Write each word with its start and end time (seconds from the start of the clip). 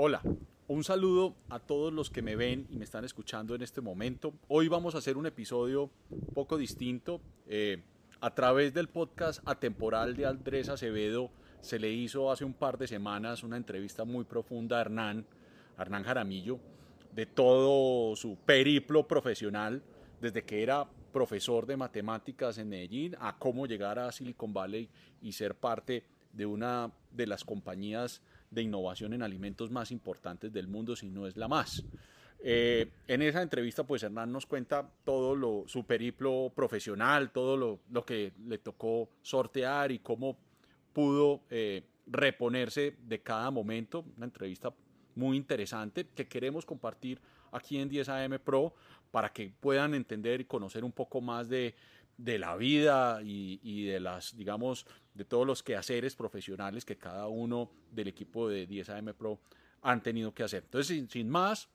Hola, 0.00 0.22
un 0.68 0.84
saludo 0.84 1.34
a 1.48 1.58
todos 1.58 1.92
los 1.92 2.08
que 2.08 2.22
me 2.22 2.36
ven 2.36 2.68
y 2.70 2.76
me 2.76 2.84
están 2.84 3.04
escuchando 3.04 3.56
en 3.56 3.62
este 3.62 3.80
momento. 3.80 4.32
Hoy 4.46 4.68
vamos 4.68 4.94
a 4.94 4.98
hacer 4.98 5.16
un 5.16 5.26
episodio 5.26 5.90
poco 6.34 6.56
distinto. 6.56 7.20
Eh, 7.48 7.82
a 8.20 8.32
través 8.32 8.72
del 8.72 8.86
podcast 8.86 9.40
atemporal 9.44 10.14
de 10.14 10.26
Andrés 10.26 10.68
Acevedo 10.68 11.32
se 11.60 11.80
le 11.80 11.90
hizo 11.90 12.30
hace 12.30 12.44
un 12.44 12.54
par 12.54 12.78
de 12.78 12.86
semanas 12.86 13.42
una 13.42 13.56
entrevista 13.56 14.04
muy 14.04 14.22
profunda 14.22 14.78
a 14.78 14.82
Hernán, 14.82 15.26
Hernán 15.76 16.04
Jaramillo, 16.04 16.60
de 17.12 17.26
todo 17.26 18.14
su 18.14 18.36
periplo 18.36 19.08
profesional, 19.08 19.82
desde 20.20 20.44
que 20.44 20.62
era 20.62 20.88
profesor 21.12 21.66
de 21.66 21.76
matemáticas 21.76 22.56
en 22.58 22.68
Medellín 22.68 23.16
a 23.18 23.36
cómo 23.36 23.66
llegar 23.66 23.98
a 23.98 24.12
Silicon 24.12 24.54
Valley 24.54 24.88
y 25.20 25.32
ser 25.32 25.56
parte 25.56 26.04
de 26.32 26.46
una 26.46 26.92
de 27.10 27.26
las 27.26 27.42
compañías 27.42 28.22
de 28.50 28.62
innovación 28.62 29.12
en 29.12 29.22
alimentos 29.22 29.70
más 29.70 29.90
importantes 29.90 30.52
del 30.52 30.68
mundo, 30.68 30.96
si 30.96 31.08
no 31.10 31.26
es 31.26 31.36
la 31.36 31.48
más. 31.48 31.84
Eh, 32.40 32.90
en 33.08 33.22
esa 33.22 33.42
entrevista, 33.42 33.84
pues 33.84 34.02
Hernán 34.02 34.30
nos 34.30 34.46
cuenta 34.46 34.88
todo 35.04 35.34
lo, 35.34 35.64
su 35.66 35.84
periplo 35.84 36.52
profesional, 36.54 37.30
todo 37.32 37.56
lo, 37.56 37.80
lo 37.90 38.04
que 38.04 38.32
le 38.46 38.58
tocó 38.58 39.10
sortear 39.22 39.90
y 39.90 39.98
cómo 39.98 40.38
pudo 40.92 41.42
eh, 41.50 41.84
reponerse 42.06 42.96
de 43.02 43.20
cada 43.20 43.50
momento. 43.50 44.04
Una 44.16 44.26
entrevista 44.26 44.72
muy 45.14 45.36
interesante 45.36 46.06
que 46.14 46.28
queremos 46.28 46.64
compartir 46.64 47.20
aquí 47.50 47.78
en 47.78 47.90
10AM 47.90 48.38
Pro 48.38 48.74
para 49.10 49.32
que 49.32 49.52
puedan 49.60 49.94
entender 49.94 50.40
y 50.40 50.44
conocer 50.44 50.84
un 50.84 50.92
poco 50.92 51.20
más 51.20 51.48
de, 51.48 51.74
de 52.18 52.38
la 52.38 52.56
vida 52.56 53.22
y, 53.22 53.60
y, 53.62 53.86
de 53.86 54.00
las, 54.00 54.36
digamos, 54.36 54.86
de 55.14 55.24
todos 55.24 55.46
los 55.46 55.62
quehaceres 55.62 56.16
profesionales 56.16 56.84
que 56.84 56.98
cada 56.98 57.28
uno 57.28 57.70
del 57.92 58.08
equipo 58.08 58.48
de 58.48 58.68
10AM 58.68 59.14
Pro 59.14 59.40
han 59.82 60.02
tenido 60.02 60.34
que 60.34 60.42
hacer. 60.42 60.64
Entonces, 60.64 60.88
sin, 60.88 61.08
sin 61.08 61.30
más, 61.30 61.68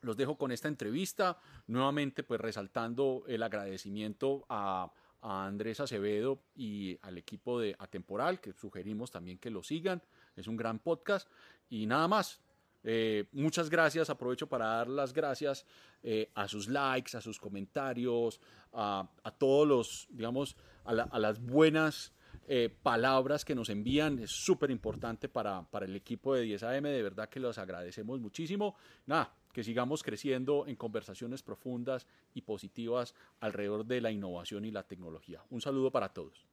los 0.00 0.16
dejo 0.16 0.38
con 0.38 0.52
esta 0.52 0.68
entrevista, 0.68 1.38
nuevamente 1.66 2.22
pues 2.22 2.40
resaltando 2.40 3.24
el 3.26 3.42
agradecimiento 3.42 4.46
a, 4.48 4.92
a, 5.20 5.46
Andrés 5.46 5.80
Acevedo 5.80 6.40
y 6.54 6.98
al 7.02 7.18
equipo 7.18 7.60
de 7.60 7.74
Atemporal, 7.78 8.40
que 8.40 8.52
sugerimos 8.52 9.10
también 9.10 9.38
que 9.38 9.50
lo 9.50 9.62
sigan, 9.62 10.00
es 10.36 10.46
un 10.46 10.56
gran 10.56 10.78
podcast. 10.78 11.28
Y 11.68 11.86
nada 11.86 12.06
más, 12.06 12.40
eh, 12.84 13.26
muchas 13.32 13.70
gracias, 13.70 14.10
aprovecho 14.10 14.48
para 14.48 14.66
dar 14.66 14.88
las 14.88 15.12
gracias 15.12 15.64
eh, 16.02 16.30
a 16.34 16.48
sus 16.48 16.68
likes, 16.68 17.16
a 17.16 17.20
sus 17.20 17.38
comentarios, 17.38 18.40
a, 18.72 19.08
todos 19.38 19.68
los, 19.68 20.08
digamos, 20.10 20.56
a, 20.84 20.92
la, 20.92 21.08
las 21.18 21.40
buenas 21.40 22.12
eh, 22.48 22.74
palabras 22.82 23.44
que 23.44 23.54
nos 23.54 23.68
envían. 23.68 24.18
Es 24.18 24.30
súper 24.30 24.70
importante 24.70 25.28
para, 25.28 25.62
para 25.70 25.86
el 25.86 25.94
equipo 25.94 26.34
de 26.34 26.44
10AM, 26.44 26.82
de 26.82 27.02
verdad 27.02 27.28
que 27.28 27.40
los 27.40 27.58
agradecemos 27.58 28.20
muchísimo. 28.20 28.74
Nada, 29.06 29.34
que 29.52 29.62
sigamos 29.62 30.02
creciendo 30.02 30.66
en 30.66 30.76
conversaciones 30.76 31.42
profundas 31.42 32.06
y 32.34 32.42
positivas 32.42 33.14
alrededor 33.40 33.84
de 33.84 34.00
la 34.00 34.10
innovación 34.10 34.64
y 34.64 34.70
la 34.70 34.82
tecnología. 34.82 35.42
Un 35.50 35.60
saludo 35.60 35.90
para 35.90 36.08
todos. 36.12 36.46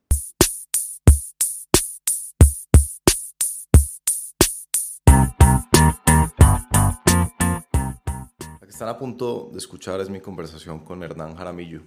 Están 8.80 8.96
a 8.96 8.98
punto 8.98 9.50
de 9.52 9.58
escuchar 9.58 10.00
es 10.00 10.10
mi 10.10 10.22
conversación 10.22 10.80
con 10.80 11.04
Hernán 11.04 11.36
Jaramillo, 11.36 11.82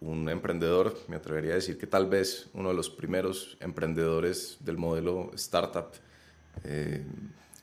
un 0.00 0.28
emprendedor, 0.28 0.96
me 1.08 1.16
atrevería 1.16 1.50
a 1.50 1.54
decir 1.56 1.78
que 1.78 1.88
tal 1.88 2.06
vez 2.06 2.48
uno 2.54 2.68
de 2.68 2.76
los 2.76 2.88
primeros 2.88 3.56
emprendedores 3.58 4.58
del 4.60 4.78
modelo 4.78 5.32
startup 5.34 5.88
eh, 6.62 7.04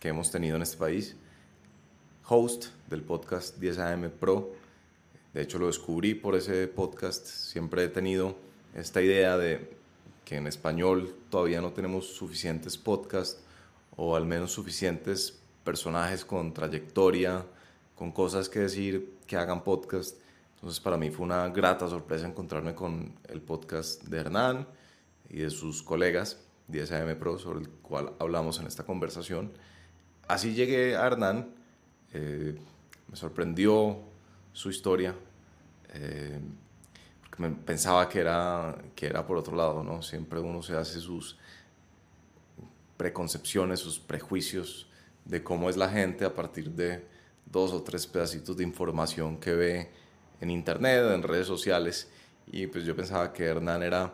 que 0.02 0.09
hemos 0.09 0.30
tenido 0.30 0.58
en 0.58 0.61
este 0.61 0.75
país, 0.75 1.16
host 2.28 2.66
del 2.89 3.02
podcast 3.02 3.58
10AM 3.59 4.09
Pro. 4.09 4.52
De 5.34 5.44
hecho, 5.44 5.58
lo 5.58 5.67
descubrí 5.67 6.14
por 6.14 6.36
ese 6.36 6.67
podcast. 6.67 7.25
Siempre 7.25 7.86
he 7.86 7.88
tenido 7.88 8.35
esta 8.75 9.02
idea 9.02 9.38
de 9.38 9.78
que 10.25 10.35
en 10.35 10.47
español 10.47 11.16
todavía 11.29 11.62
no 11.62 11.72
tenemos 11.72 12.07
suficientes 12.07 12.78
podcasts 12.78 13.41
o 13.96 14.18
al 14.18 14.25
menos 14.25 14.52
suficientes 14.52 15.40
personajes 15.63 16.25
con 16.25 16.53
trayectoria, 16.53 17.46
con 17.97 18.12
cosas 18.12 18.47
que 18.47 18.59
decir, 18.59 19.18
que 19.25 19.35
hagan 19.35 19.63
podcast. 19.63 20.18
Entonces 20.56 20.80
para 20.80 20.97
mí 20.97 21.09
fue 21.09 21.25
una 21.25 21.50
grata 21.50 21.90
sorpresa 21.90 22.28
encontrarme 22.28 22.75
con 22.75 23.13
el 23.28 23.41
podcast 23.41 24.03
de 24.03 24.19
Hernán 24.19 24.68
y 25.30 25.40
de 25.40 25.50
sus 25.50 25.81
colegas 25.84 26.38
10AM 26.72 27.18
Pro 27.18 27.40
sobre 27.40 27.62
el 27.62 27.69
cual 27.69 28.13
hablamos 28.19 28.59
en 28.59 28.68
esta 28.68 28.84
conversación. 28.84 29.52
Así 30.28 30.53
llegué 30.53 30.96
a 30.96 31.08
Hernán, 31.08 31.50
eh, 32.13 32.56
me 33.08 33.16
sorprendió 33.16 33.97
su 34.53 34.69
historia, 34.69 35.16
eh, 35.94 36.40
porque 37.22 37.56
pensaba 37.66 38.08
que 38.09 38.19
era, 38.19 38.78
que 38.96 39.08
era 39.08 39.25
por 39.25 39.38
otro 39.38 39.56
lado, 39.56 39.84
¿no? 39.84 40.02
Siempre 40.02 40.40
uno 40.40 40.62
se 40.62 40.75
hace 40.75 41.00
sus 41.00 41.38
preconcepciones, 42.97 43.79
sus 43.79 44.00
prejuicios 44.00 44.88
de 45.25 45.44
cómo 45.44 45.69
es 45.69 45.78
la 45.78 45.90
gente 45.90 46.25
a 46.25 46.34
partir 46.34 46.72
de 46.72 47.16
dos 47.52 47.74
o 47.74 47.81
tres 47.81 48.08
pedacitos 48.08 48.58
de 48.58 48.63
información 48.63 49.38
que 49.38 49.53
ve 49.53 49.90
en 50.41 50.50
internet, 50.50 51.03
en 51.13 51.24
redes 51.24 51.47
sociales. 51.47 52.09
Y 52.52 52.68
pues 52.68 52.85
yo 52.85 52.96
pensaba 52.96 53.34
que 53.34 53.46
Hernán 53.46 53.84
era 53.84 54.13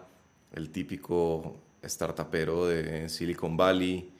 el 0.54 0.70
típico 0.70 1.56
startupero 1.84 2.68
de 2.68 3.10
Silicon 3.10 3.58
Valley, 3.58 4.12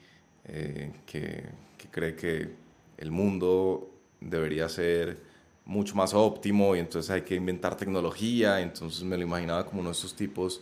eh, 0.44 0.92
que, 1.06 1.44
que, 1.78 1.88
cree 1.90 2.14
que 2.14 2.54
el 2.98 3.10
mundo 3.10 3.90
debería 4.20 4.68
ser 4.68 5.18
mucho 5.64 5.94
más 5.94 6.12
óptimo 6.12 6.76
y 6.76 6.78
entonces 6.78 7.10
hay 7.10 7.22
que 7.22 7.34
inventar 7.34 7.76
tecnología. 7.76 8.60
Entonces 8.60 9.02
me 9.04 9.16
lo 9.16 9.22
imaginaba 9.22 9.64
como 9.66 9.80
uno 9.80 9.90
de 9.90 9.96
esos 9.96 10.14
tipos 10.14 10.60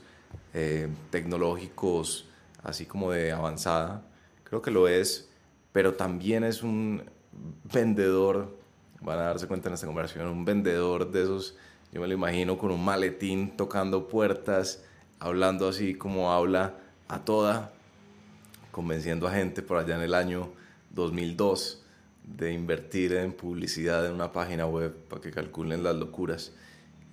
eh, 0.54 0.88
tecnológicos, 1.10 2.26
así 2.62 2.86
como 2.86 3.10
de 3.10 3.32
avanzada. 3.32 4.04
Creo 4.44 4.62
que 4.62 4.70
lo 4.70 4.88
es, 4.88 5.28
pero 5.72 5.94
también 5.94 6.44
es 6.44 6.62
un 6.62 7.02
vendedor 7.72 8.56
van 9.00 9.18
a 9.18 9.22
darse 9.22 9.46
cuenta 9.46 9.68
en 9.68 9.74
esta 9.74 9.86
conversación, 9.86 10.28
un 10.28 10.44
vendedor 10.44 11.10
de 11.10 11.22
esos, 11.22 11.56
yo 11.92 12.00
me 12.00 12.06
lo 12.06 12.14
imagino 12.14 12.56
con 12.58 12.70
un 12.70 12.84
maletín 12.84 13.56
tocando 13.56 14.08
puertas, 14.08 14.84
hablando 15.18 15.68
así 15.68 15.94
como 15.94 16.32
habla 16.32 16.74
a 17.08 17.24
toda, 17.24 17.72
convenciendo 18.70 19.26
a 19.26 19.32
gente 19.32 19.62
por 19.62 19.78
allá 19.78 19.96
en 19.96 20.02
el 20.02 20.14
año 20.14 20.50
2002 20.90 21.82
de 22.24 22.52
invertir 22.52 23.12
en 23.14 23.32
publicidad 23.32 24.06
en 24.06 24.12
una 24.12 24.32
página 24.32 24.66
web 24.66 24.94
para 25.08 25.20
que 25.20 25.30
calculen 25.30 25.82
las 25.82 25.96
locuras. 25.96 26.52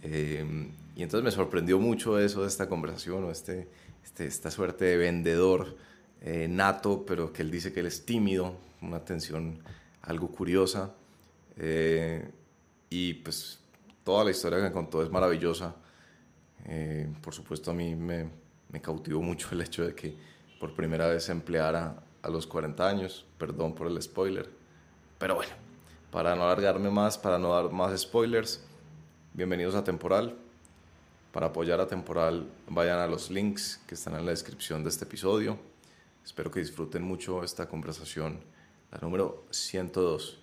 Eh, 0.03 0.69
y 0.95 1.03
entonces 1.03 1.23
me 1.23 1.31
sorprendió 1.31 1.79
mucho 1.79 2.19
eso 2.19 2.41
de 2.41 2.47
esta 2.47 2.69
conversación, 2.69 3.23
o 3.23 3.31
este, 3.31 3.67
este, 4.03 4.25
esta 4.25 4.51
suerte 4.51 4.85
de 4.85 4.97
vendedor 4.97 5.75
eh, 6.21 6.47
nato, 6.49 7.05
pero 7.05 7.33
que 7.33 7.41
él 7.41 7.51
dice 7.51 7.73
que 7.73 7.79
él 7.79 7.87
es 7.87 8.05
tímido, 8.05 8.55
una 8.81 9.03
tensión 9.03 9.59
algo 10.03 10.29
curiosa. 10.29 10.93
Eh, 11.57 12.29
y 12.89 13.13
pues 13.15 13.59
toda 14.03 14.23
la 14.23 14.31
historia 14.31 14.61
que 14.61 14.71
contó 14.71 15.03
es 15.03 15.09
maravillosa. 15.09 15.75
Eh, 16.65 17.11
por 17.21 17.33
supuesto 17.33 17.71
a 17.71 17.73
mí 17.73 17.95
me, 17.95 18.29
me, 18.69 18.81
cautivó 18.81 19.21
mucho 19.21 19.49
el 19.51 19.61
hecho 19.61 19.85
de 19.85 19.95
que 19.95 20.15
por 20.59 20.75
primera 20.75 21.07
vez 21.07 21.23
se 21.23 21.31
empleara 21.31 22.03
a 22.21 22.29
los 22.29 22.47
40 22.47 22.87
años. 22.87 23.25
Perdón 23.37 23.75
por 23.75 23.87
el 23.87 24.01
spoiler. 24.01 24.49
Pero 25.17 25.35
bueno, 25.35 25.53
para 26.11 26.35
no 26.35 26.43
alargarme 26.43 26.89
más, 26.89 27.17
para 27.17 27.37
no 27.37 27.53
dar 27.53 27.71
más 27.71 27.99
spoilers, 27.99 28.63
bienvenidos 29.33 29.75
a 29.75 29.83
Temporal. 29.83 30.35
Para 31.31 31.47
apoyar 31.47 31.79
a 31.79 31.87
Temporal, 31.87 32.47
vayan 32.67 32.99
a 32.99 33.05
los 33.05 33.29
links 33.29 33.79
que 33.85 33.93
están 33.93 34.15
en 34.15 34.25
la 34.25 34.31
descripción 34.31 34.83
de 34.83 34.89
este 34.89 35.05
episodio. 35.05 35.59
Espero 36.25 36.49
que 36.49 36.59
disfruten 36.59 37.03
mucho 37.03 37.43
esta 37.43 37.67
conversación, 37.67 38.39
la 38.91 38.99
número 39.01 39.45
102 39.51 40.39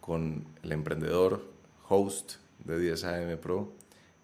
con 0.00 0.46
el 0.62 0.72
emprendedor, 0.72 1.42
host 1.88 2.34
de 2.64 2.78
10 2.78 3.04
AM 3.04 3.38
Pro, 3.38 3.72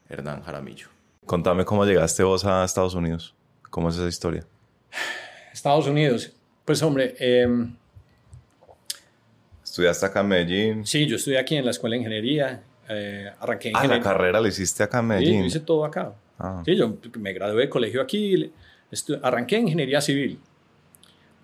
Hernán 0.09 0.43
Jaramillo. 0.43 0.89
Contame 1.27 1.65
cómo 1.65 1.85
llegaste 1.85 2.23
vos 2.23 2.45
a 2.45 2.65
Estados 2.65 2.95
Unidos. 2.95 3.35
¿Cómo 3.71 3.89
es 3.89 3.97
esa 3.97 4.09
historia? 4.09 4.47
Estados 5.53 5.87
Unidos. 5.87 6.33
Pues 6.65 6.83
hombre... 6.83 7.15
Eh, 7.19 7.47
¿Estudiaste 9.65 10.05
acá 10.05 10.21
en 10.21 10.29
Medellín? 10.29 10.87
Sí, 10.87 11.07
yo 11.07 11.17
estudié 11.17 11.39
aquí 11.39 11.57
en 11.57 11.65
la 11.65 11.71
Escuela 11.71 11.95
de 11.95 11.99
Ingeniería. 12.01 12.63
Eh, 12.91 13.31
arranqué 13.41 13.71
en 13.71 13.77
Ah, 13.77 13.87
la 13.87 14.01
carrera 14.01 14.39
la 14.39 14.49
hiciste 14.49 14.83
acá 14.83 14.99
en 14.99 15.07
Medellín. 15.07 15.33
Sí, 15.33 15.39
yo 15.41 15.47
hice 15.47 15.61
todo 15.61 15.85
acá. 15.87 16.13
Ah. 16.39 16.63
Sí, 16.65 16.77
yo 16.77 16.99
me 17.19 17.33
gradué 17.33 17.63
de 17.63 17.69
colegio 17.71 18.03
aquí. 18.03 18.53
Arranqué 19.23 19.57
en 19.57 19.63
Ingeniería 19.63 20.03
Civil. 20.03 20.39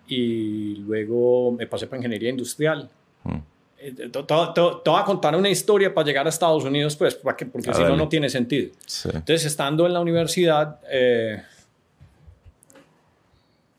Y 0.08 0.76
luego 0.76 1.52
me 1.52 1.66
pasé 1.66 1.86
para 1.86 1.98
Ingeniería 1.98 2.30
Industrial. 2.30 2.88
Hmm. 3.24 3.38
Te, 3.78 3.92
te, 3.92 4.08
te, 4.08 4.20
voy 4.90 5.00
a 5.00 5.04
contar 5.04 5.36
una 5.36 5.48
historia 5.48 5.94
para 5.94 6.04
llegar 6.06 6.26
a 6.26 6.30
Estados 6.30 6.64
Unidos, 6.64 6.96
pues, 6.96 7.14
porque, 7.14 7.46
porque 7.46 7.72
si 7.72 7.82
no, 7.82 7.96
no 7.96 8.08
tiene 8.08 8.28
sentido. 8.28 8.70
Sí. 8.86 9.08
Entonces, 9.12 9.44
estando 9.44 9.86
en 9.86 9.92
la 9.92 10.00
universidad, 10.00 10.80
eh, 10.90 11.42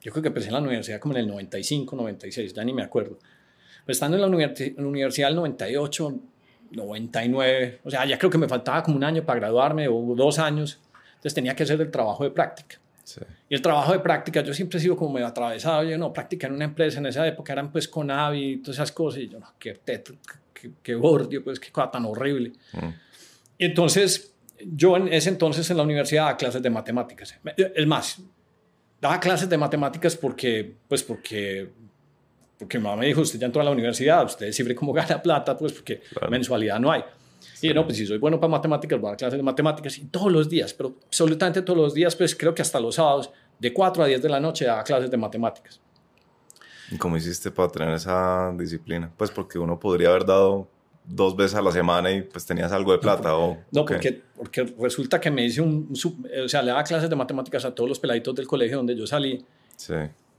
yo 0.01 0.11
creo 0.11 0.21
que 0.21 0.27
empecé 0.29 0.47
en 0.47 0.53
la 0.53 0.59
universidad 0.59 0.99
como 0.99 1.15
en 1.15 1.21
el 1.21 1.27
95, 1.27 1.95
96, 1.95 2.53
ya 2.53 2.63
ni 2.63 2.71
me 2.73 2.83
acuerdo. 2.83 3.17
Pues 3.85 3.97
estando 3.97 4.15
en 4.17 4.21
la, 4.21 4.27
universi- 4.29 4.75
en 4.77 4.83
la 4.83 4.87
universidad 4.89 5.29
el 5.29 5.35
98, 5.35 6.15
99, 6.71 7.79
o 7.83 7.89
sea, 7.89 8.05
ya 8.05 8.17
creo 8.17 8.29
que 8.29 8.37
me 8.37 8.47
faltaba 8.47 8.83
como 8.83 8.95
un 8.95 9.03
año 9.03 9.23
para 9.23 9.39
graduarme 9.39 9.87
o 9.87 10.13
dos 10.15 10.39
años, 10.39 10.79
entonces 11.09 11.33
tenía 11.33 11.55
que 11.55 11.63
hacer 11.63 11.81
el 11.81 11.91
trabajo 11.91 12.23
de 12.23 12.29
práctica. 12.31 12.77
Sí. 13.09 13.21
Y 13.49 13.55
el 13.55 13.61
trabajo 13.61 13.91
de 13.91 13.99
práctica, 13.99 14.41
yo 14.41 14.53
siempre 14.53 14.77
he 14.77 14.81
sido 14.81 14.95
como 14.95 15.13
medio 15.13 15.27
atravesado. 15.27 15.83
Yo 15.83 15.97
no, 15.97 16.13
práctica 16.13 16.45
en 16.47 16.53
una 16.53 16.65
empresa 16.65 16.99
en 16.99 17.07
esa 17.07 17.25
época 17.27 17.53
eran 17.53 17.71
pues 17.71 17.87
con 17.87 18.11
Avi 18.11 18.51
y 18.53 18.57
todas 18.57 18.77
esas 18.77 18.91
cosas. 18.91 19.21
Y 19.21 19.29
yo, 19.29 19.39
no, 19.39 19.53
qué 19.57 19.73
teto, 19.73 20.13
qué, 20.53 20.71
qué 20.83 20.95
bordio, 20.95 21.43
pues 21.43 21.59
qué 21.59 21.71
cosa 21.71 21.89
tan 21.89 22.05
horrible. 22.05 22.51
Mm. 22.73 22.87
Y 23.57 23.65
entonces, 23.65 24.33
yo 24.63 24.95
en 24.97 25.07
ese 25.11 25.29
entonces 25.29 25.69
en 25.71 25.77
la 25.77 25.83
universidad 25.83 26.23
daba 26.25 26.37
clases 26.37 26.61
de 26.61 26.69
matemáticas. 26.69 27.35
Es 27.55 27.87
más, 27.87 28.21
daba 29.01 29.19
clases 29.19 29.49
de 29.49 29.57
matemáticas 29.57 30.15
porque, 30.15 30.75
pues 30.87 31.01
porque, 31.03 31.69
porque 32.57 32.77
mi 32.77 32.83
mamá 32.83 32.97
me 32.97 33.07
dijo, 33.07 33.21
usted 33.21 33.39
ya 33.39 33.47
entró 33.47 33.61
a 33.61 33.65
la 33.65 33.71
universidad, 33.71 34.23
usted 34.25 34.51
siempre 34.51 34.75
como 34.75 34.93
gana 34.99 35.21
plata, 35.21 35.57
pues 35.57 35.73
porque 35.73 35.99
Claro. 35.99 36.29
mensualidad 36.29 36.79
no 36.79 36.91
hay. 36.91 37.03
Y 37.61 37.67
yo, 37.69 37.73
no, 37.73 37.85
pues 37.85 37.97
si 37.97 38.05
soy 38.05 38.17
bueno 38.17 38.39
para 38.39 38.51
matemáticas, 38.51 38.99
voy 38.99 39.11
a 39.11 39.15
clases 39.15 39.37
de 39.37 39.43
matemáticas 39.43 39.97
y 39.97 40.05
todos 40.05 40.31
los 40.31 40.49
días, 40.49 40.73
pero 40.73 40.95
absolutamente 41.05 41.61
todos 41.61 41.77
los 41.77 41.93
días, 41.93 42.15
pues 42.15 42.35
creo 42.35 42.53
que 42.53 42.61
hasta 42.61 42.79
los 42.79 42.95
sábados, 42.95 43.29
de 43.59 43.73
4 43.73 44.03
a 44.03 44.07
10 44.07 44.21
de 44.21 44.29
la 44.29 44.39
noche, 44.39 44.65
daba 44.65 44.83
clases 44.83 45.11
de 45.11 45.17
matemáticas. 45.17 45.79
¿Y 46.91 46.97
cómo 46.97 47.17
hiciste 47.17 47.51
para 47.51 47.69
tener 47.69 47.93
esa 47.93 48.51
disciplina? 48.57 49.11
Pues 49.15 49.29
porque 49.31 49.59
uno 49.59 49.79
podría 49.79 50.09
haber 50.09 50.25
dado 50.25 50.67
dos 51.05 51.35
veces 51.35 51.55
a 51.55 51.61
la 51.61 51.71
semana 51.71 52.11
y 52.11 52.21
pues 52.21 52.45
tenías 52.45 52.71
algo 52.71 52.91
de 52.91 52.99
plata 52.99 53.35
o... 53.35 53.57
No, 53.71 53.81
¿o 53.81 53.85
qué? 53.85 53.93
porque, 53.95 54.23
porque 54.35 54.75
resulta 54.79 55.19
que 55.19 55.29
me 55.31 55.45
hice 55.45 55.61
un, 55.61 55.87
un 55.89 55.95
sub- 55.95 56.25
o 56.43 56.47
sea, 56.47 56.61
le 56.61 56.69
daba 56.69 56.83
clases 56.83 57.09
de 57.09 57.15
matemáticas 57.15 57.65
a 57.65 57.73
todos 57.73 57.89
los 57.89 57.99
peladitos 57.99 58.33
del 58.35 58.47
colegio 58.47 58.77
donde 58.77 58.95
yo 58.95 59.05
salí 59.07 59.43
Sí, 59.75 59.93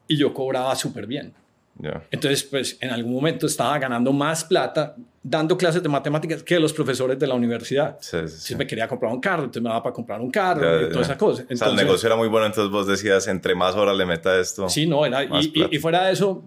y 0.07 0.17
yo 0.17 0.33
cobraba 0.35 0.75
súper 0.77 1.07
bien. 1.07 1.33
ya. 1.79 2.03
Entonces, 2.11 2.43
pues 2.45 2.77
en 2.81 2.91
algún 2.91 3.13
momento 3.15 3.47
estaba 3.47 3.79
ganando 3.79 4.13
más 4.13 4.45
plata 4.45 4.97
dando 5.23 5.57
clases 5.59 5.83
de 5.83 5.89
matemáticas 5.89 6.43
que 6.43 6.59
los 6.59 6.73
profesores 6.73 7.19
de 7.19 7.27
la 7.27 7.35
universidad. 7.35 7.99
Sí, 8.01 8.09
sí, 8.11 8.17
sí. 8.17 8.23
Entonces 8.25 8.57
me 8.57 8.67
quería 8.67 8.89
comprar 8.89 9.13
un 9.13 9.21
carro, 9.21 9.43
entonces 9.45 9.63
me 9.63 9.69
daba 9.69 9.83
para 9.83 9.93
comprar 9.95 10.21
un 10.21 10.31
carro 10.31 10.63
Ya, 10.63 10.87
y 10.87 10.91
todas 10.91 11.07
esas 11.09 11.19
cosas. 11.19 11.45
o 11.45 11.47
sea, 11.47 11.47
el 11.49 11.53
Entonces, 11.59 11.85
negocio 11.85 12.07
era 12.07 12.17
muy 12.17 12.29
bueno, 12.29 12.47
entonces 12.47 12.73
vos 12.73 12.87
decías, 12.87 13.29
entre 13.29 13.55
más 13.55 13.75
horas 13.75 13.97
le 13.97 14.07
meta 14.07 14.39
esto. 14.41 14.69
Sí, 14.69 14.87
no, 14.87 15.05
era, 15.05 15.23
y, 15.25 15.29
y- 15.55 15.69
y 15.73 15.79
fuera 15.79 16.07
de 16.07 16.13
eso, 16.13 16.43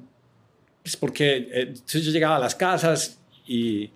pues 0.81 0.97
porque 0.97 1.35
eh, 1.37 1.61
entonces 1.67 2.03
yo 2.03 2.11
llegaba 2.11 2.37
a 2.37 2.39
las 2.39 2.55
casas 2.55 3.19
y, 3.45 3.91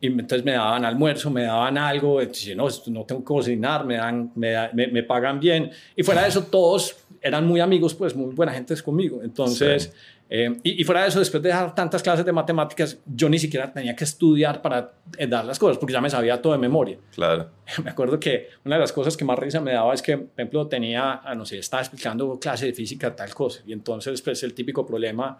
y 0.00 0.06
entonces 0.06 0.44
me 0.46 0.52
daban 0.52 0.84
almuerzo, 0.86 1.30
me 1.30 1.42
daban 1.42 1.76
algo, 1.76 2.22
entonces 2.22 2.56
no, 2.56 2.68
no 2.86 3.04
tengo 3.04 3.20
que 3.20 3.24
cocinar, 3.26 3.84
me, 3.84 3.96
dan, 3.96 4.32
me, 4.34 4.54
me, 4.72 4.86
me 4.86 5.02
pagan 5.02 5.38
bien. 5.38 5.70
Y 5.94 6.02
fuera 6.02 6.22
de 6.22 6.28
eso, 6.30 6.44
todos 6.44 6.96
eran 7.20 7.46
muy 7.46 7.60
amigos, 7.60 7.94
pues 7.94 8.16
muy 8.16 8.34
buena 8.34 8.52
gente 8.52 8.74
conmigo. 8.82 9.20
Entonces. 9.22 9.92
Eh, 10.32 10.56
y, 10.62 10.80
y 10.80 10.84
fuera 10.84 11.02
de 11.02 11.08
eso, 11.08 11.18
después 11.18 11.42
de 11.42 11.48
dar 11.48 11.74
tantas 11.74 12.04
clases 12.04 12.24
de 12.24 12.30
matemáticas, 12.30 12.98
yo 13.04 13.28
ni 13.28 13.36
siquiera 13.36 13.72
tenía 13.72 13.96
que 13.96 14.04
estudiar 14.04 14.62
para 14.62 14.92
eh, 15.18 15.26
dar 15.26 15.44
las 15.44 15.58
cosas, 15.58 15.76
porque 15.76 15.92
ya 15.92 16.00
me 16.00 16.08
sabía 16.08 16.40
todo 16.40 16.52
de 16.52 16.58
memoria. 16.60 16.98
Claro. 17.12 17.48
Me 17.84 17.90
acuerdo 17.90 18.20
que 18.20 18.48
una 18.64 18.76
de 18.76 18.80
las 18.80 18.92
cosas 18.92 19.16
que 19.16 19.24
más 19.24 19.38
risa 19.38 19.60
me 19.60 19.72
daba 19.72 19.92
es 19.92 20.02
que, 20.02 20.16
por 20.16 20.30
ejemplo, 20.36 20.66
tenía, 20.68 21.20
ah, 21.24 21.34
no 21.34 21.44
sé, 21.44 21.58
estaba 21.58 21.82
explicando 21.82 22.38
clase 22.38 22.66
de 22.66 22.72
física, 22.72 23.14
tal 23.14 23.34
cosa, 23.34 23.60
y 23.66 23.72
entonces, 23.72 24.22
pues, 24.22 24.42
el 24.44 24.54
típico 24.54 24.86
problema 24.86 25.36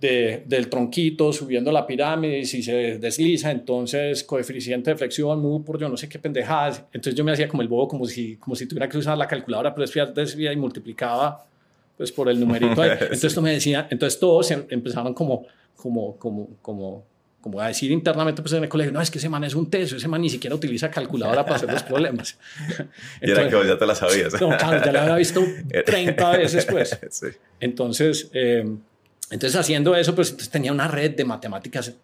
de, 0.00 0.42
del 0.44 0.68
tronquito 0.68 1.32
subiendo 1.32 1.70
la 1.70 1.86
pirámide, 1.86 2.44
si 2.44 2.64
se 2.64 2.98
desliza, 2.98 3.52
entonces 3.52 4.24
coeficiente 4.24 4.90
de 4.90 4.96
flexión, 4.96 5.40
mu 5.40 5.64
por 5.64 5.78
yo 5.78 5.88
no 5.88 5.96
sé 5.96 6.08
qué 6.08 6.18
pendejadas. 6.18 6.84
Entonces 6.92 7.14
yo 7.14 7.24
me 7.24 7.32
hacía 7.32 7.48
como 7.48 7.62
el 7.62 7.68
bobo, 7.68 7.86
como 7.86 8.06
si, 8.06 8.36
como 8.36 8.56
si 8.56 8.66
tuviera 8.66 8.88
que 8.88 8.98
usar 8.98 9.16
la 9.16 9.28
calculadora, 9.28 9.72
pero 9.72 9.82
después 9.86 10.14
desvía 10.14 10.52
y 10.52 10.56
multiplicaba 10.56 11.46
pues 11.96 12.12
por 12.12 12.28
el 12.28 12.38
numerito 12.40 12.80
ahí. 12.82 12.90
Entonces 13.00 13.24
esto 13.24 13.40
me 13.42 13.52
decía, 13.52 13.86
entonces 13.90 14.18
todos 14.18 14.50
em- 14.50 14.64
empezaron 14.68 15.14
como, 15.14 15.46
como, 15.76 16.16
como, 16.18 16.48
como, 16.60 17.04
como 17.40 17.60
a 17.60 17.68
decir 17.68 17.90
internamente 17.92 18.40
pues 18.42 18.52
en 18.54 18.62
el 18.64 18.68
colegio, 18.68 18.90
no, 18.92 19.00
es 19.00 19.10
que 19.10 19.18
ese 19.18 19.28
man 19.28 19.44
es 19.44 19.54
un 19.54 19.68
teso, 19.70 19.96
ese 19.96 20.08
man 20.08 20.20
ni 20.20 20.30
siquiera 20.30 20.56
utiliza 20.56 20.90
calculadora 20.90 21.44
para 21.44 21.56
hacer 21.56 21.70
los 21.72 21.82
problemas. 21.92 22.38
Y 23.20 23.30
era 23.30 23.42
Entonces- 23.42 23.60
que 23.62 23.68
ya 23.68 23.78
te 23.78 23.86
la 23.86 23.94
sabías. 23.94 24.32
no, 24.40 24.48
claro, 24.56 24.84
ya 24.84 24.92
la 24.92 25.02
había 25.02 25.16
visto 25.16 25.42
30 25.84 26.30
veces, 26.36 26.64
pues. 26.66 26.98
sí. 27.10 27.26
Entonces, 27.60 28.30
eh, 28.32 28.64
entonces 29.30 29.56
haciendo 29.60 29.94
eso, 29.94 30.14
pues 30.14 30.30
entonces 30.30 30.50
tenía 30.50 30.72
una 30.72 30.88
red 30.88 31.12
de 31.14 31.24
matemáticas, 31.24 31.94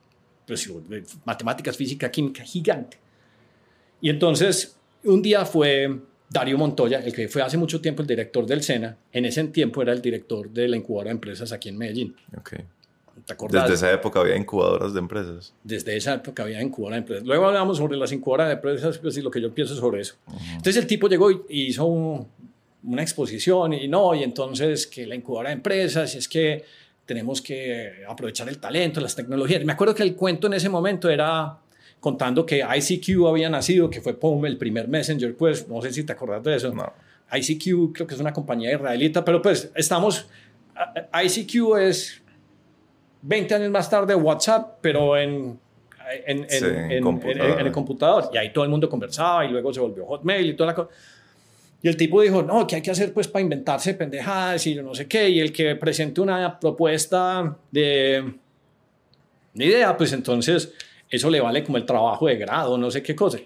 pues, 0.46 0.68
de 0.88 1.04
matemáticas, 1.24 1.76
física, 1.76 2.10
química 2.10 2.42
gigante. 2.42 2.98
Y 4.00 4.08
entonces, 4.10 4.76
un 5.04 5.20
día 5.22 5.44
fue 5.44 6.00
Darío 6.30 6.56
Montoya, 6.56 7.00
el 7.00 7.12
que 7.12 7.28
fue 7.28 7.42
hace 7.42 7.56
mucho 7.58 7.80
tiempo 7.80 8.02
el 8.02 8.08
director 8.08 8.46
del 8.46 8.62
SENA, 8.62 8.96
en 9.12 9.24
ese 9.24 9.42
tiempo 9.48 9.82
era 9.82 9.92
el 9.92 10.00
director 10.00 10.48
de 10.48 10.68
la 10.68 10.76
incubadora 10.76 11.08
de 11.08 11.14
empresas 11.14 11.50
aquí 11.52 11.68
en 11.68 11.76
Medellín. 11.78 12.14
Ok. 12.38 12.52
¿Te 13.26 13.32
acordás? 13.34 13.64
Desde 13.64 13.74
esa 13.74 13.92
época 13.92 14.20
había 14.20 14.36
incubadoras 14.36 14.94
de 14.94 15.00
empresas. 15.00 15.52
Desde 15.62 15.96
esa 15.96 16.14
época 16.14 16.44
había 16.44 16.62
incubadora 16.62 16.96
de 16.96 17.00
empresas. 17.00 17.26
Luego 17.26 17.46
hablamos 17.46 17.76
sobre 17.78 17.96
las 17.98 18.12
incubadoras 18.12 18.48
de 18.48 18.54
empresas 18.54 18.98
pues, 18.98 19.16
y 19.18 19.22
lo 19.22 19.30
que 19.30 19.40
yo 19.40 19.52
pienso 19.52 19.74
sobre 19.76 20.00
eso. 20.02 20.14
Entonces 20.48 20.76
el 20.76 20.86
tipo 20.86 21.08
llegó 21.08 21.30
y 21.30 21.40
y 21.48 21.62
hizo 21.66 21.84
un- 21.84 22.26
una 22.84 23.02
exposición 23.02 23.72
y 23.74 23.88
no, 23.88 24.14
y 24.14 24.22
entonces 24.22 24.86
que 24.86 25.06
la 25.06 25.14
incubadora 25.14 25.50
de 25.50 25.56
empresas, 25.56 26.14
y 26.14 26.18
es 26.18 26.28
que 26.28 26.64
tenemos 27.04 27.42
que 27.42 28.04
aprovechar 28.08 28.48
el 28.48 28.58
talento, 28.58 29.00
las 29.00 29.14
tecnologías. 29.16 29.64
Me 29.64 29.72
acuerdo 29.72 29.94
que 29.94 30.02
el 30.04 30.14
cuento 30.14 30.46
en 30.46 30.54
ese 30.54 30.68
momento 30.70 31.10
era 31.10 31.58
contando 32.00 32.46
que 32.46 32.58
ICQ 32.60 33.26
había 33.28 33.48
nacido, 33.50 33.90
que 33.90 34.00
fue 34.00 34.14
POM, 34.18 34.46
el 34.46 34.56
primer 34.56 34.88
messenger, 34.88 35.36
pues 35.36 35.68
no 35.68 35.80
sé 35.82 35.92
si 35.92 36.02
te 36.04 36.12
acordás 36.12 36.42
de 36.42 36.56
eso. 36.56 36.72
No. 36.74 36.92
ICQ 37.32 37.92
creo 37.92 38.06
que 38.06 38.14
es 38.14 38.20
una 38.20 38.32
compañía 38.32 38.72
israelita, 38.72 39.24
pero 39.24 39.40
pues 39.42 39.70
estamos, 39.76 40.26
ICQ 41.24 41.76
es 41.78 42.22
20 43.22 43.54
años 43.54 43.70
más 43.70 43.88
tarde 43.90 44.14
WhatsApp, 44.14 44.78
pero 44.80 45.16
en, 45.16 45.58
Sí, 46.48 46.64
en- 46.66 46.96
en 47.60 47.66
el 47.66 47.72
computador. 47.72 48.30
Y 48.32 48.36
ahí 48.38 48.52
todo 48.52 48.64
el 48.64 48.70
mundo 48.70 48.88
conversaba 48.88 49.44
y 49.44 49.48
luego 49.50 49.72
se 49.72 49.78
volvió 49.78 50.06
Hotmail 50.06 50.44
y 50.50 50.54
toda 50.56 50.68
la 50.68 50.74
cosa. 50.74 50.88
Y 51.82 51.88
el 51.88 51.96
tipo 51.96 52.20
dijo, 52.20 52.42
no, 52.42 52.66
¿qué 52.66 52.76
hay 52.76 52.82
que 52.82 52.90
hacer 52.90 53.12
pues 53.12 53.28
para 53.28 53.42
inventarse 53.42 53.94
pendejadas 53.94 54.66
y 54.66 54.74
yo 54.74 54.82
no 54.82 54.92
sé 54.94 55.06
qué? 55.06 55.28
Y 55.28 55.38
el 55.38 55.52
que 55.52 55.76
presente 55.76 56.20
una 56.20 56.58
propuesta 56.58 57.56
de, 57.70 58.34
de 59.54 59.64
idea, 59.64 59.96
pues 59.96 60.12
entonces 60.12 60.72
eso 61.10 61.28
le 61.30 61.40
vale 61.40 61.64
como 61.64 61.76
el 61.76 61.84
trabajo 61.84 62.26
de 62.28 62.36
grado, 62.36 62.78
no 62.78 62.90
sé 62.90 63.02
qué 63.02 63.14
cosa. 63.14 63.38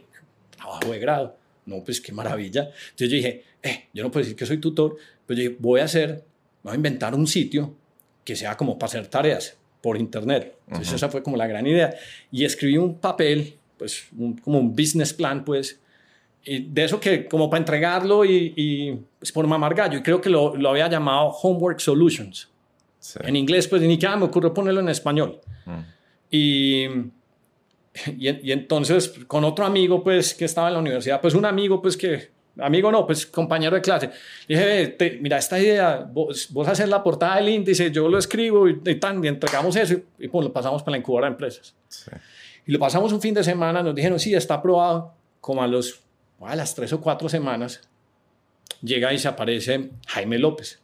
Trabajo 0.57 0.93
de 0.93 0.99
grado. 0.99 1.37
No, 1.67 1.83
pues 1.83 2.01
qué 2.01 2.13
maravilla. 2.13 2.65
Entonces 2.91 3.09
yo 3.11 3.17
dije, 3.17 3.43
eh, 3.63 3.85
yo 3.95 4.03
no 4.05 4.11
puedo 4.11 4.23
decir 4.23 4.37
que 4.37 4.45
soy 4.45 4.59
tutor, 4.59 4.97
pero 5.27 5.39
yo 5.41 5.49
dije, 5.49 5.57
voy 5.61 5.81
a 5.81 5.85
hacer, 5.85 6.23
voy 6.63 6.73
a 6.73 6.77
inventar 6.77 7.15
un 7.15 7.27
sitio 7.27 7.75
que 8.23 8.37
sea 8.37 8.57
como 8.57 8.79
para 8.79 8.89
hacer 8.89 9.07
tareas 9.07 9.57
por 9.81 9.97
internet. 9.97 10.57
Entonces 10.67 10.95
esa 10.95 11.09
fue 11.09 11.23
como 11.23 11.37
la 11.39 11.47
gran 11.47 11.67
idea. 11.67 11.95
Y 12.31 12.45
escribí 12.45 12.77
un 12.77 12.99
papel, 12.99 13.55
pues 13.79 14.07
un- 14.17 14.37
como 14.37 14.59
un 14.59 14.75
business 14.77 15.13
plan, 15.15 15.45
pues, 15.45 15.81
y 16.45 16.59
de 16.61 16.85
eso 16.85 17.01
que 17.01 17.27
como 17.27 17.49
para 17.49 17.61
entregarlo 17.61 18.25
y, 18.27 18.53
y 18.57 18.99
pues, 19.19 19.33
por 19.33 19.47
mamar 19.47 19.75
gallo. 19.75 19.99
Y 19.99 20.03
creo 20.03 20.21
que 20.21 20.29
lo, 20.29 20.55
lo 20.57 20.69
había 20.69 20.89
llamado 20.89 21.29
Homework 21.31 21.81
Solutions. 21.81 22.49
Sí. 22.99 23.19
En 23.25 23.37
inglés, 23.37 23.67
pues 23.69 23.81
ni 23.83 23.93
siquiera 23.95 24.17
me 24.17 24.25
ocurrió 24.27 24.53
ponerlo 24.53 24.81
en 24.81 24.89
español. 24.91 25.41
Mm. 25.65 25.81
Y, 26.31 26.87
y, 28.19 28.49
y 28.49 28.53
entonces 28.53 29.09
con 29.27 29.45
otro 29.45 29.65
amigo, 29.65 30.03
pues, 30.03 30.35
que 30.35 30.45
estaba 30.45 30.69
en 30.69 30.75
la 30.75 30.81
universidad, 30.81 31.21
pues 31.21 31.35
un 31.35 31.45
amigo, 31.45 31.81
pues 31.81 31.97
que, 31.97 32.31
amigo 32.59 32.91
no, 32.93 33.07
pues 33.07 33.27
compañero 33.27 33.75
de 33.77 33.83
clase, 33.83 34.11
dije, 34.49 34.65
"Ve, 34.65 34.87
te- 34.89 35.19
mira, 35.21 35.39
esta 35.39 35.59
idea, 35.59 35.99
vos, 36.11 36.49
vos 36.51 36.67
haces 36.69 36.89
la 36.89 37.03
portada 37.03 37.37
del 37.37 37.49
índice, 37.49 37.91
yo 37.91 38.09
lo 38.09 38.19
escribo 38.19 38.69
y, 38.69 38.81
y 38.85 38.95
tan, 38.97 39.23
y 39.25 39.29
entregamos 39.29 39.77
eso 39.77 39.95
y, 39.95 40.05
y, 40.25 40.29
pues 40.29 40.45
lo 40.47 40.53
pasamos 40.53 40.83
para 40.83 40.93
la 40.93 40.99
incubadora 40.99 41.29
de 41.29 41.33
empresas. 41.33 41.75
Sí. 41.89 42.11
Y 42.67 42.73
lo 42.73 42.79
pasamos 42.79 43.13
un 43.13 43.21
fin 43.21 43.35
de 43.35 43.45
semana, 43.45 43.83
nos 43.83 43.95
dijeron, 43.95 44.19
sí, 44.19 44.35
está 44.35 44.55
aprobado, 44.55 45.15
como 45.41 45.63
a, 45.63 45.67
los, 45.67 46.01
a 46.41 46.57
las 46.57 46.75
tres 46.75 46.93
o 46.95 47.01
cuatro 47.01 47.29
semanas, 47.29 47.81
llega 48.83 49.13
y 49.13 49.19
se 49.19 49.29
aparece 49.29 49.91
Jaime 50.09 50.39
López. 50.39 50.81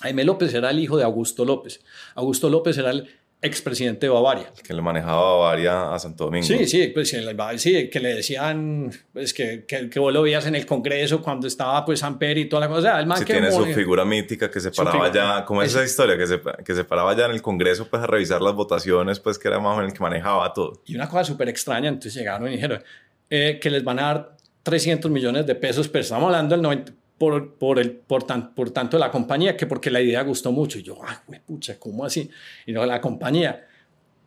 Jaime 0.00 0.22
López 0.24 0.54
era 0.54 0.70
el 0.70 0.78
hijo 0.78 0.96
de 0.96 1.02
Augusto 1.02 1.44
López. 1.44 1.80
Augusto 2.14 2.48
López 2.48 2.78
era 2.78 2.90
el 2.92 3.08
expresidente 3.40 4.06
de 4.06 4.10
Bavaria. 4.10 4.52
Que 4.66 4.74
le 4.74 4.82
manejaba 4.82 5.36
Bavaria 5.36 5.94
a 5.94 5.98
Santo 5.98 6.24
Domingo. 6.24 6.46
Sí, 6.46 6.66
sí, 6.66 6.88
pues 6.88 7.10
sí, 7.10 7.88
que 7.88 8.00
le 8.00 8.14
decían 8.14 8.90
pues, 9.12 9.32
que, 9.32 9.64
que, 9.64 9.88
que 9.88 10.00
vos 10.00 10.12
lo 10.12 10.22
veías 10.22 10.46
en 10.46 10.56
el 10.56 10.66
Congreso 10.66 11.22
cuando 11.22 11.46
estaba 11.46 11.84
pues 11.84 12.00
Samper 12.00 12.38
y 12.38 12.48
toda 12.48 12.60
la 12.60 12.68
cosa. 12.68 12.78
O 12.78 12.82
sea, 12.82 13.00
el 13.00 13.06
man 13.06 13.18
Sí, 13.18 13.24
que 13.24 13.34
tiene 13.34 13.52
su 13.52 13.64
figura 13.66 14.04
mítica 14.04 14.50
que 14.50 14.60
se 14.60 14.70
paraba 14.70 15.12
ya, 15.12 15.44
como 15.44 15.62
es 15.62 15.70
esa 15.70 15.84
historia, 15.84 16.18
que 16.18 16.26
se, 16.26 16.40
que 16.64 16.74
se 16.74 16.84
paraba 16.84 17.16
ya 17.16 17.26
en 17.26 17.32
el 17.32 17.42
Congreso 17.42 17.88
pues 17.88 18.02
a 18.02 18.06
revisar 18.06 18.42
las 18.42 18.54
votaciones, 18.54 19.20
pues 19.20 19.38
que 19.38 19.48
era 19.48 19.60
más 19.60 19.74
o 19.74 19.76
menos 19.76 19.92
el 19.92 19.96
que 19.96 20.02
manejaba 20.02 20.52
todo. 20.52 20.82
Y 20.86 20.96
una 20.96 21.08
cosa 21.08 21.24
súper 21.24 21.48
extraña, 21.48 21.88
entonces 21.88 22.14
llegaron 22.14 22.48
y 22.48 22.52
dijeron 22.52 22.82
eh, 23.30 23.58
que 23.60 23.70
les 23.70 23.84
van 23.84 23.98
a 24.00 24.02
dar 24.02 24.36
300 24.64 25.10
millones 25.10 25.46
de 25.46 25.54
pesos, 25.54 25.88
pero 25.88 26.02
estamos 26.02 26.26
hablando 26.26 26.54
del 26.54 26.62
90, 26.62 26.92
por, 27.18 27.54
por, 27.54 27.78
el, 27.78 27.92
por, 27.92 28.22
tan- 28.22 28.54
por 28.54 28.70
tanto 28.70 28.98
la 28.98 29.10
compañía, 29.10 29.56
que 29.56 29.66
porque 29.66 29.90
la 29.90 30.00
idea 30.00 30.22
gustó 30.22 30.52
mucho. 30.52 30.78
Y 30.78 30.82
yo, 30.82 30.98
ay, 31.04 31.16
güey, 31.26 31.40
pucha, 31.40 31.78
¿cómo 31.78 32.04
así? 32.04 32.30
Y 32.66 32.72
no, 32.72 32.86
la 32.86 33.00
compañía, 33.00 33.66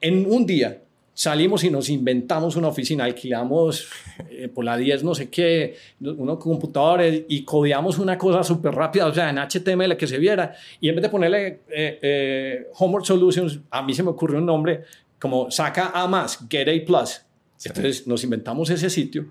en 0.01 0.25
un 0.31 0.45
día, 0.45 0.81
salimos 1.13 1.63
y 1.63 1.69
nos 1.69 1.89
inventamos 1.89 2.55
una 2.55 2.69
oficina, 2.69 3.03
alquilamos 3.03 3.87
eh, 4.29 4.47
por 4.47 4.63
la 4.65 4.77
10 4.77 5.03
no 5.03 5.13
sé 5.13 5.29
qué, 5.29 5.75
unos 5.99 6.37
computadores 6.39 7.23
y 7.27 7.43
codeamos 7.43 7.99
una 7.99 8.17
cosa 8.17 8.43
súper 8.43 8.73
rápida, 8.73 9.07
o 9.07 9.13
sea, 9.13 9.29
en 9.29 9.37
HTML 9.37 9.95
que 9.97 10.07
se 10.07 10.17
viera. 10.17 10.55
Y 10.79 10.89
en 10.89 10.95
vez 10.95 11.03
de 11.03 11.09
ponerle 11.09 11.47
eh, 11.69 11.99
eh, 12.01 12.67
Homework 12.77 13.05
Solutions, 13.05 13.59
a 13.69 13.81
mí 13.81 13.93
se 13.93 14.03
me 14.03 14.09
ocurrió 14.09 14.39
un 14.39 14.45
nombre 14.45 14.83
como 15.19 15.51
saca 15.51 15.91
A 15.93 16.07
más, 16.07 16.39
Get 16.49 16.67
A 16.67 16.85
Plus. 16.85 17.21
Entonces 17.63 18.07
nos 18.07 18.23
inventamos 18.23 18.69
ese 18.71 18.89
sitio. 18.89 19.27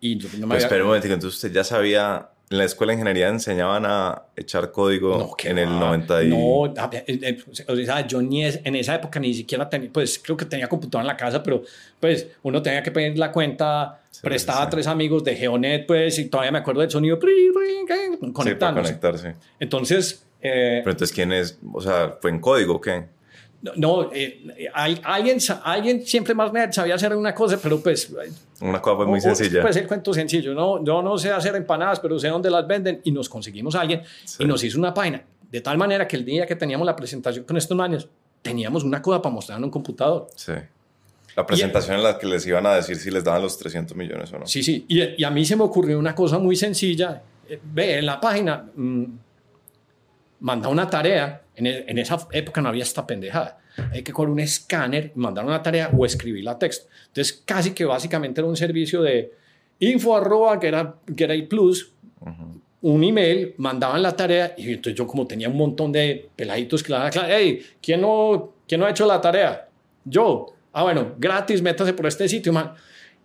Y 0.00 0.18
yo 0.18 0.28
no 0.38 0.46
me 0.46 0.56
pues, 0.56 0.64
había... 0.66 0.82
un 0.82 0.88
momento, 0.88 1.06
entonces 1.06 1.36
usted 1.36 1.52
ya 1.52 1.64
sabía 1.64 2.28
en 2.48 2.58
la 2.58 2.64
escuela 2.64 2.92
de 2.92 2.98
ingeniería 2.98 3.28
enseñaban 3.28 3.84
a 3.86 4.22
echar 4.36 4.70
código 4.70 5.36
en 5.42 5.58
el 5.58 5.68
90 5.68 6.24
y... 6.24 6.28
No, 6.28 6.60
o 6.60 7.76
sea, 7.84 8.06
yo 8.06 8.22
ni 8.22 8.44
en 8.44 8.76
esa 8.76 8.94
época 8.94 9.18
ni 9.18 9.34
siquiera 9.34 9.68
tenía, 9.68 9.90
pues 9.92 10.20
creo 10.22 10.36
que 10.36 10.44
tenía 10.44 10.68
computadora 10.68 11.02
en 11.02 11.08
la 11.08 11.16
casa, 11.16 11.42
pero 11.42 11.62
pues 11.98 12.28
uno 12.42 12.62
tenía 12.62 12.82
que 12.84 12.92
pedir 12.92 13.18
la 13.18 13.32
cuenta, 13.32 14.00
prestaba 14.22 14.62
a 14.62 14.70
tres 14.70 14.86
amigos 14.86 15.24
de 15.24 15.34
Geonet, 15.34 15.86
pues, 15.86 16.18
y 16.20 16.26
todavía 16.26 16.52
me 16.52 16.58
acuerdo 16.58 16.82
del 16.82 16.90
sonido 16.90 17.18
conectándose. 17.18 18.88
Sí, 18.88 18.94
conectarse. 18.94 19.34
Entonces... 19.58 20.22
Eh, 20.40 20.82
pero 20.84 20.92
entonces, 20.92 21.14
¿quién 21.14 21.32
es? 21.32 21.58
O 21.72 21.80
sea, 21.80 22.16
¿fue 22.20 22.30
en 22.30 22.38
código 22.38 22.74
o 22.74 22.80
qué? 22.80 23.06
No, 23.76 24.10
eh, 24.12 24.70
alguien, 24.72 25.38
alguien 25.64 26.06
siempre 26.06 26.34
más 26.34 26.52
nerd 26.52 26.72
sabía 26.72 26.94
hacer 26.94 27.14
una 27.14 27.34
cosa, 27.34 27.58
pero 27.62 27.80
pues... 27.80 28.12
Una 28.60 28.80
cosa 28.80 29.04
muy 29.04 29.20
sencilla. 29.20 29.62
Pues 29.62 29.76
el 29.76 29.86
cuento 29.86 30.12
sencillo, 30.14 30.54
no, 30.54 30.84
yo 30.84 31.02
no 31.02 31.18
sé 31.18 31.30
hacer 31.30 31.56
empanadas, 31.56 32.00
pero 32.00 32.18
sé 32.18 32.28
dónde 32.28 32.50
las 32.50 32.66
venden 32.66 33.00
y 33.04 33.12
nos 33.12 33.28
conseguimos 33.28 33.74
a 33.74 33.80
alguien 33.80 34.02
y 34.38 34.44
nos 34.44 34.62
hizo 34.64 34.78
una 34.78 34.94
página. 34.94 35.22
De 35.50 35.60
tal 35.60 35.78
manera 35.78 36.06
que 36.06 36.16
el 36.16 36.24
día 36.24 36.46
que 36.46 36.56
teníamos 36.56 36.86
la 36.86 36.96
presentación 36.96 37.44
con 37.44 37.56
estos 37.56 37.76
manes, 37.76 38.08
teníamos 38.42 38.84
una 38.84 39.02
cosa 39.02 39.20
para 39.20 39.34
mostrar 39.34 39.58
en 39.58 39.64
un 39.64 39.70
computador. 39.70 40.28
Sí. 40.34 40.52
La 41.36 41.46
presentación 41.46 41.96
en 41.96 42.02
la 42.02 42.18
que 42.18 42.26
les 42.26 42.46
iban 42.46 42.64
a 42.66 42.74
decir 42.74 42.96
si 42.96 43.10
les 43.10 43.22
daban 43.22 43.42
los 43.42 43.58
300 43.58 43.96
millones 43.96 44.32
o 44.32 44.38
no. 44.38 44.46
Sí, 44.46 44.62
sí. 44.62 44.86
Y, 44.88 45.20
y 45.20 45.24
a 45.24 45.30
mí 45.30 45.44
se 45.44 45.54
me 45.54 45.64
ocurrió 45.64 45.98
una 45.98 46.14
cosa 46.14 46.38
muy 46.38 46.56
sencilla. 46.56 47.22
Eh, 47.48 47.60
ve, 47.62 47.98
en 47.98 48.06
la 48.06 48.18
página, 48.18 48.64
mm, 48.74 49.04
manda 50.40 50.68
una 50.68 50.88
tarea 50.88 51.42
en, 51.56 51.98
esa 51.98 52.18
época 52.32 52.60
no 52.60 52.68
había 52.68 52.82
esta 52.82 53.06
pendejada. 53.06 53.58
Hay 53.92 54.02
que 54.02 54.12
con 54.12 54.30
un 54.30 54.40
escáner, 54.40 55.12
mandar 55.14 55.44
una 55.44 55.62
tarea 55.62 55.90
o 55.96 56.04
escribir 56.04 56.44
la 56.44 56.58
texto. 56.58 56.88
Entonces, 57.08 57.42
casi 57.44 57.72
que 57.72 57.84
básicamente 57.84 58.40
era 58.40 58.48
un 58.48 58.56
servicio 58.56 59.02
de 59.02 59.32
info 59.80 60.16
arroba 60.16 60.58
que 60.58 60.68
era, 60.68 60.94
que 61.14 61.24
era 61.24 61.34
plus, 61.48 61.92
un 62.82 63.04
email, 63.04 63.54
mandaban 63.56 64.02
la 64.02 64.14
tarea 64.14 64.54
y 64.56 64.68
entonces 64.70 64.94
yo 64.94 65.06
como 65.06 65.26
tenía 65.26 65.48
un 65.48 65.56
montón 65.56 65.92
de 65.92 66.28
peladitos 66.36 66.82
que 66.82 66.92
la 66.92 67.10
daban, 67.10 67.28
hey, 67.28 67.62
¿quién 67.82 68.00
no, 68.00 68.52
¿quién 68.68 68.80
no 68.80 68.86
ha 68.86 68.90
hecho 68.90 69.06
la 69.06 69.20
tarea? 69.20 69.68
Yo. 70.04 70.52
Ah, 70.72 70.82
bueno, 70.82 71.14
gratis, 71.18 71.62
métase 71.62 71.94
por 71.94 72.06
este 72.06 72.28
sitio, 72.28 72.52
man. 72.52 72.74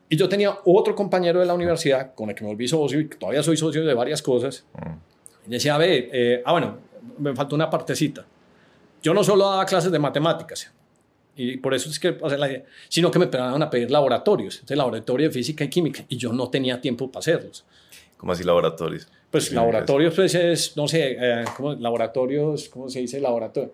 Y 0.08 0.16
yo 0.16 0.28
tenía 0.28 0.58
otro 0.66 0.96
compañero 0.96 1.40
de 1.42 1.46
la 1.46 1.54
universidad 1.54 2.14
con 2.16 2.30
el 2.30 2.36
que 2.36 2.44
me 2.44 2.50
volví 2.50 2.68
socio 2.68 3.00
y 3.00 3.08
todavía 3.08 3.44
soy 3.44 3.58
socio 3.58 3.86
de 3.86 3.94
varias 3.94 4.22
cosas. 4.22 4.66
Y 5.48 5.52
decía, 5.52 5.78
ve, 5.78 6.10
eh, 6.12 6.42
ah, 6.46 6.54
bueno, 6.54 6.78
me 7.18 7.36
faltó 7.36 7.56
una 7.56 7.70
partecita. 7.70 8.26
Yo 9.02 9.14
no 9.14 9.24
solo 9.24 9.50
daba 9.50 9.66
clases 9.66 9.92
de 9.92 10.00
matemáticas, 10.00 10.72
y 11.36 11.58
por 11.58 11.74
eso 11.74 11.90
es 11.90 12.00
que, 12.00 12.18
o 12.20 12.30
sea, 12.30 12.38
sino 12.90 13.10
que 13.10 13.20
me 13.20 13.26
empezaron 13.26 13.62
a 13.64 13.70
pedir 13.70 13.90
laboratorios, 13.90 14.56
entonces 14.56 14.78
laboratorio 14.78 15.28
de 15.28 15.34
física 15.34 15.64
y 15.64 15.70
química, 15.70 16.04
y 16.10 16.18
yo 16.18 16.34
no 16.34 16.50
tenía 16.50 16.80
tiempo 16.80 17.10
para 17.10 17.20
hacerlos. 17.20 17.66
¿Cómo 18.18 18.34
así 18.34 18.44
laboratorios? 18.44 19.08
Pues 19.32 19.52
laboratorios, 19.52 20.14
pues 20.14 20.36
es, 20.36 20.76
no 20.78 20.88
sé, 20.88 21.18
eh, 21.20 21.46
¿cómo, 21.56 21.74
laboratorios, 21.74 22.70
¿cómo 22.70 22.90
se 22.90 23.00
dice 23.00 23.20
laboratorio? 23.20 23.74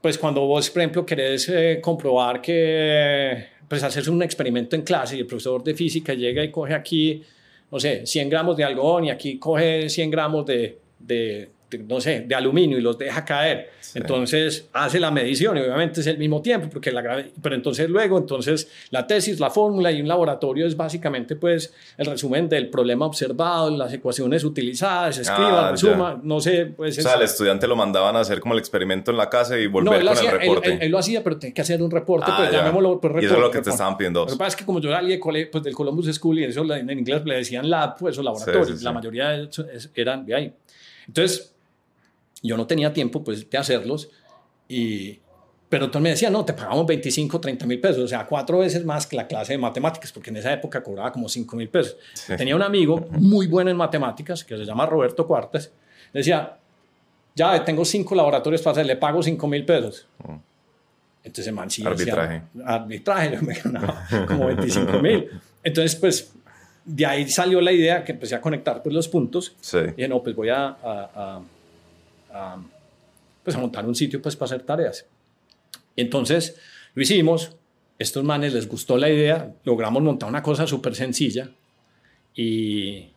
Pues 0.00 0.18
cuando 0.18 0.42
vos, 0.42 0.68
por 0.68 0.82
ejemplo, 0.82 1.06
querés 1.06 1.48
eh, 1.48 1.80
comprobar 1.82 2.42
que, 2.42 3.46
pues 3.66 3.82
haces 3.82 4.06
un 4.06 4.22
experimento 4.22 4.76
en 4.76 4.82
clase 4.82 5.16
y 5.16 5.20
el 5.20 5.26
profesor 5.26 5.64
de 5.64 5.74
física 5.74 6.12
llega 6.12 6.44
y 6.44 6.50
coge 6.50 6.74
aquí, 6.74 7.22
no 7.70 7.80
sé, 7.80 8.06
100 8.06 8.28
gramos 8.28 8.56
de 8.56 8.64
algodón 8.64 9.06
y 9.06 9.10
aquí 9.10 9.38
coge 9.38 9.88
100 9.88 10.10
gramos 10.10 10.44
de, 10.44 10.78
de 10.98 11.50
no 11.78 12.00
sé, 12.00 12.24
de 12.26 12.34
aluminio 12.34 12.78
y 12.78 12.80
los 12.80 12.98
deja 12.98 13.24
caer. 13.24 13.70
Entonces 13.94 14.68
hace 14.72 14.98
la 14.98 15.10
medición 15.10 15.56
y 15.56 15.60
obviamente 15.60 16.00
es 16.00 16.06
el 16.06 16.18
mismo 16.18 16.42
tiempo, 16.42 16.68
porque 16.70 16.90
la, 16.90 17.24
pero 17.42 17.54
entonces 17.54 17.88
luego, 17.88 18.18
entonces 18.18 18.68
la 18.90 19.06
tesis, 19.06 19.38
la 19.40 19.50
fórmula 19.50 19.92
y 19.92 20.00
un 20.00 20.08
laboratorio 20.08 20.66
es 20.66 20.76
básicamente 20.76 21.36
pues 21.36 21.72
el 21.96 22.06
resumen 22.06 22.48
del 22.48 22.70
problema 22.70 23.06
observado, 23.06 23.70
las 23.76 23.92
ecuaciones 23.92 24.44
utilizadas, 24.44 25.18
escriba, 25.18 25.68
ah, 25.68 25.70
resuma, 25.72 26.20
no 26.22 26.40
sé. 26.40 26.66
Pues, 26.66 26.98
o 26.98 27.02
sea, 27.02 27.14
el 27.14 27.22
estudiante 27.22 27.66
lo 27.66 27.76
mandaban 27.76 28.16
a 28.16 28.20
hacer 28.20 28.40
como 28.40 28.54
el 28.54 28.60
experimento 28.60 29.10
en 29.10 29.16
la 29.16 29.28
casa 29.30 29.58
y 29.58 29.66
volver 29.66 30.04
con 30.04 30.18
el 30.18 30.30
reporte. 30.30 30.78
Él, 30.80 30.90
lo 30.90 30.98
hacía, 30.98 31.22
pero 31.22 31.38
tenía 31.38 31.54
que 31.54 31.62
hacer 31.62 31.82
un 31.82 31.90
reporte, 31.90 32.30
pues 32.36 32.50
llamémoslo 32.50 33.00
por 33.00 33.12
reporte. 33.12 33.24
Y 33.24 33.26
eso 33.26 33.36
es 33.36 33.40
lo 33.40 33.50
que 33.50 33.62
te 33.62 33.70
estaban 33.70 33.96
pidiendo. 33.96 34.20
Lo 34.20 34.26
que 34.26 34.36
pasa 34.36 34.48
es 34.48 34.56
que 34.56 34.64
como 34.64 34.80
yo 34.80 34.90
salí 34.90 35.16
de 35.16 35.46
pues, 35.46 35.64
del 35.64 35.74
Columbus 35.74 36.06
School 36.14 36.40
y 36.40 36.44
eso 36.44 36.64
en 36.72 36.90
inglés 36.90 37.22
le 37.24 37.36
decían 37.36 37.68
lab, 37.68 37.96
pues, 37.96 38.18
o 38.18 38.22
laboratorios, 38.22 38.82
la 38.82 38.92
mayoría 38.92 39.48
eran 39.94 40.24
de 40.26 40.34
ahí. 40.34 40.52
Entonces, 41.06 41.53
yo 42.48 42.56
no 42.56 42.66
tenía 42.66 42.92
tiempo 42.92 43.24
pues 43.24 43.48
de 43.48 43.58
hacerlos 43.58 44.10
y 44.68 45.20
pero 45.68 45.86
entonces 45.86 46.02
me 46.04 46.10
decía, 46.10 46.30
no, 46.30 46.44
te 46.44 46.52
pagamos 46.52 46.86
25, 46.86 47.40
30 47.40 47.66
mil 47.66 47.80
pesos, 47.80 48.04
o 48.04 48.06
sea, 48.06 48.26
cuatro 48.26 48.58
veces 48.58 48.84
más 48.84 49.08
que 49.08 49.16
la 49.16 49.26
clase 49.26 49.54
de 49.54 49.58
matemáticas, 49.58 50.12
porque 50.12 50.30
en 50.30 50.36
esa 50.36 50.52
época 50.52 50.80
cobraba 50.84 51.10
como 51.10 51.28
5 51.28 51.56
mil 51.56 51.68
pesos. 51.68 51.96
Tenía 52.36 52.54
un 52.54 52.62
amigo 52.62 53.08
muy 53.10 53.48
bueno 53.48 53.72
en 53.72 53.76
matemáticas, 53.76 54.44
que 54.44 54.56
se 54.56 54.64
llama 54.64 54.86
Roberto 54.86 55.26
Cuartes, 55.26 55.72
decía, 56.12 56.58
ya 57.34 57.64
tengo 57.64 57.84
cinco 57.84 58.14
laboratorios 58.14 58.62
para 58.62 58.72
hacer, 58.72 58.86
le 58.86 58.94
pago 58.94 59.20
5 59.20 59.48
mil 59.48 59.64
pesos. 59.64 60.06
Mm. 60.24 60.36
Entonces, 61.24 61.52
man, 61.52 61.68
sí, 61.68 61.84
arbitraje. 61.84 62.42
Decía, 62.52 62.68
arbitraje, 62.68 63.38
me 63.42 63.54
ganaba 63.54 64.06
como 64.28 64.46
25 64.46 64.98
mil. 65.00 65.28
Entonces, 65.64 65.96
pues, 65.96 66.32
de 66.84 67.04
ahí 67.04 67.28
salió 67.28 67.60
la 67.60 67.72
idea 67.72 68.04
que 68.04 68.12
empecé 68.12 68.36
a 68.36 68.40
conectar 68.40 68.80
pues, 68.80 68.94
los 68.94 69.08
puntos. 69.08 69.56
Sí. 69.60 69.78
Y 69.78 69.92
dije, 69.92 70.08
no, 70.08 70.22
pues 70.22 70.36
voy 70.36 70.50
a, 70.50 70.66
a 70.66 71.10
a, 71.14 71.40
pues 73.42 73.56
a 73.56 73.58
montar 73.58 73.86
un 73.86 73.94
sitio 73.94 74.20
pues 74.20 74.36
para 74.36 74.46
hacer 74.46 74.62
tareas. 74.62 75.06
Entonces 75.96 76.56
lo 76.94 77.02
hicimos, 77.02 77.56
estos 77.98 78.24
manes 78.24 78.52
les 78.52 78.68
gustó 78.68 78.96
la 78.96 79.08
idea, 79.08 79.54
logramos 79.64 80.02
montar 80.02 80.28
una 80.28 80.42
cosa 80.42 80.66
súper 80.66 80.94
sencilla 80.94 81.50
y, 82.34 83.10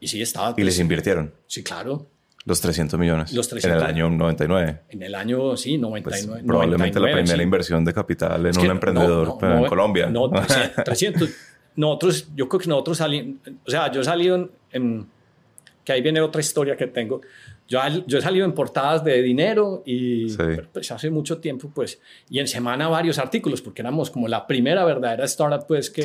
y 0.00 0.08
sí 0.08 0.20
estaba... 0.20 0.54
¿Y 0.56 0.62
les 0.62 0.74
pues, 0.74 0.80
invirtieron? 0.80 1.32
Sí, 1.46 1.62
claro. 1.62 2.06
Los 2.44 2.60
300 2.60 2.98
millones. 2.98 3.32
Los 3.32 3.48
300. 3.48 3.82
En 3.82 3.84
el 3.84 3.94
año 3.94 4.10
99. 4.10 4.80
En 4.88 5.02
el 5.02 5.14
año, 5.14 5.56
sí, 5.56 5.78
99. 5.78 6.32
Pues, 6.32 6.44
probablemente 6.44 6.98
la 6.98 7.12
primera 7.12 7.42
inversión 7.42 7.84
de 7.84 7.92
capital 7.92 8.46
en 8.46 8.58
un 8.58 8.66
emprendedor 8.66 9.38
en 9.40 9.66
Colombia. 9.66 10.06
No, 10.10 10.28
300. 10.84 11.30
nosotros, 11.76 12.28
yo 12.34 12.48
creo 12.48 12.60
que 12.60 12.68
nosotros 12.68 12.98
salimos, 12.98 13.36
o 13.64 13.70
sea, 13.70 13.92
yo 13.92 14.00
he 14.00 14.04
salido 14.04 14.50
en, 14.72 15.06
que 15.84 15.92
ahí 15.92 16.02
viene 16.02 16.20
otra 16.20 16.40
historia 16.40 16.76
que 16.76 16.88
tengo. 16.88 17.20
Yo, 17.72 17.80
yo, 18.06 18.18
he 18.18 18.20
salido 18.20 18.44
en 18.44 18.52
portadas 18.52 19.02
de 19.02 19.22
dinero 19.22 19.82
y 19.86 20.30
pues, 20.74 20.92
hace 20.92 21.08
mucho 21.08 21.38
tiempo, 21.38 21.70
pues, 21.74 21.98
y 22.28 22.38
en 22.38 22.46
semana 22.46 22.86
varios 22.86 23.16
artículos, 23.18 23.62
porque 23.62 23.80
éramos 23.80 24.10
como 24.10 24.28
la 24.28 24.46
primera 24.46 24.84
verdadera 24.84 25.24
startup, 25.24 25.66
pues, 25.66 25.88
que, 25.88 26.02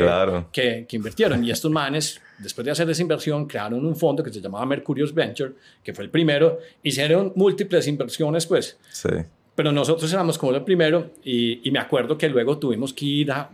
que, 0.54 0.86
que, 0.88 0.96
invirtieron. 0.96 1.44
Y 1.44 1.52
estos 1.52 1.70
manes, 1.70 2.22
después 2.38 2.64
de 2.64 2.72
hacer 2.72 2.90
esa 2.90 3.02
inversión, 3.02 3.48
crearon 3.48 3.86
un 3.86 3.98
fondo 3.98 4.24
que 4.24 4.32
se 4.32 4.40
llamaba 4.40 4.66
Mercurius 4.66 5.14
Venture, 5.14 5.56
que 5.84 5.94
fue 5.94 6.06
el 6.06 6.10
primero. 6.10 6.60
Hicieron 6.84 7.34
múltiples 7.36 7.86
inversiones, 7.86 8.46
pues. 8.46 8.78
Sí. 8.90 9.10
Pero 9.54 9.74
nosotros 9.74 10.14
éramos 10.14 10.38
como 10.38 10.54
el 10.56 10.64
primero 10.64 11.12
y, 11.22 11.68
y 11.68 11.72
me 11.72 11.80
acuerdo 11.80 12.18
que 12.18 12.30
luego 12.30 12.58
tuvimos 12.58 12.94
que 12.94 13.06
ir 13.06 13.32
a, 13.34 13.50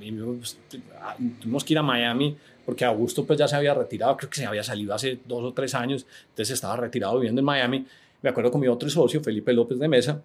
tuvimos 1.41 1.63
que 1.63 1.73
ir 1.73 1.79
a 1.79 1.81
Miami 1.81 2.37
porque 2.65 2.85
Augusto 2.85 3.25
pues 3.25 3.39
ya 3.39 3.47
se 3.47 3.55
había 3.55 3.73
retirado, 3.73 4.15
creo 4.17 4.29
que 4.29 4.37
se 4.37 4.45
había 4.45 4.63
salido 4.63 4.93
hace 4.93 5.19
dos 5.25 5.43
o 5.43 5.53
tres 5.53 5.75
años, 5.75 6.05
entonces 6.29 6.51
estaba 6.51 6.77
retirado 6.77 7.15
viviendo 7.15 7.39
en 7.39 7.45
Miami. 7.45 7.85
Me 8.23 8.29
acuerdo 8.29 8.49
con 8.49 8.61
mi 8.61 8.67
otro 8.67 8.89
socio, 8.89 9.21
Felipe 9.21 9.53
López 9.53 9.77
de 9.77 9.87
Mesa, 9.87 10.21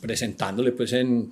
presentándole 0.00 0.72
pues 0.72 0.92
en, 0.92 1.30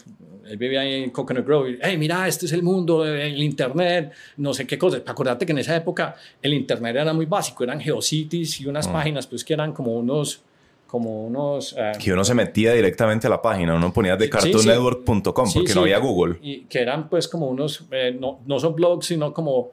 él 0.48 0.56
vivía 0.56 0.80
ahí 0.80 1.04
en 1.04 1.10
Coconut 1.10 1.44
Grove, 1.44 1.78
hey, 1.82 1.96
mira, 1.98 2.26
este 2.26 2.46
es 2.46 2.52
el 2.52 2.62
mundo, 2.62 3.04
el 3.06 3.42
internet, 3.42 4.12
no 4.38 4.54
sé 4.54 4.66
qué 4.66 4.78
cosas. 4.78 5.02
Acordate 5.06 5.44
que 5.44 5.52
en 5.52 5.58
esa 5.58 5.76
época 5.76 6.16
el 6.40 6.54
internet 6.54 6.96
era 6.96 7.12
muy 7.12 7.26
básico, 7.26 7.64
eran 7.64 7.80
geocities 7.80 8.60
y 8.60 8.66
unas 8.66 8.88
mm. 8.88 8.92
páginas 8.92 9.26
pues 9.26 9.44
que 9.44 9.52
eran 9.52 9.72
como 9.72 9.94
unos 9.94 10.42
como 10.86 11.24
unos... 11.24 11.76
Eh, 11.78 11.92
que 12.02 12.12
uno 12.12 12.24
se 12.24 12.34
metía 12.34 12.72
directamente 12.72 13.28
a 13.28 13.30
la 13.30 13.40
página, 13.40 13.76
uno 13.76 13.92
ponía 13.92 14.16
de 14.16 14.28
cartoonnetwork.com 14.28 15.52
porque 15.54 15.72
no 15.72 15.82
había 15.82 15.98
Google. 15.98 16.38
Y 16.42 16.62
que 16.62 16.80
eran 16.80 17.08
pues 17.08 17.28
como 17.28 17.46
unos, 17.46 17.84
eh, 17.92 18.16
no, 18.18 18.40
no, 18.44 18.58
son 18.58 18.74
blogs, 18.74 19.06
sino 19.06 19.32
como 19.32 19.70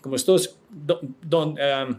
como 0.00 0.16
estos, 0.16 0.56
don, 0.70 1.56
em, 1.58 1.96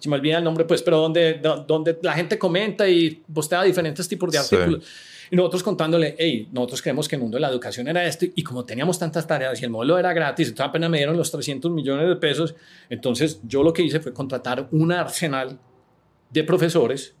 se 0.00 0.08
me 0.08 0.16
olvida 0.16 0.38
el 0.38 0.44
nombre, 0.44 0.64
pues, 0.64 0.82
pero 0.82 0.98
donde, 0.98 1.40
donde 1.68 1.96
la 2.02 2.14
gente 2.14 2.36
comenta 2.38 2.88
y 2.88 3.22
postea 3.32 3.62
diferentes 3.62 4.08
tipos 4.08 4.32
de 4.32 4.38
artículos. 4.56 4.84
Y 5.30 5.36
nosotros 5.36 5.62
contándole, 5.62 6.16
hey, 6.18 6.48
nosotros 6.50 6.82
creemos 6.82 7.06
que 7.06 7.14
el 7.14 7.22
mundo 7.22 7.36
de 7.36 7.40
la 7.42 7.48
educación 7.50 7.86
era 7.86 8.04
esto, 8.04 8.26
y 8.34 8.42
como 8.42 8.64
teníamos 8.64 8.98
tantas 8.98 9.24
tareas 9.28 9.60
y 9.62 9.64
el 9.64 9.70
modelo 9.70 9.96
era 9.96 10.12
gratis, 10.12 10.48
entonces 10.48 10.68
apenas 10.68 10.90
me 10.90 10.96
dieron 10.96 11.16
los 11.16 11.30
300 11.30 11.70
millones 11.70 12.08
de 12.08 12.16
pesos, 12.16 12.56
entonces 12.88 13.38
yo 13.44 13.62
lo 13.62 13.72
que 13.72 13.82
hice 13.82 14.00
fue 14.00 14.12
contratar 14.12 14.66
un 14.72 14.90
arsenal 14.90 15.58
de 16.30 16.42
profesores, 16.42 17.14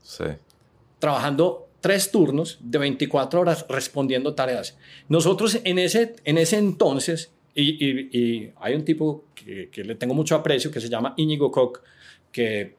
trabajando 0.98 1.68
tres 1.80 2.10
turnos 2.10 2.58
de 2.60 2.78
24 2.78 3.40
horas 3.40 3.64
respondiendo 3.68 4.34
tareas. 4.34 4.76
Nosotros 5.08 5.58
en 5.64 5.78
ese, 5.78 6.14
en 6.24 6.36
ese 6.38 6.58
entonces, 6.58 7.32
y, 7.54 7.84
y- 7.84 8.10
y 8.12 8.52
hay 8.60 8.74
un 8.74 8.84
tipo 8.84 9.24
que, 9.34 9.70
que 9.70 9.84
le 9.84 9.94
tengo 9.94 10.14
mucho 10.14 10.34
aprecio 10.34 10.70
que 10.70 10.80
se 10.80 10.88
llama 10.88 11.14
Íñigo 11.16 11.50
Koch, 11.50 11.78
que 12.32 12.76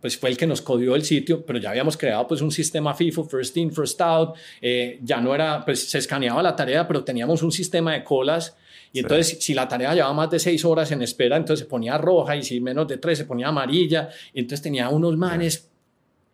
pues 0.00 0.16
fue 0.18 0.30
el 0.30 0.36
que 0.36 0.46
nos 0.46 0.62
codió 0.62 0.94
el 0.94 1.04
sitio, 1.04 1.44
pero 1.44 1.58
ya 1.58 1.70
habíamos 1.70 1.96
creado 1.96 2.26
pues 2.26 2.40
un 2.42 2.50
sistema 2.50 2.94
FIFO, 2.94 3.24
first 3.24 3.56
in, 3.56 3.72
first 3.72 4.00
out, 4.00 4.36
eh, 4.60 4.98
ya 5.02 5.20
no 5.20 5.34
era, 5.34 5.64
pues 5.64 5.88
se 5.88 5.98
escaneaba 5.98 6.42
la 6.42 6.54
tarea, 6.54 6.86
pero 6.86 7.04
teníamos 7.04 7.42
un 7.42 7.52
sistema 7.52 7.92
de 7.92 8.04
colas 8.04 8.56
y 8.92 9.00
entonces 9.00 9.38
si 9.40 9.54
la 9.54 9.68
tarea 9.68 9.94
llevaba 9.94 10.14
más 10.14 10.30
de 10.30 10.38
seis 10.38 10.64
horas 10.64 10.90
en 10.92 11.02
espera, 11.02 11.36
entonces 11.36 11.64
se 11.64 11.70
ponía 11.70 11.98
roja 11.98 12.36
y 12.36 12.42
si 12.42 12.60
menos 12.60 12.88
de 12.88 12.98
tres 12.98 13.18
se 13.18 13.24
ponía 13.24 13.48
amarilla, 13.48 14.08
y 14.32 14.40
entonces 14.40 14.62
tenía 14.62 14.88
unos 14.88 15.16
manes 15.16 15.68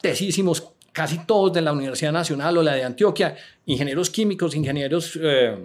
tesísimos, 0.01 0.73
casi 0.93 1.27
todos 1.27 1.53
de 1.53 1.63
la 1.63 1.73
Universidad 1.73 2.13
Nacional 2.13 2.57
o 2.59 2.63
la 2.63 2.75
de 2.75 2.85
Antioquia, 2.85 3.37
ingenieros 3.67 4.11
químicos, 4.11 4.55
ingenieros, 4.55 5.19
eh, 5.21 5.57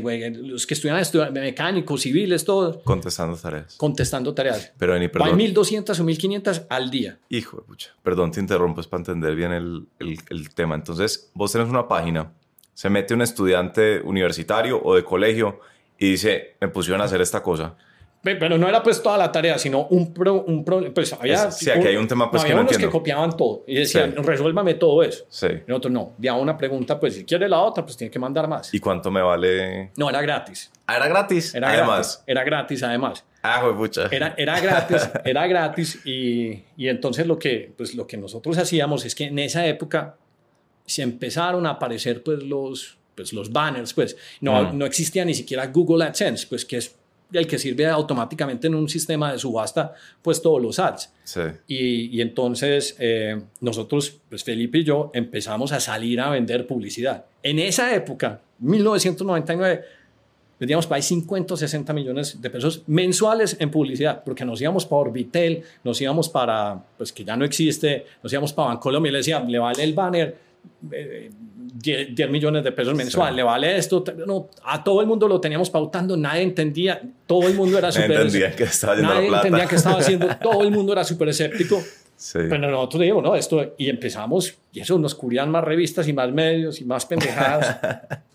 güey, 0.00 0.34
los 0.34 0.66
que 0.66 0.74
estudian, 0.74 1.02
mecánicos, 1.32 2.00
civiles, 2.02 2.44
todos, 2.44 2.78
Contestando 2.84 3.36
tareas. 3.36 3.76
contestando 3.76 4.32
tareas. 4.34 4.72
Pero 4.78 4.94
Hay 4.94 5.08
perdón. 5.08 5.36
1200 5.36 5.98
o 6.00 6.04
1500 6.04 6.62
al 6.68 6.90
día. 6.90 7.18
Hijo 7.28 7.58
de 7.58 7.62
pucha. 7.64 7.90
Perdón, 8.02 8.30
te 8.32 8.40
interrumpo, 8.40 8.80
es 8.80 8.86
para 8.86 9.00
entender 9.00 9.34
bien 9.34 9.52
el, 9.52 9.86
el- 9.98 10.18
el 10.30 10.54
tema. 10.54 10.74
Entonces, 10.74 11.30
vos 11.34 11.52
tenés 11.52 11.68
una 11.68 11.86
página, 11.88 12.32
se 12.74 12.88
mete 12.90 13.14
un 13.14 13.22
estudiante 13.22 14.00
universitario 14.00 14.80
o 14.82 14.94
de 14.94 15.04
colegio 15.04 15.60
y 15.98 16.12
dice, 16.12 16.56
me 16.60 16.68
pusieron 16.68 17.00
a 17.02 17.04
hacer 17.04 17.20
esta 17.20 17.42
cosa. 17.42 17.76
Pe- 18.22 18.36
Pero 18.36 18.58
no 18.58 18.68
era 18.68 18.82
pues 18.82 19.02
toda 19.02 19.16
la 19.16 19.32
tarea, 19.32 19.56
sino 19.58 19.86
un 19.86 20.12
pro, 20.12 20.42
un 20.42 20.62
pro- 20.62 20.92
pues 20.92 21.10
había, 21.14 21.48
Es- 21.48 21.56
sí, 21.56 21.70
aquí 21.70 21.86
hay 21.86 21.96
un 21.96 22.06
tema, 22.06 22.30
pues, 22.30 22.42
que 22.42 22.48
había 22.48 22.56
no 22.56 22.60
unos 22.62 22.72
entiendo. 22.72 22.88
que 22.92 22.98
copiaban 22.98 23.34
todo 23.34 23.64
y 23.66 23.76
decían, 23.76 24.12
Sí. 24.14 24.22
resuélvame 24.22 24.74
todo 24.74 25.02
eso. 25.02 25.24
Sí. 25.30 25.46
Y 25.46 25.62
nosotros 25.66 25.92
no, 25.92 26.12
ya 26.18 26.34
una 26.34 26.56
pregunta, 26.58 27.00
pues 27.00 27.14
si 27.14 27.24
quiere 27.24 27.48
la 27.48 27.60
otra, 27.60 27.82
pues 27.84 27.96
tiene 27.96 28.10
que 28.10 28.18
mandar 28.18 28.46
más. 28.46 28.74
¿Y 28.74 28.78
cuánto 28.78 29.10
me 29.10 29.22
vale? 29.22 29.90
No, 29.96 30.10
era 30.10 30.20
gratis. 30.20 30.70
Ah, 30.86 30.96
era 30.96 31.08
gratis. 31.08 31.54
Era 31.54 31.68
Además. 31.70 31.88
gratis. 31.88 32.22
Era 32.26 32.44
gratis, 32.44 32.82
además. 32.82 33.24
Ah, 33.42 33.72
pucha. 33.74 34.08
Era, 34.10 34.34
era 34.36 34.60
gratis, 34.60 35.08
era 35.24 35.46
gratis 35.46 36.00
y, 36.04 36.62
y 36.76 36.88
entonces 36.88 37.26
lo 37.26 37.38
que, 37.38 37.72
pues, 37.74 37.94
lo 37.94 38.06
que 38.06 38.18
nosotros 38.18 38.58
hacíamos 38.58 39.06
es 39.06 39.14
que 39.14 39.24
en 39.24 39.38
esa 39.38 39.66
época 39.66 40.16
se 40.84 41.00
empezaron 41.02 41.64
a 41.66 41.70
aparecer 41.70 42.22
pues 42.22 42.42
los, 42.42 42.98
pues, 43.14 43.32
los 43.32 43.50
banners, 43.50 43.94
pues 43.94 44.16
no, 44.42 44.64
Mm. 44.74 44.76
no 44.78 44.84
existía 44.84 45.24
ni 45.24 45.32
siquiera 45.32 45.66
Google 45.68 46.04
AdSense, 46.04 46.46
pues 46.48 46.66
que 46.66 46.76
es 46.76 46.96
el 47.32 47.46
que 47.46 47.58
sirve 47.58 47.86
automáticamente 47.86 48.66
en 48.66 48.74
un 48.74 48.88
sistema 48.88 49.32
de 49.32 49.38
subasta 49.38 49.94
pues 50.22 50.40
todos 50.42 50.60
los 50.60 50.78
ads. 50.78 51.12
Sí. 51.24 51.40
Y, 51.66 52.16
y 52.16 52.20
entonces 52.20 52.96
eh, 52.98 53.40
nosotros, 53.60 54.20
pues 54.28 54.44
Felipe 54.44 54.78
y 54.78 54.84
yo, 54.84 55.10
empezamos 55.14 55.72
a 55.72 55.80
salir 55.80 56.20
a 56.20 56.30
vender 56.30 56.66
publicidad. 56.66 57.24
En 57.42 57.58
esa 57.58 57.94
época, 57.94 58.40
1999, 58.58 59.82
vendíamos 60.60 60.86
para 60.86 60.96
ahí 60.96 61.02
50 61.02 61.54
o 61.54 61.56
60 61.56 61.92
millones 61.92 62.40
de 62.40 62.50
pesos 62.50 62.82
mensuales 62.86 63.56
en 63.58 63.70
publicidad, 63.70 64.22
porque 64.22 64.44
nos 64.44 64.60
íbamos 64.60 64.84
para 64.84 65.00
Orbitel, 65.00 65.62
nos 65.82 66.00
íbamos 66.00 66.28
para, 66.28 66.84
pues 66.98 67.12
que 67.12 67.24
ya 67.24 67.36
no 67.36 67.44
existe, 67.46 68.04
nos 68.22 68.32
íbamos 68.32 68.52
para 68.52 68.68
Bancolombia 68.68 69.08
y 69.08 69.12
le 69.12 69.18
decía, 69.18 69.40
le 69.40 69.58
vale 69.58 69.82
el 69.82 69.94
banner 69.94 70.49
eh, 70.92 71.30
10, 71.74 72.14
10 72.14 72.30
millones 72.30 72.64
de 72.64 72.72
pesos 72.72 72.94
mensual, 72.94 73.30
Sí. 73.30 73.36
le 73.36 73.42
vale 73.42 73.76
esto, 73.76 74.04
no, 74.26 74.48
a 74.64 74.82
todo 74.82 75.00
el 75.00 75.06
mundo 75.06 75.28
lo 75.28 75.40
teníamos 75.40 75.70
pautando, 75.70 76.16
nadie 76.16 76.42
entendía, 76.42 77.00
todo 77.26 77.46
el 77.48 77.54
mundo 77.54 77.78
era 77.78 77.92
súper... 77.92 78.12
entendía 78.12 78.54
que 78.56 78.64
estaba 78.64 78.96
Nadie 78.96 79.28
plata. 79.28 79.46
entendía 79.46 79.66
qué 79.68 79.76
estaba 79.76 79.98
haciendo, 79.98 80.28
todo 80.42 80.62
el 80.62 80.70
mundo 80.70 80.92
era 80.92 81.04
súper 81.04 81.28
escéptico. 81.28 81.80
Sí. 82.16 82.38
Pero 82.50 82.70
nosotros 82.70 83.00
dijimos, 83.00 83.22
no, 83.22 83.34
esto, 83.34 83.74
y 83.78 83.88
empezamos, 83.88 84.54
y 84.72 84.80
eso 84.80 84.98
nos 84.98 85.14
cubrían 85.14 85.50
más 85.50 85.64
revistas 85.64 86.06
y 86.06 86.12
más 86.12 86.30
medios 86.32 86.80
y 86.80 86.84
más 86.84 87.06
pendejadas. 87.06 87.78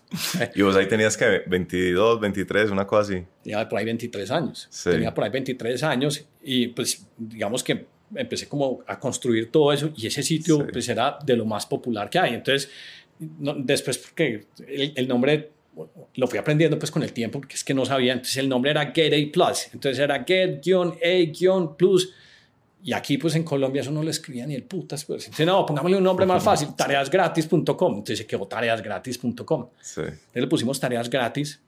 Y 0.54 0.62
vos 0.62 0.74
ahí 0.76 0.86
tenías 0.86 1.16
que 1.16 1.42
22, 1.48 2.20
23, 2.20 2.70
una 2.70 2.86
cosa 2.86 3.02
así. 3.12 3.24
Tenía 3.42 3.68
por 3.68 3.80
ahí 3.80 3.84
23 3.84 4.30
años. 4.30 4.68
Sí. 4.70 4.90
Tenía 4.90 5.12
por 5.12 5.24
ahí 5.24 5.30
23 5.30 5.82
años 5.82 6.24
y 6.42 6.68
pues 6.68 7.04
digamos 7.18 7.64
que 7.64 7.86
empecé 8.14 8.48
como 8.48 8.82
a 8.86 8.98
construir 9.00 9.50
todo 9.50 9.72
eso 9.72 9.90
y 9.96 10.06
ese 10.06 10.22
sitio 10.22 10.58
Sí. 10.58 10.64
pues 10.72 10.88
era 10.88 11.18
de 11.24 11.36
lo 11.36 11.44
más 11.44 11.66
popular 11.66 12.08
que 12.08 12.18
hay. 12.18 12.34
Entonces, 12.34 12.70
no- 13.18 13.54
después 13.54 13.98
porque 13.98 14.46
el, 14.66 14.92
el 14.94 15.08
nombre 15.08 15.50
lo 16.14 16.26
fui 16.26 16.38
aprendiendo 16.38 16.78
pues 16.78 16.90
con 16.90 17.02
el 17.02 17.12
tiempo 17.12 17.38
porque 17.40 17.54
es 17.56 17.64
que 17.64 17.74
no 17.74 17.84
sabía. 17.84 18.12
Entonces 18.12 18.36
el 18.38 18.48
nombre 18.48 18.70
era 18.70 18.92
Get 18.94 19.12
A 19.12 19.32
Plus. 19.32 19.68
Entonces 19.74 19.98
era 19.98 20.24
Get-A-Plus. 20.26 22.12
Y 22.82 22.92
aquí, 22.92 23.18
pues 23.18 23.34
en 23.34 23.42
Colombia, 23.42 23.82
eso 23.82 23.90
no 23.90 24.02
lo 24.02 24.10
escribía 24.10 24.46
ni 24.46 24.54
el 24.54 24.62
putas. 24.62 25.04
Pues. 25.04 25.24
Entonces, 25.24 25.44
no, 25.46 25.66
pongámosle 25.66 25.96
un 25.96 26.04
nombre 26.04 26.24
más 26.24 26.42
fácil, 26.44 26.68
tareasgratis.com. 26.76 27.66
Entonces 27.94 28.18
se 28.18 28.26
quedó 28.26 28.46
tareasgratis.com. 28.46 29.68
Sí. 29.80 30.00
Entonces 30.02 30.20
le 30.34 30.46
pusimos 30.46 30.78
tareas 30.78 31.10
gratis 31.10 31.60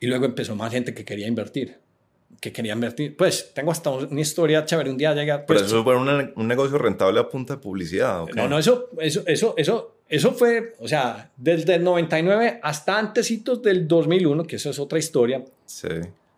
y 0.00 0.06
luego 0.06 0.24
empezó 0.24 0.56
más 0.56 0.72
gente 0.72 0.94
que 0.94 1.04
quería 1.04 1.26
invertir. 1.28 1.78
Que 2.40 2.52
quería 2.52 2.74
invertir. 2.74 3.16
Pues 3.16 3.52
tengo 3.54 3.70
hasta 3.70 3.90
una 3.90 4.20
historia 4.20 4.64
chévere. 4.64 4.90
Un 4.90 4.96
día 4.98 5.14
llega. 5.14 5.46
Pero 5.46 5.58
Pues, 5.58 5.62
eso 5.62 5.82
fue 5.82 5.96
un, 5.96 6.32
un 6.36 6.46
negocio 6.48 6.76
rentable 6.78 7.18
a 7.20 7.28
punta 7.28 7.54
de 7.54 7.60
publicidad, 7.60 8.24
no, 8.34 8.48
no, 8.48 8.58
eso, 8.58 8.90
eso, 9.00 9.22
eso, 9.26 9.54
eso, 9.56 9.96
eso 10.08 10.32
fue, 10.32 10.74
o 10.78 10.86
sea, 10.86 11.32
desde 11.36 11.74
el 11.76 11.82
99 11.84 12.60
hasta 12.62 12.98
antesitos 12.98 13.62
del 13.62 13.88
2001, 13.88 14.44
que 14.44 14.56
eso 14.56 14.70
es 14.70 14.78
otra 14.78 14.98
historia. 14.98 15.44
Sí. 15.64 15.88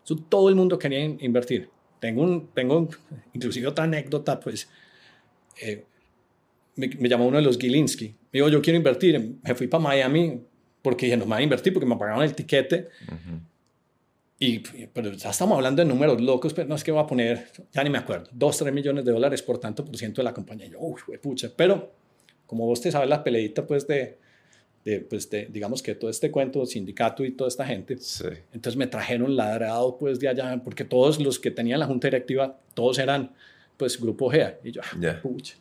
Eso 0.04 0.16
todo 0.28 0.48
el 0.48 0.54
mundo 0.54 0.78
quería 0.78 1.00
in- 1.04 1.18
invertir. 1.20 1.68
Tengo, 2.00 2.22
un, 2.22 2.48
tengo 2.54 2.78
un- 2.78 2.88
inclusive 3.34 3.66
otra 3.66 3.84
anécdota, 3.84 4.38
pues 4.40 4.68
eh, 5.60 5.84
me, 6.76 6.88
me 6.98 7.08
llamó 7.08 7.26
uno 7.26 7.38
de 7.38 7.42
los 7.42 7.58
Gilinski. 7.58 8.06
Me 8.32 8.38
dijo, 8.38 8.48
yo 8.48 8.62
quiero 8.62 8.76
invertir. 8.76 9.34
Me 9.42 9.54
fui 9.54 9.66
para 9.66 9.82
Miami 9.82 10.40
porque 10.80 11.06
dije, 11.06 11.16
no 11.16 11.24
me 11.26 11.34
voy 11.34 11.40
a 11.40 11.42
invertir 11.42 11.72
porque 11.72 11.86
me 11.86 11.96
pagaron 11.96 12.22
el 12.22 12.34
tiquete. 12.34 12.88
Ujú. 13.08 13.40
Y, 14.40 14.60
pero 14.92 15.10
ya 15.12 15.30
estamos 15.30 15.56
hablando 15.56 15.82
de 15.82 15.88
números 15.88 16.20
locos, 16.20 16.54
pero 16.54 16.68
no 16.68 16.76
es 16.76 16.84
que 16.84 16.92
voy 16.92 17.02
a 17.02 17.06
poner, 17.06 17.48
ya 17.72 17.82
ni 17.82 17.90
me 17.90 17.98
acuerdo, 17.98 18.28
2, 18.32 18.56
3 18.58 18.72
millones 18.72 19.04
de 19.04 19.10
dólares 19.12 19.42
por 19.42 19.58
tanto 19.58 19.84
por 19.84 19.96
ciento 19.96 20.20
de 20.20 20.24
la 20.24 20.32
compañía. 20.34 20.66
Y 20.66 20.70
yo, 20.70 20.78
uy, 20.80 21.00
pucha. 21.20 21.50
Pero 21.56 21.92
como 22.46 22.64
vos 22.66 22.80
te 22.80 22.92
sabes 22.92 23.08
la 23.08 23.24
peleita, 23.24 23.66
pues 23.66 23.86
de, 23.88 24.16
de, 24.84 25.00
pues 25.00 25.28
de, 25.28 25.46
digamos 25.46 25.82
que 25.82 25.96
todo 25.96 26.08
este 26.08 26.30
cuento, 26.30 26.64
sindicato 26.66 27.24
y 27.24 27.32
toda 27.32 27.48
esta 27.48 27.66
gente, 27.66 27.98
Sí. 27.98 28.26
entonces 28.52 28.76
me 28.76 28.86
trajeron 28.86 29.34
ladrado 29.36 29.98
pues 29.98 30.20
de 30.20 30.28
allá, 30.28 30.60
porque 30.62 30.84
todos 30.84 31.18
los 31.20 31.38
que 31.40 31.50
tenían 31.50 31.80
la 31.80 31.86
junta 31.86 32.06
directiva, 32.06 32.56
todos 32.74 32.98
eran 33.00 33.32
pues 33.76 34.00
grupo 34.00 34.30
GEA. 34.30 34.58
Y 34.62 34.70
yo, 34.70 34.82
ah, 34.84 34.96
Ya. 35.00 35.20
pucha. 35.20 35.56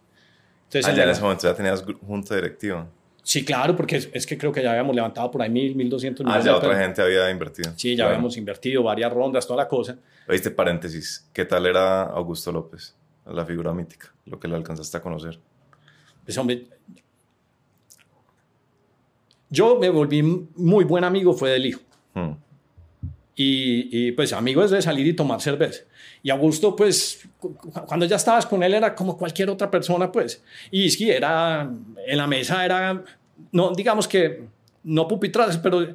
Entonces, 0.65 0.85
Ah, 0.91 0.95
ya 0.95 1.03
en 1.03 1.09
ese 1.09 1.21
momento 1.21 1.43
ya 1.43 1.55
tenías 1.55 1.83
junta 2.05 2.35
directiva. 2.35 2.87
Sí, 3.27 3.43
claro, 3.45 3.75
porque 3.75 3.97
es, 3.97 4.09
es 4.13 4.25
que 4.25 4.37
creo 4.37 4.51
que 4.51 4.63
ya 4.63 4.71
habíamos 4.71 4.95
levantado 4.95 5.29
por 5.29 5.41
ahí 5.41 5.49
mil, 5.49 5.75
mil 5.75 5.89
doscientos 5.89 6.25
Ah, 6.25 6.29
millones 6.29 6.45
ya 6.45 6.51
de 6.51 6.57
otra 6.57 6.79
gente 6.79 7.01
había 7.01 7.29
invertido. 7.29 7.71
Sí, 7.75 7.89
ya 7.91 7.95
Claro. 8.03 8.09
habíamos 8.11 8.37
invertido 8.37 8.83
varias 8.83 9.11
rondas, 9.11 9.45
toda 9.45 9.63
la 9.63 9.67
cosa. 9.67 9.97
Oíste, 10.27 10.51
paréntesis. 10.51 11.27
¿Qué 11.33 11.45
tal 11.45 11.65
era 11.65 12.03
Augusto 12.03 12.51
López? 12.51 12.95
La 13.25 13.45
figura 13.45 13.73
mítica, 13.73 14.13
lo 14.25 14.39
que 14.39 14.47
le 14.47 14.55
alcanzaste 14.55 14.95
a 14.97 15.01
conocer. 15.01 15.37
Pues, 16.23 16.37
hombre, 16.37 16.67
yo 19.49 19.77
me 19.79 19.89
volví 19.89 20.21
muy 20.23 20.83
buen 20.85 21.03
amigo, 21.03 21.33
fue 21.33 21.49
del 21.51 21.65
hijo. 21.67 21.81
Hmm. 22.13 22.31
Y, 23.39 23.87
y, 24.07 24.11
pues 24.13 24.33
amigo 24.33 24.63
es 24.63 24.71
de 24.71 24.81
salir 24.81 25.05
y 25.05 25.13
tomar 25.13 25.39
cerveza. 25.39 25.83
Y 26.23 26.31
Augusto, 26.31 26.75
pues 26.75 27.21
cu- 27.39 27.55
cu- 27.55 27.71
cuando 27.85 28.07
ya 28.07 28.15
estabas 28.15 28.47
con 28.47 28.63
él 28.63 28.73
era 28.73 28.95
como 28.95 29.15
cualquier 29.15 29.49
otra 29.51 29.69
persona, 29.69 30.11
pues. 30.11 30.43
Y 30.71 30.89
sí, 30.89 31.09
era, 31.11 31.69
en 32.07 32.17
la 32.17 32.25
mesa 32.25 32.65
era, 32.65 33.03
no, 33.51 33.71
digamos 33.73 34.07
que, 34.07 34.43
no 34.83 35.07
pupitradas, 35.07 35.57
pero, 35.59 35.93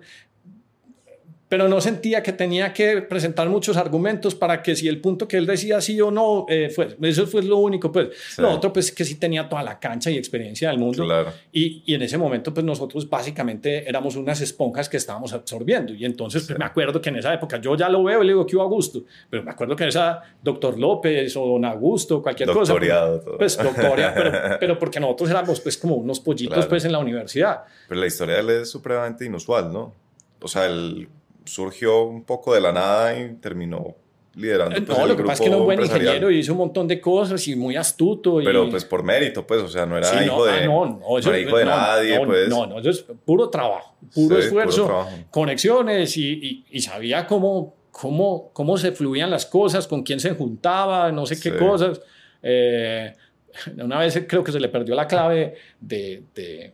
pero 1.53 1.69
no 1.69 1.83
sentía 1.83 2.23
que 2.23 2.33
tenía 2.33 2.73
que 2.73 3.03
presentar 3.03 3.47
muchos 3.51 3.77
argumentos 3.77 4.35
para 4.35 4.62
que 4.62 4.75
si 4.75 4.88
el 4.88 5.03
punto 5.03 5.29
que 5.29 5.37
él 5.37 5.45
decía 5.45 5.83
sí 5.83 6.01
o 6.01 6.11
no, 6.11 6.47
eh, 6.49 6.71
fue, 6.75 6.97
eso 7.03 7.27
fue 7.27 7.43
lo 7.43 7.59
único, 7.59 7.93
pues. 7.93 8.09
Sí. 8.35 8.41
Lo 8.41 8.53
otro, 8.53 8.73
pues, 8.73 8.91
que 8.91 9.05
sí 9.05 9.17
tenía 9.17 9.47
toda 9.51 9.62
la 9.62 9.79
cancha 9.79 10.11
y 10.11 10.17
experiencia 10.17 10.71
del 10.71 10.79
mundo. 10.79 11.05
Claro. 11.05 11.31
Y, 11.53 11.83
y 11.85 11.93
en 11.93 12.01
ese 12.01 12.17
momento, 12.17 12.55
pues 12.55 12.65
nosotros 12.65 13.07
básicamente 13.07 13.87
éramos 13.87 14.17
unas 14.17 14.41
esponjas 14.41 14.88
que 14.88 14.97
estábamos 14.97 15.35
absorbiendo. 15.35 15.93
Y 15.93 16.07
entonces, 16.07 16.45
pues 16.47 16.59
me 16.59 16.65
acuerdo 16.65 17.03
que 17.03 17.11
en 17.11 17.17
esa 17.17 17.35
época 17.35 17.61
yo 17.61 17.77
ya 17.77 17.91
lo 17.91 18.03
veo 18.03 18.23
y 18.23 18.27
le 18.29 18.33
digo 18.33 18.47
que 18.47 18.57
hubo 18.57 18.62
Augusto, 18.62 19.05
pero 19.29 19.43
me 19.43 19.51
acuerdo 19.51 19.77
que 19.77 19.87
esa 19.87 20.23
doctor 20.43 20.79
López 20.79 21.37
o 21.37 21.47
don 21.49 21.67
Augusto, 21.67 22.23
cualquier 22.23 22.49
Doctoreado, 22.49 23.17
cosa. 23.19 23.25
todo. 23.27 23.37
Pues 23.37 23.59
doctoria, 23.59 24.15
pero, 24.15 24.33
pero 24.59 24.79
porque 24.79 24.99
nosotros 24.99 25.29
éramos 25.29 25.61
pues 25.61 25.77
como 25.77 25.97
unos 25.97 26.19
pollitos 26.19 26.55
Claro. 26.55 26.69
pues 26.71 26.87
en 26.87 26.93
la 26.93 26.99
universidad. 26.99 27.65
Pero 27.91 28.01
la 28.01 28.07
historia 28.07 28.37
de 28.37 28.41
él 28.41 28.51
es 28.62 28.71
supremamente 28.71 29.27
inusual, 29.27 29.71
¿no? 29.71 29.93
O 30.41 30.49
sea, 30.49 30.65
él 30.65 31.09
surgió 31.44 32.02
un 32.05 32.24
poco 32.24 32.55
de 32.55 32.61
la 32.61 32.72
nada 32.72 33.18
y 33.18 33.35
terminó 33.35 33.96
liderando. 34.35 34.76
Pues, 34.85 34.96
no, 34.98 35.05
el 35.05 35.11
lo 35.11 35.16
que 35.16 35.22
pasa 35.24 35.35
es 35.35 35.40
que 35.40 35.46
era 35.48 35.57
un 35.59 35.64
buen 35.64 35.81
ingeniero 35.81 36.31
y 36.31 36.38
hizo 36.38 36.52
un 36.52 36.59
montón 36.59 36.88
de 36.88 37.00
cosas 37.00 37.46
y 37.48 37.55
muy 37.55 37.76
astuto. 37.76 38.40
Y, 38.40 38.44
Pero 38.44 38.68
pues 38.70 38.85
por 38.85 39.02
mérito, 39.02 39.46
pues, 39.46 39.61
o 39.61 39.68
sea, 39.68 39.85
no 39.85 39.98
era 39.98 40.07
Sí, 40.07 40.24
hijo 40.24 40.38
no, 40.38 40.44
de, 40.44 40.52
ah, 40.52 40.66
no, 40.66 40.87
no, 41.00 41.18
eso- 41.18 41.28
era 41.28 41.38
hijo 41.38 41.57
de 41.59 41.64
no, 41.66 41.70
nadie, 41.70 42.18
no, 42.18 42.24
pues. 42.26 42.48
No, 42.48 42.66
no, 42.66 42.78
eso 42.78 42.88
es 42.90 43.05
puro 43.26 43.50
trabajo, 43.50 43.94
puro 44.14 44.37
Sí, 44.37 44.42
esfuerzo, 44.46 44.83
puro 44.85 44.87
trabajo. 44.87 45.18
conexiones 45.31 46.16
y, 46.16 46.33
y- 46.33 46.64
y 46.70 46.81
sabía 46.81 47.26
cómo, 47.26 47.74
cómo, 47.90 48.50
cómo 48.55 48.78
se 48.78 48.92
fluían 48.92 49.31
las 49.31 49.44
cosas, 49.44 49.87
con 49.87 50.02
quién 50.02 50.18
se 50.18 50.31
juntaba, 50.31 51.12
no 51.12 51.26
sé 51.26 51.35
qué 51.38 51.50
Sí. 51.50 51.57
cosas. 51.59 52.00
Eh, 52.42 53.12
una 53.85 53.98
vez 53.98 54.24
creo 54.26 54.42
que 54.42 54.50
se 54.52 54.61
le 54.61 54.70
perdió 54.70 54.94
la 54.94 55.07
clave 55.07 55.57
de, 55.78 56.22
de 56.35 56.72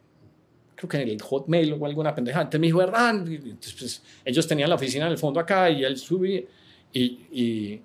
creo 0.78 0.88
que 0.88 1.02
en 1.02 1.08
el 1.08 1.20
Hotmail 1.20 1.72
o 1.72 1.84
alguna 1.84 2.14
pendeja. 2.14 2.40
Entonces 2.40 2.60
me 2.60 2.68
dijo, 2.68 2.80
Hernán, 2.80 3.26
entonces, 3.26 3.74
pues, 3.78 4.02
ellos 4.24 4.46
tenían 4.46 4.68
la 4.68 4.76
oficina 4.76 5.06
en 5.06 5.12
el 5.12 5.18
fondo 5.18 5.40
acá 5.40 5.68
y 5.68 5.82
él 5.82 5.96
subí 5.98 6.46
y, 6.92 7.02
y, 7.32 7.82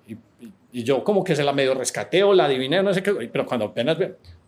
y, 0.72 0.82
yo 0.82 1.02
como 1.02 1.22
que 1.22 1.36
se 1.36 1.44
la 1.44 1.52
medio 1.52 1.74
rescateo, 1.74 2.32
la 2.32 2.46
adiviné, 2.46 2.82
no 2.82 2.94
sé 2.94 3.02
qué, 3.02 3.12
pero 3.12 3.46
cuando 3.46 3.66
apenas, 3.66 3.96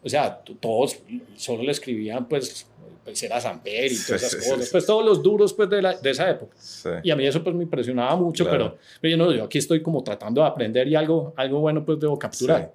o 0.03 0.09
sea, 0.09 0.41
todos 0.61 0.99
solo 1.37 1.63
le 1.63 1.73
escribían 1.73 2.27
pues 2.27 2.67
pues 3.05 3.23
era 3.23 3.41
Samper 3.41 3.93
y 3.93 3.97
todas 3.97 4.23
esas 4.25 4.49
cosas, 4.49 4.69
pues 4.69 4.85
todos 4.85 5.05
los 5.05 5.23
duros 5.23 5.55
pues 5.55 5.71
de, 5.71 5.81
la, 5.81 5.95
de 5.95 6.11
esa 6.11 6.29
época. 6.29 6.57
Y 7.05 7.11
a 7.13 7.17
mí 7.17 7.25
eso 7.25 7.43
pues 7.43 7.55
me 7.55 7.63
impresionaba 7.63 8.17
mucho, 8.17 8.45
pero, 8.51 8.79
pero 9.01 9.11
yo, 9.13 9.17
no, 9.17 9.33
yo 9.33 9.45
aquí 9.45 9.59
estoy 9.59 9.81
como 9.81 10.03
tratando 10.03 10.41
de 10.41 10.49
aprender 10.49 10.89
y 10.89 10.97
algo, 10.97 11.33
algo 11.37 11.61
bueno 11.61 11.85
pues 11.85 12.01
debo 12.01 12.19
capturar. 12.19 12.73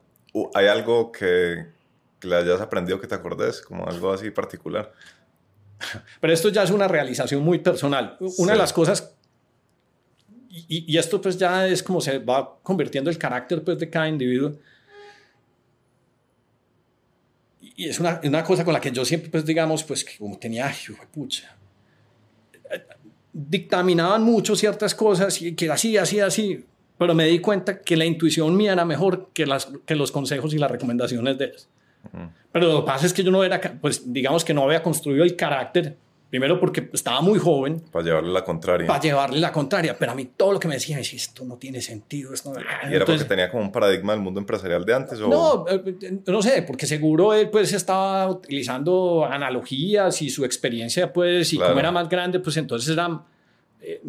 ¿Hay 0.53 0.67
algo 0.67 1.11
que, 1.11 1.65
que, 2.17 2.27
le 2.29 2.37
hayas 2.37 2.61
aprendido 2.61 3.01
que 3.01 3.07
te 3.07 3.15
acordes, 3.15 3.61
como 3.61 3.85
algo 3.85 4.13
así 4.13 4.31
particular? 4.31 4.93
Pero 6.19 6.33
esto 6.33 6.49
ya 6.49 6.63
es 6.63 6.71
una 6.71 6.87
realización 6.87 7.43
muy 7.43 7.59
personal. 7.59 8.17
Una 8.37 8.53
de 8.53 8.57
las 8.57 8.73
cosas, 8.73 9.13
y, 10.49 10.93
y, 10.93 10.97
esto 10.97 11.21
pues 11.21 11.37
ya 11.37 11.67
es 11.67 11.81
como 11.81 12.01
se 12.01 12.19
va 12.19 12.57
convirtiendo 12.61 13.09
el 13.09 13.17
carácter 13.17 13.63
pues 13.63 13.79
de 13.79 13.89
cada 13.89 14.07
individuo, 14.07 14.53
y 17.75 17.87
es 17.87 17.99
una, 17.99 18.19
una, 18.23 18.43
cosa 18.43 18.63
con 18.63 18.73
la 18.73 18.81
que 18.81 18.91
yo 18.91 19.03
siempre, 19.05 19.29
pues 19.29 19.45
digamos, 19.45 19.83
pues 19.83 20.03
que 20.03 20.17
como 20.17 20.37
tenía, 20.37 20.67
ay, 20.67 20.75
pucha, 21.11 21.55
dictaminaban 23.33 24.23
mucho 24.23 24.55
ciertas 24.55 24.93
cosas 24.93 25.41
y 25.41 25.55
que 25.55 25.69
así, 25.69 25.97
así, 25.97 26.19
así, 26.19 26.65
pero 26.97 27.15
me 27.15 27.25
di 27.25 27.39
cuenta 27.39 27.81
que 27.81 27.97
la 27.97 28.05
intuición 28.05 28.55
mía 28.55 28.73
era 28.73 28.85
mejor 28.85 29.29
que, 29.33 29.45
las, 29.45 29.69
que 29.85 29.95
los 29.95 30.11
consejos 30.11 30.53
y 30.53 30.57
las 30.57 30.69
recomendaciones 30.69 31.37
de 31.37 31.45
ellos. 31.45 31.67
Pero 32.51 32.67
lo 32.67 32.79
que 32.81 32.85
pasa 32.85 33.05
es 33.05 33.13
que 33.13 33.23
yo 33.23 33.31
no 33.31 33.43
era, 33.43 33.59
pues 33.79 34.11
digamos 34.11 34.43
que 34.43 34.53
no 34.53 34.63
había 34.63 34.83
construido 34.83 35.23
el 35.23 35.35
carácter 35.35 35.97
Primero 36.31 36.61
porque 36.61 36.89
estaba 36.93 37.19
muy 37.19 37.37
joven. 37.37 37.83
Para 37.91 38.05
llevarle 38.05 38.31
la 38.31 38.45
contraria. 38.45 38.87
Para 38.87 39.01
llevarle 39.01 39.37
la 39.41 39.51
contraria. 39.51 39.97
Pero 39.99 40.13
a 40.13 40.15
mí 40.15 40.29
todo 40.37 40.53
lo 40.53 40.61
que 40.61 40.69
me 40.69 40.75
decía, 40.75 40.95
me 40.95 41.01
decía, 41.01 41.17
esto 41.17 41.43
no 41.43 41.57
tiene 41.57 41.81
sentido. 41.81 42.33
Esto 42.33 42.53
¿Y 42.89 42.95
era 42.95 43.05
porque 43.05 43.25
tenía 43.25 43.51
como 43.51 43.63
un 43.63 43.71
paradigma 43.71 44.13
del 44.13 44.21
mundo 44.21 44.39
empresarial 44.39 44.85
de 44.85 44.93
antes? 44.93 45.19
¿o? 45.19 45.27
No, 45.27 45.65
eh, 45.67 46.21
no 46.25 46.41
sé, 46.41 46.61
porque 46.61 46.85
seguro 46.85 47.33
él 47.33 47.49
pues 47.49 47.73
estaba 47.73 48.29
utilizando 48.29 49.27
analogías 49.29 50.21
y 50.21 50.29
su 50.29 50.45
experiencia 50.45 51.11
pues, 51.11 51.51
y 51.51 51.57
como 51.57 51.77
era 51.77 51.91
más 51.91 52.07
grande, 52.07 52.39
pues 52.39 52.55
entonces 52.55 52.93
era 52.93 53.25
eh, 53.81 54.01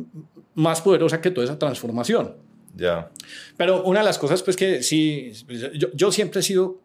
más 0.54 0.80
poderosa 0.80 1.20
que 1.20 1.32
toda 1.32 1.46
esa 1.46 1.58
transformación. 1.58 2.36
Ya. 2.74 3.10
Pero 3.56 3.82
una 3.84 4.00
de 4.00 4.06
las 4.06 4.18
cosas, 4.18 4.42
pues 4.42 4.56
que 4.56 4.82
sí, 4.82 5.32
yo, 5.74 5.88
yo 5.92 6.10
siempre 6.10 6.40
he 6.40 6.42
sido, 6.42 6.80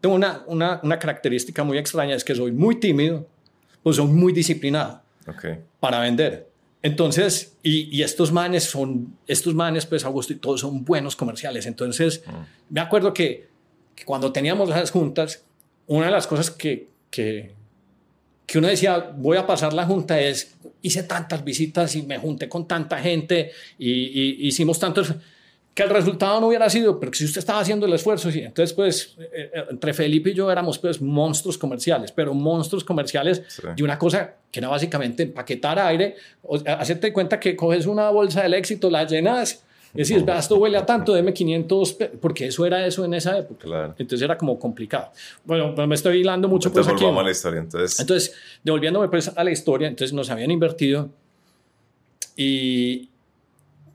tengo 0.00 0.14
una, 0.14 0.42
una, 0.46 0.80
una 0.82 0.98
característica 0.98 1.62
muy 1.64 1.78
extraña, 1.78 2.16
es 2.16 2.24
que 2.24 2.34
soy 2.34 2.52
muy 2.52 2.80
tímido 2.80 3.26
pues 3.82 3.96
son 3.96 4.14
muy 4.14 4.32
disciplinados 4.32 5.00
para 5.80 6.00
vender. 6.00 6.48
Entonces, 6.82 7.56
y, 7.62 7.96
y, 7.96 8.02
estos 8.02 8.32
manes 8.32 8.64
son, 8.64 9.16
estos 9.26 9.54
manes, 9.54 9.84
pues 9.86 10.04
Augusto 10.04 10.32
y 10.32 10.36
todos 10.36 10.60
son 10.60 10.84
buenos 10.84 11.16
comerciales. 11.16 11.66
Entonces, 11.66 12.22
mm. 12.26 12.74
me 12.74 12.80
acuerdo 12.80 13.12
que, 13.12 13.48
cuando 14.04 14.30
teníamos 14.30 14.68
las 14.68 14.90
juntas, 14.90 15.42
una 15.86 16.06
de 16.06 16.12
las 16.12 16.26
cosas 16.26 16.50
que, 16.50 16.88
que, 17.10 17.54
que 18.48 18.58
uno 18.58 18.66
decía, 18.66 19.12
voy 19.14 19.36
a 19.36 19.46
pasar 19.46 19.74
la 19.74 19.84
junta 19.84 20.18
es, 20.18 20.56
hice 20.80 21.02
tantas 21.02 21.44
visitas 21.44 21.94
y 21.94 22.02
me 22.02 22.18
junté 22.18 22.48
con 22.48 22.66
tanta 22.66 22.98
gente 22.98 23.52
y, 23.78 23.90
y 23.90 24.48
hicimos 24.48 24.78
tantos 24.78 25.14
que 25.78 25.84
el 25.84 25.90
resultado 25.90 26.40
no 26.40 26.48
hubiera 26.48 26.68
sido, 26.68 26.98
pero 26.98 27.12
que 27.12 27.18
si 27.18 27.24
usted 27.24 27.38
estaba 27.38 27.60
haciendo 27.60 27.86
el 27.86 27.92
esfuerzo, 27.92 28.32
sí. 28.32 28.40
Entonces, 28.40 28.74
pues, 28.74 29.14
eh, 29.20 29.50
eh, 29.54 29.64
entre 29.70 29.94
Felipe 29.94 30.30
y 30.30 30.34
yo 30.34 30.50
éramos, 30.50 30.76
pues, 30.78 31.00
monstruos 31.00 31.56
comerciales, 31.56 32.10
pero 32.10 32.34
monstruos 32.34 32.82
comerciales 32.82 33.44
de 33.76 33.84
una 33.84 33.96
cosa 33.96 34.34
que 34.50 34.58
era 34.58 34.66
básicamente 34.66 35.22
empaquetar 35.22 35.78
aire, 35.78 36.16
o, 36.42 36.56
hacerte 36.66 37.12
cuenta 37.12 37.38
que 37.38 37.54
coges 37.54 37.86
una 37.86 38.10
bolsa 38.10 38.42
del 38.42 38.54
éxito, 38.54 38.90
la 38.90 39.04
llenas, 39.04 39.62
y 39.98 40.04
decís, 40.04 40.24
esto 40.38 40.56
huele 40.58 40.78
a 40.78 40.86
tanto, 40.86 41.12
deme 41.12 41.34
500, 41.34 41.96
porque 42.20 42.46
eso 42.46 42.64
era 42.64 42.86
eso 42.86 43.04
en 43.04 43.14
esa 43.14 43.36
época. 43.36 43.96
Entonces 43.98 44.22
era 44.22 44.38
como 44.38 44.56
complicado. 44.56 45.10
Bueno, 45.44 45.74
me 45.88 45.94
estoy 45.96 46.20
hilando 46.20 46.46
mucho. 46.46 46.68
Entonces, 46.68 46.92
pues, 46.92 47.02
volvamos 47.02 47.20
a 47.20 47.24
la 47.24 47.30
historia. 47.32 47.60
Entonces, 47.60 47.98
entonces 47.98 48.34
devolviéndome 48.62 49.08
pues 49.08 49.26
a 49.26 49.42
la 49.42 49.50
historia, 49.50 49.88
entonces 49.88 50.12
nos 50.12 50.30
habían 50.30 50.52
invertido 50.52 51.10
y, 52.36 53.08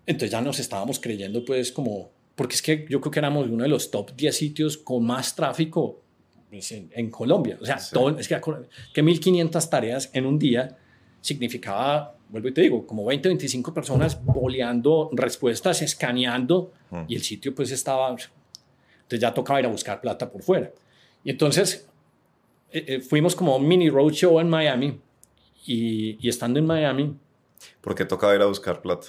entonces 0.05 0.31
ya 0.31 0.41
nos 0.41 0.59
estábamos 0.59 0.99
creyendo 0.99 1.45
pues 1.45 1.71
como, 1.71 2.09
porque 2.35 2.55
es 2.55 2.61
que 2.61 2.85
yo 2.89 2.99
creo 2.99 3.09
que 3.09 3.19
éramos 3.19 3.47
uno 3.47 3.63
de 3.63 3.69
los 3.69 3.89
top 3.89 4.11
10 4.13 4.35
sitios 4.35 4.77
con 4.77 5.05
más 5.05 5.33
tráfico 5.33 6.01
pues, 6.49 6.69
en, 6.73 7.09
Colombia. 7.11 7.57
O 7.61 7.65
sea, 7.65 7.79
todo, 7.93 8.19
es 8.19 8.27
que, 8.27 8.35
que 8.93 9.01
1.500 9.01 9.69
tareas 9.69 10.09
en 10.11 10.25
un 10.25 10.37
día 10.37 10.77
significaba, 11.21 12.17
vuelvo 12.33 12.47
y 12.47 12.51
te 12.51 12.61
digo, 12.61 12.87
como 12.87 13.05
20, 13.05 13.29
25 13.29 13.73
personas 13.75 14.19
boleando 14.25 15.11
respuestas, 15.13 15.83
escaneando, 15.83 16.73
y 17.07 17.15
el 17.15 17.21
sitio 17.21 17.53
pues 17.53 17.69
estaba, 17.69 18.09
entonces 18.09 19.19
ya 19.19 19.31
tocaba 19.31 19.59
ir 19.59 19.67
a 19.67 19.69
buscar 19.69 20.01
plata 20.01 20.31
por 20.31 20.41
fuera. 20.41 20.71
Y 21.23 21.29
entonces 21.29 21.87
eh, 22.71 22.85
eh, 22.87 23.01
fuimos 23.01 23.35
como 23.35 23.55
un 23.55 23.67
mini 23.67 23.87
roadshow 23.87 24.39
en 24.39 24.49
Miami, 24.49 24.99
y, 25.65 26.17
y 26.19 26.27
estando 26.27 26.57
en 26.57 26.65
Miami... 26.65 27.15
¿Por 27.81 27.93
qué 27.93 28.03
tocaba 28.03 28.33
ir 28.35 28.41
a 28.41 28.47
buscar 28.47 28.81
plata? 28.81 29.07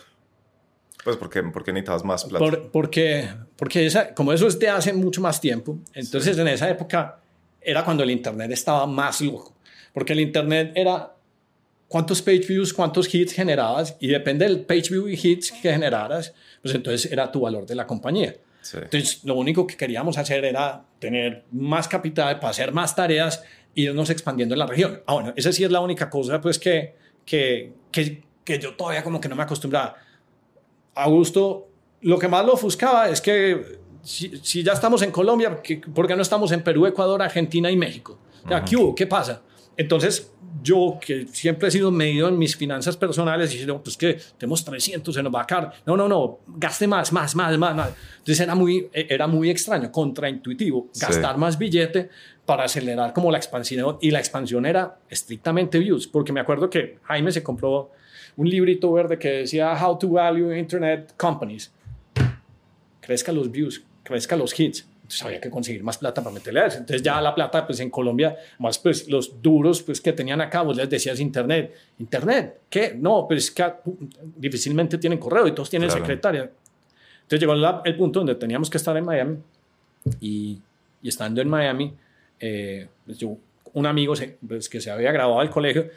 Pues 1.02 1.16
porque, 1.16 1.42
porque 1.42 1.72
necesitabas 1.72 2.04
más 2.04 2.24
plata. 2.26 2.60
porque, 2.70 3.28
porque 3.56 3.86
esa, 3.86 4.14
como 4.14 4.34
eso 4.34 4.46
es 4.46 4.58
de 4.58 4.68
hace 4.68 4.92
mucho 4.92 5.22
más 5.22 5.40
tiempo, 5.40 5.78
entonces 5.94 6.36
en 6.36 6.48
esa 6.48 6.68
época 6.68 7.20
era 7.58 7.82
cuando 7.84 8.02
el 8.02 8.10
Internet 8.10 8.50
estaba 8.50 8.86
más 8.86 9.22
loco. 9.22 9.54
Porque 9.94 10.12
el 10.12 10.20
Internet 10.20 10.72
era 10.74 11.13
cuántos 11.94 12.22
page 12.22 12.48
views, 12.48 12.72
cuántos 12.72 13.14
hits 13.14 13.32
generabas 13.32 13.96
y 14.00 14.08
depende 14.08 14.44
del 14.44 14.62
page 14.62 14.90
view 14.90 15.06
y 15.06 15.12
hits 15.14 15.52
que 15.52 15.70
generaras, 15.70 16.34
pues 16.60 16.74
entonces 16.74 17.12
era 17.12 17.30
tu 17.30 17.42
valor 17.42 17.66
de 17.66 17.76
la 17.76 17.86
compañía. 17.86 18.34
Entonces 18.72 19.22
lo 19.22 19.36
único 19.36 19.64
que 19.64 19.76
queríamos 19.76 20.18
hacer 20.18 20.44
era 20.44 20.84
tener 20.98 21.44
más 21.52 21.86
capital 21.86 22.40
para 22.40 22.50
hacer 22.50 22.72
más 22.72 22.96
tareas 22.96 23.44
y 23.76 23.84
irnos 23.84 24.10
expandiendo 24.10 24.56
en 24.56 24.58
la 24.58 24.66
región. 24.66 25.02
Ah, 25.06 25.14
bueno, 25.14 25.34
esa 25.36 25.52
sí 25.52 25.62
es 25.62 25.70
la 25.70 25.78
única 25.78 26.10
cosa 26.10 26.40
pues 26.40 26.58
que, 26.58 26.96
que, 27.24 27.74
que, 27.92 28.24
que 28.44 28.58
yo 28.58 28.74
todavía 28.74 29.04
como 29.04 29.20
que 29.20 29.28
no 29.28 29.36
me 29.36 29.44
acostumbraba 29.44 29.94
Augusto, 30.96 31.68
lo 32.00 32.18
que 32.18 32.26
más 32.26 32.44
lo 32.44 32.54
ofuscaba 32.54 33.08
es 33.08 33.20
que 33.20 33.78
si, 34.02 34.64
ya 34.64 34.72
estamos 34.72 35.00
en 35.02 35.12
Colombia, 35.12 35.62
¿por 35.94 36.08
qué 36.08 36.16
no 36.16 36.22
estamos 36.22 36.50
en 36.50 36.64
Perú, 36.64 36.86
Ecuador, 36.86 37.22
Argentina 37.22 37.70
y 37.70 37.76
México? 37.76 38.18
¿qué, 38.68 38.76
¿qué 38.96 39.06
pasa? 39.06 39.42
Entonces, 39.76 40.32
yo 40.62 40.98
que 41.04 41.26
siempre 41.26 41.68
he 41.68 41.70
sido 41.70 41.90
medido 41.90 42.28
en 42.28 42.38
mis 42.38 42.56
finanzas 42.56 42.96
personales, 42.96 43.54
y 43.54 43.66
no, 43.66 43.82
pues 43.82 43.96
que 43.96 44.18
tenemos 44.38 44.64
300, 44.64 45.14
se 45.14 45.22
nos 45.22 45.34
va 45.34 45.42
a 45.42 45.46
caer. 45.46 45.68
No, 45.84 45.96
no, 45.96 46.08
no, 46.08 46.40
gaste 46.46 46.86
más, 46.86 47.12
más, 47.12 47.34
más, 47.34 47.58
más, 47.58 47.76
más. 47.76 47.90
Entonces 48.18 48.40
era 48.40 48.54
muy, 48.54 48.88
era 48.92 49.26
muy 49.26 49.50
extraño, 49.50 49.92
contraintuitivo, 49.92 50.88
gastar 50.98 51.36
más 51.36 51.58
billete 51.58 52.08
para 52.46 52.64
acelerar 52.64 53.12
como 53.12 53.30
la 53.30 53.38
expansión. 53.38 53.98
Y 54.00 54.10
la 54.10 54.20
expansión 54.20 54.64
era 54.64 54.98
estrictamente 55.08 55.78
views, 55.78 56.06
porque 56.06 56.32
me 56.32 56.40
acuerdo 56.40 56.70
que 56.70 56.98
Jaime 57.02 57.30
se 57.30 57.42
compró 57.42 57.90
un 58.36 58.48
librito 58.48 58.92
verde 58.92 59.18
que 59.18 59.28
decía 59.30 59.74
How 59.74 59.98
to 59.98 60.08
Value 60.08 60.56
Internet 60.56 61.14
Companies. 61.16 61.72
Crezca 63.00 63.32
los 63.32 63.50
views, 63.50 63.82
crezca 64.02 64.34
los 64.34 64.58
hits. 64.58 64.88
Entonces 65.04 65.22
había 65.22 65.40
que 65.40 65.50
conseguir 65.50 65.82
más 65.82 65.98
plata 65.98 66.22
para 66.22 66.32
meterle 66.32 66.60
a 66.60 66.66
eso. 66.66 66.78
Entonces 66.78 67.02
ya 67.02 67.20
la 67.20 67.34
plata, 67.34 67.66
pues 67.66 67.78
en 67.80 67.90
Colombia, 67.90 68.36
más 68.58 68.78
pues 68.78 69.06
los 69.06 69.42
duros 69.42 69.82
pues 69.82 70.00
que 70.00 70.14
tenían 70.14 70.40
acá, 70.40 70.62
vos 70.62 70.78
les 70.78 70.88
decías 70.88 71.20
internet. 71.20 71.74
¿Internet? 71.98 72.62
¿Qué? 72.70 72.96
No, 72.98 73.26
pues 73.28 73.50
que 73.50 73.70
difícilmente 74.36 74.96
tienen 74.96 75.18
correo 75.18 75.46
y 75.46 75.52
todos 75.52 75.68
tienen 75.68 75.90
secretaria. 75.90 76.50
Entonces 77.20 77.40
llegó 77.40 77.52
el 77.84 77.96
punto 77.96 78.20
donde 78.20 78.34
teníamos 78.36 78.70
que 78.70 78.78
estar 78.78 78.96
en 78.96 79.04
Miami 79.04 79.36
y, 80.20 80.58
y 81.02 81.08
estando 81.08 81.42
en 81.42 81.48
Miami, 81.48 81.92
eh, 82.40 82.88
pues 83.04 83.18
yo, 83.18 83.36
un 83.74 83.84
amigo 83.84 84.14
pues, 84.48 84.70
que 84.70 84.80
se 84.80 84.90
había 84.90 85.12
graduado 85.12 85.40
al 85.40 85.50
colegio, 85.50 85.90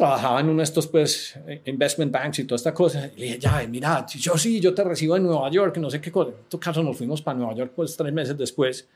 trabajaba 0.00 0.40
en 0.40 0.48
uno 0.48 0.58
de 0.58 0.64
estos 0.64 0.86
pues 0.86 1.38
investment 1.66 2.10
banks 2.10 2.38
y 2.38 2.44
toda 2.44 2.56
esta 2.56 2.72
cosa. 2.72 3.10
Y 3.14 3.20
le 3.20 3.26
dije, 3.26 3.38
ya, 3.38 3.62
mira, 3.68 4.06
yo 4.06 4.38
sí, 4.38 4.58
yo 4.58 4.72
te 4.72 4.82
recibo 4.82 5.16
en 5.16 5.24
Nueva 5.24 5.50
York, 5.50 5.76
no 5.76 5.90
sé 5.90 6.00
qué 6.00 6.10
cosa. 6.10 6.30
En 6.30 6.48
todo 6.48 6.58
caso 6.58 6.82
nos 6.82 6.96
fuimos 6.96 7.20
para 7.20 7.36
Nueva 7.36 7.54
York 7.54 7.72
pues 7.76 7.96
tres 7.96 8.10
meses 8.10 8.36
después 8.36 8.88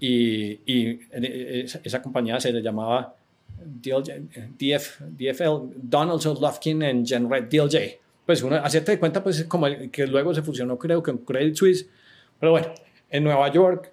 y, 0.00 0.60
y 0.66 1.00
esa, 1.12 2.02
compañía 2.02 2.40
se 2.40 2.52
le 2.52 2.60
llamaba 2.60 3.14
DF, 3.64 5.02
DFL, 5.16 5.72
Donaldson, 5.76 6.38
Lufkin 6.40 6.82
and 6.82 7.06
Genred, 7.06 7.44
DLJ. 7.44 8.00
Pues 8.26 8.42
uno, 8.42 8.56
hacerte 8.56 8.98
cuenta 8.98 9.22
pues 9.22 9.44
como 9.44 9.68
que 9.92 10.06
luego 10.06 10.34
se 10.34 10.42
fusionó 10.42 10.76
creo 10.76 11.00
que 11.00 11.12
con 11.12 11.18
Credit 11.18 11.54
Suisse. 11.54 11.88
Pero 12.40 12.52
bueno, 12.52 12.74
en 13.08 13.22
Nueva 13.22 13.52
York, 13.52 13.92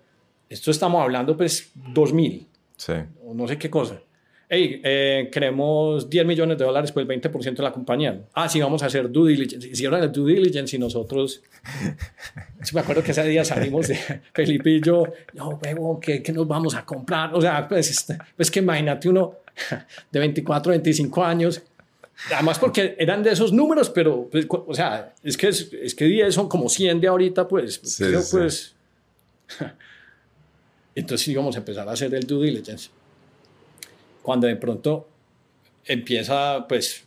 esto 0.49 0.71
estamos 0.71 1.03
hablando 1.03 1.37
pues 1.37 1.71
2000. 1.93 2.47
Sí. 2.77 2.93
O 3.23 3.35
no 3.35 3.47
sé 3.47 3.59
qué 3.59 3.69
cosa. 3.69 4.01
Hey, 4.49 4.81
eh, 4.83 5.29
queremos 5.31 6.09
10 6.09 6.25
millones 6.25 6.57
de 6.57 6.65
dólares 6.65 6.91
por 6.91 7.01
el 7.01 7.07
20% 7.07 7.55
de 7.55 7.63
la 7.63 7.71
compañía. 7.71 8.21
Ah, 8.33 8.47
sí, 8.47 8.59
vamos 8.61 8.83
a 8.83 8.87
hacer 8.87 9.11
due 9.11 9.31
diligence. 9.31 9.67
Hicieron 9.67 10.01
el 10.01 10.11
due 10.11 10.33
diligence 10.33 10.75
y 10.75 10.79
nosotros, 10.79 11.41
me 12.73 12.79
acuerdo 12.79 13.03
que 13.03 13.11
ese 13.11 13.23
día 13.23 13.43
salimos 13.43 13.87
de 13.87 13.95
Felipe 14.33 14.69
y 14.69 14.81
yo, 14.81 15.05
no, 15.33 15.59
huevo, 15.63 15.99
¿qué, 15.99 16.21
¿qué, 16.21 16.31
nos 16.31 16.47
vamos 16.47 16.75
a 16.75 16.85
comprar? 16.85 17.33
O 17.33 17.41
sea, 17.41 17.67
pues, 17.67 17.89
este, 17.89 18.17
pues 18.35 18.51
que 18.51 18.59
imagínate 18.59 19.09
uno 19.09 19.35
de 20.11 20.19
24, 20.19 20.71
25 20.71 21.23
años. 21.23 21.61
Además 22.33 22.59
porque 22.59 22.95
eran 22.97 23.21
de 23.23 23.31
esos 23.31 23.51
números, 23.51 23.89
pero, 23.89 24.29
pues, 24.31 24.47
o 24.49 24.73
sea, 24.73 25.13
es 25.21 25.35
que, 25.35 25.49
es, 25.49 25.69
es, 25.73 25.93
que 25.93 26.05
10 26.05 26.33
son 26.33 26.47
como 26.47 26.69
100 26.69 27.01
de 27.01 27.07
ahorita, 27.07 27.47
pues, 27.47 27.81
Sí, 27.83 28.05
sí. 28.05 28.27
pues... 28.31 28.75
Entonces 30.95 31.27
íbamos 31.27 31.55
a 31.55 31.59
empezar 31.59 31.89
a 31.89 31.91
hacer 31.91 32.15
el 32.15 32.25
due 32.25 32.45
diligence 32.45 32.89
cuando 34.25 34.47
de 34.47 34.55
pronto 34.55 35.07
empieza, 35.85 36.65
pues, 36.67 37.05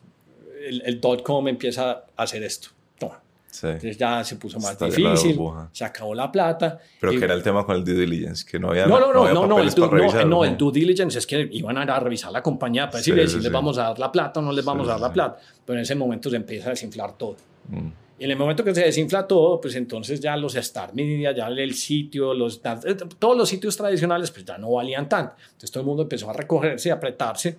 el, 0.66 0.82
el 0.84 1.00
dot-com 1.00 1.48
empieza 1.48 1.90
a 2.16 2.22
hacer 2.22 2.42
esto. 2.42 2.68
Toma. 2.98 3.20
Sí. 3.50 3.66
Entonces 3.66 3.96
ya 3.98 4.22
se 4.22 4.36
puso 4.36 4.58
más 4.60 4.80
la 4.80 4.86
difícil, 4.86 5.38
se 5.72 5.84
acabó 5.84 6.14
la 6.14 6.30
plata. 6.30 6.78
Pero 7.00 7.12
y- 7.12 7.18
que 7.18 7.24
era 7.24 7.34
el 7.34 7.42
tema 7.42 7.64
con 7.64 7.76
el 7.76 7.84
due 7.84 7.94
diligence, 7.94 8.44
que 8.48 8.58
no 8.58 8.70
había 8.70 8.86
no, 8.86 9.00
no, 9.00 9.12
no, 9.12 9.20
había 9.22 9.34
no, 9.34 9.46
no, 9.46 9.58
el 9.58 9.70
due, 9.70 9.88
revisar, 9.88 10.20
no, 10.24 10.28
no, 10.28 10.36
¿no? 10.36 10.44
el 10.44 10.56
due 10.56 10.70
diligence 10.72 11.18
es 11.18 11.26
que 11.26 11.48
iban 11.52 11.76
a, 11.78 11.82
ir 11.82 11.90
a 11.90 11.98
revisar 11.98 12.30
la 12.30 12.42
compañía 12.42 12.88
para 12.88 13.02
Sí, 13.02 13.10
decirles 13.10 13.30
sí, 13.32 13.38
si 13.38 13.42
les 13.42 13.48
sí. 13.48 13.52
vamos 13.52 13.78
a 13.78 13.84
dar 13.84 13.98
la 13.98 14.12
plata 14.12 14.38
o 14.40 14.42
no 14.42 14.52
les 14.52 14.64
vamos 14.64 14.86
Sí, 14.86 14.90
a 14.90 14.92
dar 14.92 15.00
la 15.00 15.08
sí. 15.08 15.14
plata. 15.14 15.40
Pero 15.64 15.78
en 15.78 15.82
ese 15.82 15.94
momento 15.94 16.30
se 16.30 16.36
empieza 16.36 16.68
a 16.68 16.70
desinflar 16.70 17.14
todo. 17.16 17.36
Mm. 17.68 17.88
Y 18.18 18.24
en 18.24 18.30
el 18.32 18.36
momento 18.36 18.64
que 18.64 18.74
se 18.74 18.82
desinfla 18.82 19.26
todo, 19.26 19.60
pues 19.60 19.76
entonces 19.76 20.18
ya 20.18 20.36
los 20.36 20.56
Star 20.56 20.92
Media, 20.92 21.30
ya 21.32 21.46
el 21.46 21.74
sitio, 21.74 22.34
los, 22.34 22.60
eh, 22.64 22.96
todos 23.18 23.36
los 23.36 23.48
sitios 23.48 23.76
tradicionales, 23.76 24.30
pues 24.32 24.44
ya 24.44 24.58
no 24.58 24.72
valían 24.72 25.08
tanto. 25.08 25.34
Entonces 25.44 25.70
todo 25.70 25.82
el 25.82 25.86
mundo 25.86 26.02
empezó 26.02 26.28
a 26.28 26.32
recogerse 26.32 26.88
y 26.88 26.92
apretarse. 26.92 27.58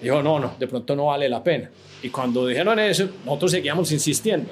Dijo, 0.00 0.22
no, 0.22 0.38
no, 0.38 0.54
de 0.56 0.68
pronto 0.68 0.94
no 0.94 1.06
vale 1.06 1.28
la 1.28 1.42
pena. 1.42 1.68
Y 2.00 2.10
cuando 2.10 2.46
dijeron 2.46 2.78
eso, 2.78 3.08
nosotros 3.24 3.50
seguíamos 3.50 3.90
insistiendo. 3.90 4.50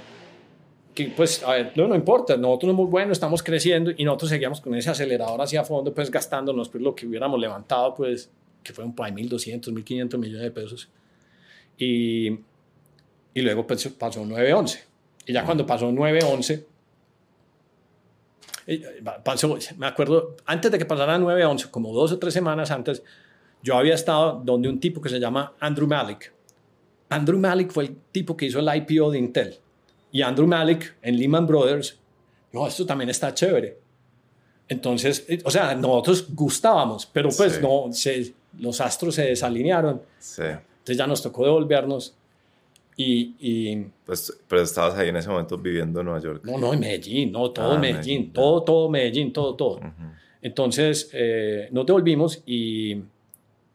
Que 0.93 1.13
pues, 1.17 1.45
a 1.45 1.53
ver, 1.53 1.73
no, 1.77 1.87
no 1.87 1.95
importa, 1.95 2.37
nosotros 2.37 2.73
somos 2.73 2.91
buenos, 2.91 3.13
estamos 3.13 3.41
creciendo 3.43 3.93
y 3.97 4.03
nosotros 4.03 4.31
seguíamos 4.31 4.61
con 4.61 4.75
ese 4.75 4.91
acelerador 4.91 5.41
hacia 5.41 5.63
fondo, 5.63 5.95
pues 5.95 6.11
gastándonos 6.11 6.69
pues, 6.71 6.83
lo 6.83 6.93
que 6.93 7.07
hubiéramos 7.07 7.39
levantado, 7.39 7.95
pues, 7.95 8.31
que 8.65 8.73
fueron 8.73 8.95
por 8.95 9.07
ahí 9.07 9.13
1.200, 9.13 9.73
1.500 9.73 10.19
millones 10.19 10.43
de 10.43 10.51
pesos. 10.51 10.89
Y, 11.79 12.31
y 13.35 13.43
luego 13.43 13.65
pues, 13.65 13.87
pasó 13.91 14.25
9-11. 14.25 14.81
Y 15.27 15.33
ya 15.33 15.45
cuando 15.45 15.67
pasó 15.67 15.91
9-11, 15.91 16.65
eh, 18.69 19.03
pasó, 19.25 19.59
me 19.77 19.87
acuerdo, 19.87 20.37
antes 20.47 20.71
de 20.71 20.79
que 20.79 20.85
pasara 20.87 21.19
9-11, 21.19 21.71
como 21.71 21.93
dos 21.93 22.13
o 22.13 22.19
tres 22.19 22.35
semanas 22.35 22.71
antes, 22.71 23.03
yo 23.63 23.77
había 23.77 23.95
estado 23.95 24.41
donde 24.45 24.69
un 24.69 24.81
tipo 24.81 25.01
que 25.01 25.09
se 25.09 25.19
llama 25.21 25.55
Andrew 25.61 25.87
Malik. 25.87 26.33
Andrew 27.09 27.39
Malik 27.39 27.71
fue 27.71 27.85
el 27.85 27.97
tipo 28.13 28.37
que 28.37 28.47
hizo 28.47 28.59
el 28.59 28.69
IPO 28.77 29.11
de 29.11 29.19
Intel. 29.19 29.57
Y 30.11 30.23
Andrew 30.23 30.47
Malik 30.47 30.97
en 31.03 31.19
Lehman 31.19 31.47
Brothers, 31.47 31.99
dijo, 32.53 32.67
esto 32.67 32.87
también 32.87 33.11
está 33.11 33.33
chévere. 33.35 33.79
Entonces, 34.69 35.25
eh, 35.29 35.41
o 35.45 35.51
sea, 35.51 35.75
nosotros 35.75 36.27
gustábamos, 36.35 37.07
pero 37.07 37.29
pues 37.37 37.55
Sí. 37.55 37.61
no, 37.63 37.93
se, 37.93 38.35
los 38.59 38.81
astros 38.81 39.15
se 39.15 39.23
desalinearon. 39.27 40.03
Sí. 40.19 40.43
Entonces 40.43 40.97
ya 40.97 41.07
nos 41.07 41.23
tocó 41.23 41.45
devolvernos. 41.45 42.17
Y, 42.99 43.35
y 43.39 43.87
Pues, 44.07 44.33
pero 44.49 44.63
estabas 44.63 44.97
ahí 44.99 45.09
en 45.11 45.17
ese 45.17 45.29
momento 45.29 45.59
viviendo 45.59 46.01
en 46.01 46.07
Nueva 46.07 46.21
York. 46.21 46.43
no, 46.45 46.57
no, 46.59 46.73
en 46.73 46.81
Medellín, 46.81 47.31
no, 47.33 47.51
todo 47.51 47.73
Ah, 47.73 47.79
Medellín, 47.79 47.97
Medellín, 47.99 48.33
todo, 48.33 48.63
todo 48.63 48.89
Medellín, 48.89 49.33
todo, 49.33 49.55
todo. 49.55 49.77
Ujú. 49.77 49.91
Entonces 50.43 51.11
eh, 51.13 51.69
nos 51.73 51.85
devolvimos 51.87 52.43
y, 52.47 52.95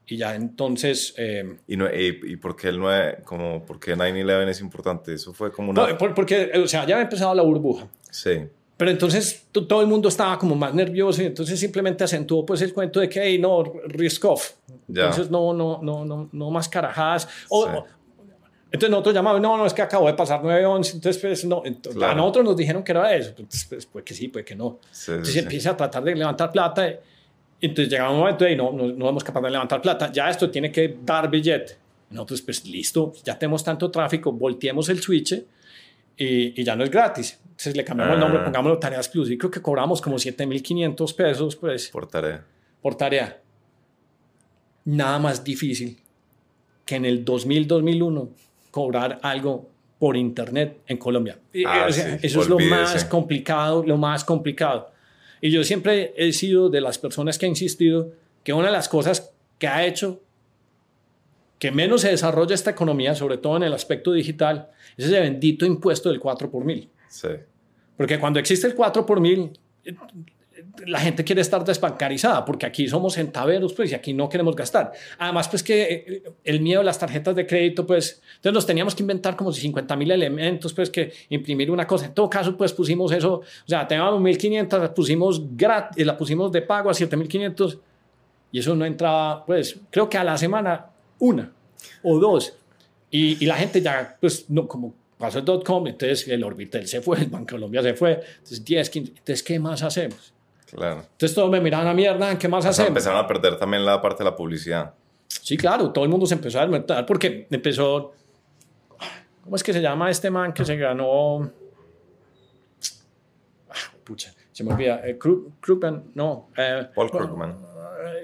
y 0.07 0.17
ya 0.17 0.35
entonces... 0.35 1.13
eh, 1.17 1.57
¿Y, 1.67 1.77
no, 1.77 1.85
y, 1.93 2.19
y 2.23 2.35
por 2.37 2.55
qué 2.55 2.69
el 2.69 2.79
9, 2.79 3.19
como, 3.25 3.63
por 3.65 3.79
qué 3.79 3.95
9-11 3.95 4.49
es 4.49 4.61
importante? 4.61 5.13
Eso 5.13 5.33
fue 5.33 5.51
como 5.51 5.71
una... 5.71 5.87
no, 5.87 5.97
por- 5.97 6.13
porque, 6.15 6.51
o 6.63 6.67
sea, 6.67 6.85
ya 6.87 6.95
había 6.95 7.03
empezado 7.03 7.35
la 7.35 7.43
burbuja. 7.43 7.87
Sí, 8.09 8.39
Pero 8.77 8.89
entonces 8.89 9.45
to- 9.51 9.67
todo 9.67 9.81
el 9.81 9.87
mundo 9.87 10.09
estaba 10.09 10.39
como 10.39 10.55
más 10.55 10.73
nervioso 10.73 11.21
y 11.21 11.25
entonces 11.25 11.59
simplemente 11.59 12.03
acentuó 12.03 12.43
pues 12.45 12.61
el 12.63 12.73
cuento 12.73 12.99
de 12.99 13.07
que, 13.09 13.21
hey, 13.21 13.37
no, 13.37 13.63
risk 13.85 14.25
off. 14.25 14.53
Ya. 14.87 15.03
Entonces 15.03 15.29
no, 15.29 15.53
no, 15.53 15.79
no, 15.83 16.05
no, 16.05 16.29
no 16.31 16.49
más 16.49 16.67
carajadas. 16.67 17.27
O- 17.49 17.65
Sí. 17.65 17.71
Entonces 18.71 18.89
nosotros 18.89 19.13
llamamos, 19.15 19.41
no, 19.41 19.57
no, 19.57 19.65
es 19.65 19.73
que 19.73 19.81
acabó 19.81 20.07
de 20.07 20.13
pasar 20.13 20.41
9-11, 20.41 20.93
entonces 20.95 21.17
pues 21.21 21.45
no, 21.45 21.61
entonces, 21.65 21.97
Claro. 21.97 22.13
a 22.13 22.15
nosotros 22.15 22.45
nos 22.45 22.55
dijeron 22.57 22.83
que 22.83 22.91
era 22.93 23.13
eso, 23.15 23.33
pues, 23.35 23.65
pues, 23.69 23.85
pues 23.85 24.05
que 24.05 24.13
sí, 24.13 24.27
pues 24.29 24.45
que 24.45 24.55
no. 24.55 24.79
sí, 24.91 25.11
Entonces 25.11 25.33
sí, 25.33 25.39
empieza 25.39 25.71
a 25.71 25.77
tratar 25.77 26.03
de 26.03 26.15
levantar 26.15 26.51
plata. 26.51 26.87
entonces 27.59 27.89
llega 27.91 28.09
un 28.09 28.17
momento 28.19 28.47
y 28.47 28.55
no, 28.55 28.71
no, 28.71 28.87
no 28.87 29.05
somos 29.07 29.23
capaces 29.23 29.45
de 29.45 29.51
levantar 29.51 29.81
plata. 29.81 30.11
Ya 30.11 30.29
esto 30.29 30.49
tiene 30.49 30.71
que 30.71 30.97
dar 31.05 31.29
billete. 31.29 31.75
Nosotros, 32.09 32.41
pues 32.41 32.65
listo, 32.65 33.13
ya 33.23 33.37
tenemos 33.37 33.63
tanto 33.63 33.89
tráfico, 33.91 34.31
volteemos 34.31 34.89
el 34.89 34.99
switch 35.01 35.33
y, 36.17 36.59
y 36.59 36.63
ya 36.63 36.75
no 36.75 36.83
es 36.83 36.89
gratis. 36.89 37.39
Entonces 37.43 37.75
le 37.77 37.83
cambiamos 37.85 38.15
el 38.15 38.19
nombre, 38.19 38.39
Ah. 38.41 38.45
pongámoslo 38.45 38.79
Tareas 38.79 39.07
Plus 39.09 39.29
y 39.29 39.37
creo 39.37 39.51
que 39.51 39.61
cobramos 39.61 40.01
como 40.01 40.15
7.500 40.17 41.13
pesos 41.15 41.55
pues, 41.55 41.89
Por 41.89 42.07
tarea. 42.07 42.43
por 42.81 42.95
tarea. 42.95 43.39
Nada 44.85 45.19
más 45.19 45.43
difícil 45.43 45.97
que 46.85 46.95
en 46.95 47.05
el 47.05 47.23
2000-2001 47.23 48.29
cobrar 48.71 49.19
algo 49.21 49.69
por 49.99 50.17
internet 50.17 50.79
en 50.87 50.97
Colombia. 50.97 51.37
Y, 51.53 51.63
Ah, 51.65 51.85
o 51.87 51.91
sea, 51.91 52.17
sí, 52.17 52.25
eso 52.27 52.41
es 52.41 52.49
lo 52.49 52.55
olvídese. 52.55 52.75
más 52.75 53.05
complicado, 53.05 53.83
lo 53.85 53.97
más 53.97 54.23
complicado. 54.23 54.89
Y 55.41 55.51
yo 55.51 55.63
siempre 55.63 56.13
he 56.17 56.31
sido 56.33 56.69
de 56.69 56.81
las 56.81 56.97
personas 56.97 57.37
que 57.37 57.45
ha 57.45 57.49
insistido 57.49 58.11
que 58.43 58.53
una 58.53 58.67
de 58.67 58.71
las 58.73 58.89
cosas 58.89 59.31
que 59.59 59.67
ha 59.67 59.85
hecho 59.85 60.19
que 61.59 61.71
menos 61.71 62.01
se 62.01 62.09
desarrolla 62.09 62.55
esta 62.55 62.71
economía, 62.71 63.13
sobre 63.13 63.37
todo 63.37 63.57
en 63.57 63.63
el 63.63 63.73
aspecto 63.73 64.11
digital, 64.13 64.69
es 64.97 65.05
ese 65.05 65.19
bendito 65.19 65.63
impuesto 65.65 66.09
del 66.09 66.19
4 66.19 66.49
por 66.49 66.65
mil. 66.65 66.89
Sí. 67.07 67.27
Porque 67.97 68.19
cuando 68.19 68.39
existe 68.39 68.65
el 68.65 68.73
4 68.73 69.05
por 69.05 69.19
mil, 69.19 69.51
eh, 69.85 69.93
la 70.85 70.99
gente 70.99 71.23
quiere 71.23 71.41
estar 71.41 71.63
desbancarizada, 71.63 72.45
porque 72.45 72.65
aquí 72.65 72.87
somos 72.87 73.15
centaveros, 73.15 73.73
pues, 73.73 73.91
y 73.91 73.95
aquí 73.95 74.13
no 74.13 74.29
queremos 74.29 74.55
gastar. 74.55 74.91
Además, 75.17 75.47
pues 75.49 75.63
que 75.63 75.83
eh, 75.83 76.23
el 76.43 76.61
miedo 76.61 76.81
a 76.81 76.83
las 76.83 76.99
tarjetas 76.99 77.35
de 77.35 77.45
crédito, 77.45 77.85
pues, 77.85 78.21
entonces 78.35 78.53
nos 78.53 78.65
teníamos 78.65 78.95
que 78.95 79.03
inventar 79.03 79.35
como 79.35 79.51
50 79.51 79.95
mil 79.95 80.11
elementos, 80.11 80.73
pues, 80.73 80.89
que 80.89 81.11
imprimir 81.29 81.71
una 81.71 81.85
cosa. 81.85 82.05
En 82.05 82.13
todo 82.13 82.29
caso, 82.29 82.55
pues, 82.57 82.73
pusimos 82.73 83.11
eso, 83.11 83.35
o 83.35 83.67
sea, 83.67 83.87
teníamos 83.87 84.19
1.500, 84.21 84.79
la 84.79 84.93
pusimos 84.93 85.55
gratis, 85.55 86.05
la 86.05 86.17
pusimos 86.17 86.51
de 86.51 86.61
pago 86.61 86.89
a 86.89 86.93
7.500, 86.93 87.79
y 88.51 88.59
eso 88.59 88.75
no 88.75 88.85
entraba, 88.85 89.45
pues, 89.45 89.79
creo 89.89 90.09
que 90.09 90.17
a 90.17 90.23
la 90.23 90.37
semana, 90.37 90.87
una 91.19 91.51
o 92.03 92.19
dos. 92.19 92.53
Y, 93.09 93.45
la 93.45 93.55
gente 93.55 93.81
ya, 93.81 94.17
pues, 94.19 94.49
no, 94.49 94.67
como 94.67 94.93
pasó 95.17 95.39
el 95.39 95.45
dot-com, 95.45 95.85
entonces 95.87 96.27
el 96.27 96.43
Orbitel 96.43 96.87
se 96.87 97.01
fue, 97.01 97.19
el 97.19 97.27
Banco 97.27 97.51
Colombia 97.51 97.83
se 97.83 97.93
fue, 97.93 98.13
entonces 98.13 98.63
10, 98.65 98.89
15, 98.89 99.11
entonces, 99.11 99.43
¿qué 99.43 99.59
más 99.59 99.83
hacemos? 99.83 100.33
Claro. 100.75 101.01
Entonces 101.11 101.35
todos 101.35 101.49
me 101.51 101.59
miraban 101.59 101.87
a 101.87 101.93
mierda, 101.93 102.37
¿qué 102.37 102.47
más 102.47 102.59
O 102.59 102.61
sea, 102.63 102.71
hacemos? 102.71 102.87
empezaron 102.89 103.19
a 103.19 103.27
perder 103.27 103.57
también 103.57 103.85
la 103.85 104.01
parte 104.01 104.23
de 104.23 104.29
la 104.29 104.35
publicidad. 104.35 104.93
Sí, 105.27 105.57
claro, 105.57 105.91
todo 105.91 106.03
el 106.05 106.09
mundo 106.09 106.25
se 106.25 106.33
empezó 106.35 106.59
a 106.59 106.61
desmontar 106.61 107.05
porque 107.05 107.47
empezó. 107.49 108.13
¿Cómo 109.43 109.55
es 109.55 109.63
que 109.63 109.73
se 109.73 109.81
llama 109.81 110.09
este 110.09 110.29
man 110.29 110.53
que 110.53 110.63
se 110.63 110.75
ganó? 110.77 111.49
Ah, 113.69 113.91
pucha, 114.03 114.33
se 114.51 114.63
me 114.63 114.73
olvida. 114.73 115.01
Eh, 115.05 115.17
Krug- 115.19 115.53
Krugman, 115.59 116.03
no. 116.15 116.49
eh, 116.57 116.87
Paul 116.95 117.09
Krugman. 117.09 117.51
eh, 117.51 117.55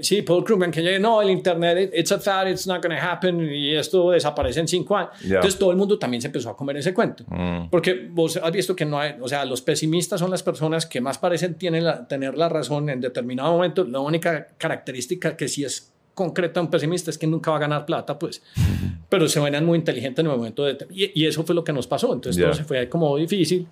Sí, 0.02 0.22
Paul 0.22 0.44
Krugman, 0.44 0.70
que 0.72 0.82
llega, 0.82 1.00
no, 1.00 1.22
el 1.22 1.30
Internet, 1.30 1.78
it- 1.94 2.00
it's 2.00 2.12
a 2.12 2.20
fad, 2.20 2.48
it's 2.48 2.68
not 2.68 2.84
going 2.84 2.96
to 2.96 3.02
happen, 3.02 3.40
y 3.42 3.74
esto 3.76 4.12
desaparece 4.12 4.60
en 4.60 4.68
cinco 4.68 4.96
años. 4.98 5.12
Ya. 5.22 5.36
Entonces 5.36 5.58
todo 5.60 5.72
el 5.72 5.78
mundo 5.78 5.98
también 5.98 6.22
se 6.22 6.28
empezó 6.28 6.50
a 6.52 6.58
comer 6.58 6.78
ese 6.78 6.94
cuento. 6.94 7.24
Mm, 7.28 7.70
Porque 7.70 8.08
vos 8.12 8.38
has 8.38 8.52
visto 8.52 8.76
que 8.76 8.86
no 8.86 9.00
hay, 9.00 9.16
o 9.22 9.28
sea, 9.28 9.46
los 9.46 9.62
pesimistas 9.62 10.20
son 10.20 10.30
las 10.32 10.44
personas 10.44 10.86
que 10.86 11.00
más 11.02 11.18
parecen 11.18 11.56
tienen 11.56 11.84
la- 11.86 12.08
tener 12.08 12.38
la 12.38 12.50
razón 12.50 12.90
en 12.90 13.02
determinado 13.02 13.52
momento. 13.54 13.84
La 13.86 14.00
única 14.00 14.48
característica 14.58 15.36
que 15.38 15.48
sí 15.48 15.64
es 15.64 15.92
concreta 16.14 16.60
un 16.62 16.70
pesimista 16.72 17.12
es 17.12 17.18
que 17.18 17.28
nunca 17.28 17.52
va 17.52 17.58
a 17.58 17.60
ganar 17.60 17.86
plata, 17.86 18.18
pues. 18.18 18.42
Pero 19.10 19.28
se 19.28 19.40
ven 19.40 19.64
muy 19.66 19.78
inteligentes 19.78 20.24
en 20.26 20.30
el 20.32 20.36
momento 20.38 20.64
de... 20.66 20.76
Y, 20.92 21.24
y 21.24 21.28
eso 21.28 21.44
fue 21.44 21.54
lo 21.56 21.64
que 21.64 21.72
nos 21.74 21.88
pasó. 21.88 22.12
Entonces 22.14 22.38
Ya. 22.40 22.46
todo 22.48 22.56
se 22.56 22.64
fue 22.64 22.90
como 22.90 23.16
difícil 23.18 23.68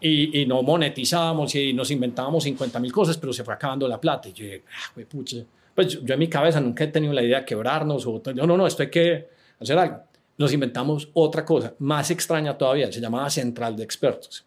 y, 0.00 0.40
y 0.40 0.46
no 0.46 0.62
monetizábamos 0.62 1.54
y 1.54 1.72
nos 1.72 1.90
inventábamos 1.90 2.44
50 2.44 2.78
mil 2.80 2.92
cosas, 2.92 3.16
pero 3.18 3.32
se 3.32 3.44
fue 3.44 3.54
acabando 3.54 3.88
la 3.88 4.00
plata. 4.00 4.28
Y 4.28 4.32
yo 4.32 4.44
dije, 4.44 4.64
ah, 4.68 5.00
pucha. 5.08 5.38
Pues 5.74 5.88
yo, 5.88 6.00
yo 6.02 6.14
en 6.14 6.20
mi 6.20 6.28
cabeza 6.28 6.60
nunca 6.60 6.84
he 6.84 6.88
tenido 6.88 7.12
la 7.12 7.22
idea 7.22 7.40
de 7.40 7.44
quebrarnos 7.44 8.06
o... 8.06 8.22
No, 8.34 8.46
no, 8.46 8.56
no, 8.56 8.66
esto 8.66 8.82
hay 8.82 8.90
que 8.90 9.28
hacer 9.60 9.78
algo. 9.78 10.00
Nos 10.38 10.52
inventamos 10.52 11.08
otra 11.14 11.44
cosa, 11.44 11.74
más 11.78 12.10
extraña 12.10 12.56
todavía, 12.58 12.92
se 12.92 13.00
llamaba 13.00 13.30
Central 13.30 13.74
de 13.74 13.84
Expertos. 13.84 14.44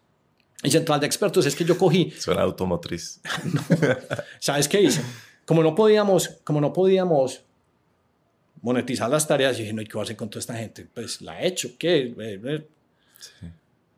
Y 0.62 0.70
Central 0.70 1.00
de 1.00 1.06
Expertos 1.06 1.46
es 1.46 1.56
que 1.56 1.64
yo 1.64 1.76
cogí, 1.76 2.10
suena 2.12 2.42
automotriz. 2.42 3.20
¿sabes 4.38 4.68
qué 4.68 4.82
hice? 4.82 5.02
Como 5.44 5.62
no 5.62 5.74
podíamos, 5.74 6.28
como 6.44 6.60
no 6.60 6.72
podíamos 6.72 7.42
monetizar 8.62 9.10
las 9.10 9.26
tareas, 9.26 9.56
yo 9.56 9.62
dije, 9.62 9.72
no, 9.72 9.82
¿y 9.82 9.86
qué 9.86 9.94
voy 9.94 10.02
a 10.02 10.04
hacer 10.04 10.16
con 10.16 10.28
toda 10.30 10.40
esta 10.40 10.54
gente? 10.54 10.86
Pues 10.92 11.22
la 11.22 11.42
he 11.42 11.48
hecho, 11.48 11.70
¿qué? 11.78 12.14
Eh, 12.18 12.40
eh. 12.44 12.68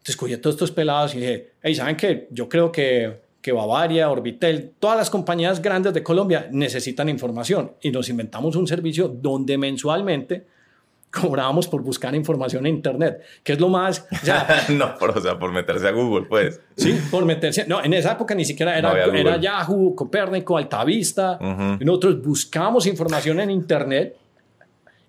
Entonces 0.02 0.16
cogí 0.16 0.34
a 0.34 0.40
todos 0.40 0.56
estos 0.56 0.72
pelados 0.72 1.14
y 1.14 1.20
dije, 1.20 1.52
hey, 1.62 1.74
¿saben 1.74 1.96
qué? 1.96 2.26
Yo 2.30 2.48
creo 2.48 2.72
que 2.72 3.22
que 3.42 3.50
Bavaria, 3.50 4.08
Orbitel, 4.08 4.72
todas 4.78 4.96
las 4.96 5.10
compañías 5.10 5.60
grandes 5.60 5.92
de 5.92 6.02
Colombia 6.02 6.48
necesitan 6.52 7.08
información 7.08 7.72
y 7.82 7.90
nos 7.90 8.08
inventamos 8.08 8.54
un 8.54 8.68
servicio 8.68 9.08
donde 9.08 9.58
mensualmente 9.58 10.46
cobrábamos 11.10 11.66
por 11.66 11.82
buscar 11.82 12.14
información 12.14 12.66
en 12.66 12.76
Internet, 12.76 13.20
que 13.42 13.52
es 13.52 13.60
lo 13.60 13.68
más... 13.68 14.06
O 14.10 14.24
sea, 14.24 14.64
no, 14.70 14.96
por, 14.96 15.10
o 15.10 15.20
sea, 15.20 15.38
por 15.38 15.52
meterse 15.52 15.88
a 15.88 15.90
Google, 15.90 16.26
pues. 16.26 16.60
Sí, 16.76 16.98
por 17.10 17.26
meterse... 17.26 17.66
No, 17.66 17.84
en 17.84 17.92
esa 17.92 18.12
época 18.12 18.34
ni 18.34 18.44
siquiera 18.44 18.78
era, 18.78 19.06
No 19.06 19.12
era. 19.12 19.36
Yahoo, 19.36 19.94
Copérnico, 19.94 20.56
Altavista. 20.56 21.38
Ujú. 21.38 21.82
Y 21.82 21.84
nosotros 21.84 22.22
buscábamos 22.22 22.86
información 22.86 23.40
en 23.40 23.50
Internet 23.50 24.16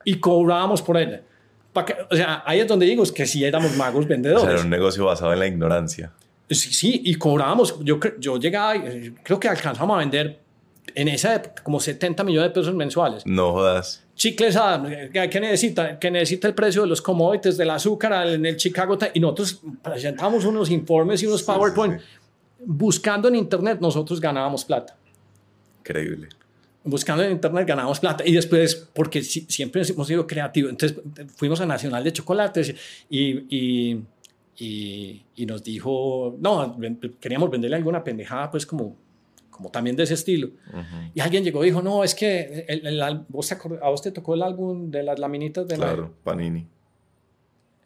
y 0.04 0.16
cobrábamos 0.16 0.82
por 0.82 0.98
ella. 0.98 1.22
Que- 1.86 1.96
o 2.12 2.16
sea, 2.16 2.44
ahí 2.46 2.60
es 2.60 2.68
donde 2.68 2.86
digo 2.86 3.04
es 3.04 3.12
que 3.12 3.26
sí 3.26 3.44
éramos 3.44 3.76
magos 3.76 4.06
O 4.06 4.08
vendedores. 4.08 4.44
sea, 4.44 4.52
era 4.54 4.62
un 4.62 4.70
negocio 4.70 5.06
basado 5.06 5.34
en 5.34 5.40
la 5.40 5.48
ignorancia. 5.48 6.12
Sí, 6.50 6.72
sí, 6.74 7.02
y 7.04 7.16
cobrábamos. 7.16 7.80
Yo, 7.84 8.00
yo 8.20 8.38
llegaba, 8.38 8.76
eh, 8.76 9.14
creo 9.24 9.40
que 9.40 9.48
alcanzamos 9.48 9.96
a 9.96 10.00
vender 10.00 10.40
en 10.94 11.08
esa 11.08 11.36
época 11.36 11.64
como 11.64 11.80
70 11.80 12.24
millones 12.24 12.50
de 12.52 12.54
pesos 12.60 12.76
mensuales. 12.76 13.26
No 13.26 13.54
jodas. 13.54 14.04
Chicles 14.16 14.56
eh, 14.56 15.10
que 15.32 15.40
necesita, 15.40 15.98
que 15.98 16.12
necesita 16.12 16.48
el 16.48 16.54
precio 16.54 16.84
de 16.84 16.88
los 16.90 17.02
commodities, 17.02 17.58
del 17.58 17.72
azúcar 17.72 18.28
en 18.28 18.46
el 18.46 18.58
Chicago 18.58 18.98
y 19.14 19.20
nosotros 19.20 19.62
presentamos 19.82 20.46
unos 20.46 20.70
informes 20.70 21.24
y 21.24 21.26
unos 21.26 21.40
Sí, 21.40 21.48
PowerPoint. 21.48 22.00
sí, 22.00 22.06
Buscando 22.66 23.28
en 23.28 23.36
Internet, 23.36 23.80
nosotros 23.82 24.22
ganábamos 24.22 24.64
plata. 24.64 24.96
Increíble. 25.80 26.30
Buscando 26.86 27.24
en 27.24 27.32
Internet 27.32 27.66
ganábamos 27.68 28.00
plata. 28.02 28.24
Y 28.28 28.34
después, 28.34 28.90
porque 28.94 29.22
si- 29.24 29.46
siempre 29.48 29.84
hemos 29.88 30.06
sido 30.08 30.28
creativos, 30.28 30.70
entonces 30.72 31.00
fuimos 31.36 31.62
a 31.62 31.66
Nacional 31.66 32.04
de 32.04 32.12
Chocolates 32.12 32.76
y, 33.10 33.46
y, 33.56 34.04
y, 34.58 35.24
y 35.36 35.46
nos 35.46 35.64
dijo, 35.64 36.36
no, 36.40 36.78
queríamos 37.22 37.50
venderle 37.50 37.78
alguna 37.78 38.04
pendejada, 38.04 38.52
pues 38.52 38.66
como, 38.66 38.98
como 39.50 39.72
también 39.72 39.96
de 39.96 40.04
ese 40.04 40.16
estilo. 40.16 40.48
Ujú. 40.72 41.12
Y 41.14 41.22
alguien 41.22 41.44
llegó 41.46 41.64
y 41.64 41.68
dijo, 41.68 41.82
no, 41.82 42.04
es 42.04 42.14
que 42.16 42.66
el, 42.68 42.86
el 42.86 43.02
al- 43.02 43.26
vos 43.30 43.50
a 43.52 43.56
vos 43.90 44.02
te 44.02 44.12
tocó 44.12 44.34
el 44.36 44.44
álbum 44.44 44.92
de 44.92 45.04
las 45.04 45.18
laminitas 45.20 45.66
de 45.68 45.78
la... 45.78 45.86
Claro, 45.86 46.14
Panini. 46.24 46.68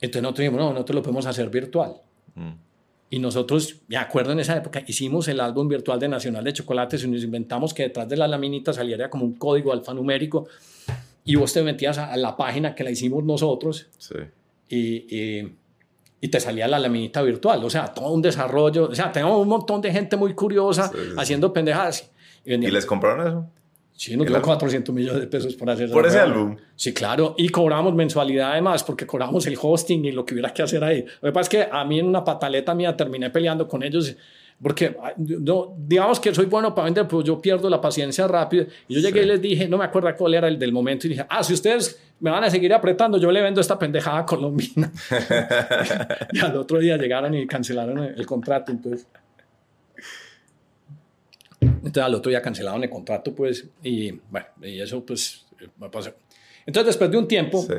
Entonces 0.02 0.22
nosotros 0.22 0.44
dijimos, 0.44 0.60
no, 0.62 0.74
nosotros 0.74 0.96
lo 0.96 1.02
podemos 1.04 1.26
hacer 1.26 1.50
virtual. 1.50 1.94
Mm. 2.36 2.52
Y 3.10 3.20
nosotros, 3.20 3.78
me 3.88 3.96
acuerdo 3.98 4.34
en 4.34 4.40
esa 4.42 4.58
época, 4.58 4.84
hicimos 4.86 5.28
el 5.30 5.40
álbum 5.40 5.68
virtual 5.70 6.00
de 6.00 6.10
Nacional 6.10 6.44
de 6.44 6.52
Chocolates 6.54 7.04
y 7.04 7.08
nos 7.08 7.24
inventamos 7.24 7.74
que 7.74 7.84
detrás 7.84 8.10
de 8.10 8.18
la 8.18 8.28
laminita 8.28 8.74
saliera 8.74 9.10
como 9.10 9.24
un 9.26 9.34
código 9.34 9.72
alfanumérico 9.72 10.48
y 11.24 11.36
vos 11.36 11.54
te 11.54 11.62
metías 11.64 11.98
a, 11.98 12.16
la 12.18 12.36
página 12.36 12.76
que 12.76 12.84
la 12.84 12.92
hicimos 12.92 13.24
nosotros 13.24 13.88
Sí. 13.98 14.16
y, 14.70 14.78
y, 15.16 15.54
y 16.20 16.28
te 16.28 16.40
salía 16.40 16.68
la 16.68 16.80
laminita 16.80 17.22
virtual. 17.22 17.64
O 17.64 17.70
sea, 17.70 17.94
todo 17.94 18.12
un 18.12 18.22
desarrollo. 18.22 18.90
O 18.90 18.96
sea, 18.96 19.12
teníamos 19.12 19.40
un 19.42 19.48
montón 19.48 19.80
de 19.82 19.92
gente 19.92 20.18
muy 20.18 20.34
curiosa 20.34 20.90
Sí, 20.90 20.98
sí, 20.98 21.16
haciendo 21.18 21.54
pendejadas. 21.54 22.10
Y, 22.44 22.56
¿Y 22.56 22.72
les 22.72 22.86
compraron 22.86 23.28
eso? 23.28 23.46
Sí, 23.98 24.16
nos 24.16 24.28
dio 24.28 24.36
álbum? 24.36 24.46
400 24.50 24.94
millones 24.96 25.22
de 25.22 25.28
pesos 25.28 25.56
por 25.56 25.70
hacer 25.72 25.90
Por 25.90 26.06
ese 26.06 26.20
álbum. 26.20 26.56
Sí, 26.76 26.94
claro. 26.94 27.34
Y 27.38 27.50
cobramos 27.50 27.94
mensualidad 27.96 28.52
además, 28.52 28.84
porque 28.84 29.08
cobramos 29.08 29.46
el 29.48 29.58
hosting 29.60 30.06
y 30.06 30.12
lo 30.12 30.24
que 30.24 30.36
hubiera 30.36 30.54
que 30.54 30.62
hacer 30.62 30.84
ahí. 30.84 31.04
Lo 31.22 31.30
que 31.30 31.32
pasa 31.34 31.42
es 31.42 31.50
que 31.50 31.68
a 31.72 31.84
mí 31.84 32.00
en 32.00 32.06
una 32.06 32.24
pataleta 32.24 32.76
mía 32.76 32.96
terminé 32.96 33.32
peleando 33.32 33.68
con 33.68 33.82
ellos, 33.82 34.16
porque 34.62 34.96
no, 35.18 35.76
digamos 35.78 36.20
que 36.20 36.34
soy 36.34 36.46
bueno 36.46 36.76
para 36.76 36.86
vender, 36.86 37.08
pero 37.08 37.24
yo 37.24 37.42
pierdo 37.42 37.70
la 37.72 37.82
paciencia 37.82 38.28
rápido. 38.28 38.68
Y 38.88 38.94
yo 38.96 39.02
llegué 39.02 39.22
Sí. 39.22 39.26
y 39.26 39.30
les 39.30 39.42
dije, 39.42 39.68
no 39.68 39.80
me 39.80 39.86
acuerdo 39.86 40.10
cuál 40.16 40.36
era 40.36 40.48
el 40.48 40.60
del 40.60 40.72
momento, 40.72 41.08
y 41.08 41.12
dije, 41.12 41.26
ah, 41.28 41.44
si 41.44 41.54
ustedes 41.54 42.00
me 42.20 42.30
van 42.30 42.44
a 42.44 42.50
seguir 42.52 42.74
apretando, 42.76 43.18
yo 43.18 43.32
le 43.32 43.42
vendo 43.42 43.62
esta 43.62 43.80
pendejada 43.80 44.26
colombiana. 44.28 44.92
y 46.34 46.40
al 46.40 46.56
otro 46.56 46.78
día 46.80 46.98
llegaron 46.98 47.34
y 47.34 47.48
cancelaron 47.48 47.98
el, 48.00 48.16
el 48.20 48.26
contrato. 48.28 48.72
Entonces, 48.72 49.08
entonces 51.88 52.04
al 52.08 52.16
otro 52.16 52.30
día 52.30 52.42
cancelaron 52.42 52.84
el 52.84 52.90
contrato, 52.90 53.34
pues, 53.34 53.66
y 53.84 54.12
bueno, 54.30 54.46
y 54.62 54.80
eso 54.82 55.04
pues 55.06 55.46
me 55.80 55.90
pasó. 55.90 56.12
Entonces 56.66 56.88
después 56.88 57.10
de 57.12 57.18
un 57.18 57.28
tiempo, 57.28 57.62
Sí. 57.62 57.74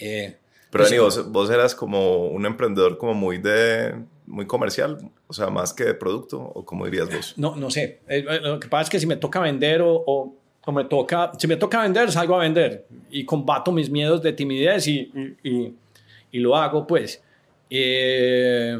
eh, 0.00 0.36
Pero 0.70 0.82
pues, 0.84 0.90
Dani, 0.90 0.98
vos, 1.02 1.30
vos 1.32 1.50
eras 1.50 1.74
como 1.74 2.26
un 2.28 2.46
emprendedor 2.46 2.96
como 2.98 3.14
muy 3.14 3.38
de 3.38 3.94
muy 4.26 4.46
comercial, 4.46 4.98
o 5.26 5.32
sea, 5.34 5.48
más 5.50 5.74
que 5.74 5.84
de 5.84 5.94
producto, 5.94 6.40
o 6.40 6.64
como 6.64 6.86
dirías 6.86 7.14
vos. 7.14 7.34
no, 7.36 7.54
no 7.56 7.70
sé, 7.70 8.00
Eh, 8.08 8.24
eh, 8.28 8.40
lo 8.42 8.58
que 8.58 8.68
pasa 8.68 8.84
es 8.84 8.90
que 8.90 8.98
si 8.98 9.06
me 9.06 9.16
toca 9.16 9.38
vender 9.40 9.82
o, 9.82 10.02
o, 10.06 10.34
o 10.64 10.72
me 10.72 10.84
toca, 10.86 11.30
si 11.38 11.46
me 11.46 11.56
toca 11.56 11.82
vender, 11.82 12.10
salgo 12.10 12.34
a 12.36 12.38
vender 12.38 12.86
y 13.10 13.24
combato 13.26 13.70
mis 13.70 13.90
miedos 13.90 14.22
de 14.22 14.32
timidez 14.32 14.86
y, 14.88 15.12
y, 15.42 15.50
y- 15.50 15.74
y 16.32 16.38
lo 16.40 16.56
hago, 16.56 16.86
pues. 16.86 17.22
Eh, 17.68 18.78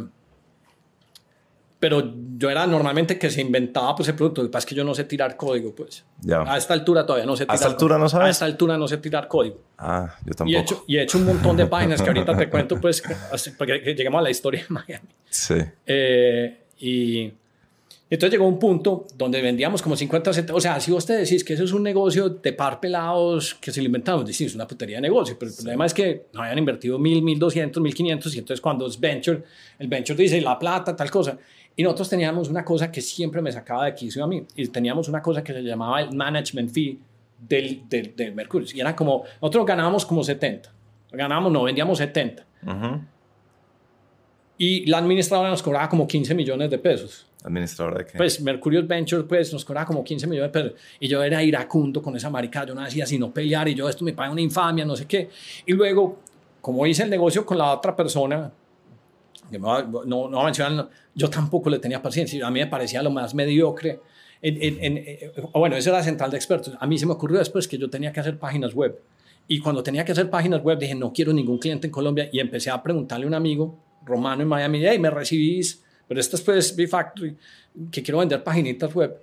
pero 1.85 2.15
yo 2.39 2.49
era 2.49 2.67
normalmente 2.67 3.19
que 3.19 3.29
se 3.29 3.43
inventaba 3.43 3.95
pues 3.95 4.09
el 4.09 4.15
producto, 4.15 4.41
lo 4.41 4.49
que 4.49 4.53
pasa 4.53 4.65
es 4.65 4.69
que 4.71 4.75
yo 4.75 4.85
no 4.85 4.95
sé 4.95 5.05
tirar 5.05 5.37
código, 5.37 5.75
pues. 5.75 6.03
Ya. 6.23 6.41
A 6.41 6.57
esta 6.57 6.73
altura 6.73 7.05
todavía 7.05 7.27
no 7.27 7.37
sé 7.37 7.45
tirar 7.45 7.57
esta 7.57 7.67
altura 7.69 7.99
no 7.99 8.09
sabes? 8.09 8.27
A 8.27 8.31
esta 8.31 8.45
altura 8.47 8.79
no 8.79 8.89
sé 8.89 8.97
tirar 8.97 9.29
código. 9.29 9.61
Ah, 9.77 10.17
yo 10.25 10.31
Y 10.31 10.35
tampoco. 10.35 10.57
he, 10.57 10.63
hecho, 10.63 10.85
y 10.87 10.97
he 10.97 11.03
hecho 11.03 11.19
un 11.19 11.27
montón 11.27 11.59
de 11.59 11.67
páginas 11.67 12.01
que 12.01 12.09
ahorita 12.09 12.35
te 12.39 12.49
cuento, 12.49 12.81
pues, 12.81 13.03
porque 13.59 13.81
lleguemos 13.81 14.19
a 14.19 14.23
la 14.23 14.31
historia 14.31 14.63
de 14.63 14.69
Miami. 14.71 15.09
Sí. 15.29 15.57
Eh, 15.85 16.59
y 16.79 17.31
entonces 18.09 18.31
llegó 18.33 18.49
un 18.49 18.59
punto 18.59 19.07
donde 19.19 19.43
vendíamos 19.43 19.83
como 19.83 19.95
50, 19.95 20.33
70, 20.33 20.55
o 20.55 20.61
sea, 20.63 20.81
si 20.81 20.91
vos 20.91 21.05
te 21.05 21.15
decís 21.15 21.45
que 21.45 21.53
eso 21.53 21.65
es 21.65 21.73
un 21.73 21.83
negocio 21.83 22.31
de 22.31 22.53
par 22.55 22.81
pelados 22.81 23.57
que 23.57 23.73
se 23.73 23.81
lo 23.81 23.87
inventamos, 23.87 24.25
decís, 24.25 24.43
es 24.47 24.55
una 24.55 24.67
putería 24.67 24.97
de 24.97 25.03
negocio, 25.03 25.37
pero 25.39 25.51
el 25.51 25.57
problema 25.57 25.85
es 25.85 25.93
que 25.93 26.29
no 26.33 26.41
habían 26.41 26.57
invertido 26.59 26.99
1000, 26.99 27.23
1200, 27.23 27.83
1500 27.83 28.35
y 28.37 28.39
entonces 28.39 28.61
cuando 28.63 28.87
es 28.87 28.99
venture, 28.99 29.43
el 29.79 29.89
venture 29.89 30.17
dice 30.23 30.41
la 30.41 30.59
plata, 30.59 30.95
tal 30.97 31.11
cosa. 31.11 31.37
Y 31.77 31.83
nosotros 31.83 32.09
teníamos 32.09 32.49
una 32.49 32.65
cosa 32.65 32.91
que 32.91 33.01
siempre 33.01 33.43
me 33.43 33.51
sacaba 33.51 33.87
de 33.87 33.95
quicio 33.95 34.23
a 34.23 34.27
mí, 34.27 34.45
y 34.55 34.69
teníamos 34.69 35.09
una 35.09 35.21
cosa 35.21 35.43
que 35.43 35.53
se 35.53 35.63
llamaba 35.63 36.01
el 36.01 36.15
management 36.15 36.71
fee 36.71 36.99
del, 37.39 37.83
del, 37.89 38.15
del 38.15 38.35
Mercurio. 38.35 38.69
Y 38.73 38.81
era 38.81 38.95
como, 38.95 39.25
nosotros 39.41 39.67
ganábamos 39.67 40.07
como 40.07 40.23
70, 40.23 40.73
ganábamos, 41.13 41.53
no, 41.53 41.63
vendíamos 41.65 41.99
70. 41.99 42.45
Ujú. 42.63 43.01
Y 44.57 44.87
la 44.87 44.99
administradora 44.99 45.51
nos 45.51 45.63
cobraba 45.63 45.89
como 45.89 46.07
15 46.07 46.35
millones 46.35 46.71
de 46.71 46.79
pesos. 46.79 47.27
Administradora 47.43 47.99
de 47.99 48.07
qué? 48.07 48.17
Pues 48.17 48.41
Mercurius 48.41 48.87
Venture 48.87 49.25
pues 49.25 49.53
nos 49.53 49.65
cobraba 49.65 49.87
como 49.87 50.03
15 50.03 50.27
millones 50.27 50.51
de 50.51 50.63
pesos 50.63 50.81
y 50.99 51.09
yo 51.09 51.23
era 51.23 51.43
iracundo 51.43 52.01
con 52.01 52.17
esa 52.17 52.31
maricada, 52.31 52.67
yo 52.67 52.75
no 52.75 52.81
hacía 52.81 53.05
sino 53.05 53.35
pelear 53.35 53.69
y 53.69 53.75
yo 53.75 53.89
esto 53.89 54.05
me 54.05 54.15
paga 54.15 54.31
una 54.31 54.41
infamia, 54.41 54.85
no 54.85 54.97
sé 54.97 55.07
qué. 55.07 55.29
Y 55.67 55.73
luego, 55.73 56.21
como 56.61 56.87
hice 56.87 57.03
el 57.03 57.11
negocio 57.11 57.45
con 57.45 57.59
la 57.59 57.73
otra 57.73 57.95
persona, 57.95 58.51
que 59.55 59.59
me 59.61 59.67
va- 59.67 59.83
no, 60.07 60.29
no 60.29 60.45
mencionar, 60.45 60.89
yo 61.15 61.31
tampoco 61.31 61.71
le 61.71 61.79
tenía 61.79 62.03
paciencia, 62.03 62.47
a 62.47 62.51
mí 62.51 62.61
me 62.61 62.67
parecía 62.67 63.03
lo 63.03 63.11
más 63.11 63.35
mediocre. 63.35 64.01
En, 64.43 64.63
en- 64.63 64.85
en- 64.85 64.99
eh, 64.99 65.33
bueno, 65.55 65.77
eso 65.77 65.89
era 65.91 66.03
central 66.03 66.31
de 66.31 66.37
expertos. 66.37 66.75
A 66.79 66.87
mí 66.87 66.99
se 66.99 67.07
me 67.07 67.13
ocurrió 67.13 67.39
después 67.39 67.67
que 67.67 67.79
yo 67.79 67.89
tenía 67.89 68.13
que 68.13 68.21
hacer 68.21 68.39
páginas 68.39 68.75
web. 68.75 69.01
Y 69.49 69.59
cuando 69.61 69.83
tenía 69.83 70.05
que 70.05 70.13
hacer 70.13 70.29
páginas 70.29 70.63
web, 70.63 70.79
dije, 70.79 70.95
no 70.95 71.13
quiero 71.13 71.33
ningún 71.33 71.59
cliente 71.59 71.87
en 71.87 71.91
Colombia. 71.93 72.29
Y 72.33 72.41
empecé 72.41 72.71
a 72.71 72.83
preguntarle 72.83 73.25
a 73.25 73.29
un 73.29 73.35
amigo 73.35 73.79
romano 74.05 74.43
en 74.43 74.49
Miami, 74.49 74.85
hey, 74.87 74.99
me 74.99 75.09
recibís, 75.11 75.83
pero 76.07 76.21
esto 76.21 76.37
es 76.37 76.43
pues 76.43 76.77
B-Factory, 76.77 77.37
que 77.91 78.03
quiero 78.03 78.19
vender 78.19 78.43
paginitas 78.45 78.95
web. 78.95 79.17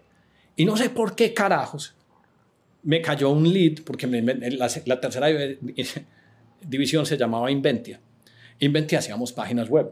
Y 0.55 0.65
no 0.65 0.75
sé 0.77 0.89
por 0.89 1.15
qué 1.15 1.33
carajos 1.33 1.93
me 2.83 2.99
cayó 3.01 3.29
un 3.29 3.51
lead, 3.51 3.83
porque 3.85 4.07
me- 4.07 4.21
me- 4.23 4.33
la, 4.51 4.67
la 4.85 4.99
tercera 4.99 5.27
división 6.61 7.05
se 7.05 7.17
llamaba 7.17 7.51
Inventia. 7.51 7.99
Inventia 8.59 8.99
hacíamos 8.99 9.31
páginas 9.33 9.69
web, 9.69 9.91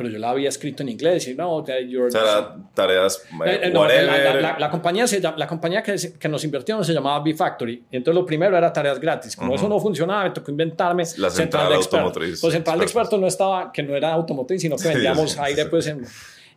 pero 0.00 0.08
yo 0.14 0.18
la 0.18 0.30
había 0.30 0.48
escrito 0.48 0.82
en 0.82 0.88
inglés 0.88 1.28
y 1.28 1.34
no, 1.34 1.62
you're- 1.62 2.06
O 2.06 2.10
sea, 2.10 2.56
tareas, 2.72 3.18
eh, 3.44 3.50
eh, 3.50 3.60
eh, 3.64 3.70
no, 3.70 3.86
la, 3.86 4.34
la- 4.40 4.58
la- 4.58 4.70
compañía, 4.70 5.06
se 5.06 5.20
la 5.20 5.46
compañía 5.46 5.82
que, 5.82 5.94
que 6.18 6.26
nos 6.26 6.42
invirtió 6.42 6.82
se 6.82 6.94
llamaba 6.94 7.22
B-Factory. 7.22 7.84
Y 7.90 7.96
entonces 7.98 8.18
lo 8.18 8.24
primero 8.24 8.56
era 8.56 8.72
tareas 8.72 8.98
gratis. 8.98 9.36
Como 9.36 9.54
eso 9.56 9.68
no 9.68 9.78
funcionaba, 9.78 10.24
me 10.24 10.30
tocó 10.30 10.50
inventarme 10.50 11.04
La 11.18 11.28
central 11.28 11.68
de 11.68 11.74
expertos. 11.74 11.92
automotriz, 12.08 12.40
Pues 12.40 12.54
central 12.54 12.78
de 12.78 12.84
expertos. 12.86 13.20
no 13.20 13.26
estaba, 13.26 13.70
que 13.70 13.82
no 13.82 13.94
era 13.94 14.10
automotriz, 14.14 14.62
sino 14.62 14.76
que 14.76 14.82
Sí, 14.88 14.88
vendíamos 14.88 15.32
sí, 15.32 15.38
aire. 15.42 15.64
sí. 15.64 15.68
Pues, 15.68 15.86
en- 15.88 16.06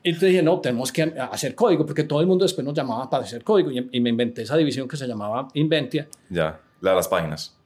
y 0.06 0.10
entonces 0.10 0.30
dije, 0.30 0.42
no, 0.44 0.60
tenemos 0.62 0.92
que 0.92 1.02
hacer 1.32 1.54
código, 1.56 1.86
porque 1.86 2.04
todo 2.06 2.22
el 2.22 2.28
mundo 2.28 2.46
después 2.46 2.64
nos 2.64 2.74
llamaba 2.74 3.10
para 3.10 3.24
hacer 3.24 3.44
código. 3.44 3.72
Y, 3.72 3.90
y 3.92 4.00
me 4.00 4.10
inventé 4.10 4.44
esa 4.44 4.56
división 4.56 4.88
que 4.88 4.96
se 4.96 5.06
llamaba 5.08 5.48
Inventia. 5.54 6.08
Ya, 6.30 6.60
la 6.80 6.90
de 6.92 6.96
las 6.96 7.08
páginas. 7.10 7.58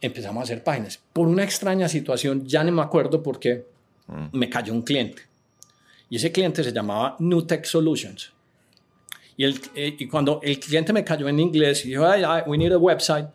Empezamos 0.00 0.40
a 0.40 0.44
hacer 0.44 0.62
páginas. 0.62 1.00
Por 1.12 1.26
una 1.26 1.42
extraña 1.42 1.88
situación, 1.88 2.46
ya 2.46 2.62
no 2.62 2.70
me 2.72 2.82
acuerdo 2.82 3.20
por 3.22 3.40
qué, 3.40 3.66
Me 4.32 4.48
cayó 4.48 4.72
un 4.72 4.82
cliente. 4.82 5.22
Y 6.10 6.16
ese 6.16 6.32
cliente 6.32 6.64
se 6.64 6.72
llamaba 6.72 7.16
Nutech 7.18 7.64
Solutions. 7.64 8.32
Y, 9.36 9.44
el, 9.44 9.60
eh, 9.74 9.94
y 9.98 10.08
cuando 10.08 10.40
el 10.42 10.58
cliente 10.58 10.92
me 10.92 11.04
cayó 11.04 11.28
en 11.28 11.38
inglés 11.38 11.84
y 11.84 11.90
dijo, 11.90 12.06
"Ay, 12.06 12.42
we 12.46 12.58
need 12.58 12.72
a 12.72 12.78
website, 12.78 13.28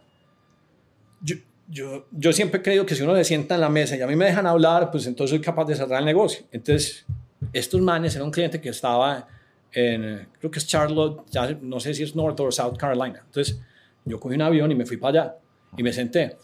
yo, 1.21 1.35
yo, 1.69 2.07
yo 2.11 2.33
siempre 2.33 2.59
he 2.59 2.63
creído 2.63 2.85
que 2.85 2.95
si 2.95 3.03
uno 3.03 3.15
se 3.15 3.23
sienta 3.23 3.55
en 3.55 3.61
la 3.61 3.69
mesa 3.69 3.95
y 3.95 4.01
a 4.01 4.07
mí 4.07 4.15
me 4.15 4.25
dejan 4.25 4.45
hablar, 4.45 4.91
pues 4.91 5.05
entonces 5.07 5.29
soy 5.35 5.41
capaz 5.41 5.65
de 5.65 5.75
cerrar 5.75 5.99
el 5.99 6.05
negocio. 6.05 6.45
Entonces, 6.51 7.05
estos 7.53 7.79
manes 7.81 8.15
era 8.15 8.25
un 8.25 8.31
cliente 8.31 8.59
que 8.59 8.69
estaba 8.69 9.27
en, 9.71 10.27
creo 10.39 10.51
que 10.51 10.59
es 10.59 10.67
Charlotte, 10.67 11.25
ya 11.29 11.57
no 11.61 11.79
sé 11.79 11.93
si 11.93 12.03
es 12.03 12.15
North 12.15 12.39
o 12.39 12.51
South 12.51 12.75
Carolina. 12.77 13.21
Entonces, 13.25 13.61
yo 14.05 14.19
cogí 14.19 14.35
un 14.35 14.41
avión 14.41 14.71
y 14.71 14.75
me 14.75 14.85
fui 14.85 14.97
para 14.97 15.23
allá 15.23 15.35
y 15.77 15.83
me 15.83 15.93
senté. 15.93 16.37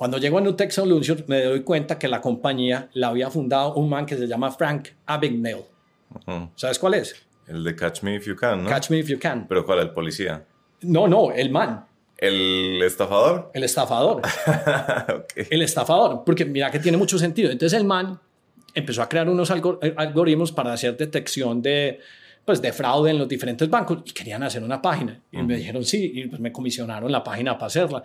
Cuando 0.00 0.16
llego 0.16 0.38
a 0.38 0.40
Nutech 0.40 0.70
Solutions, 0.70 1.28
me 1.28 1.42
doy 1.44 1.60
cuenta 1.60 1.98
que 1.98 2.08
la 2.08 2.22
compañía 2.22 2.88
la 2.94 3.08
había 3.08 3.28
fundado 3.28 3.74
un 3.74 3.90
man 3.90 4.06
que 4.06 4.16
se 4.16 4.26
llama 4.26 4.50
Frank 4.50 4.88
Abagnale. 5.04 5.66
Ujú. 6.26 6.48
¿Sabes 6.56 6.78
cuál 6.78 6.94
es? 6.94 7.14
El 7.46 7.62
de 7.62 7.76
Catch 7.76 8.00
Me 8.02 8.14
If 8.14 8.24
You 8.26 8.34
Can, 8.34 8.64
¿no? 8.64 8.70
Catch 8.70 8.88
Me 8.88 8.96
If 9.00 9.08
You 9.08 9.18
Can. 9.18 9.44
¿Pero 9.46 9.62
cuál? 9.66 9.80
¿El 9.80 9.90
policía? 9.90 10.42
No, 10.80 11.06
no, 11.06 11.32
el 11.32 11.50
man. 11.50 11.84
¿El 12.16 12.80
estafador? 12.82 13.50
El 13.52 13.62
estafador. 13.64 14.22
Ok. 15.16 15.46
El 15.50 15.60
estafador. 15.60 16.22
Porque 16.24 16.46
mira 16.46 16.70
que 16.70 16.78
tiene 16.78 16.96
mucho 16.96 17.18
sentido. 17.18 17.50
Entonces 17.50 17.78
el 17.78 17.84
man 17.86 18.18
empezó 18.74 19.02
a 19.02 19.08
crear 19.10 19.28
unos 19.28 19.50
algor- 19.50 19.80
eh, 19.82 19.92
algoritmos 19.98 20.50
para 20.50 20.72
hacer 20.72 20.96
detección 20.96 21.60
de, 21.60 22.00
pues, 22.46 22.62
de 22.62 22.72
fraude 22.72 23.10
en 23.10 23.18
los 23.18 23.28
diferentes 23.28 23.68
bancos 23.68 23.98
y 24.06 24.12
querían 24.12 24.42
hacer 24.44 24.62
una 24.62 24.80
página. 24.80 25.20
Y 25.30 25.42
me 25.42 25.56
dijeron 25.56 25.84
sí, 25.84 26.10
y 26.14 26.26
pues 26.26 26.40
me 26.40 26.50
comisionaron 26.50 27.12
la 27.12 27.22
página 27.22 27.52
para 27.58 27.66
hacerla. 27.66 28.02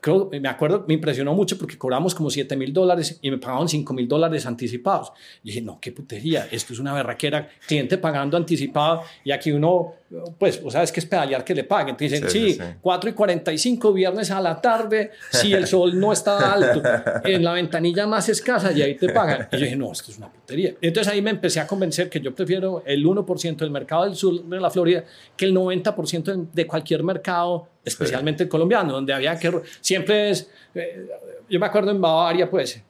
Creo, 0.00 0.28
me 0.30 0.48
acuerdo, 0.48 0.84
me 0.88 0.94
impresionó 0.94 1.34
mucho 1.34 1.56
porque 1.56 1.78
cobramos 1.78 2.14
como 2.14 2.28
7 2.30 2.56
mil 2.56 2.72
dólares 2.72 3.18
y 3.22 3.30
me 3.30 3.38
pagaban 3.38 3.68
5 3.68 3.92
mil 3.94 4.08
dólares 4.08 4.44
anticipados. 4.46 5.12
Y 5.42 5.48
dije, 5.48 5.62
no, 5.62 5.78
qué 5.80 5.92
putería, 5.92 6.48
esto 6.50 6.72
es 6.72 6.78
una 6.78 6.92
berraquera, 6.94 7.48
cliente 7.66 7.96
pagando 7.98 8.36
anticipado 8.36 9.02
y 9.24 9.30
aquí 9.30 9.52
uno, 9.52 9.92
pues, 10.38 10.60
o 10.64 10.70
sabes 10.70 10.90
que 10.90 11.00
es 11.00 11.06
pedalear 11.06 11.44
que 11.44 11.54
le 11.54 11.64
paguen. 11.64 11.96
Te 11.96 12.04
dicen, 12.04 12.28
Sí, 12.28 12.38
sí, 12.38 12.52
sí, 12.54 12.58
sí. 12.58 12.62
4 12.80 13.10
y 13.10 13.12
45 13.12 13.92
viernes 13.92 14.30
a 14.30 14.40
la 14.40 14.60
tarde, 14.60 15.12
si 15.30 15.52
el 15.52 15.66
sol 15.66 15.98
no 15.98 16.12
está 16.12 16.52
alto, 16.52 16.82
en 17.24 17.44
la 17.44 17.52
ventanilla 17.52 18.06
más 18.06 18.28
escasa 18.28 18.72
y 18.72 18.82
ahí 18.82 18.94
te 18.96 19.08
pagan. 19.10 19.48
Y 19.52 19.56
yo 19.58 19.64
dije, 19.64 19.76
no, 19.76 19.92
esto 19.92 20.10
es 20.10 20.18
una 20.18 20.30
putería. 20.30 20.74
Entonces 20.80 21.12
ahí 21.12 21.22
me 21.22 21.30
empecé 21.30 21.60
a 21.60 21.66
convencer 21.66 22.08
que 22.10 22.20
yo 22.20 22.34
prefiero 22.34 22.82
el 22.86 23.04
1% 23.04 23.56
del 23.56 23.70
mercado 23.70 24.04
del 24.04 24.16
sur 24.16 24.42
de 24.44 24.60
la 24.60 24.70
Florida 24.70 25.04
que 25.36 25.44
el 25.44 25.54
90% 25.54 26.24
de- 26.24 26.46
de 26.52 26.66
cualquier 26.66 27.02
mercado, 27.02 27.68
especialmente 27.84 28.42
el 28.44 28.48
colombiano, 28.48 28.92
donde 28.92 29.12
había 29.12 29.38
que... 29.38 29.52
Siempre 29.80 30.30
es... 30.30 30.50
eh, 30.74 31.06
yo 31.48 31.60
me 31.60 31.66
acuerdo 31.66 31.90
en 31.90 32.00
Bavaria, 32.00 32.48
pues, 32.50 32.82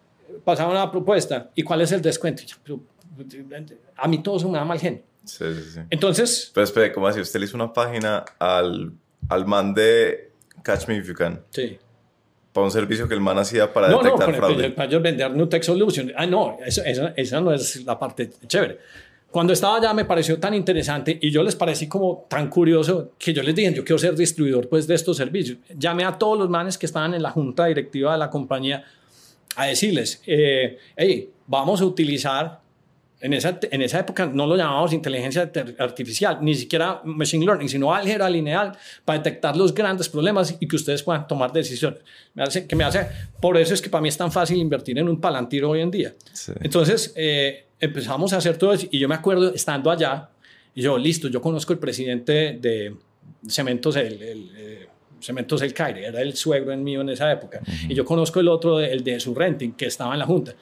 pasaba 0.44 0.70
una 0.70 0.90
propuesta 0.90 1.50
y 1.54 1.62
cuál 1.62 1.80
es 1.80 1.92
el 1.92 2.00
descuento. 2.02 2.42
Yo, 2.64 2.80
a 3.96 4.08
mí 4.08 4.22
todo 4.22 4.36
eso 4.36 4.48
me 4.48 4.58
da 4.58 4.64
mal 4.64 4.78
genio. 4.78 5.02
Sí, 5.24 5.44
sí, 5.54 5.70
sí. 5.74 5.80
Entonces, 5.90 6.50
Pero 6.54 6.64
espere, 6.64 6.92
¿cómo 6.92 7.06
así? 7.08 7.20
Usted 7.20 7.40
le 7.40 7.46
hizo 7.46 7.56
una 7.56 7.72
página 7.72 8.24
al, 8.38 8.92
al 9.28 9.46
man 9.46 9.72
de 9.74 10.30
Catch 10.62 10.86
Me 10.88 10.96
If 10.98 11.08
You 11.08 11.14
Can 11.14 11.40
sí. 11.50 11.78
para 12.52 12.66
un 12.66 12.70
servicio 12.70 13.08
que 13.08 13.14
el 13.14 13.20
man 13.20 13.38
hacía 13.38 13.72
para 13.72 13.88
No, 13.88 13.96
no, 13.98 14.02
detectar 14.02 14.26
para, 14.26 14.36
fraude. 14.38 14.70
para- 14.70 14.88
ellos 14.88 15.02
vender 15.02 15.30
New 15.30 15.46
Tech 15.46 15.62
Solution. 15.62 16.12
Ah, 16.16 16.26
no, 16.26 16.58
eso, 16.64 16.82
eso- 16.84 17.08
esa 17.16 17.40
no 17.40 17.52
es 17.52 17.84
la 17.84 17.98
parte 17.98 18.30
chévere. 18.46 18.78
Cuando 19.34 19.52
estaba 19.52 19.78
allá 19.78 19.92
me 19.92 20.04
pareció 20.04 20.38
tan 20.38 20.54
interesante 20.54 21.18
y 21.20 21.28
yo 21.28 21.42
les 21.42 21.56
parecí 21.56 21.88
como 21.88 22.24
tan 22.28 22.48
curioso 22.48 23.14
que 23.18 23.32
yo 23.32 23.42
les 23.42 23.52
dije, 23.52 23.74
yo 23.74 23.84
quiero 23.84 23.98
ser 23.98 24.14
distribuidor 24.14 24.68
pues 24.68 24.86
de 24.86 24.94
estos 24.94 25.16
servicios. 25.16 25.58
Llamé 25.76 26.04
a 26.04 26.16
todos 26.16 26.38
los 26.38 26.48
manes 26.48 26.78
que 26.78 26.86
estaban 26.86 27.14
en 27.14 27.20
la 27.20 27.32
junta 27.32 27.66
directiva 27.66 28.12
de 28.12 28.18
la 28.18 28.30
compañía 28.30 28.84
a 29.56 29.66
decirles, 29.66 30.22
eh, 30.24 30.78
hey, 30.96 31.30
vamos 31.48 31.80
a 31.80 31.84
utilizar, 31.84 32.60
en 33.20 33.32
esa, 33.32 33.58
en 33.72 33.82
esa 33.82 33.98
época 33.98 34.26
no 34.26 34.46
lo 34.46 34.56
llamábamos 34.56 34.92
inteligencia 34.92 35.50
artificial, 35.80 36.38
ni 36.40 36.54
siquiera 36.54 37.00
machine 37.02 37.44
learning, 37.44 37.68
sino 37.68 37.92
álgebra 37.92 38.30
lineal 38.30 38.78
para 39.04 39.18
detectar 39.18 39.56
los 39.56 39.74
grandes 39.74 40.08
problemas 40.08 40.56
y 40.60 40.68
que 40.68 40.76
ustedes 40.76 41.02
puedan 41.02 41.26
tomar 41.26 41.52
decisiones. 41.52 41.98
Me 42.34 42.44
hace, 42.44 42.68
que 42.68 42.76
me 42.76 42.84
hace, 42.84 43.08
por 43.40 43.56
eso 43.56 43.74
es 43.74 43.82
que 43.82 43.90
para 43.90 44.00
mí 44.00 44.10
es 44.10 44.16
tan 44.16 44.30
fácil 44.30 44.58
invertir 44.58 44.96
en 44.96 45.08
un 45.08 45.20
palantir 45.20 45.64
hoy 45.64 45.80
en 45.80 45.90
día. 45.90 46.14
Sí. 46.32 46.52
Entonces 46.60 47.12
eh, 47.16 47.63
empezamos 47.84 48.32
a 48.32 48.38
hacer 48.38 48.56
todo 48.56 48.72
eso 48.72 48.86
y 48.90 48.98
yo 48.98 49.08
me 49.08 49.14
acuerdo 49.14 49.54
estando 49.54 49.90
allá 49.90 50.28
y 50.74 50.82
yo, 50.82 50.98
listo, 50.98 51.28
yo 51.28 51.40
conozco 51.40 51.72
el 51.72 51.78
presidente 51.78 52.58
de 52.60 52.96
Cementos, 53.48 53.96
el, 53.96 54.20
el, 54.22 54.50
eh, 54.56 54.88
Cementos 55.20 55.62
El 55.62 55.72
Caire, 55.72 56.06
era 56.06 56.20
el 56.20 56.34
suegro 56.34 56.72
en 56.72 56.82
mío 56.82 57.00
en 57.00 57.08
esa 57.10 57.30
época. 57.30 57.60
Y 57.88 57.94
yo 57.94 58.04
conozco 58.04 58.40
el 58.40 58.48
otro, 58.48 58.80
el 58.80 59.04
de 59.04 59.20
su 59.20 59.34
renting, 59.34 59.72
que 59.72 59.86
estaba 59.86 60.12
en 60.12 60.18
la 60.18 60.26
junta. 60.26 60.54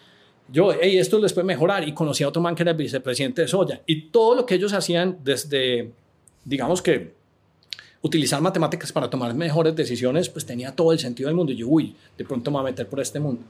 Yo, 0.49 0.73
hey, 0.79 0.99
esto 0.99 1.19
les 1.19 1.33
puede 1.33 1.47
mejorar. 1.47 1.89
Y 1.89 1.95
conocí 1.95 2.23
a 2.25 2.29
otro 2.29 2.43
man 2.43 2.55
que 2.55 2.63
era 2.63 2.73
el 2.73 2.77
vicepresidente 2.77 3.43
de 3.43 3.49
Soya. 3.49 3.81
Y 3.87 4.09
todo 4.11 4.35
lo 4.35 4.45
que 4.45 4.55
ellos 4.57 4.73
hacían 4.73 5.19
desde, 5.25 5.91
digamos 6.45 6.83
que, 6.83 7.15
utilizar 8.03 8.41
matemáticas 8.41 8.93
para 8.93 9.09
tomar 9.09 9.33
mejores 9.35 9.75
decisiones, 9.75 10.29
pues 10.29 10.45
tenía 10.45 10.75
todo 10.75 10.93
el 10.93 10.99
sentido 10.99 11.29
del 11.29 11.37
mundo. 11.37 11.53
Y 11.53 11.57
yo, 11.57 11.69
uy, 11.69 11.97
de 12.19 12.25
pronto 12.25 12.51
me 12.51 12.59
voy 12.59 12.69
a 12.69 12.71
meter 12.71 12.87
por 12.87 13.01
este 13.01 13.19
mundo. 13.19 13.43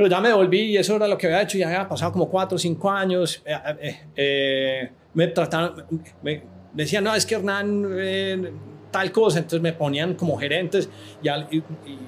Pero 0.00 0.08
ya 0.08 0.18
me 0.18 0.28
devolví 0.30 0.60
y 0.62 0.76
eso 0.78 0.96
era 0.96 1.06
lo 1.06 1.18
que 1.18 1.26
había 1.26 1.42
hecho. 1.42 1.58
Ya 1.58 1.66
había 1.66 1.86
pasado 1.86 2.10
como 2.10 2.26
cuatro 2.30 2.56
o 2.56 2.58
cinco 2.58 2.90
años. 2.90 3.42
Eh, 3.44 3.54
eh, 3.82 4.00
eh, 4.16 4.90
me 5.12 5.26
trataron, 5.26 5.84
me 6.22 6.42
decían, 6.72 7.04
no, 7.04 7.14
es 7.14 7.26
que 7.26 7.34
Hernán, 7.34 7.84
eh, 7.98 8.50
tal 8.90 9.12
cosa. 9.12 9.40
Entonces 9.40 9.60
me 9.60 9.74
ponían 9.74 10.14
como 10.14 10.38
gerentes 10.38 10.88
y, 11.22 11.28
al- 11.28 11.46
y- 11.50 11.58
y- 11.58 11.98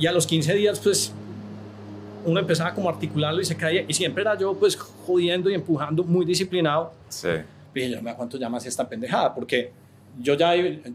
y 0.00 0.06
a 0.08 0.10
los 0.10 0.26
15 0.26 0.52
días, 0.54 0.80
pues 0.80 1.12
uno 2.24 2.40
empezaba 2.40 2.74
como 2.74 2.88
a 2.88 2.94
articularlo 2.94 3.40
y 3.40 3.44
se 3.44 3.56
caía. 3.56 3.84
Y 3.86 3.94
siempre 3.94 4.22
era 4.22 4.36
yo, 4.36 4.54
pues 4.58 4.74
jodiendo 4.74 5.48
y 5.48 5.54
empujando, 5.54 6.02
muy 6.02 6.26
disciplinado. 6.26 6.92
Sí. 7.08 7.28
Dije, 7.72 7.90
yo 7.90 7.96
no 7.98 8.02
me 8.02 8.14
cuánto 8.16 8.36
llamas 8.36 8.66
esta 8.66 8.88
pendejada, 8.88 9.32
porque 9.32 9.70
yo 10.20 10.34
ya 10.34 10.54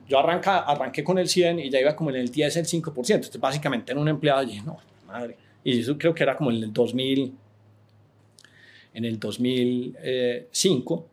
yo 0.09 0.19
arranca, 0.19 0.57
arranqué 0.57 1.05
con 1.05 1.17
el 1.19 1.29
100 1.29 1.59
y 1.59 1.69
ya 1.69 1.79
iba 1.79 1.95
como 1.95 2.09
en 2.09 2.17
el 2.17 2.29
10, 2.29 2.57
el 2.57 2.65
5%. 2.65 3.15
Entonces, 3.15 3.39
básicamente 3.39 3.93
en 3.93 3.97
un 3.97 4.09
empleado, 4.09 4.43
dije, 4.45 4.61
no, 4.65 4.77
madre. 5.07 5.37
Y 5.63 5.79
eso 5.79 5.97
creo 5.97 6.13
que 6.13 6.23
era 6.23 6.35
como 6.35 6.51
en 6.51 6.57
el 6.63 6.73
2000, 6.73 7.33
en 8.93 9.05
el 9.05 9.19
2005. 9.19 11.07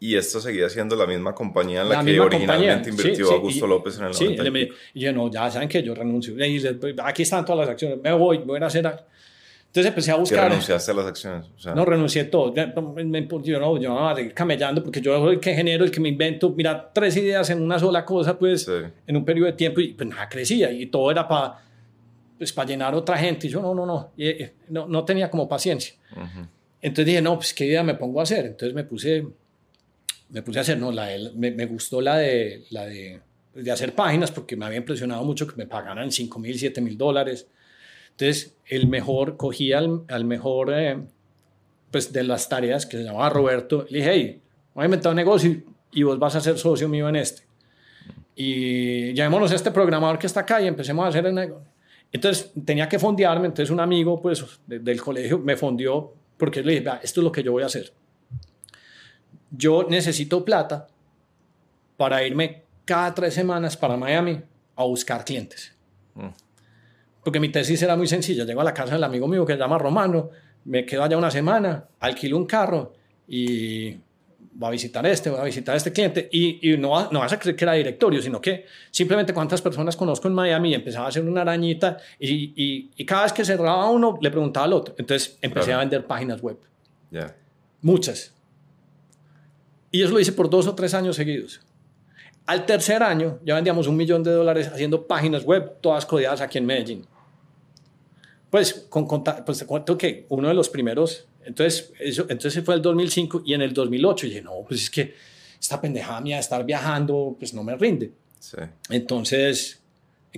Y 0.00 0.14
esto 0.14 0.40
seguía 0.40 0.68
siendo 0.68 0.94
la 0.94 1.06
misma 1.06 1.34
compañía 1.34 1.82
en 1.82 1.88
la, 1.88 1.96
La 1.96 2.04
que 2.04 2.20
originalmente 2.20 2.90
compañía. 2.90 3.02
invirtió 3.08 3.26
Sí, 3.26 3.30
sí, 3.30 3.34
Augusto 3.34 3.66
y- 3.66 3.68
López 3.68 3.98
en 3.98 4.04
el 4.04 4.14
Sí, 4.14 4.24
90 4.24 4.42
y 4.42 4.44
le 4.44 4.50
me- 4.52 4.68
y 4.94 5.00
yo 5.00 5.12
no, 5.12 5.28
ya 5.30 5.50
saben 5.50 5.68
que 5.68 5.82
yo 5.82 5.92
renuncio. 5.94 6.34
Y 6.34 6.60
les- 6.60 6.76
aquí 7.02 7.22
están 7.22 7.44
todas 7.44 7.60
las 7.66 7.68
acciones, 7.70 7.98
me 8.00 8.12
voy, 8.12 8.38
voy 8.38 8.60
a 8.60 8.64
a 8.64 8.66
hacer 8.68 8.86
algo. 8.86 9.00
Entonces 9.66 9.88
empecé 9.90 10.12
a 10.12 10.14
buscar. 10.14 10.48
renunciaste 10.48 10.92
a 10.92 10.94
las 10.94 11.06
acciones. 11.06 11.46
O 11.56 11.60
sea, 11.60 11.74
No, 11.74 11.84
renuncié 11.84 12.24
todo. 12.24 12.54
Yo 12.54 12.66
no, 13.60 13.76
yo 13.78 13.88
no 13.90 14.08
a 14.08 14.14
seguir 14.14 14.32
camellando 14.32 14.82
porque 14.82 15.00
yo 15.00 15.18
soy 15.18 15.34
el 15.34 15.40
que 15.40 15.52
genero, 15.54 15.84
el 15.84 15.90
que 15.90 16.00
me 16.00 16.08
invento. 16.08 16.50
Mira, 16.50 16.90
tres 16.94 17.16
ideas 17.16 17.50
en 17.50 17.60
una 17.60 17.78
sola 17.78 18.04
cosa, 18.04 18.38
pues, 18.38 18.66
en 19.06 19.16
un 19.16 19.24
periodo 19.24 19.46
de 19.46 19.52
tiempo 19.54 19.80
y 19.80 19.88
pues 19.94 20.08
nada 20.08 20.28
crecía 20.28 20.70
y 20.70 20.86
todo 20.86 21.10
era 21.10 21.26
para 21.28 21.58
pues, 22.38 22.52
para 22.52 22.68
llenar 22.68 22.94
otra 22.94 23.18
gente. 23.18 23.46
Y 23.46 23.50
yo 23.50 23.60
no, 23.60 23.74
no, 23.74 23.84
no, 23.84 24.12
y, 24.16 24.28
eh, 24.28 24.54
no, 24.68 24.86
no 24.88 25.04
tenía 25.04 25.28
como 25.30 25.48
paciencia. 25.48 25.94
Ujú. 26.12 26.46
Entonces 26.80 27.06
dije, 27.06 27.20
no, 27.22 27.34
pues 27.36 27.52
qué 27.52 27.66
idea 27.66 27.82
me 27.82 27.94
pongo 27.94 28.20
a 28.20 28.22
hacer. 28.22 28.46
Entonces 28.46 28.74
me 28.74 28.84
puse, 28.84 29.26
me 30.30 30.42
puse 30.42 30.58
a 30.58 30.62
hacer, 30.62 30.78
no, 30.78 30.92
la 30.92 31.06
de- 31.06 31.32
me, 31.34 31.50
me 31.50 31.66
gustó 31.66 32.00
la 32.00 32.16
de, 32.18 32.64
la 32.70 32.86
de, 32.86 33.20
de 33.54 33.70
hacer 33.70 33.94
páginas 33.94 34.30
porque 34.30 34.56
me 34.56 34.64
había 34.66 34.78
impresionado 34.78 35.24
mucho 35.24 35.46
que 35.46 35.56
me 35.56 35.66
pagaran 35.66 36.10
5 36.12 36.38
mil, 36.38 36.58
7 36.58 36.80
mil 36.80 36.96
dólares. 36.96 37.48
Entonces, 38.10 38.54
el 38.66 38.86
mejor, 38.88 39.36
cogí 39.36 39.72
al, 39.72 40.04
al 40.08 40.24
mejor, 40.24 40.72
eh, 40.72 40.98
pues 41.90 42.12
de 42.12 42.22
las 42.24 42.48
tareas 42.48 42.84
que 42.86 42.96
se 42.98 43.04
llamaba 43.04 43.28
Roberto. 43.30 43.86
Le 43.90 43.98
dije, 43.98 44.10
hey, 44.12 44.40
voy 44.74 44.82
a 44.82 44.84
inventar 44.86 45.10
un 45.10 45.16
negocio 45.16 45.50
y, 45.50 45.64
y 45.92 46.02
vos 46.04 46.18
vas 46.18 46.34
a 46.36 46.40
ser 46.40 46.58
socio 46.58 46.88
mío 46.88 47.08
en 47.08 47.16
este. 47.16 47.42
Y 48.36 49.12
llamémonos 49.14 49.50
a 49.52 49.56
este 49.56 49.70
programador 49.70 50.18
que 50.18 50.26
está 50.26 50.40
acá 50.40 50.60
y 50.60 50.66
empecemos 50.68 51.04
a 51.04 51.08
hacer 51.08 51.26
el 51.26 51.34
negocio. 51.34 51.66
Entonces 52.12 52.52
tenía 52.64 52.88
que 52.88 52.98
fondearme, 52.98 53.46
entonces 53.46 53.70
un 53.70 53.80
amigo 53.80 54.20
pues, 54.20 54.44
de- 54.66 54.78
del 54.78 55.00
colegio 55.00 55.38
me 55.38 55.56
fondeó 55.56 56.14
porque 56.36 56.62
le 56.62 56.72
dije, 56.72 56.84
"Vea, 56.84 57.00
esto 57.02 57.20
es 57.20 57.24
lo 57.24 57.32
que 57.32 57.42
yo 57.42 57.52
voy 57.52 57.62
a 57.62 57.66
hacer. 57.66 57.92
Yo 59.50 59.84
necesito 59.88 60.44
plata 60.44 60.86
para 61.96 62.22
irme 62.24 62.62
cada 62.84 63.14
tres 63.14 63.34
semanas 63.34 63.76
para 63.76 63.96
Miami 63.96 64.40
a 64.76 64.84
buscar 64.84 65.24
clientes. 65.24 65.74
Mm. 66.14 66.28
Porque 67.24 67.40
mi 67.40 67.48
tesis 67.50 67.82
era 67.82 67.96
muy 67.96 68.06
sencilla. 68.06 68.44
Llego 68.44 68.60
a 68.60 68.64
la 68.64 68.72
casa 68.74 68.94
del 68.94 69.04
amigo 69.04 69.26
mío 69.26 69.44
que 69.44 69.54
se 69.54 69.58
llama 69.58 69.76
Romano, 69.78 70.30
me 70.64 70.86
quedo 70.86 71.02
allá 71.02 71.16
una 71.18 71.30
semana, 71.30 71.86
alquilo 72.00 72.36
un 72.36 72.46
carro 72.46 72.92
y 73.26 73.96
voy 74.58 74.68
a 74.68 74.70
visitar 74.72 75.06
este, 75.06 75.30
voy 75.30 75.38
a 75.40 75.44
visitar 75.44 75.76
este 75.76 75.92
cliente. 75.92 76.28
Y, 76.32 76.72
y 76.72 76.76
no, 76.76 76.90
va- 76.90 77.08
no 77.12 77.20
vas 77.20 77.32
a 77.32 77.38
creer 77.38 77.54
que 77.56 77.64
era 77.64 77.74
directorio, 77.74 78.20
sino 78.20 78.40
que 78.40 78.66
simplemente 78.90 79.32
cuántas 79.32 79.62
personas 79.62 79.96
conozco 79.96 80.26
en 80.26 80.34
Miami 80.34 80.70
y 80.70 80.74
empezaba 80.74 81.06
a 81.06 81.08
hacer 81.10 81.22
una 81.24 81.42
arañita 81.42 81.96
y, 82.18 82.52
y- 82.56 82.90
y 82.96 83.06
cada 83.06 83.22
vez 83.22 83.32
que 83.32 83.44
cerraba 83.44 83.88
uno 83.88 84.18
le 84.20 84.30
preguntaba 84.30 84.66
al 84.66 84.72
otro. 84.72 84.94
Entonces 84.98 85.38
empecé 85.42 85.66
Claro. 85.66 85.78
a 85.78 85.84
vender 85.84 86.06
páginas 86.06 86.42
web, 86.42 86.58
Ya. 87.12 87.36
muchas. 87.82 88.34
Y 89.92 90.02
eso 90.02 90.12
lo 90.12 90.18
hice 90.20 90.32
por 90.32 90.50
dos 90.50 90.66
o 90.66 90.74
tres 90.74 90.92
años 90.92 91.14
seguidos. 91.14 91.60
Al 92.44 92.66
tercer 92.66 93.02
año 93.02 93.38
ya 93.44 93.54
vendíamos 93.54 93.86
un 93.86 93.96
millón 93.96 94.24
de 94.24 94.32
dólares 94.32 94.68
haciendo 94.68 95.06
páginas 95.06 95.44
web, 95.44 95.74
todas 95.80 96.04
codeadas 96.04 96.40
aquí 96.40 96.58
en 96.58 96.66
Medellín. 96.66 97.06
Pues, 98.50 98.86
con, 98.88 99.06
pues 99.22 99.58
te 99.58 99.66
cuento 99.66 99.96
que 99.98 100.24
uno 100.30 100.48
de 100.48 100.54
los 100.54 100.68
primeros, 100.70 101.27
entonces, 101.48 101.90
eso, 101.98 102.26
entonces 102.28 102.62
fue 102.62 102.74
el 102.74 102.82
2005 102.82 103.42
y 103.46 103.54
en 103.54 103.62
el 103.62 103.72
2008 103.72 104.26
dije, 104.26 104.42
no, 104.42 104.64
pues 104.68 104.82
es 104.82 104.90
que 104.90 105.14
esta 105.58 105.80
pendejada 105.80 106.20
mía 106.20 106.36
de 106.36 106.40
estar 106.40 106.62
viajando, 106.62 107.34
pues 107.38 107.54
no 107.54 107.64
me 107.64 107.74
rinde. 107.74 108.12
Sí. 108.38 108.58
Entonces 108.90 109.80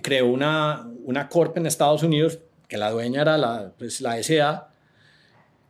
creó 0.01 0.29
una, 0.29 0.89
una 1.05 1.29
corp 1.29 1.57
en 1.57 1.67
Estados 1.67 2.05
Unidos, 2.05 2.39
que 2.69 2.79
la 2.79 2.93
dueña 2.93 3.23
era 3.23 3.37
la, 3.37 3.73
pues, 3.77 4.01
la 4.01 4.23
SA, 4.23 4.69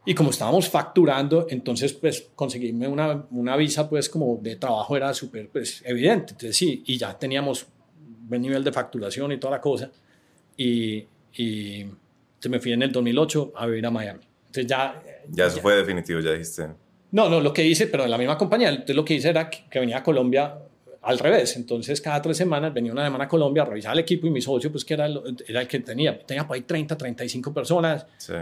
y 0.04 0.14
como 0.14 0.28
estábamos 0.28 0.68
facturando, 0.68 1.46
entonces 1.48 1.94
pues 1.94 2.28
conseguirme 2.34 2.86
una, 2.86 3.24
una 3.30 3.56
visa 3.56 3.88
pues 3.88 4.10
como 4.10 4.38
de 4.42 4.56
trabajo 4.56 4.94
era 4.94 5.14
súper 5.14 5.48
pues 5.48 5.82
evidente. 5.86 6.32
Entonces 6.32 6.54
sí, 6.54 6.82
y 6.86 6.98
ya 6.98 7.18
teníamos 7.18 7.66
buen 8.28 8.42
nivel 8.42 8.62
de 8.62 8.72
facturación 8.72 9.32
y 9.32 9.38
toda 9.38 9.52
la 9.52 9.60
cosa. 9.62 9.90
Y, 10.54 11.06
y 11.34 11.80
entonces 11.80 12.50
me 12.50 12.60
fui 12.60 12.72
en 12.72 12.82
el 12.82 12.92
2008 12.92 13.52
a 13.56 13.64
vivir 13.64 13.86
a 13.86 13.90
Miami. 13.90 14.20
Entonces 14.48 14.66
ya... 14.66 15.02
Ya 15.30 15.46
eso 15.46 15.60
fue 15.60 15.76
definitivo, 15.76 16.20
ya 16.20 16.32
dijiste. 16.32 16.66
No, 17.12 17.28
no, 17.28 17.40
lo 17.40 17.52
que 17.52 17.64
hice, 17.64 17.86
pero 17.88 18.04
en 18.04 18.10
la 18.10 18.18
misma 18.18 18.36
compañía, 18.38 18.68
entonces 18.70 18.94
lo 18.96 19.04
que 19.04 19.14
hice 19.14 19.30
era 19.30 19.50
que, 19.50 19.58
que 19.70 19.80
venía 19.80 19.98
a 19.98 20.02
Colombia 20.02 20.54
al 21.02 21.18
revés. 21.18 21.56
Entonces, 21.56 22.00
cada 22.00 22.20
tres 22.22 22.36
semanas 22.36 22.72
venía 22.74 22.92
una 22.92 23.04
semana 23.04 23.24
a 23.24 23.28
Colombia 23.28 23.62
a 23.62 23.66
revisar 23.66 23.92
el 23.94 24.00
equipo 24.00 24.26
y 24.26 24.30
mi 24.30 24.40
socio, 24.40 24.70
pues 24.70 24.84
que 24.84 24.94
era, 24.94 25.06
el- 25.06 25.36
era 25.48 25.60
el 25.62 25.66
que 25.68 25.80
tenía, 25.80 26.18
tenía 26.24 26.46
por 26.46 26.54
ahí 26.56 26.62
30, 26.62 26.96
35 26.96 27.52
personas 27.54 28.06
Sí. 28.18 28.34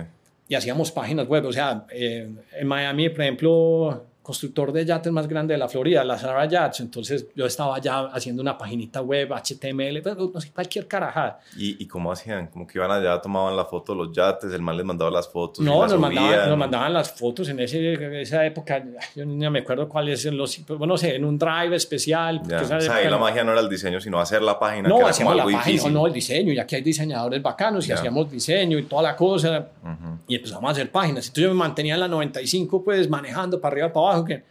y 0.49 0.55
hacíamos 0.55 0.91
páginas 0.93 1.27
web. 1.29 1.47
O 1.47 1.53
sea, 1.53 1.87
eh, 1.91 2.29
en 2.59 2.67
Miami, 2.67 3.09
por 3.11 3.21
ejemplo, 3.23 4.05
constructor 4.29 4.73
de 4.73 4.85
yates 4.85 5.11
más 5.11 5.27
grande 5.27 5.55
de 5.55 5.59
la 5.59 5.69
Florida, 5.71 6.05
la 6.05 6.19
Sarah 6.19 6.45
Yachts. 6.45 6.81
Entonces, 6.81 7.27
yo 7.35 7.47
estaba 7.47 7.75
allá 7.77 8.01
haciendo 8.13 8.43
una 8.43 8.59
paginita 8.59 9.01
web, 9.01 9.31
HTML, 9.33 10.03
pero 10.03 10.31
no 10.35 10.39
sé, 10.39 10.51
cualquier 10.53 10.87
carajada. 10.87 11.41
¿Y, 11.57 11.83
¿Y 11.83 11.87
cómo 11.87 12.13
hacían? 12.13 12.49
Como 12.49 12.67
que 12.67 12.77
iban 12.79 12.91
allá, 12.91 13.19
tomaban 13.23 13.57
la 13.57 13.65
foto 13.65 13.95
de 13.95 13.99
los 14.05 14.13
yates, 14.15 14.53
el 14.53 14.61
man 14.61 14.77
les 14.77 14.85
mandaba 14.85 15.11
las 15.11 15.27
fotos. 15.27 15.65
No, 15.65 15.81
las 15.81 15.93
nos 15.93 16.01
mandaban, 16.01 16.31
subían. 16.31 16.49
nos 16.51 16.59
mandaban 16.59 16.93
las 16.93 17.11
fotos 17.11 17.49
en 17.49 17.59
ese, 17.61 18.21
esa 18.21 18.45
época. 18.45 18.85
Yo 19.17 19.25
ni 19.25 19.49
me 19.49 19.61
acuerdo 19.61 19.89
cuáles 19.89 20.21
son 20.21 20.37
los. 20.37 20.59
Bueno, 20.67 20.87
no 20.89 20.99
sé, 20.99 21.15
en 21.17 21.25
un 21.25 21.39
drive 21.39 21.75
especial. 21.75 22.43
Ya, 22.47 22.61
esa 22.61 22.77
o 22.77 22.81
sea, 22.83 22.97
ahí 22.97 23.09
la 23.09 23.17
magia 23.17 23.43
no 23.45 23.53
era 23.53 23.63
el 23.63 23.69
diseño, 23.71 23.99
sino 23.99 24.21
hacer 24.21 24.43
la 24.43 24.59
página. 24.59 24.91
No, 24.91 25.07
hacíamos 25.07 25.37
la 25.37 25.45
página, 25.45 25.65
difícil. 25.65 25.91
no, 25.95 26.07
el 26.07 26.13
diseño. 26.13 26.53
Y 26.53 26.59
aquí 26.59 26.77
hay 26.77 26.83
diseñadores 26.83 27.41
bacanos 27.43 27.87
y 27.87 27.89
Ya. 27.89 27.95
hacíamos 27.95 28.31
diseño 28.31 28.79
y 28.79 28.83
toda 28.83 29.03
la 29.05 29.17
cosa. 29.17 29.69
Ujú. 29.83 30.19
Y 30.29 30.35
empezamos 30.37 30.69
a 30.69 30.73
hacer 30.73 30.91
páginas. 30.91 31.25
Entonces 31.29 31.45
yo 31.45 31.49
me 31.49 31.55
mantenía 31.55 31.95
en 31.95 32.01
la 32.01 32.09
95, 32.09 32.85
pues 32.85 33.09
manejando 33.09 33.59
para 33.59 33.73
arriba, 33.73 33.91
para 33.91 34.07
abajo. 34.09 34.18
Que- 34.25 34.43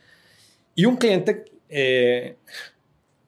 Y 0.76 0.86
un 0.86 0.98
cliente. 0.98 1.46
eh, 1.70 2.36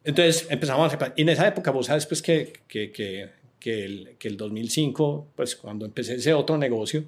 entonces 0.03 0.47
empezamos 0.49 0.93
a 0.93 1.13
Y 1.15 1.21
en 1.23 1.29
esa 1.29 1.47
época, 1.47 1.71
vos 1.71 1.85
sabes, 1.87 2.05
pues 2.05 2.21
que, 2.21 2.53
que, 2.67 2.91
que, 2.91 3.29
que, 3.59 3.85
el, 3.85 4.15
que 4.17 4.27
el 4.29 4.37
2005, 4.37 5.27
pues 5.35 5.55
cuando 5.55 5.85
empecé 5.85 6.15
ese 6.15 6.33
otro 6.33 6.57
negocio, 6.57 7.03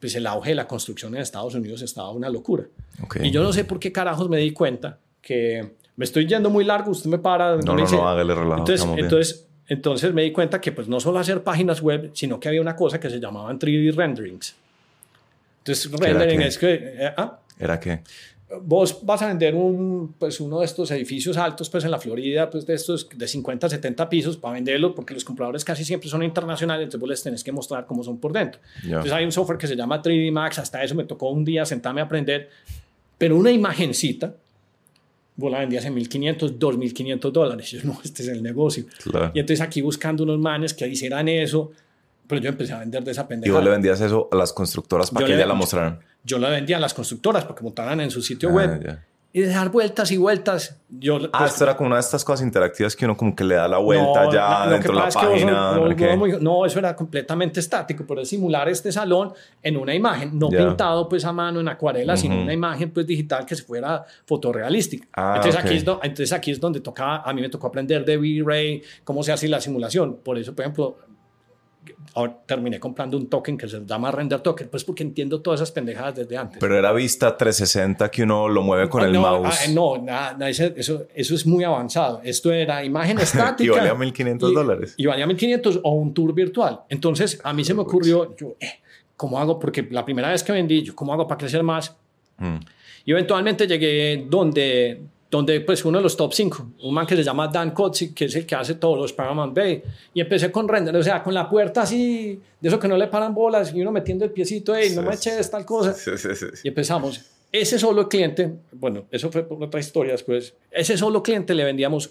pues 0.00 0.14
el 0.16 0.26
auge 0.26 0.50
de 0.50 0.54
la 0.56 0.66
construcción 0.66 1.14
en 1.14 1.20
Estados 1.22 1.54
Unidos 1.54 1.82
estaba 1.82 2.10
una 2.10 2.28
locura. 2.28 2.64
Ok. 3.02 3.18
Y 3.22 3.30
yo 3.30 3.42
no 3.42 3.52
sé 3.52 3.64
por 3.64 3.78
qué 3.78 3.92
carajos 3.92 4.28
me 4.28 4.38
di 4.38 4.52
cuenta 4.52 4.98
que 5.22 5.72
me 5.96 6.04
estoy 6.04 6.26
yendo 6.26 6.50
muy 6.50 6.64
largo, 6.64 6.90
usted 6.90 7.08
me 7.10 7.18
para. 7.18 7.56
No, 7.56 7.74
me 7.74 7.82
no, 7.82 7.86
dice- 7.86 7.96
no, 7.96 8.08
hágale 8.08 8.34
relajo. 8.34 8.58
entonces, 8.60 8.86
entonces, 8.96 9.46
entonces 9.68 10.12
me 10.14 10.22
di 10.22 10.32
cuenta 10.32 10.60
que 10.60 10.72
pues 10.72 10.88
no 10.88 10.98
solo 10.98 11.18
hacer 11.18 11.42
páginas 11.44 11.80
web, 11.82 12.10
sino 12.14 12.40
que 12.40 12.48
había 12.48 12.60
una 12.60 12.74
cosa 12.74 12.98
que 12.98 13.08
se 13.10 13.20
llamaban 13.20 13.58
3D 13.58 13.94
renderings. 13.94 14.56
Entonces, 15.58 15.88
¿Qué 15.88 15.96
era 16.08 16.18
rendering 16.18 16.40
qué? 16.40 16.46
es 16.46 16.58
que 16.58 16.74
eh, 16.74 17.12
ah, 17.16 17.38
¿Era 17.58 17.78
qué? 17.78 18.00
Vos 18.62 18.98
vas 19.02 19.22
a 19.22 19.28
vender 19.28 19.54
un, 19.54 20.14
pues, 20.18 20.40
uno 20.40 20.60
de 20.60 20.66
estos 20.66 20.90
edificios 20.90 21.36
altos 21.36 21.68
pues, 21.70 21.84
en 21.84 21.90
la 21.90 21.98
Florida, 21.98 22.50
pues, 22.50 22.66
de 22.66 22.74
estos 22.74 23.08
de 23.08 23.28
50, 23.28 23.68
70 23.68 24.08
pisos 24.08 24.36
para 24.36 24.54
venderlos, 24.54 24.92
porque 24.94 25.14
los 25.14 25.24
compradores 25.24 25.64
casi 25.64 25.84
siempre 25.84 26.08
son 26.08 26.22
internacionales, 26.22 26.84
entonces 26.84 27.00
vos 27.00 27.10
les 27.10 27.22
tenés 27.22 27.44
que 27.44 27.52
mostrar 27.52 27.86
cómo 27.86 28.02
son 28.02 28.18
por 28.18 28.32
dentro. 28.32 28.60
Ya. 28.82 28.88
Entonces 28.88 29.12
hay 29.12 29.24
un 29.24 29.32
software 29.32 29.58
que 29.58 29.66
se 29.66 29.76
llama 29.76 30.02
3D 30.02 30.32
Max, 30.32 30.58
hasta 30.58 30.82
eso 30.82 30.94
me 30.94 31.04
tocó 31.04 31.30
un 31.30 31.44
día 31.44 31.64
sentarme 31.64 32.00
a 32.00 32.04
aprender, 32.04 32.50
pero 33.18 33.36
una 33.36 33.52
imagencita, 33.52 34.34
vos 35.36 35.50
la 35.50 35.60
vendías 35.60 35.84
en 35.84 35.94
1.500, 35.94 36.58
2.500 36.58 37.30
dólares. 37.30 37.70
Yo, 37.70 37.80
no, 37.84 38.00
este 38.04 38.22
es 38.22 38.28
el 38.28 38.42
negocio. 38.42 38.84
Claro. 39.04 39.30
Y 39.34 39.40
entonces 39.40 39.60
aquí 39.60 39.80
buscando 39.80 40.24
unos 40.24 40.38
manes 40.38 40.74
que 40.74 40.86
hicieran 40.88 41.28
eso, 41.28 41.70
pero 42.30 42.40
yo 42.40 42.48
empecé 42.48 42.72
a 42.72 42.78
vender 42.78 43.04
de 43.04 43.10
esa 43.10 43.22
Y 43.22 43.26
pendejada. 43.26 43.58
vos 43.58 43.64
le 43.64 43.70
vendías 43.72 44.00
eso 44.00 44.28
a 44.32 44.36
las 44.36 44.54
constructoras 44.54 45.10
para 45.10 45.26
Yo 45.26 45.32
que 45.34 45.38
ya 45.38 45.44
la 45.46 45.54
mostraran. 45.54 46.00
Yo 46.24 46.38
la 46.38 46.48
vendía 46.48 46.78
a 46.78 46.80
las 46.80 46.94
constructoras 46.94 47.42
para 47.44 47.56
que 47.56 47.62
montaran 47.64 48.00
en 48.00 48.10
su 48.10 48.22
sitio 48.22 48.48
Ah, 48.50 48.52
web 48.52 48.82
ya. 48.84 49.04
y 49.32 49.40
de 49.42 49.46
dar 49.48 49.68
vueltas 49.70 50.10
y 50.10 50.16
vueltas. 50.16 50.76
Yo, 50.90 51.18
Ah, 51.32 51.38
pues, 51.38 51.52
esto 51.52 51.64
era 51.64 51.76
como 51.76 51.86
una 51.86 51.96
de 51.96 52.00
estas 52.00 52.24
cosas 52.24 52.44
interactivas 52.44 52.96
que 52.96 53.04
uno 53.04 53.16
como 53.16 53.34
que 53.36 53.44
le 53.44 53.54
da 53.54 53.68
la 53.68 53.78
vuelta 53.78 54.24
no, 54.24 54.32
ya 54.32 54.68
dentro 54.68 54.92
de 54.92 54.98
la 54.98 55.04
vos 55.04 55.14
página. 55.14 55.72
no- 55.76 56.16
muy- 56.16 56.36
no, 56.40 56.66
eso 56.66 56.78
era 56.80 56.96
completamente 56.96 57.60
estático, 57.60 58.04
pero 58.06 58.20
es 58.22 58.28
simular 58.28 58.68
este 58.68 58.90
salón 58.90 59.32
en 59.62 59.76
una 59.76 59.94
imagen, 59.94 60.36
no 60.38 60.50
Ya. 60.50 60.58
pintado 60.58 61.08
pues 61.08 61.24
a 61.24 61.32
mano 61.32 61.60
en 61.60 61.68
acuarela, 61.68 62.16
sino 62.16 62.34
Ujú. 62.34 62.42
una 62.44 62.52
imagen 62.52 62.90
pues 62.90 63.06
digital 63.06 63.46
que 63.46 63.54
se 63.54 63.62
fuera 63.62 64.04
fotorrealística. 64.26 65.06
Ah, 65.14 65.34
entonces, 65.36 65.60
ok. 65.60 65.66
aquí 65.66 65.76
es 65.76 65.82
entonces 66.02 66.32
aquí 66.32 66.50
es 66.50 66.60
donde 66.60 66.80
tocaba, 66.80 67.22
a 67.24 67.32
mí 67.32 67.40
me 67.40 67.48
tocó 67.48 67.68
aprender 67.68 68.04
de 68.04 68.16
V-Ray, 68.18 68.82
cómo 69.04 69.22
se 69.22 69.32
hace 69.32 69.48
la 69.48 69.60
simulación. 69.60 70.16
Por 70.24 70.38
eso, 70.38 70.54
por 70.54 70.64
ejemplo, 70.64 70.98
terminé 72.46 72.78
comprando 72.80 73.16
un 73.16 73.28
token 73.28 73.56
que 73.56 73.68
se 73.68 73.80
llama 73.84 74.10
Render 74.10 74.40
Token, 74.40 74.68
pues 74.68 74.84
porque 74.84 75.02
entiendo 75.02 75.40
todas 75.40 75.60
esas 75.60 75.70
pendejadas 75.72 76.16
desde 76.16 76.36
antes. 76.36 76.58
Pero 76.58 76.76
era 76.76 76.92
vista 76.92 77.36
360 77.36 78.10
que 78.10 78.24
uno 78.24 78.48
lo 78.48 78.62
mueve 78.62 78.88
con 78.88 79.04
el 79.04 79.12
no, 79.12 79.20
mouse. 79.22 79.58
ah, 79.66 79.70
no, 79.72 79.96
nada, 79.98 80.32
nada, 80.32 80.48
eso, 80.48 80.64
eso 81.14 81.34
es 81.34 81.46
muy 81.46 81.64
avanzado. 81.64 82.20
Esto 82.24 82.52
era 82.52 82.84
imagen 82.84 83.18
estática. 83.20 83.64
Y 83.64 83.68
valía 83.68 83.94
1.500 83.94 84.50
y- 84.50 84.54
dólares. 84.54 84.94
Y 84.96 85.06
valía 85.06 85.26
1500 85.26 85.80
o 85.82 85.92
un 85.92 86.12
tour 86.12 86.34
virtual. 86.34 86.80
Entonces, 86.88 87.40
a 87.44 87.52
mí 87.52 87.64
se 87.64 87.74
me 87.74 87.82
ocurrió, 87.82 88.36
yo, 88.36 88.56
eh, 88.60 88.80
¿cómo 89.16 89.38
hago? 89.38 89.58
Porque 89.58 89.86
la 89.90 90.04
primera 90.04 90.30
vez 90.30 90.42
que 90.42 90.52
vendí, 90.52 90.82
yo, 90.82 90.94
¿cómo 90.94 91.12
hago 91.12 91.26
para 91.28 91.38
crecer 91.38 91.62
más? 91.62 91.96
Mm. 92.38 92.56
Y 93.04 93.12
eventualmente 93.12 93.66
llegué 93.66 94.26
donde, 94.28 95.00
donde 95.30 95.60
pues 95.60 95.84
uno 95.84 95.98
de 95.98 96.02
los 96.02 96.16
top 96.16 96.32
5, 96.34 96.70
un 96.82 96.92
man 96.94 97.06
que 97.06 97.14
se 97.14 97.22
llama 97.22 97.46
Dan 97.48 97.70
Kotzik, 97.70 98.14
que 98.14 98.24
es 98.24 98.34
el 98.34 98.44
que 98.46 98.56
hace 98.56 98.74
todos 98.74 98.98
los 98.98 99.12
Paramount 99.12 99.54
Bay. 99.56 99.80
Y 100.12 100.20
empecé 100.20 100.50
con 100.50 100.66
render, 100.66 100.96
o 100.96 101.02
sea, 101.02 101.22
con 101.22 101.32
la 101.34 101.48
puerta 101.48 101.82
así, 101.82 102.40
de 102.60 102.68
eso 102.68 102.78
que 102.80 102.88
no 102.88 102.96
le 102.96 103.06
paran 103.06 103.32
bolas, 103.32 103.72
y 103.72 103.80
uno 103.80 103.92
metiendo 103.92 104.24
el 104.24 104.32
piecito, 104.32 104.74
hey, 104.74 104.90
no 104.94 105.02
Sí, 105.02 105.08
me 105.08 105.16
sí. 105.16 105.28
eches 105.28 105.50
tal 105.50 105.64
cosa. 105.64 105.94
Sí, 105.94 106.10
sí, 106.16 106.28
sí, 106.34 106.46
sí. 106.54 106.60
Y 106.64 106.68
empezamos. 106.68 107.24
Ese 107.52 107.78
solo 107.78 108.08
cliente, 108.08 108.52
bueno, 108.72 109.04
eso 109.10 109.30
fue 109.30 109.44
por 109.44 109.62
otra 109.62 109.78
historia 109.80 110.12
después, 110.12 110.54
ese 110.70 110.96
solo 110.96 111.22
cliente 111.22 111.54
le 111.54 111.64
vendíamos 111.64 112.10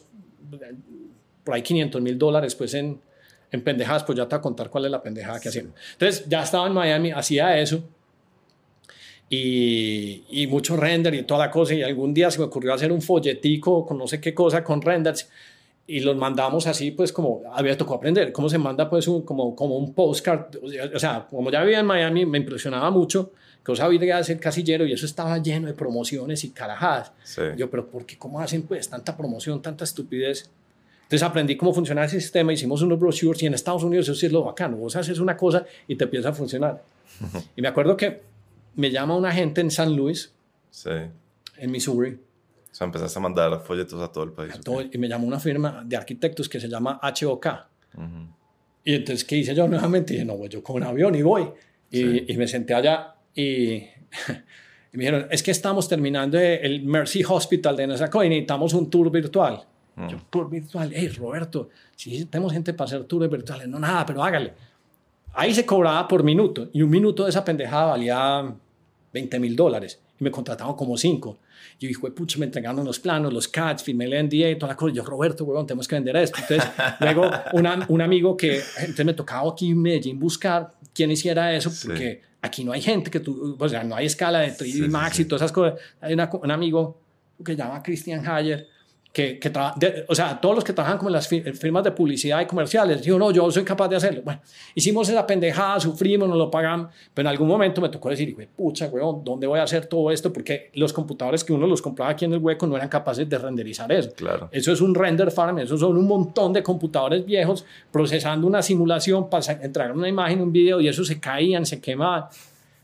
por 1.43 1.53
ahí 1.55 1.61
500 1.61 2.01
mil 2.01 2.17
dólares 2.17 2.55
pues 2.55 2.73
en, 2.73 2.99
en 3.51 3.63
pendejadas, 3.63 4.03
pues 4.03 4.17
ya 4.17 4.27
te 4.27 4.35
voy 4.35 4.39
a 4.39 4.41
contar 4.41 4.69
cuál 4.69 4.85
es 4.85 4.91
la 4.91 5.01
pendejada 5.01 5.39
que 5.39 5.49
hacíamos. 5.49 5.73
Entonces 5.93 6.25
ya 6.27 6.43
estaba 6.43 6.67
en 6.67 6.73
Miami, 6.73 7.11
hacía 7.11 7.57
eso 7.59 7.81
y, 9.29 10.23
y 10.29 10.47
mucho 10.47 10.75
render 10.75 11.13
y 11.13 11.23
toda 11.23 11.45
la 11.45 11.51
cosa 11.51 11.73
y 11.75 11.83
algún 11.83 12.13
día 12.13 12.31
se 12.31 12.39
me 12.39 12.45
ocurrió 12.45 12.73
hacer 12.73 12.91
un 12.91 13.01
folletico 13.01 13.85
con 13.85 13.97
no 13.97 14.07
sé 14.07 14.19
qué 14.19 14.33
cosa 14.33 14.63
con 14.63 14.81
renders 14.81 15.29
y 15.85 15.99
los 15.99 16.15
mandamos 16.17 16.65
así 16.67 16.91
pues 16.91 17.13
como 17.13 17.41
había 17.53 17.77
tocado 17.77 17.97
aprender 17.97 18.31
cómo 18.31 18.49
se 18.49 18.57
manda 18.57 18.89
pues 18.89 19.07
un, 19.07 19.21
como, 19.23 19.55
como 19.55 19.77
un 19.77 19.93
postcard 19.93 20.55
o 20.93 20.99
sea 20.99 21.27
como 21.29 21.51
ya 21.51 21.61
vivía 21.63 21.79
en 21.79 21.85
Miami 21.85 22.25
me 22.25 22.39
impresionaba 22.39 22.89
mucho 22.89 23.31
que 23.63 23.71
yo 23.71 23.75
sabía 23.75 24.17
hacer 24.17 24.39
casillero 24.39 24.85
y 24.87 24.93
eso 24.93 25.05
estaba 25.05 25.37
lleno 25.37 25.67
de 25.67 25.73
promociones 25.73 26.43
y 26.43 26.49
carajadas 26.49 27.11
Sí. 27.23 27.41
yo 27.55 27.69
pero 27.69 27.85
¿por 27.87 28.05
qué 28.05 28.17
cómo 28.17 28.39
hacen 28.39 28.63
pues 28.63 28.89
tanta 28.89 29.15
promoción 29.15 29.61
tanta 29.61 29.83
estupidez 29.83 30.49
entonces 31.03 31.27
aprendí 31.27 31.57
cómo 31.57 31.73
funcionaba 31.73 32.05
el 32.05 32.11
sistema, 32.11 32.53
hicimos 32.53 32.83
unos 32.83 32.99
brochures 32.99 33.41
y 33.41 33.47
en 33.47 33.55
Estados 33.55 33.83
Unidos 33.83 34.07
eso 34.07 34.13
sí 34.13 34.27
es 34.27 34.31
lo 34.31 34.43
bacano. 34.43 34.77
Vos 34.77 34.95
haces 34.95 35.17
una 35.17 35.35
cosa 35.35 35.65
y 35.87 35.95
te 35.95 36.03
empieza 36.03 36.29
a 36.29 36.33
funcionar. 36.33 36.83
Y 37.57 37.63
me 37.63 37.67
acuerdo 37.67 37.97
que 37.97 38.21
me 38.79 38.89
llama 38.91 39.15
una 39.15 39.31
gente 39.31 39.61
en 39.61 39.71
San 39.71 39.95
Luis, 39.95 40.33
Sí. 40.71 40.89
en 41.57 41.71
Missouri, 41.71 42.17
O 42.71 42.75
sea, 42.75 42.85
empezaste 42.85 43.17
a 43.19 43.21
mandar 43.21 43.59
folletos 43.61 44.01
a 44.01 44.11
todo 44.11 44.23
el 44.23 44.31
país. 44.31 44.53
todo- 44.63 44.81
y 44.81 44.97
me 44.97 45.07
llamó 45.07 45.27
una 45.27 45.39
firma 45.39 45.83
de 45.85 45.97
arquitectos 45.97 46.47
que 46.47 46.59
se 46.59 46.67
llama 46.69 46.99
HOK. 47.01 47.45
Ujú. 47.95 48.05
Y 48.85 48.93
entonces, 48.95 49.25
¿qué 49.25 49.37
hice 49.37 49.53
yo 49.55 49.67
nuevamente? 49.67 50.13
dije, 50.13 50.25
no, 50.25 50.35
pues 50.37 50.49
yo 50.51 50.63
con 50.63 50.77
un 50.77 50.83
avión 50.83 51.13
y 51.15 51.21
voy. 51.21 51.43
Y, 51.91 51.97
Sí. 52.01 52.25
y 52.29 52.37
me 52.37 52.47
senté 52.47 52.73
allá 52.73 53.15
y, 53.35 53.83
y 54.93 54.97
me 54.97 54.99
dijeron, 55.03 55.27
es 55.31 55.43
que 55.43 55.51
estamos 55.51 55.87
terminando 55.89 56.39
el 56.39 56.83
Mercy 56.83 57.23
Hospital 57.27 57.75
de 57.75 57.87
Nassau 57.87 58.23
y 58.23 58.29
necesitamos 58.29 58.73
un 58.73 58.89
tour 58.89 59.11
virtual. 59.11 59.63
Yo, 60.09 60.17
tour 60.29 60.49
virtual, 60.49 60.91
hey, 60.95 61.09
Roberto, 61.09 61.69
si 61.95 62.23
tenemos 62.25 62.53
gente 62.53 62.73
para 62.73 62.85
hacer 62.85 63.03
tours 63.03 63.29
virtuales, 63.29 63.67
no 63.67 63.79
nada, 63.79 64.05
pero 64.05 64.23
hágale. 64.23 64.53
Ahí 65.33 65.53
se 65.53 65.65
cobraba 65.65 66.07
por 66.07 66.23
minuto 66.23 66.69
y 66.71 66.81
un 66.81 66.89
minuto 66.89 67.25
de 67.25 67.31
esa 67.31 67.43
pendejada 67.43 67.87
valía 67.87 68.55
20 69.13 69.39
mil 69.39 69.55
dólares 69.55 69.99
y 70.19 70.23
me 70.23 70.31
contrataban 70.31 70.75
como 70.75 70.97
cinco. 70.97 71.39
Yo 71.79 71.87
dije, 71.87 71.99
pucha, 72.11 72.37
me 72.39 72.45
entregaron 72.45 72.83
los 72.85 72.99
planos, 72.99 73.31
los 73.33 73.47
CADs, 73.47 73.83
firmé 73.83 74.05
el 74.05 74.25
NDA 74.27 74.49
y 74.51 74.55
toda 74.57 74.73
la 74.73 74.75
cosa. 74.77 74.93
Yo, 74.93 75.03
Roberto, 75.03 75.43
huevón, 75.45 75.65
tenemos 75.65 75.87
que 75.87 75.95
vender 75.95 76.15
esto. 76.17 76.39
Entonces, 76.41 76.69
luego 76.99 77.29
una- 77.53 77.85
un 77.89 78.01
amigo 78.01 78.35
que, 78.37 78.61
entonces 78.79 79.05
me 79.05 79.13
tocaba 79.13 79.49
aquí 79.51 79.69
en 79.69 79.81
Medellín 79.81 80.19
buscar 80.19 80.73
quién 80.93 81.11
hiciera 81.11 81.53
eso, 81.55 81.69
Sí. 81.69 81.87
porque 81.87 82.21
aquí 82.41 82.63
no 82.63 82.71
hay 82.71 82.81
gente 82.81 83.09
que 83.11 83.19
tú, 83.19 83.55
o 83.59 83.69
sea, 83.69 83.83
no 83.83 83.95
hay 83.95 84.05
escala 84.05 84.39
de 84.39 84.51
3D 84.51 84.63
Sí, 84.65 84.71
sí, 84.83 84.89
Max 84.89 85.15
sí. 85.17 85.21
y 85.23 85.25
todas 85.25 85.41
esas 85.41 85.51
cosas. 85.51 85.79
Hay 86.01 86.13
una- 86.13 86.29
un 86.33 86.51
amigo 86.51 86.99
que 87.43 87.53
se 87.53 87.57
llama 87.57 87.81
Christian 87.81 88.25
Hayer, 88.27 88.67
que, 89.11 89.39
que 89.39 89.49
de- 89.77 90.05
o 90.07 90.13
sea, 90.13 90.39
todos 90.39 90.53
los 90.53 90.63
que 90.63 90.71
trabajan 90.71 90.99
como 90.99 91.09
en 91.09 91.13
las 91.13 91.27
fi- 91.27 91.41
firmas 91.41 91.83
de 91.83 91.91
publicidad 91.91 92.41
y 92.41 92.45
comerciales, 92.45 93.01
digo, 93.01 93.17
no, 93.17 93.31
yo 93.31 93.49
soy 93.49 93.63
capaz 93.63 93.87
de 93.87 93.95
hacerlo. 93.95 94.21
Bueno, 94.23 94.39
hicimos 94.75 95.09
esa 95.09 95.25
pendejada, 95.25 95.79
sufrimos, 95.79 96.29
nos 96.29 96.37
lo 96.37 96.51
pagamos, 96.51 96.89
pero 97.13 97.27
en 97.27 97.31
algún 97.31 97.47
momento 97.47 97.81
me 97.81 97.89
tocó 97.89 98.09
decir, 98.09 98.35
pucha, 98.55 98.85
weón, 98.87 99.23
¿dónde 99.23 99.47
voy 99.47 99.59
a 99.59 99.63
hacer 99.63 99.87
todo 99.87 100.11
esto? 100.11 100.31
Porque 100.31 100.69
los 100.75 100.93
computadores 100.93 101.43
que 101.43 101.51
uno 101.53 101.65
los 101.65 101.81
compraba 101.81 102.11
aquí 102.11 102.25
en 102.25 102.33
el 102.33 102.39
hueco 102.39 102.67
no 102.67 102.75
eran 102.77 102.87
capaces 102.87 103.27
de 103.27 103.37
renderizar 103.39 103.91
eso. 103.91 104.11
Claro. 104.15 104.47
Eso 104.51 104.71
es 104.71 104.79
un 104.79 104.93
render 104.93 105.31
farm, 105.31 105.57
eso 105.57 105.75
son 105.75 105.97
un 105.97 106.07
montón 106.07 106.53
de 106.53 106.61
computadores 106.61 107.25
viejos 107.25 107.65
procesando 107.91 108.45
una 108.45 108.61
simulación 108.61 109.27
para 109.27 109.43
entregar 109.63 109.91
una 109.91 110.07
imagen, 110.07 110.39
un 110.39 110.51
video, 110.51 110.79
y 110.79 110.87
eso 110.87 111.03
se 111.03 111.19
caían, 111.19 111.65
se 111.65 111.81
quemaban. 111.81 112.25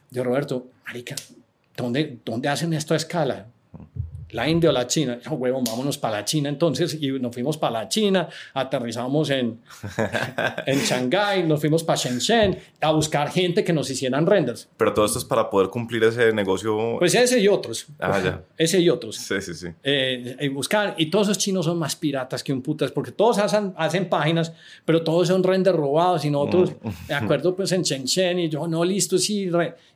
Yo, 0.10 0.24
Roberto, 0.24 0.66
marica, 0.88 1.16
¿dónde, 1.78 2.18
¿dónde 2.26 2.50
hacen 2.50 2.74
esto 2.74 2.96
a 2.96 2.98
escala? 2.98 3.46
La 4.36 4.48
India 4.48 4.70
o 4.70 4.74
la 4.74 4.86
China. 4.86 5.18
Yo, 5.26 5.32
huevón, 5.32 5.64
vámonos 5.64 5.98
para 5.98 6.18
la 6.18 6.26
China 6.26 6.50
entonces. 6.50 6.98
Y 7.02 7.12
nos 7.12 7.34
fuimos 7.34 7.58
para 7.58 7.74
la 7.84 7.90
China, 7.90 8.28
aterrizamos 8.54 9.30
en, 9.30 9.60
en 10.66 10.80
Shanghái, 10.80 11.44
nos 11.44 11.60
fuimos 11.60 11.84
para 11.84 11.98
Shenzhen 11.98 12.58
a 12.82 12.92
buscar 12.92 13.30
gente 13.32 13.64
que 13.64 13.74
nos 13.74 13.90
hicieran 13.90 14.26
renders. 14.26 14.68
Pero 14.78 14.94
todo 14.94 15.06
esto 15.06 15.20
es 15.20 15.26
para 15.26 15.50
poder 15.50 15.70
cumplir 15.70 16.04
ese 16.04 16.32
negocio. 16.34 16.98
Pues 17.00 17.16
ese 17.16 17.40
y 17.40 17.48
otros. 17.48 17.88
Ah, 18.00 18.22
ya. 18.24 18.42
Ese 18.58 18.80
y 18.80 18.90
otros. 18.90 19.16
Sí, 19.18 19.42
sí, 19.42 19.54
sí. 19.54 19.68
Eh, 19.84 20.38
y 20.42 20.48
buscar, 20.48 20.96
y 20.98 21.08
todos 21.08 21.28
esos 21.28 21.38
chinos 21.38 21.66
son 21.66 21.78
más 21.78 21.96
piratas 21.96 22.44
que 22.44 22.54
un 22.54 22.62
putas, 22.62 22.92
porque 22.92 23.12
todos 23.12 23.38
hacen, 23.38 23.74
hacen 23.78 24.08
páginas, 24.10 24.54
pero 24.86 25.04
todos 25.04 25.28
son 25.28 25.44
renders 25.44 25.76
robados 25.78 26.24
y 26.26 26.30
nosotros, 26.30 26.72
Mm. 26.82 26.90
me 27.10 27.14
acuerdo 27.16 27.56
pues 27.56 27.72
en 27.72 27.82
Shenzhen 27.84 28.40
y 28.40 28.50
yo, 28.50 28.68
no, 28.68 28.84
listo, 28.84 29.18
sí, 29.18 29.50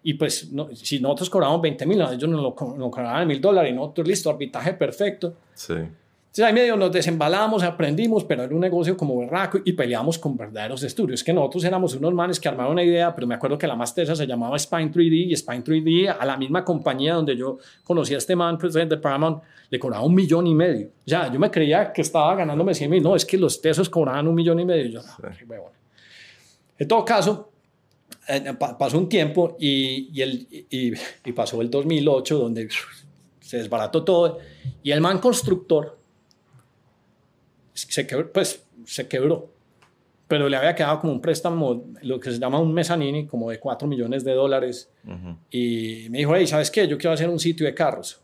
y 0.04 0.14
pues 0.14 0.52
no, 0.52 0.70
si 0.74 1.00
nosotros 1.00 1.30
cobramos 1.30 1.62
20 1.62 1.86
mil, 1.86 2.02
ellos 2.02 2.30
nos 2.30 2.42
lo, 2.42 2.56
nos 2.78 2.90
cobraban 2.90 3.28
mil 3.28 3.42
dólares 3.42 3.72
y 3.72 3.76
nosotros, 3.76 4.08
listo, 4.08 4.28
arbitraje 4.30 4.73
perfecto. 4.73 5.36
Sí. 5.53 5.73
Entonces 5.73 6.45
ahí 6.45 6.53
medio 6.53 6.77
nos 6.77 6.91
desembalamos, 6.91 7.63
aprendimos, 7.63 8.23
pero 8.23 8.43
era 8.43 8.53
un 8.53 8.61
negocio 8.61 8.95
como 8.95 9.17
berraco 9.19 9.57
y 9.65 9.73
peleamos 9.73 10.19
con 10.19 10.38
verdaderos 10.38 10.84
estudios. 10.84 11.23
Que 11.23 11.34
nosotros 11.34 11.63
éramos 11.63 11.95
unos 11.95 12.13
manes 12.13 12.39
que 12.39 12.47
armaron 12.47 12.73
una 12.73 12.84
idea, 12.84 13.15
pero 13.15 13.25
me 13.25 13.34
acuerdo 13.34 13.57
que 13.57 13.65
la 13.65 13.75
más 13.75 13.95
tesa 13.95 14.15
se 14.15 14.27
llamaba 14.27 14.57
Spine 14.59 14.91
3D 14.91 15.25
y 15.32 15.36
Spine 15.36 15.63
3D 15.63 16.15
a 16.19 16.23
la 16.25 16.38
misma 16.38 16.63
compañía 16.63 17.15
donde 17.15 17.36
yo 17.36 17.57
conocí 17.84 18.13
a 18.13 18.19
este 18.19 18.36
man, 18.36 18.59
pues 18.59 18.73
de 18.73 18.86
Paramount, 18.97 19.41
le 19.71 19.80
cobraba 19.80 20.03
un 20.05 20.13
millón 20.13 20.45
y 20.45 20.53
medio. 20.53 20.88
O 21.03 21.09
sea, 21.09 21.34
yo 21.34 21.39
me 21.39 21.49
creía 21.49 21.91
que 21.91 22.01
estaba 22.03 22.36
ganándome 22.36 22.75
100 22.75 22.91
mil. 22.91 23.01
No, 23.01 23.15
es 23.15 23.25
que 23.25 23.36
los 23.38 23.59
tesos 23.59 23.89
cobraban 23.89 24.27
un 24.27 24.36
millón 24.36 24.59
y 24.59 24.65
medio. 24.65 24.86
Yo, 24.88 25.01
no, 25.01 25.30
qué 25.36 25.45
huevón. 25.45 25.71
En 26.77 26.88
todo 26.88 27.03
caso, 27.03 27.51
eh, 28.27 28.53
pa- 28.57 28.77
pasó 28.77 28.99
un 28.99 29.09
tiempo 29.09 29.57
y, 29.59 30.09
y, 30.13 30.21
el, 30.21 30.47
y, 30.69 30.93
y 31.25 31.32
pasó 31.34 31.59
el 31.61 31.71
2008 31.71 32.38
donde 32.38 32.69
se 33.50 33.58
desbarató 33.58 34.04
todo 34.04 34.38
y 34.84 34.91
el 34.91 35.02
man 35.02 35.18
constructor 35.18 35.97
se 37.74 38.06
quebró, 38.06 38.32
pues 38.32 38.64
se 38.86 39.08
quebró, 39.08 39.50
pero 40.28 40.47
le 40.47 40.56
había 40.56 40.76
quedado 40.76 41.00
como 41.00 41.14
un 41.14 41.20
préstamo, 41.20 41.86
lo 42.04 42.20
que 42.20 42.30
se 42.32 42.38
llama 42.38 42.60
un 42.60 42.72
mezzanini, 42.72 43.26
como 43.26 43.50
de 43.50 43.60
4 43.60 43.88
millones 43.88 44.24
de 44.24 44.34
dólares 44.34 44.91
y 45.50 46.06
me 46.12 46.20
dijo, 46.20 46.36
hey, 46.36 46.45
¿sabes 46.45 46.70
qué? 46.70 46.88
Yo 46.88 46.97
quiero 47.00 47.14
hacer 47.16 47.28
un 47.28 47.39
sitio 47.39 47.66
de 47.66 47.74
carros. 47.74 48.22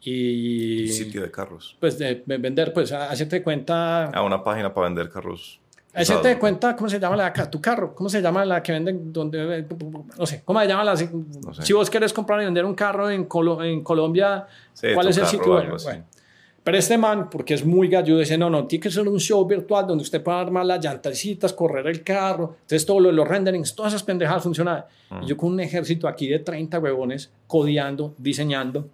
Y 0.00 0.88
Sitio 0.88 1.20
de 1.22 1.30
carros. 1.30 1.76
pues 1.80 1.98
de, 1.98 2.22
de 2.24 2.38
vender, 2.38 2.72
pues 2.72 2.90
hacerte 2.92 3.42
cuenta, 3.42 4.04
Ah, 4.14 4.22
una 4.22 4.42
página 4.42 4.72
para 4.72 4.86
vender 4.88 5.10
carros. 5.10 5.60
Hacerte 6.02 6.20
usados. 6.20 6.38
cuenta, 6.40 6.76
¿cómo 6.76 6.88
se 6.90 6.98
llama 7.00 7.16
la 7.16 7.32
tu 7.50 7.60
carro? 7.60 7.94
¿Cómo 7.94 8.08
se 8.08 8.20
llama 8.20 8.44
la 8.44 8.62
que 8.62 8.72
venden 8.72 9.12
donde 9.12 9.64
no 10.18 10.26
sé, 10.26 10.42
¿cómo 10.44 10.60
se 10.60 10.66
llama 10.66 10.84
la 10.84 10.96
sé. 10.96 11.08
si 11.62 11.72
vos 11.72 11.88
querés 11.90 12.12
comprar 12.12 12.40
y 12.42 12.44
vender 12.44 12.64
un 12.64 12.74
carro 12.74 13.10
en, 13.10 13.28
Colo- 13.28 13.62
en 13.64 13.82
Colombia, 13.82 14.46
Sí, 14.72 14.88
¿cuál 14.94 15.08
es 15.08 15.16
el 15.18 15.26
sitio? 15.26 15.52
Bueno. 15.52 16.04
Pero 16.64 16.78
este 16.78 16.96
man, 16.96 17.28
porque 17.28 17.52
es 17.52 17.62
muy 17.64 17.88
galludo, 17.88 18.20
dice, 18.20 18.38
no, 18.38 18.48
no, 18.48 18.66
tiene 18.66 18.82
que 18.84 18.90
ser 18.90 19.06
un 19.06 19.20
show 19.20 19.44
virtual 19.46 19.86
donde 19.86 20.00
usted 20.00 20.22
pueda 20.22 20.40
armar 20.40 20.64
las 20.64 20.80
llantecitas, 20.80 21.52
correr 21.52 21.86
el 21.88 22.02
carro, 22.02 22.54
entonces 22.62 22.86
todo 22.86 23.00
lo 23.00 23.10
de 23.10 23.14
los 23.14 23.28
renderings, 23.28 23.74
todas 23.74 23.92
esas 23.92 24.02
pendejadas 24.02 24.42
funcionaban. 24.42 24.84
Y 25.22 25.26
yo 25.26 25.36
con 25.36 25.52
un 25.52 25.60
ejército 25.60 26.08
aquí 26.08 26.26
de 26.26 26.38
30 26.38 26.78
huevones, 26.78 27.30
codeando, 27.46 28.14
diseñando, 28.16 28.88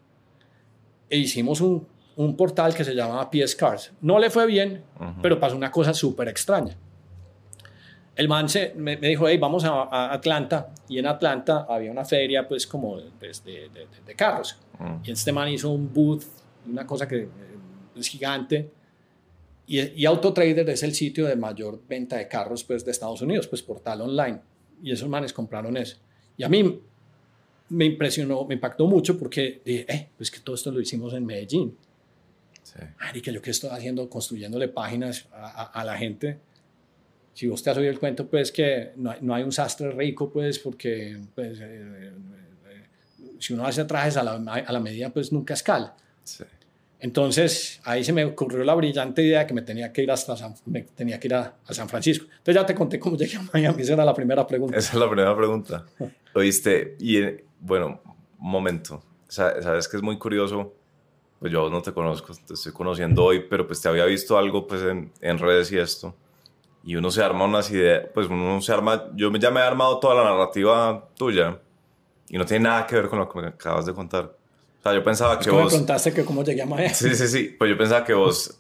e 1.09 1.17
hicimos 1.19 1.61
un, 1.61 1.87
un 2.17 2.37
portal 2.37 2.75
que 2.75 2.83
se 2.85 2.93
llamaba 2.93 3.31
PS 3.31 3.55
Cars. 3.55 3.93
No 4.01 4.19
le 4.19 4.31
fue 4.31 4.47
bien, 4.47 4.83
pero 5.23 5.39
pasó 5.39 5.55
una 5.57 5.71
cosa 5.71 5.95
súper 5.95 6.27
extraña. 6.27 6.77
El 8.17 8.29
man 8.29 8.49
se, 8.49 8.75
me, 8.77 8.97
me 8.97 9.09
dijo, 9.09 9.27
hey, 9.29 9.39
vamos 9.39 9.65
a, 9.65 9.83
a 9.85 10.13
Atlanta, 10.13 10.73
y 10.89 10.99
en 10.99 11.07
Atlanta 11.07 11.67
había 11.69 11.91
una 11.91 12.05
feria, 12.05 12.47
pues, 12.47 12.67
como 12.67 12.99
pues, 13.19 13.43
de, 13.45 13.53
de- 13.53 13.69
de- 13.87 13.87
de 14.07 14.15
carros. 14.15 14.57
Mm. 14.79 14.97
Y 15.05 15.11
este 15.13 15.33
man 15.33 15.49
hizo 15.49 15.71
un 15.71 15.93
booth, 15.93 16.25
una 16.69 16.87
cosa 16.87 17.07
que 17.09 17.17
eh, 17.23 17.29
es 17.97 18.09
gigante. 18.09 18.71
Y, 19.67 19.81
y 20.03 20.05
Autotrader 20.05 20.69
es 20.69 20.83
el 20.83 20.95
sitio 20.95 21.27
de 21.27 21.37
mayor 21.37 21.81
venta 21.89 22.17
de 22.17 22.27
carros 22.29 22.65
pues, 22.65 22.85
de 22.85 22.91
Estados 22.91 23.23
Unidos, 23.23 23.47
pues 23.47 23.63
portal 23.63 24.01
online. 24.03 24.41
Y 24.83 24.91
esos 24.91 25.09
manes 25.09 25.33
compraron 25.33 25.77
eso. 25.77 25.97
Y 26.37 26.43
a 26.43 26.49
mí 26.49 26.81
me 27.69 27.85
impresionó, 27.85 28.45
me 28.45 28.55
impactó 28.55 28.87
mucho 28.87 29.17
porque 29.17 29.63
dije, 29.65 29.87
eh, 29.89 30.09
pues 30.17 30.31
que 30.31 30.41
todo 30.41 30.57
esto 30.57 30.73
lo 30.73 30.81
hicimos 30.81 31.15
en 31.15 31.25
Medellín. 31.25 31.77
Sí. 32.65 32.81
Marica, 32.99 33.31
yo 33.31 33.41
qué 33.41 33.51
estoy 33.53 33.71
haciendo, 33.71 34.11
construyéndole 34.11 34.69
páginas 34.69 35.29
a, 35.33 35.63
a- 35.63 35.65
a 35.81 35.85
la 35.85 35.97
gente. 35.97 36.41
Si 37.41 37.49
vos 37.49 37.63
te 37.63 37.71
has 37.71 37.77
oído 37.79 37.91
el 37.91 37.99
cuento, 37.99 38.27
pues 38.29 38.53
que 38.53 38.91
no 38.97 39.13
hay, 39.13 39.19
no 39.23 39.35
hay 39.35 39.43
un 39.43 39.51
sastre 39.51 39.91
rico, 39.93 40.31
pues 40.31 40.59
porque 40.59 41.17
pues, 41.35 41.59
eh, 41.59 42.13
eh, 42.69 42.87
si 43.39 43.55
uno 43.55 43.65
hace 43.67 43.87
trajes 43.87 44.19
a 44.19 44.23
la, 44.23 44.33
a 44.35 44.71
la 44.73 44.79
medida, 44.81 45.09
pues 45.09 45.33
nunca 45.33 45.55
escala. 45.55 45.97
Sí. 46.23 46.45
Entonces 46.99 47.81
ahí 47.85 48.05
se 48.05 48.13
me 48.13 48.27
ocurrió 48.27 48.63
la 48.63 48.75
brillante 48.75 49.23
idea 49.23 49.47
que 49.47 49.55
me 49.55 49.63
tenía 49.63 49.91
que 49.91 50.03
ir 50.03 50.11
hasta 50.11 50.37
San, 50.37 50.55
me 50.67 50.83
tenía 50.83 51.19
que 51.19 51.29
ir 51.29 51.35
a, 51.35 51.57
a 51.67 51.73
San 51.73 51.89
Francisco. 51.89 52.27
Entonces 52.31 52.55
ya 52.57 52.67
te 52.67 52.75
conté 52.75 53.01
cómo 53.01 53.17
llegué 53.17 53.39
a 53.39 53.43
Miami, 53.55 53.81
esa 53.81 53.95
era 53.95 54.05
la 54.05 54.13
primera 54.13 54.47
pregunta. 54.47 54.77
Esa 54.77 54.93
es 54.93 54.99
la 55.01 55.09
primera 55.09 55.35
pregunta. 55.35 55.87
Oíste, 56.35 56.97
y 56.99 57.17
eh, 57.23 57.45
bueno, 57.59 58.03
un 58.39 58.51
momento. 58.51 59.03
Sa- 59.29 59.63
Sabes 59.63 59.89
que 59.89 59.97
es 59.97 60.03
muy 60.03 60.19
curioso. 60.19 60.75
Pues 61.39 61.51
yo 61.51 61.71
no 61.71 61.81
te 61.81 61.93
conozco, 61.95 62.35
te 62.47 62.53
estoy 62.53 62.73
conociendo 62.73 63.25
hoy, 63.25 63.47
pero 63.49 63.67
pues 63.67 63.81
te 63.81 63.89
había 63.89 64.05
visto 64.05 64.37
algo 64.37 64.67
pues 64.67 64.83
en, 64.83 65.11
en 65.23 65.39
redes 65.39 65.73
y 65.73 65.79
esto. 65.79 66.15
Y 66.85 66.97
uno 66.97 67.11
se 67.11 67.23
arma 67.23 67.45
unas 67.45 67.71
ideas, 67.71 68.07
pues 68.15 68.27
uno 68.29 68.61
se 68.63 68.73
arma, 68.73 69.05
yo 69.15 69.31
ya 69.33 69.51
me 69.51 69.61
he 69.61 69.63
armado 69.63 69.99
toda 70.01 70.15
la 70.15 70.25
narrativa 70.31 71.09
tuya 71.17 71.59
y 72.29 72.39
no 72.39 72.47
tiene 72.47 72.65
nada 72.65 72.87
que 72.87 72.95
ver 72.97 73.09
con 73.09 73.19
lo 73.19 73.29
que 73.29 73.41
me 73.41 73.49
acabas 73.49 73.85
de 73.87 73.93
contar. 73.93 74.25
O 74.25 74.83
sea, 74.83 74.95
yo 74.95 75.05
pensaba 75.05 75.39
que 75.39 75.45
Tú 75.45 75.55
me 75.57 75.63
vos... 75.63 75.69
preguntaste 75.73 76.15
que 76.15 76.25
cómo 76.25 76.43
llegué 76.43 76.63
a 76.63 76.67
Miami. 76.67 76.95
Sí, 76.95 77.15
sí, 77.15 77.29
sí. 77.29 77.55
Pues 77.59 77.71
yo 77.71 77.77
pensaba 77.77 78.03
que 78.05 78.15
vos 78.15 78.59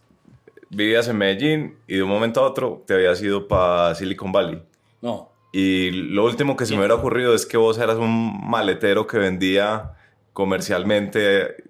vivías 0.68 1.08
en 1.08 1.16
Medellín 1.16 1.76
y 1.86 1.96
de 1.96 2.02
un 2.02 2.10
momento 2.10 2.40
a 2.40 2.46
otro 2.46 2.82
te 2.86 2.94
habías 2.94 3.22
ido 3.22 3.48
para 3.48 3.94
Silicon 3.94 4.30
Valley. 4.32 4.62
No, 5.00 5.30
Y 5.52 5.90
lo 5.90 6.26
último 6.26 6.56
que 6.56 6.66
se 6.66 6.74
me 6.74 6.80
hubiera 6.80 6.94
ocurrido 6.96 7.34
es 7.34 7.46
que 7.46 7.56
vos 7.56 7.78
eras 7.78 7.96
un 7.96 8.38
maletero 8.50 9.06
que 9.06 9.16
vendía 9.18 9.92
comercialmente. 10.34 11.64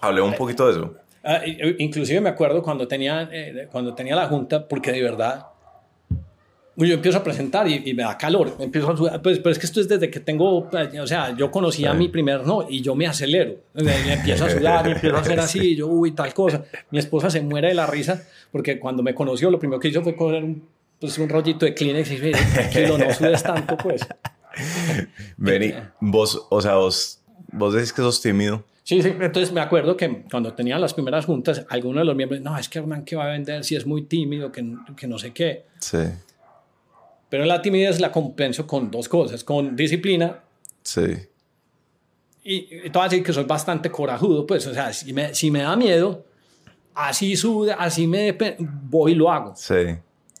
Hablé 0.00 0.20
un 0.20 0.34
poquito 0.34 0.66
de 0.66 0.72
eso. 0.72 0.94
Ah, 1.24 1.40
inclusive 1.78 2.20
me 2.20 2.28
acuerdo 2.28 2.62
cuando 2.62 2.86
tenía, 2.86 3.28
eh, 3.32 3.68
cuando 3.72 3.94
tenía 3.94 4.14
la 4.14 4.28
junta, 4.28 4.68
porque 4.68 4.92
de 4.92 5.02
verdad, 5.02 5.46
yo 6.84 6.94
empiezo 6.94 7.18
a 7.18 7.24
presentar 7.24 7.66
y, 7.68 7.82
y 7.86 7.94
me 7.94 8.02
da 8.02 8.18
calor, 8.18 8.54
me 8.58 8.66
empiezo 8.66 8.90
a 8.90 8.96
sudar, 8.96 9.22
pues, 9.22 9.38
pero 9.38 9.50
es 9.50 9.58
que 9.58 9.66
esto 9.66 9.80
es 9.80 9.88
desde 9.88 10.10
que 10.10 10.20
tengo, 10.20 10.68
eh, 10.72 11.00
o 11.00 11.06
sea, 11.06 11.34
yo 11.34 11.50
conocí 11.50 11.86
a 11.86 11.94
mi 11.94 12.08
primer 12.08 12.46
no 12.46 12.66
y 12.68 12.82
yo 12.82 12.94
me 12.94 13.06
acelero, 13.06 13.56
y 13.74 13.82
me 13.82 14.12
empiezo 14.12 14.44
a 14.44 14.50
sudar 14.50 14.86
y 14.86 14.92
empiezo 14.92 15.16
a 15.16 15.20
hacer 15.20 15.40
así, 15.40 15.58
y 15.60 15.76
yo, 15.76 15.86
uy, 15.86 16.12
tal 16.12 16.34
cosa. 16.34 16.64
Mi 16.90 16.98
esposa 16.98 17.30
se 17.30 17.40
muere 17.40 17.68
de 17.68 17.74
la 17.74 17.86
risa 17.86 18.22
porque 18.52 18.78
cuando 18.78 19.02
me 19.02 19.14
conoció 19.14 19.50
lo 19.50 19.58
primero 19.58 19.80
que 19.80 19.88
hizo 19.88 20.02
fue 20.02 20.14
coger 20.14 20.44
un, 20.44 20.62
pues, 21.00 21.18
un 21.18 21.28
rollito 21.28 21.64
de 21.64 21.74
Kleenex 21.74 22.10
y 22.10 22.16
dice, 22.16 22.44
tranquilo, 22.52 22.98
no 22.98 23.12
sudes 23.12 23.42
tanto, 23.42 23.76
pues. 23.78 24.06
Vení, 25.38 25.72
vos, 26.00 26.46
o 26.50 26.60
sea, 26.60 26.74
vos, 26.74 27.20
vos 27.52 27.72
decís 27.72 27.92
que 27.92 28.02
sos 28.02 28.20
tímido. 28.20 28.64
Sí, 28.82 29.02
sí, 29.02 29.12
entonces 29.18 29.50
me 29.50 29.60
acuerdo 29.60 29.96
que 29.96 30.24
cuando 30.30 30.52
tenía 30.52 30.78
las 30.78 30.94
primeras 30.94 31.24
juntas, 31.24 31.66
algunos 31.70 32.02
de 32.02 32.04
los 32.04 32.14
miembros, 32.14 32.40
no, 32.40 32.56
es 32.56 32.68
que 32.68 32.78
Hernán, 32.78 33.04
¿qué 33.04 33.16
va 33.16 33.24
a 33.24 33.28
vender 33.30 33.64
si 33.64 33.74
es 33.74 33.84
muy 33.84 34.02
tímido, 34.02 34.52
que, 34.52 34.64
que 34.96 35.08
no 35.08 35.18
sé 35.18 35.32
qué? 35.32 35.64
Sí, 35.80 35.98
Pero 37.28 37.44
la 37.44 37.60
timidez 37.62 38.00
la 38.00 38.12
compenso 38.12 38.66
con 38.66 38.90
dos 38.90 39.08
cosas, 39.08 39.42
con 39.44 39.74
disciplina 39.76 40.40
sí. 40.82 41.02
y, 42.44 42.54
y 42.54 42.80
te 42.84 42.90
voy 42.90 43.00
a 43.02 43.08
decir 43.08 43.22
que 43.24 43.32
soy 43.32 43.44
bastante 43.44 43.90
corajudo, 43.90 44.46
pues, 44.46 44.66
o 44.66 44.72
sea, 44.74 44.92
si 44.92 45.12
me, 45.12 45.34
si 45.34 45.50
me 45.50 45.62
da 45.62 45.74
miedo, 45.76 46.24
así 46.94 47.36
sude, 47.36 47.72
así 47.76 48.06
me 48.06 48.36
voy 48.58 49.12
y 49.12 49.14
lo 49.16 49.30
hago. 49.30 49.54
Sí. 49.56 49.74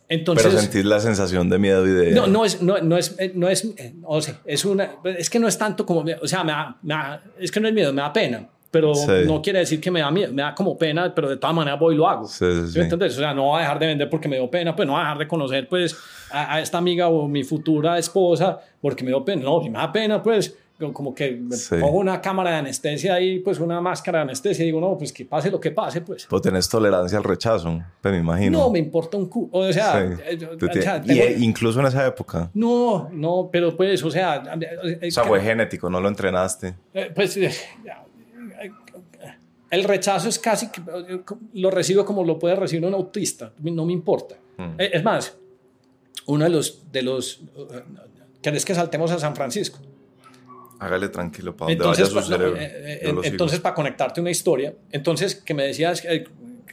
Entonces, 0.08 0.46
Pero 0.46 0.60
sentís 0.60 0.84
la 0.84 1.00
sensación 1.00 1.48
de 1.50 1.58
miedo 1.58 1.84
y 1.84 1.90
de... 1.90 2.10
no, 2.12 2.28
no 2.28 2.44
es, 2.44 2.62
no, 2.62 2.78
no 2.78 2.96
es, 2.96 3.16
eh, 3.18 3.32
no 3.34 3.48
es, 3.48 3.64
eh, 3.64 3.92
o 4.04 4.20
sea, 4.20 4.40
es 4.44 4.64
una, 4.64 4.94
es 5.04 5.28
que 5.28 5.40
no 5.40 5.48
es 5.48 5.58
tanto 5.58 5.84
como, 5.84 6.04
o 6.22 6.28
sea, 6.28 6.44
me 6.44 6.52
da- 6.52 6.76
me 6.82 6.94
da- 6.94 7.24
es 7.40 7.50
que 7.50 7.58
no 7.58 7.66
es 7.66 7.74
miedo, 7.74 7.92
me 7.92 8.02
da 8.02 8.12
pena. 8.12 8.48
Pero 8.76 8.94
Sí. 8.94 9.10
no 9.26 9.40
quiere 9.40 9.60
decir 9.60 9.80
que 9.80 9.90
me 9.90 10.00
da 10.00 10.10
miedo, 10.10 10.32
me 10.32 10.42
da 10.42 10.54
como 10.54 10.76
pena, 10.76 11.14
pero 11.14 11.30
de 11.30 11.38
todas 11.38 11.56
maneras 11.56 11.80
voy 11.80 11.94
y 11.94 11.98
lo 11.98 12.06
hago. 12.08 12.26
Sí, 12.26 12.44
sí, 12.68 12.80
o 12.80 13.10
sea, 13.10 13.32
no 13.32 13.44
voy 13.44 13.56
a 13.58 13.60
dejar 13.62 13.78
de 13.78 13.86
vender 13.86 14.10
porque 14.10 14.28
me 14.28 14.36
dio 14.36 14.50
pena, 14.50 14.76
pues 14.76 14.86
no 14.86 14.92
voy 14.92 15.00
a 15.00 15.04
dejar 15.04 15.18
de 15.18 15.28
conocer 15.28 15.66
pues 15.68 15.96
a, 16.30 16.54
a 16.56 16.60
esta 16.60 16.76
amiga 16.78 17.08
o 17.08 17.26
mi 17.26 17.42
futura 17.42 17.96
esposa 17.98 18.60
porque 18.82 19.02
me 19.02 19.10
dio 19.10 19.24
pena. 19.24 19.42
No, 19.44 19.62
si 19.62 19.70
me 19.70 19.78
da 19.78 19.90
pena, 19.90 20.22
pues 20.22 20.54
como 20.92 21.14
que 21.14 21.40
Sí. 21.52 21.76
pongo 21.80 21.96
una 22.00 22.20
cámara 22.20 22.50
de 22.50 22.56
anestesia 22.56 23.14
ahí, 23.14 23.38
pues 23.38 23.58
una 23.60 23.80
máscara 23.80 24.18
de 24.18 24.22
anestesia 24.24 24.62
y 24.62 24.66
digo, 24.66 24.78
no, 24.78 24.98
pues 24.98 25.10
que 25.10 25.24
pase 25.24 25.50
lo 25.50 25.58
que 25.58 25.70
pase, 25.70 26.02
pues. 26.02 26.28
Vos 26.28 26.42
tenés 26.42 26.68
tolerancia 26.68 27.16
al 27.16 27.24
rechazo, 27.24 27.80
pues 28.02 28.12
me 28.12 28.20
imagino. 28.20 28.58
No, 28.58 28.70
me 28.70 28.78
importa 28.78 29.16
un 29.16 29.26
cu... 29.26 29.48
O 29.52 29.72
sea, 29.72 29.92
Sí. 30.06 30.22
eh, 30.26 30.36
yo- 30.36 30.54
Tú 30.58 30.66
o 30.66 30.72
sea, 30.74 31.00
tienes- 31.00 31.16
y, 31.16 31.20
tengo- 31.20 31.34
eh, 31.40 31.44
incluso 31.46 31.80
en 31.80 31.86
esa 31.86 32.06
época. 32.06 32.50
no, 32.52 33.08
no, 33.10 33.48
pero 33.50 33.74
pues, 33.74 34.04
o 34.04 34.10
sea, 34.10 34.42
eh, 34.60 35.08
O 35.08 35.10
sea, 35.10 35.24
fue 35.24 35.40
genético, 35.40 35.88
no 35.88 35.98
lo 35.98 36.08
entrenaste. 36.08 36.74
Eh, 36.92 37.10
Pues 37.14 37.34
eh, 37.38 37.50
el 39.70 39.84
rechazo 39.84 40.28
es 40.28 40.38
casi 40.38 40.66
eh, 40.66 41.20
lo 41.54 41.70
recibo 41.70 42.04
como 42.04 42.24
lo 42.24 42.38
puede 42.38 42.54
recibir 42.56 42.84
un 42.86 42.94
autista, 42.94 43.52
no 43.60 43.84
me 43.84 43.92
importa. 43.92 44.36
Mm. 44.56 44.80
Eh, 44.80 44.90
Es 44.94 45.04
más, 45.04 45.36
uno 46.26 46.44
de 46.44 46.50
los, 46.50 46.90
de 46.92 47.02
los, 47.02 47.40
eh, 47.56 47.82
¿querés 48.42 48.64
que 48.64 48.74
saltemos 48.74 49.10
a 49.10 49.18
San 49.18 49.34
Francisco? 49.34 49.78
Hágale 50.78 51.08
tranquilo, 51.08 51.56
para 51.56 51.70
donde 51.70 51.84
vaya 51.84 52.04
Entonces, 52.04 52.08
su 52.08 52.14
pa- 52.14 52.22
cerebro. 52.36 52.56
eh, 52.60 53.00
eh, 53.02 53.20
entonces 53.24 53.60
para 53.60 53.74
conectarte 53.74 54.20
una 54.20 54.30
historia, 54.30 54.74
entonces 54.92 55.34
que 55.34 55.54
me 55.54 55.64
decías 55.64 56.02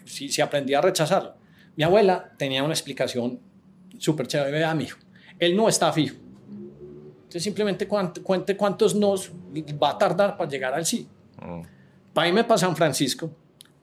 si, 0.06 0.30
si 0.30 0.42
aprendí 0.42 0.74
a 0.74 0.82
rechazarlo. 0.82 1.34
Mi 1.76 1.84
abuela 1.84 2.32
tenía 2.38 2.64
una 2.64 2.74
explicación 2.74 3.40
súper 3.98 4.28
chévere, 4.28 4.52
vea, 4.52 4.76
mijo, 4.76 5.00
él 5.40 5.56
no 5.56 5.70
está 5.70 5.92
fijo. 5.94 6.16
Entonces 7.24 7.44
simplemente 7.44 7.88
cuente 7.88 8.56
cuántos 8.58 8.94
nos 8.94 9.32
va 9.82 9.92
a 9.92 9.98
tardar 9.98 10.38
para 10.38 10.50
llegar 10.50 10.74
al 10.74 10.86
sí. 10.86 11.08
Mm. 11.42 11.62
Para 12.14 12.28
irme 12.28 12.44
para 12.44 12.58
San 12.58 12.76
Francisco, 12.76 13.32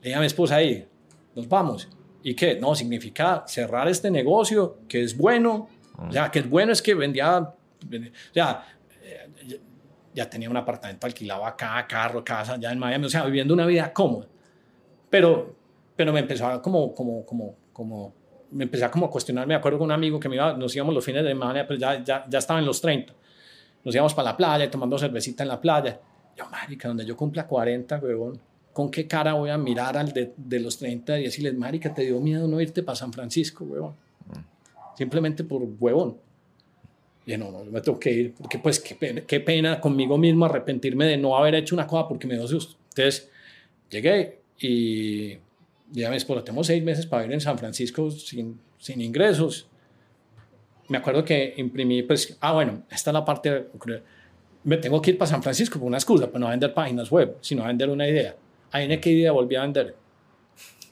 le 0.01 0.09
dije 0.09 0.15
a 0.15 0.19
mi 0.19 0.25
esposa 0.25 0.55
ahí, 0.55 0.87
nos 1.35 1.47
vamos. 1.47 1.87
¿Y 2.23 2.33
qué? 2.35 2.59
No, 2.59 2.75
significa 2.75 3.43
cerrar 3.47 3.87
este 3.87 4.09
negocio, 4.11 4.79
que 4.87 5.03
es 5.03 5.17
bueno. 5.17 5.67
O 5.97 6.11
sea, 6.11 6.31
que 6.31 6.39
es 6.39 6.49
bueno 6.49 6.71
es 6.71 6.81
que 6.81 6.93
vendía, 6.95 7.37
o 7.39 7.53
sea, 8.33 8.63
eh, 9.03 9.29
ya- 9.47 9.57
ya 10.13 10.29
tenía 10.29 10.49
un 10.49 10.57
apartamento 10.57 11.05
alquilado 11.07 11.45
acá, 11.45 11.85
carro, 11.87 12.23
casa, 12.23 12.57
ya 12.59 12.71
en 12.71 12.79
Miami, 12.79 13.05
o 13.05 13.09
sea, 13.09 13.23
viviendo 13.25 13.53
una 13.53 13.65
vida 13.65 13.91
cómoda. 13.93 14.27
Pero, 15.09 15.55
pero 15.95 16.11
me 16.13 16.19
empezó 16.21 16.47
a 16.47 16.61
como, 16.61 16.93
como, 16.93 17.25
como, 17.25 17.55
como, 17.73 18.13
me 18.51 18.63
empecé 18.63 18.85
a 18.85 18.91
como 18.91 19.09
cuestionar, 19.09 19.45
me 19.47 19.55
acuerdo 19.55 19.77
con 19.79 19.85
un 19.85 19.91
amigo 19.91 20.19
que 20.19 20.27
me 20.29 20.35
iba, 20.35 20.53
nos 20.53 20.75
íbamos 20.75 20.93
los 20.95 21.03
fines 21.05 21.23
de 21.23 21.29
semana, 21.29 21.65
pero 21.67 21.79
ya, 21.79 22.03
ya, 22.03 22.25
ya 22.27 22.39
estaba 22.39 22.59
en 22.59 22.65
los 22.65 22.81
30. 22.81 23.13
Nos 23.83 23.93
íbamos 23.95 24.13
para 24.13 24.31
la 24.31 24.37
playa, 24.37 24.69
tomando 24.69 24.97
cervecita 24.97 25.43
en 25.43 25.49
la 25.49 25.59
playa. 25.59 25.99
Yo, 26.37 26.49
marica, 26.49 26.87
donde 26.87 27.05
yo 27.05 27.15
cumpla 27.15 27.47
40, 27.47 27.97
huevón, 27.99 28.39
¿con 28.73 28.89
qué 28.89 29.07
cara 29.07 29.33
voy 29.33 29.49
a 29.49 29.57
mirar 29.57 29.97
al 29.97 30.11
de, 30.13 30.33
de 30.37 30.59
los 30.59 30.77
30 30.77 31.19
y 31.19 31.23
decirles, 31.23 31.55
marica, 31.55 31.93
te 31.93 32.03
dio 32.03 32.19
miedo 32.19 32.47
no 32.47 32.59
irte 32.61 32.83
para 32.83 32.95
San 32.95 33.11
Francisco, 33.11 33.65
huevón? 33.65 33.95
Simplemente 34.95 35.43
por 35.43 35.61
huevón. 35.79 36.17
Y 37.25 37.37
no, 37.37 37.51
no, 37.51 37.63
yo 37.63 37.71
me 37.71 37.81
tengo 37.81 37.99
que 37.99 38.11
ir, 38.11 38.33
porque 38.33 38.57
pues 38.57 38.79
qué 38.79 38.95
pena, 38.95 39.21
qué 39.21 39.39
pena 39.39 39.79
conmigo 39.79 40.17
mismo 40.17 40.45
arrepentirme 40.45 41.05
de 41.05 41.17
no 41.17 41.37
haber 41.37 41.55
hecho 41.55 41.75
una 41.75 41.85
cosa 41.85 42.07
porque 42.07 42.27
me 42.27 42.35
dio 42.35 42.47
susto. 42.47 42.77
Entonces, 42.89 43.29
llegué 43.89 44.39
y 44.59 45.37
ya 45.91 46.09
me 46.09 46.15
esposa, 46.15 46.43
tengo 46.43 46.63
seis 46.63 46.83
meses 46.83 47.05
para 47.05 47.23
vivir 47.23 47.35
en 47.35 47.41
San 47.41 47.57
Francisco 47.57 48.09
sin, 48.09 48.59
sin 48.79 49.01
ingresos. 49.01 49.67
Me 50.87 50.97
acuerdo 50.97 51.23
que 51.23 51.53
imprimí, 51.57 52.03
pues, 52.03 52.37
ah, 52.41 52.53
bueno, 52.53 52.83
esta 52.89 53.11
es 53.11 53.13
la 53.13 53.23
parte, 53.23 53.67
me 54.63 54.77
tengo 54.77 55.01
que 55.01 55.11
ir 55.11 55.17
para 55.17 55.29
San 55.29 55.41
Francisco 55.41 55.79
por 55.79 55.87
una 55.87 55.97
excusa, 55.97 56.27
para 56.27 56.39
no 56.39 56.49
vender 56.49 56.73
páginas 56.73 57.09
web, 57.09 57.37
sino 57.41 57.63
a 57.63 57.67
vender 57.67 57.89
una 57.89 58.07
idea. 58.07 58.35
Ahí 58.71 58.91
en 58.91 59.01
qué 59.01 59.11
idea 59.11 59.31
volví 59.31 59.55
a 59.55 59.61
vender. 59.61 59.95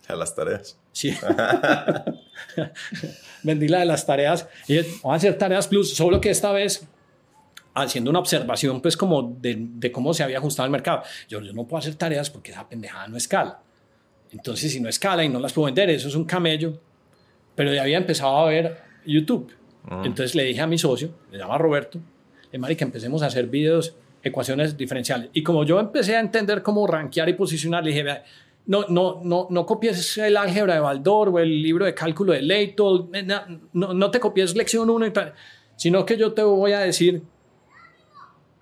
A 0.08 0.16
las 0.16 0.36
tareas. 0.36 0.78
Sí. 0.92 1.16
Vendí 3.44 3.68
la 3.68 3.80
de 3.80 3.86
las 3.86 4.06
tareas 4.06 4.48
y 4.68 4.74
dije, 4.74 4.90
vamos 5.04 5.14
a 5.14 5.16
hacer 5.16 5.38
tareas 5.38 5.68
plus, 5.68 5.94
solo 5.94 6.20
que 6.20 6.32
esta 6.32 6.52
vez 6.52 6.88
haciendo 7.76 8.10
una 8.10 8.20
observación 8.20 8.82
pues 8.82 8.98
como 8.98 9.38
de, 9.40 9.56
de 9.60 9.92
cómo 9.92 10.14
se 10.14 10.24
había 10.24 10.40
ajustado 10.40 10.66
el 10.66 10.72
mercado. 10.72 11.04
Yo, 11.28 11.42
yo 11.42 11.54
no 11.54 11.66
puedo 11.68 11.80
hacer 11.80 11.96
tareas 11.96 12.30
porque 12.30 12.52
esa 12.52 12.68
pendejada 12.68 13.08
no 13.08 13.18
escala. 13.18 13.62
Entonces 14.32 14.72
si 14.72 14.80
no 14.80 14.90
escala 14.90 15.24
y 15.24 15.30
no 15.30 15.40
las 15.40 15.54
puedo 15.54 15.68
vender, 15.68 15.90
eso 15.90 16.08
es 16.08 16.16
un 16.16 16.26
camello. 16.26 16.80
Pero 17.56 17.74
ya 17.74 17.84
había 17.84 17.98
empezado 17.98 18.36
a 18.38 18.46
ver 18.46 18.82
YouTube. 19.06 19.54
Entonces 20.04 20.36
le 20.36 20.44
dije 20.44 20.62
a 20.62 20.68
mi 20.68 20.78
socio, 20.78 21.12
le 21.32 21.38
llama 21.38 21.58
Roberto, 21.58 22.00
dije, 22.52 22.78
que 22.78 22.84
empecemos 22.84 23.24
a 23.24 23.28
hacer 23.28 23.48
videos, 23.48 23.96
ecuaciones 24.24 24.78
diferenciales. 24.78 25.30
Y 25.34 25.44
como 25.44 25.64
yo 25.64 25.80
empecé 25.80 26.16
a 26.16 26.20
entender 26.20 26.62
cómo 26.62 26.86
rankear 26.88 27.30
y 27.30 27.34
posicionar, 27.34 27.84
le 27.84 27.90
dije, 27.92 28.04
"Vea, 28.04 28.24
no, 28.66 28.86
no, 28.90 29.22
no, 29.24 29.48
no 29.50 29.66
copies 29.66 30.18
el 30.18 30.38
álgebra 30.38 30.76
de 30.76 30.80
Baldor 30.80 31.30
o 31.30 31.40
el 31.40 31.62
libro 31.62 31.86
de 31.86 31.94
cálculo 31.94 32.34
de 32.34 32.42
Leitol, 32.42 33.10
eh, 33.14 33.26
no, 33.74 33.94
no 33.94 34.12
te 34.12 34.20
copies 34.20 34.56
lección 34.56 34.90
1 34.90 35.08
y 35.08 35.12
tal, 35.12 35.34
sino 35.76 36.06
que 36.06 36.18
yo 36.18 36.34
te 36.34 36.44
voy 36.44 36.74
a 36.74 36.80
decir 36.80 37.24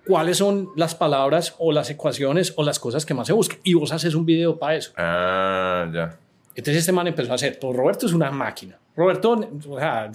cuáles 0.06 0.38
son 0.38 0.70
las 0.76 0.94
palabras 0.94 1.54
o 1.58 1.72
las 1.72 1.90
ecuaciones 1.90 2.54
o 2.56 2.64
las 2.64 2.78
cosas 2.78 3.04
que 3.04 3.12
más 3.12 3.26
se 3.26 3.34
buscan. 3.34 3.58
Y 3.62 3.74
vos 3.74 3.92
haces 3.92 4.14
un 4.14 4.24
video 4.24 4.58
para 4.58 4.76
eso. 4.76 4.92
Ah, 4.96 5.90
ya. 5.92 6.18
Entonces 6.54 6.78
este 6.78 6.92
man 6.92 7.06
empezó 7.06 7.32
a 7.32 7.34
hacer, 7.34 7.58
pues 7.60 7.76
Roberto 7.76 8.06
es 8.06 8.12
una 8.14 8.30
máquina. 8.30 8.78
Roberto, 8.96 9.38
o 9.68 9.78
sea, 9.78 10.10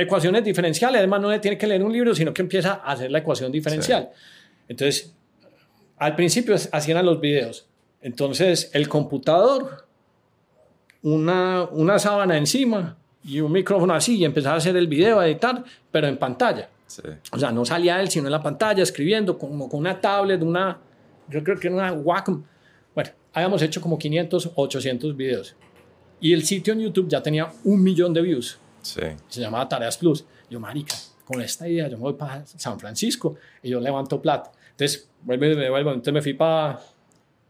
ecuaciones 0.00 0.44
diferenciales, 0.44 0.98
además 0.98 1.20
no 1.20 1.30
le 1.30 1.38
tiene 1.38 1.58
que 1.58 1.66
leer 1.66 1.82
un 1.82 1.92
libro, 1.92 2.14
sino 2.14 2.32
que 2.32 2.42
empieza 2.42 2.80
a 2.84 2.92
hacer 2.92 3.10
la 3.10 3.18
ecuación 3.18 3.50
diferencial. 3.50 4.10
Entonces, 4.68 5.14
al 5.98 6.16
principio 6.16 6.54
hacían 6.54 7.04
los 7.04 7.20
videos. 7.20 7.66
Entonces, 8.00 8.70
el 8.72 8.88
computador, 8.88 9.86
una, 11.02 11.64
una 11.64 11.98
sábana 11.98 12.36
encima 12.36 12.96
y 13.24 13.40
un 13.40 13.52
micrófono 13.52 13.94
así, 13.94 14.16
y 14.16 14.24
empezaba 14.24 14.54
a 14.54 14.58
hacer 14.58 14.76
el 14.76 14.86
video, 14.86 15.20
a 15.20 15.26
editar, 15.26 15.64
pero 15.90 16.06
en 16.06 16.16
pantalla. 16.16 16.70
Sí. 16.86 17.02
O 17.32 17.38
sea, 17.38 17.52
no 17.52 17.64
salía 17.64 18.00
él, 18.00 18.08
sino 18.08 18.26
en 18.26 18.32
la 18.32 18.42
pantalla, 18.42 18.82
escribiendo 18.82 19.36
como 19.38 19.68
con 19.68 19.80
una 19.80 20.00
tablet, 20.00 20.42
una, 20.42 20.78
yo 21.28 21.44
creo 21.44 21.58
que 21.58 21.68
era 21.68 21.76
una 21.76 21.92
Wacom. 21.92 22.42
Bueno, 22.94 23.10
habíamos 23.32 23.60
hecho 23.62 23.80
como 23.80 23.98
500, 23.98 24.52
800 24.54 25.16
videos. 25.16 25.54
Y 26.20 26.32
el 26.32 26.44
sitio 26.44 26.74
en 26.74 26.80
YouTube 26.80 27.08
ya 27.08 27.22
tenía 27.22 27.50
un 27.64 27.82
millón 27.82 28.12
de 28.12 28.20
views. 28.22 28.59
Sí. 28.82 29.02
Se 29.28 29.40
llamaba 29.40 29.68
Tareas 29.68 29.96
Plus. 29.98 30.24
Yo, 30.48 30.60
marica, 30.60 30.94
con 31.24 31.40
esta 31.40 31.68
idea 31.68 31.88
yo 31.88 31.96
me 31.96 32.02
voy 32.02 32.14
para 32.14 32.44
San 32.46 32.78
Francisco 32.78 33.36
y 33.62 33.70
yo 33.70 33.80
levanto 33.80 34.20
plata. 34.20 34.50
Entonces, 34.70 35.08
vuelvo 35.22 35.46
y 35.46 35.56
me 35.56 35.70
vuelvo. 35.70 35.90
Entonces 35.90 36.14
me 36.14 36.22
fui 36.22 36.34
para, 36.34 36.80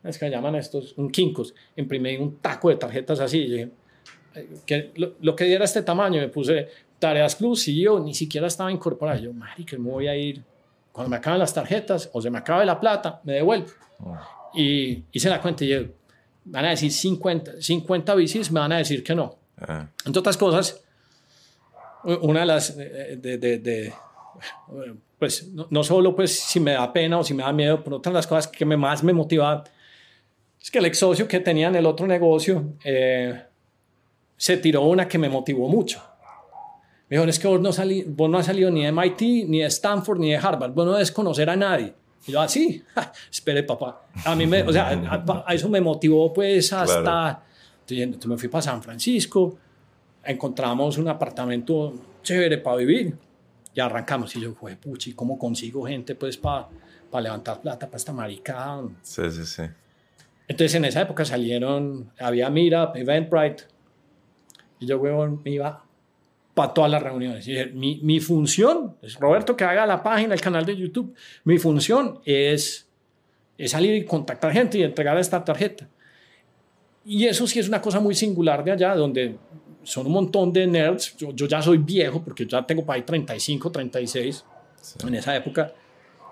es 0.05 0.19
que 0.19 0.29
llaman 0.31 0.57
estos, 0.57 0.95
un 0.97 1.11
Kinkos. 1.11 1.55
Imprimí 1.77 2.17
un 2.17 2.39
taco 2.39 2.69
de 2.69 2.77
tarjetas 2.77 3.21
así. 3.21 3.39
Y 3.39 3.51
dije, 3.51 3.71
que 4.67 4.93
lo, 4.97 5.15
lo 5.21 5.35
que 5.35 5.45
diera 5.45 5.65
este 5.65 5.83
tamaño, 5.83 6.21
me 6.21 6.29
puse 6.29 6.69
Tareas 6.99 7.37
Plus 7.37 7.69
y 7.69 7.81
yo 7.81 7.99
ni 7.99 8.15
siquiera 8.15 8.47
estaba 8.47 8.71
incorporado. 8.71 9.19
Yo, 9.21 9.33
marica, 9.33 9.77
me 9.79 9.91
voy 9.91 10.09
a 10.09 10.17
ir. 10.17 10.43
Cuando 10.93 11.11
me 11.11 11.17
acaben 11.17 11.39
las 11.39 11.55
tarjetas 11.55 12.11
o 12.13 12.21
se 12.21 12.31
me 12.31 12.39
acabe 12.39 12.67
la 12.67 12.79
plata, 12.79 13.21
me 13.25 13.35
devuelvo. 13.35 13.69
Y 14.55 15.05
hice 15.13 15.29
la 15.29 15.41
cuenta 15.41 15.65
y 15.65 15.69
yo, 15.69 15.81
van 16.45 16.65
a 16.65 16.71
decir 16.71 16.91
50, 16.91 17.61
50 17.61 18.15
bicis, 18.15 18.51
me 18.51 18.61
van 18.61 18.73
a 18.73 18.79
decir 18.79 19.05
que 19.05 19.15
no. 19.15 19.37
Ah, 19.59 19.87
Entre 20.05 20.19
otras 20.19 20.37
cosas, 20.37 20.83
una 22.05 22.41
de 22.41 22.47
las, 22.47 22.71
eh, 22.79 23.19
de, 23.21 23.39
de- 23.39 23.59
de- 23.59 23.93
pues 25.19 25.49
no, 25.49 25.67
no 25.71 25.85
solo 25.85 26.15
pues 26.17 26.39
si 26.41 26.61
me 26.61 26.73
da 26.73 26.93
pena 26.93 27.19
o 27.19 27.25
si 27.25 27.35
me 27.35 27.43
da 27.43 27.53
miedo, 27.53 27.83
pero 27.85 27.97
otra 27.97 28.11
de 28.11 28.17
las 28.17 28.27
cosas 28.27 28.49
que 28.49 28.65
me, 28.65 28.77
más 28.77 29.03
me 29.03 29.13
motivaba 29.13 29.65
es 30.61 30.71
que 30.71 30.79
el 30.79 30.87
ex 30.87 30.99
socio 30.99 31.29
que 31.29 31.41
tenía 31.41 31.69
en 31.69 31.77
el 31.77 31.87
otro 31.87 32.07
negocio 32.07 32.75
eh, 32.85 33.43
se 34.37 34.57
tiró 34.57 34.83
una 34.83 35.07
que 35.09 35.19
me 35.19 35.29
motivó 35.29 35.69
mucho. 35.69 36.03
Me 37.09 37.17
dijo, 37.17 37.29
es 37.29 37.39
que 37.39 37.49
vos 37.49 37.61
no, 37.61 37.73
salí, 37.73 38.05
vos 38.07 38.31
no 38.31 38.39
has 38.39 38.47
salido 38.47 38.71
ni 38.71 38.85
de 38.85 38.93
MIT, 38.93 39.21
ni 39.49 39.59
de 39.61 39.67
Stanford, 39.67 40.19
ni 40.21 40.31
de 40.31 40.37
Harvard, 40.37 40.73
vos 40.73 40.87
no 40.87 40.93
debes 40.93 41.11
conocer 41.13 41.51
a 41.51 41.57
nadie. 41.57 41.93
Y 42.27 42.33
yo, 42.33 42.41
así, 42.41 42.83
espere 43.31 43.63
papá. 43.65 44.03
A 44.25 44.35
mí 44.37 44.47
me, 44.47 44.63
o 44.63 44.73
sea, 44.73 44.89
a, 44.91 45.45
a 45.47 45.55
eso 45.55 45.69
me 45.69 45.81
motivó 45.81 46.33
pues 46.33 46.73
hasta... 46.73 47.03
Claro. 47.03 47.41
Entonces 48.03 48.29
me 48.29 48.37
fui 48.39 48.49
para 48.49 48.63
San 48.63 48.81
Francisco, 48.83 49.59
encontramos 50.25 50.99
un 50.99 51.09
apartamento 51.09 51.95
chévere 52.23 52.59
para 52.59 52.77
vivir 52.77 53.15
y 53.75 53.81
arrancamos. 53.81 54.35
Y 54.37 54.41
yo, 54.41 54.55
fue 54.55 54.77
puchi, 54.77 55.13
¿cómo 55.13 55.39
consigo 55.39 55.87
gente 55.87 56.15
pues 56.15 56.37
para 56.37 56.69
levantar 57.21 57.61
plata 57.61 57.87
para 57.87 57.97
esta 57.97 58.13
maricada? 58.13 58.89
sí, 59.03 59.31
sí, 59.31 59.45
sí. 59.45 59.63
Entonces 60.49 60.75
en 60.75 60.85
esa 60.85 61.03
época 61.03 61.25
salieron, 61.25 62.11
había 62.19 62.51
Meetup, 62.51 62.97
Eventbrite, 62.97 63.63
y 64.81 64.87
yo, 64.87 64.99
huevón, 64.99 65.41
me 65.45 65.53
iba 65.53 65.85
para 66.55 66.75
todas 66.75 66.91
las 66.91 67.01
reuniones. 67.01 67.47
Y 67.47 67.53
dije, 67.53 67.67
mi, 67.67 68.01
mi 68.03 68.19
función, 68.19 68.97
es 69.01 69.15
Roberto 69.21 69.57
que 69.57 69.63
haga 69.63 69.87
la 69.87 70.03
página, 70.03 70.35
el 70.35 70.41
canal 70.41 70.67
de 70.67 70.77
YouTube, 70.77 71.15
mi 71.45 71.59
función 71.59 72.19
es, 72.25 72.89
es 73.59 73.71
salir 73.71 73.95
y 73.95 74.05
contactar 74.05 74.53
gente 74.53 74.79
y 74.79 74.83
entregar 74.83 75.17
esta 75.19 75.45
tarjeta. 75.45 75.89
Y 77.05 77.27
eso 77.27 77.47
sí 77.47 77.61
es 77.61 77.69
una 77.69 77.81
cosa 77.81 78.01
muy 78.01 78.17
singular 78.17 78.65
de 78.65 78.73
allá, 78.73 78.97
donde 78.97 79.37
son 79.83 80.07
un 80.07 80.13
montón 80.13 80.53
de 80.53 80.67
nerds. 80.67 81.17
Yo, 81.17 81.33
yo 81.33 81.47
ya 81.47 81.63
soy 81.63 81.79
viejo, 81.79 82.23
porque 82.23 82.47
ya 82.47 82.65
tengo 82.65 82.85
para 82.85 82.97
ahí 82.97 83.03
35, 83.03 83.71
36 83.71 84.45
en 85.07 85.15
esa 85.15 85.37
época. 85.37 85.73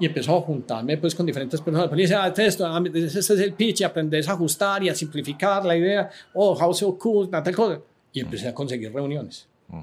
Y 0.00 0.06
empezó 0.06 0.36
a 0.36 0.40
juntarme 0.42 0.96
pues 0.96 1.14
con 1.14 1.26
diferentes 1.26 1.60
personas. 1.60 1.88
Pues, 1.88 1.98
dice, 1.98 2.14
ah, 2.14 2.28
este, 2.28 2.46
esto, 2.46 2.66
ah, 2.66 2.82
este 2.94 3.18
es 3.18 3.30
el 3.30 3.52
pitch 3.54 3.80
y 3.80 3.84
aprendes 3.84 4.28
a 4.28 4.32
ajustar 4.32 4.82
y 4.84 4.88
a 4.88 4.94
simplificar 4.94 5.64
la 5.64 5.76
idea. 5.76 6.08
Oh, 6.34 6.54
how 6.54 6.72
so 6.72 6.96
cool, 6.98 7.28
tal 7.28 7.54
cosa. 7.54 7.80
Y 8.12 8.20
empecé 8.20 8.48
a 8.48 8.54
conseguir 8.54 8.92
reuniones. 8.92 9.48
Mm. 9.68 9.80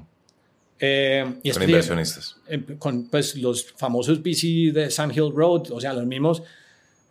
Eh, 0.78 1.34
y 1.42 1.50
Con 1.50 1.62
inversionistas. 1.62 2.36
con 2.78 3.08
pues, 3.08 3.36
los 3.36 3.72
famosos 3.72 4.20
VC 4.22 4.72
de 4.72 4.90
Sand 4.90 5.16
Hill 5.16 5.32
Road, 5.34 5.70
o 5.70 5.80
sea, 5.80 5.92
los 5.92 6.06
mismos, 6.06 6.42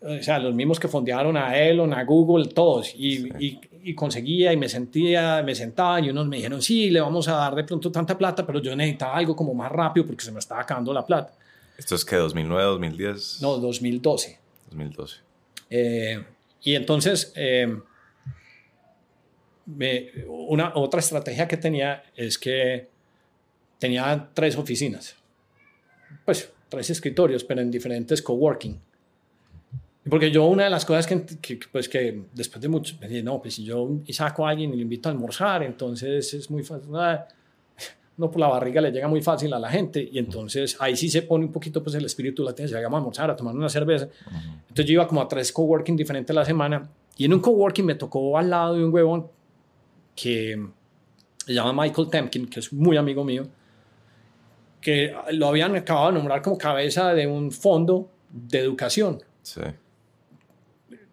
o 0.01 0.22
sea, 0.22 0.39
los 0.39 0.53
mismos 0.53 0.80
que 0.80 0.88
fondearon 0.88 1.38
a 1.38 1.58
Elon, 1.58 1.93
a 1.93 2.03
Google, 2.03 2.47
todos. 2.47 2.91
Y, 2.95 3.28
y, 3.43 3.60
y 3.88 3.93
conseguía 3.93 4.51
y 4.51 4.57
me 4.57 4.67
sentía, 4.67 5.43
me 5.43 5.53
sentaba 5.53 5.99
y 6.01 6.09
unos 6.09 6.25
me 6.27 6.38
dijeron, 6.38 6.61
sí, 6.61 6.89
le 6.89 6.99
vamos 7.01 7.27
a 7.27 7.33
dar 7.33 7.53
de 7.55 7.63
pronto 7.63 7.91
tanta 7.91 8.17
plata, 8.17 8.45
pero 8.45 8.59
yo 8.59 8.75
necesitaba 8.75 9.15
algo 9.15 9.36
como 9.36 9.53
más 9.53 9.71
rápido 9.71 10.05
porque 10.07 10.25
se 10.25 10.31
me 10.31 10.39
estaba 10.39 10.61
acabando 10.61 10.91
la 10.91 11.05
plata. 11.05 11.33
¿Esto 11.77 11.93
es 11.93 12.03
que 12.03 12.15
2009, 12.15 12.63
2010? 12.63 13.41
No, 13.41 13.57
2012. 13.57 14.39
2012. 14.71 15.17
Eh, 15.69 16.23
y 16.63 16.73
entonces, 16.73 17.31
eh, 17.36 17.77
me- 19.65 20.11
una, 20.27 20.71
otra 20.75 20.99
estrategia 20.99 21.47
que 21.47 21.57
tenía 21.57 22.03
es 22.15 22.38
que 22.38 22.88
tenía 23.79 24.29
tres 24.33 24.57
oficinas, 24.57 25.15
pues 26.23 26.51
tres 26.69 26.89
escritorios, 26.89 27.43
pero 27.43 27.61
en 27.61 27.69
diferentes 27.71 28.21
coworking. 28.21 28.79
Porque 30.10 30.30
yo 30.30 30.45
una 30.45 30.66
de 30.66 30.70
las 30.70 30.86
cosas 30.86 31.08
que, 31.08 31.26
que, 31.41 31.60
pues 31.72 31.89
que 31.89 32.26
después 32.34 32.62
de 32.62 32.68
mucho, 32.68 32.95
me 33.01 33.08
dije, 33.08 33.24
no, 33.24 33.41
pues 33.41 33.56
si 33.56 33.64
yo 33.64 33.89
saco 34.10 34.45
a 34.45 34.51
alguien 34.51 34.72
y 34.74 34.78
le 34.78 34.84
invito 34.84 35.10
a 35.10 35.12
almorzar, 35.12 35.64
entonces 35.64 36.34
es 36.34 36.49
muy 36.49 36.64
fácil. 36.64 36.89
No, 38.18 38.32
por 38.32 38.39
la 38.39 38.47
barriga 38.47 38.80
le 38.80 38.93
llega 38.93 39.10
muy 39.10 39.22
fácil 39.22 39.53
a 39.53 39.60
la 39.60 39.70
gente 39.70 40.08
y 40.10 40.20
entonces 40.20 40.78
ahí 40.80 40.95
sí 40.95 41.10
se 41.10 41.24
pone 41.24 41.43
un 41.43 41.51
poquito 41.51 41.84
pues 41.84 41.97
el 41.97 42.06
espíritu 42.06 42.45
latino, 42.45 42.66
se 42.66 42.74
llegamos 42.74 42.95
a 42.95 42.99
almorzar, 42.99 43.30
a 43.30 43.36
tomar 43.36 43.53
una 43.53 43.68
cerveza. 43.68 44.08
Entonces 44.70 44.86
yo 44.86 44.93
iba 44.93 45.06
como 45.06 45.22
a 45.22 45.28
tres 45.28 45.51
coworking 45.51 45.97
diferentes 45.97 46.34
a 46.34 46.39
la 46.39 46.45
semana 46.45 46.89
y 47.18 47.26
en 47.26 47.34
un 47.34 47.41
coworking 47.41 47.86
me 47.86 47.95
tocó 47.95 48.38
al 48.38 48.49
lado 48.49 48.76
de 48.76 48.86
un 48.86 48.93
huevón 48.93 49.28
que 50.16 50.66
se 51.45 51.53
llama 51.53 51.84
Michael 51.84 52.08
Temkin, 52.10 52.47
que 52.47 52.62
es 52.62 52.72
muy 52.72 52.95
amigo 52.95 53.26
mío, 53.26 53.47
que 54.80 55.14
lo 55.34 55.47
habían 55.47 55.76
acabado 55.76 56.08
de 56.08 56.14
nombrar 56.14 56.41
como 56.41 56.58
cabeza 56.58 57.14
de 57.14 57.28
un 57.28 57.51
fondo 57.51 58.10
de 58.30 58.60
educación. 58.60 59.22
Sí. 59.41 59.60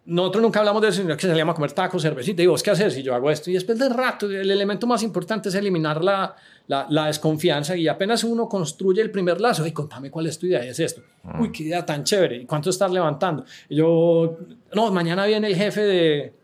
Nosotros 0.04 0.42
nunca 0.42 0.58
hablamos 0.58 0.82
de 0.82 0.88
eso, 0.88 1.02
sino 1.02 1.16
que 1.16 1.28
salíamos 1.28 1.52
a 1.52 1.54
comer 1.54 1.72
tacos, 1.72 2.02
cervecita, 2.02 2.42
y 2.42 2.46
vos 2.46 2.60
qué 2.60 2.72
haces, 2.72 2.98
y 2.98 3.04
yo 3.04 3.14
hago 3.14 3.30
esto. 3.30 3.50
Y 3.50 3.54
después 3.54 3.78
de 3.78 3.88
rato, 3.88 4.26
el 4.26 4.50
elemento 4.50 4.84
más 4.84 5.04
importante 5.04 5.48
es 5.48 5.54
eliminar 5.54 6.02
la, 6.02 6.34
la, 6.66 6.86
la 6.90 7.06
desconfianza, 7.06 7.76
y 7.76 7.86
apenas 7.86 8.24
uno 8.24 8.48
construye 8.48 9.00
el 9.00 9.12
primer 9.12 9.40
lazo, 9.40 9.64
y 9.64 9.70
contame 9.70 10.10
cuál 10.10 10.26
es 10.26 10.36
tu 10.40 10.46
idea, 10.46 10.64
y 10.64 10.70
es 10.70 10.80
esto. 10.80 11.02
Uy, 11.38 11.52
qué 11.52 11.62
idea 11.62 11.86
tan 11.86 12.02
chévere, 12.02 12.38
¿y 12.38 12.46
cuánto 12.46 12.70
estás 12.70 12.90
levantando? 12.90 13.44
Y 13.68 13.76
yo, 13.76 14.38
no, 14.74 14.90
mañana 14.90 15.24
viene 15.24 15.46
el 15.46 15.54
jefe 15.54 15.82
de, 15.82 16.34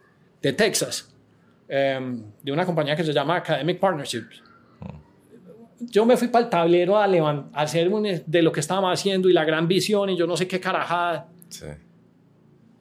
de 0.41 0.53
Texas, 0.53 1.13
um, 1.69 2.23
de 2.41 2.53
una 2.53 2.65
compañía 2.65 2.95
que 2.95 3.03
se 3.03 3.13
llama 3.13 3.39
Academic 3.39 3.81
Partnerships. 3.81 4.41
Yo 5.81 6.07
me 6.07 6.17
fui 6.17 6.29
para 6.29 6.45
el 6.45 6.51
tablero 6.51 6.97
a, 6.97 7.07
a 7.07 7.61
hacer 7.61 7.89
un, 7.89 8.05
de 8.25 8.43
lo 8.43 8.53
que 8.53 8.61
estábamos 8.61 8.93
haciendo 8.93 9.29
y 9.29 9.33
la 9.33 9.45
gran 9.45 9.67
visión, 9.67 10.11
y 10.11 10.17
yo 10.17 10.29
no 10.29 10.37
sé 10.37 10.47
qué 10.47 10.61
carajada. 10.61 11.27
Sí. 11.49 11.67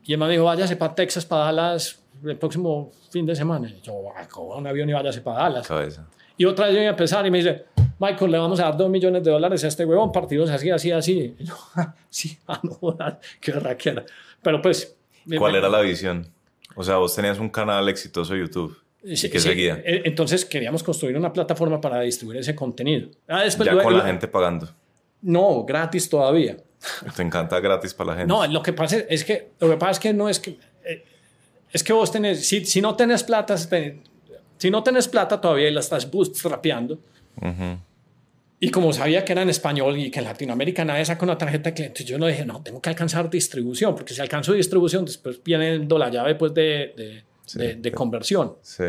Y 0.07 0.13
él 0.13 0.19
me 0.19 0.29
dijo, 0.29 0.45
váyase 0.45 0.77
para 0.77 0.95
Texas, 0.95 1.25
para 1.25 1.43
Dallas 1.51 2.01
el 2.23 2.37
próximo 2.37 2.91
fin 3.11 3.25
de 3.25 3.35
semana. 3.35 3.69
Y 3.69 3.81
yo, 3.81 3.93
coja 4.31 4.57
un 4.57 4.65
avión 4.65 4.89
y 4.89 4.93
váyase 4.93 5.21
para 5.21 5.43
Dallas. 5.43 5.67
Cabeza. 5.67 6.07
Y 6.37 6.45
otra 6.45 6.67
vez 6.67 6.75
yo 6.75 6.81
iba 6.81 6.89
a 6.89 6.91
empezar 6.91 7.25
y 7.27 7.31
me 7.31 7.39
dice, 7.39 7.65
Michael, 7.99 8.31
le 8.31 8.37
vamos 8.37 8.59
a 8.61 8.63
dar 8.63 8.77
dos 8.77 8.89
millones 8.89 9.21
de 9.23 9.31
dólares 9.31 9.63
a 9.65 9.67
este 9.67 9.85
huevón, 9.85 10.11
partidos 10.13 10.49
así, 10.49 10.69
así, 10.69 10.91
así. 10.91 11.35
Y 11.37 11.43
yo, 11.43 11.55
sí, 12.09 12.37
ah, 12.47 12.59
no, 12.63 12.97
qué 13.41 13.51
raquera. 13.51 14.05
Pero 14.41 14.61
pues... 14.61 14.95
¿Cuál 15.37 15.55
era 15.55 15.67
la 15.67 15.81
visión? 15.81 16.25
O 16.75 16.83
sea, 16.83 16.95
vos 16.95 17.13
tenías 17.13 17.37
un 17.37 17.49
canal 17.49 17.89
exitoso 17.89 18.33
de 18.33 18.39
YouTube. 18.39 18.77
Sí, 19.03 19.27
¿Y 19.27 19.29
qué 19.29 19.39
sí, 19.39 19.49
seguía? 19.49 19.81
Entonces 19.83 20.45
queríamos 20.45 20.83
construir 20.83 21.17
una 21.17 21.33
plataforma 21.33 21.81
para 21.81 21.99
distribuir 22.01 22.39
ese 22.39 22.55
contenido. 22.55 23.09
Ah, 23.27 23.43
después 23.43 23.65
ya 23.65 23.73
luego- 23.73 23.89
con 23.89 23.97
la 23.97 24.05
gente 24.05 24.27
pagando. 24.27 24.69
No, 25.21 25.65
gratis 25.65 26.09
todavía. 26.09 26.57
Te 27.15 27.21
encanta 27.23 27.59
gratis 27.59 27.93
para 27.93 28.11
la 28.11 28.17
gente. 28.17 28.27
No, 28.33 28.45
lo 28.47 28.61
que 28.61 28.73
pasa 28.73 28.97
es 29.09 29.23
que, 29.23 29.49
lo 29.59 29.69
que, 29.69 29.77
pasa 29.77 29.91
es 29.93 29.99
que 29.99 30.13
no 30.13 30.29
es 30.29 30.39
que... 30.39 30.57
eh, 30.85 31.03
es 31.73 31.83
que 31.83 31.91
vos 31.93 32.11
tenés, 32.11 32.47
si, 32.47 32.63
si 32.65 32.81
no 32.81 32.95
tenés 32.95 33.23
plata, 33.23 33.57
si 33.57 34.69
no 34.71 34.83
tenés 34.83 35.07
plata 35.07 35.39
todavía 35.41 35.67
y 35.67 35.73
la 35.73 35.81
estás 35.81 36.09
bootstrapeando, 36.09 36.95
Ujú. 37.41 37.77
y 38.59 38.69
como 38.71 38.93
sabía 38.93 39.25
que 39.25 39.33
era 39.33 39.41
en 39.41 39.49
español 39.49 39.97
y 39.97 40.09
que 40.09 40.19
en 40.19 40.25
Latinoamérica 40.25 40.85
nadie 40.85 41.03
saca 41.05 41.25
una 41.25 41.37
tarjeta 41.37 41.69
de 41.71 41.73
cliente, 41.75 42.03
yo 42.05 42.17
no 42.17 42.25
dije, 42.27 42.45
no, 42.45 42.63
tengo 42.63 42.81
que 42.81 42.89
alcanzar 42.89 43.29
distribución, 43.29 43.95
porque 43.95 44.13
si 44.13 44.21
alcanzo 44.21 44.53
distribución, 44.53 45.03
después 45.05 45.43
viene 45.43 45.77
la 45.79 46.09
llave 46.09 46.35
pues, 46.35 46.53
de, 46.53 46.93
de, 46.95 47.23
Sí. 47.45 47.59
de- 47.59 47.75
de 47.75 47.91
conversión. 47.91 48.55
Sí. 48.61 48.83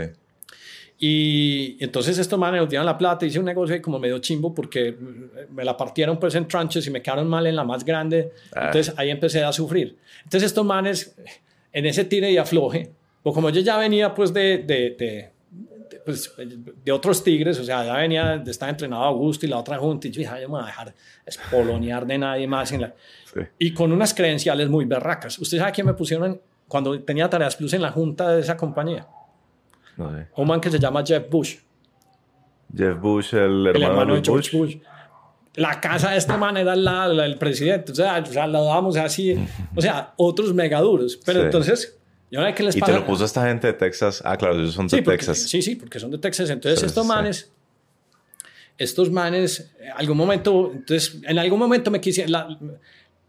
Y 1.01 1.76
entonces 1.78 2.18
estos 2.18 2.36
manes 2.38 2.61
nos 2.61 2.68
dieron 2.68 2.84
la 2.84 2.99
plata, 2.99 3.24
hice 3.24 3.38
un 3.38 3.44
negocio 3.44 3.74
ahí 3.74 3.80
como 3.80 4.01
medio 4.01 4.18
chimbo 4.18 4.53
porque 4.53 4.96
me 5.51 5.64
la 5.64 5.76
partieron 5.76 6.18
pues 6.18 6.34
en 6.34 6.49
tranches 6.49 6.84
y 6.88 6.90
me 6.90 7.01
quedaron 7.01 7.28
mal 7.28 7.46
en 7.46 7.55
la 7.55 7.62
más 7.62 7.84
grande. 7.84 8.32
Ah. 8.55 8.66
Entonces 8.66 8.92
ahí 8.96 9.11
empecé 9.11 9.44
a 9.44 9.53
sufrir. 9.53 9.96
Entonces 10.24 10.49
estos 10.49 10.66
manes 10.66 11.14
en 11.72 11.86
ese 11.86 12.05
tire 12.05 12.32
y 12.32 12.36
afloje, 12.36 12.90
o 13.22 13.32
como 13.32 13.51
yo 13.51 13.61
ya 13.61 13.76
venía 13.78 14.12
pues 14.12 14.32
de, 14.32 14.59
de, 14.59 14.96
de, 14.99 15.30
de, 15.88 15.99
pues, 16.05 16.32
de 16.84 16.92
otros 16.92 17.22
tigres, 17.22 17.61
o 17.61 17.64
sea, 17.64 17.84
ya 17.84 17.96
venía 17.96 18.38
de 18.38 18.51
estar 18.51 18.68
entrenado 18.68 19.05
a 19.05 19.07
Augusto 19.07 19.46
y 19.46 19.49
la 19.49 19.59
otra 19.59 19.78
junta 19.78 20.09
y 20.09 20.11
yo 20.11 20.18
dije, 20.18 20.32
"Ay, 20.32 20.42
yo 20.42 20.49
me 20.49 20.55
voy 20.55 20.64
a 20.64 20.66
dejar 20.66 20.94
espolonear 21.24 22.07
de 22.07 22.18
nadie 22.18 22.49
más. 22.49 22.72
en 22.72 22.80
la-". 22.80 22.94
Sí. 23.32 23.40
Y 23.61 23.72
con 23.72 23.92
unas 23.92 24.14
credenciales 24.14 24.68
muy 24.68 24.84
berracas. 24.84 25.38
¿Usted 25.38 25.59
sabe 25.59 25.70
quién 25.70 25.86
me 25.86 25.94
pusieron 25.94 26.40
cuando 26.66 26.99
tenía 27.03 27.30
tareas 27.30 27.55
plus 27.55 27.72
en 27.74 27.82
la 27.82 27.92
junta 27.92 28.30
de 28.34 28.40
esa 28.40 28.57
compañía? 28.57 29.07
No 29.99 30.11
sé. 30.16 30.26
Un 30.36 30.46
man 30.49 30.61
que 30.61 30.70
se 30.70 30.78
llama 30.78 31.05
Jeff 31.05 31.28
Bush. 31.28 31.57
Jeff 32.74 32.99
Bush, 32.99 33.34
el 33.34 33.66
hermano, 33.66 33.70
el 33.70 33.82
hermano 33.82 34.14
de 34.14 34.22
George 34.24 34.57
Bush. 34.57 34.76
La 35.55 35.80
casa 35.80 36.11
de 36.12 36.16
este 36.18 36.36
man 36.36 36.57
era 36.57 36.74
la, 36.76 37.09
la 37.09 37.24
del 37.24 37.36
presidente. 37.36 37.92
O 37.92 37.94
sea, 37.94 38.18
o 38.18 38.26
sea, 38.26 38.46
la 38.46 38.61
dábamos 38.61 38.96
así. 38.96 39.36
O 39.74 39.80
sea, 39.82 40.14
otros 40.16 40.55
megaduros. 40.55 41.18
Pero 41.26 41.40
Sí. 41.40 41.44
entonces, 41.46 41.99
yo 42.30 42.40
no 42.40 42.46
sé 42.46 42.55
qué 42.55 42.62
les 42.62 42.76
Y 42.76 42.80
pasa. 42.80 42.92
te 42.92 42.99
lo 43.01 43.05
puso 43.07 43.24
esta 43.24 43.46
gente 43.46 43.66
de 43.66 43.72
Texas. 43.74 44.22
Ah, 44.24 44.36
claro, 44.36 44.55
ellos 44.55 44.72
son 44.74 44.86
de 44.86 44.96
sí, 44.99 45.03
porque, 45.03 45.18
Texas. 45.18 45.38
sí, 45.38 45.61
sí, 45.62 45.74
porque 45.76 45.99
son 45.99 46.11
de 46.12 46.18
Texas. 46.18 46.49
Entonces, 46.51 46.78
Sí, 46.80 46.86
estos 46.86 47.05
manes, 47.07 47.51
estos 48.76 49.11
manes, 49.11 49.72
en 49.80 49.90
algún 49.96 50.16
momento, 50.16 50.70
entonces, 50.72 51.18
en 51.24 51.38
algún 51.38 51.59
momento 51.59 51.90
me 51.90 52.01
quisieron, 52.01 52.78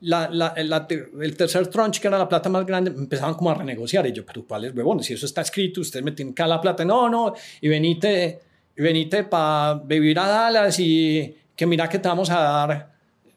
la, 0.01 0.29
la, 0.31 0.53
la, 0.57 0.87
el 1.21 1.35
tercer 1.35 1.67
tranche, 1.67 1.99
que 2.01 2.07
era 2.07 2.17
la 2.17 2.27
plata 2.29 2.49
más 2.49 2.65
grande, 2.65 2.91
empezaban 2.91 3.33
como 3.35 3.51
a 3.51 3.55
renegociar. 3.55 4.05
Y 4.07 4.13
yo, 4.13 4.25
pero 4.25 4.45
¿cuáles 4.45 4.73
huevones? 4.73 5.05
Si 5.05 5.13
eso 5.13 5.25
está 5.25 5.41
escrito, 5.41 5.81
ustedes 5.81 6.03
me 6.05 6.11
tienen 6.13 6.33
que 6.33 6.41
dar 6.41 6.49
la 6.49 6.61
plata. 6.61 6.85
No, 6.85 7.09
no, 7.09 7.33
y 7.61 7.67
venite, 7.67 8.39
venite 8.75 9.23
para 9.25 9.75
vivir 9.75 10.17
a 10.19 10.27
Dallas 10.27 10.79
y 10.79 11.35
que 11.55 11.65
mira 11.65 11.89
que 11.89 11.99
te 11.99 12.07
vamos 12.07 12.29
a 12.29 12.39
dar 12.39 12.91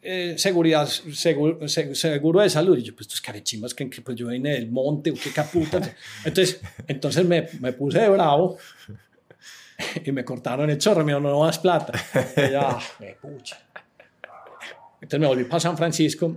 eh, 0.04 0.34
seguridad, 0.36 0.86
seguro, 0.86 1.66
se- 1.68 1.94
seguro 1.94 2.40
de 2.40 2.50
salud. 2.50 2.78
Y 2.78 2.82
yo, 2.82 2.94
pues 2.94 3.06
estos 3.06 3.20
carechimbas 3.20 3.74
que, 3.74 3.86
pues 3.86 4.16
yo 4.16 4.28
vine 4.28 4.50
del 4.54 4.70
monte 4.70 5.10
o 5.10 5.14
qué 5.14 5.30
caputa. 5.32 5.80
Entonces, 6.24 6.60
entonces 6.86 7.24
me, 7.24 7.48
me 7.60 7.72
puse 7.72 7.98
de 8.00 8.08
bravo 8.08 8.56
y 10.04 10.12
me 10.12 10.24
cortaron 10.24 10.70
el 10.70 10.78
chorro. 10.78 11.00
Me 11.04 11.06
dijeron, 11.12 11.24
no, 11.24 11.30
no 11.30 11.44
das 11.46 11.58
plata. 11.58 11.92
Y 12.36 12.52
yo, 12.52 12.60
ah, 12.60 12.80
me 13.00 13.14
pucha. 13.14 13.58
Entonces 15.00 15.18
me 15.20 15.26
volví 15.26 15.44
para 15.44 15.58
San 15.58 15.76
Francisco 15.76 16.36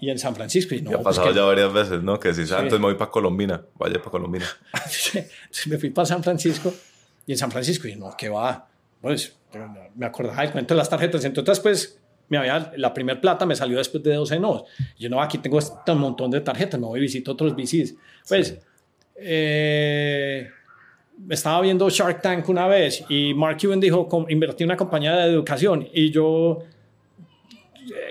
y 0.00 0.10
en 0.10 0.18
San 0.18 0.34
Francisco. 0.34 0.74
Y 0.74 0.82
no, 0.82 0.90
ha 0.90 0.92
pues 0.94 1.04
pasado 1.04 1.28
que- 1.28 1.34
ya 1.34 1.42
varias 1.44 1.72
veces, 1.72 2.02
¿no? 2.02 2.18
Que 2.20 2.34
si 2.34 2.46
sí. 2.46 2.52
antes 2.54 2.74
me 2.74 2.86
voy 2.86 2.94
para 2.94 3.10
Colombina. 3.10 3.62
Vaya 3.78 3.98
para 3.98 4.10
Colombina. 4.10 4.46
Me 5.66 5.78
fui 5.78 5.90
para 5.90 6.06
San 6.06 6.22
Francisco 6.22 6.72
y 7.26 7.32
en 7.32 7.38
San 7.38 7.50
Francisco, 7.50 7.88
y 7.88 7.96
no, 7.96 8.14
¿qué 8.16 8.28
va? 8.28 8.68
Pues 9.00 9.36
me 9.94 10.06
acordaba 10.06 10.42
del 10.42 10.52
cuento 10.52 10.74
de 10.74 10.78
las 10.78 10.88
tarjetas. 10.88 11.24
Entonces, 11.24 11.60
pues, 11.60 11.98
me 12.28 12.38
había, 12.38 12.72
la 12.76 12.92
primer 12.92 13.20
plata 13.20 13.46
me 13.46 13.54
salió 13.56 13.78
después 13.78 14.02
de 14.02 14.14
12 14.14 14.38
no. 14.38 14.64
Yo, 14.98 15.08
no, 15.08 15.22
aquí 15.22 15.38
tengo 15.38 15.58
este 15.58 15.94
montón 15.94 16.30
de 16.30 16.40
tarjetas, 16.40 16.78
me 16.78 16.86
voy 16.86 16.98
y 16.98 17.02
visito 17.02 17.32
otros 17.32 17.54
VCs. 17.54 17.94
Pues, 18.28 18.58
eh, 19.16 20.50
estaba 21.30 21.60
viendo 21.62 21.88
Shark 21.88 22.20
Tank 22.20 22.48
una 22.48 22.66
vez 22.66 23.04
y 23.08 23.32
Mark 23.34 23.56
Cuban 23.60 23.80
dijo, 23.80 24.08
"Com- 24.08 24.26
invertí 24.28 24.64
en 24.64 24.68
una 24.70 24.76
compañía 24.76 25.16
de 25.16 25.32
educación 25.32 25.88
y 25.92 26.10
yo 26.10 26.58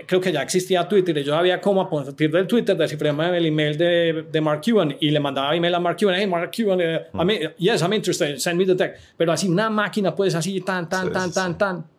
creo 0.06 0.22
que 0.22 0.32
ya 0.32 0.42
existía 0.42 0.88
Twitter 0.88 1.18
y 1.18 1.24
yo 1.24 1.34
sabía 1.34 1.60
cómo 1.60 1.82
a 1.82 1.90
partir 1.90 2.32
del 2.32 2.48
Twitter 2.48 2.76
descifrarme 2.76 3.38
el 3.38 3.46
email 3.46 3.78
de, 3.78 4.26
de 4.32 4.42
Mark 4.42 4.62
Cuban 4.64 4.96
y 5.00 5.12
le 5.12 5.20
mandaba 5.20 5.56
email 5.56 5.76
a 5.76 5.80
Mark 5.80 5.98
Cuban, 6.00 6.16
hey 6.18 6.28
Mark 6.28 6.52
Cuban, 6.56 6.80
eh, 6.82 7.08
I 7.14 7.26
mean, 7.26 7.54
yes, 7.58 7.82
I'm 7.82 7.94
interested, 7.94 8.38
send 8.38 8.58
me 8.58 8.66
the 8.66 8.76
text. 8.76 9.02
Pero 9.18 9.32
así 9.32 9.48
una 9.48 9.70
máquina 9.70 10.16
pues 10.16 10.36
así 10.36 10.62
tan, 10.62 10.88
tan, 10.90 11.08
Sí, 11.08 11.14
tan, 11.14 11.30
sí, 11.30 11.36
tan, 11.36 11.58
tan. 11.58 11.96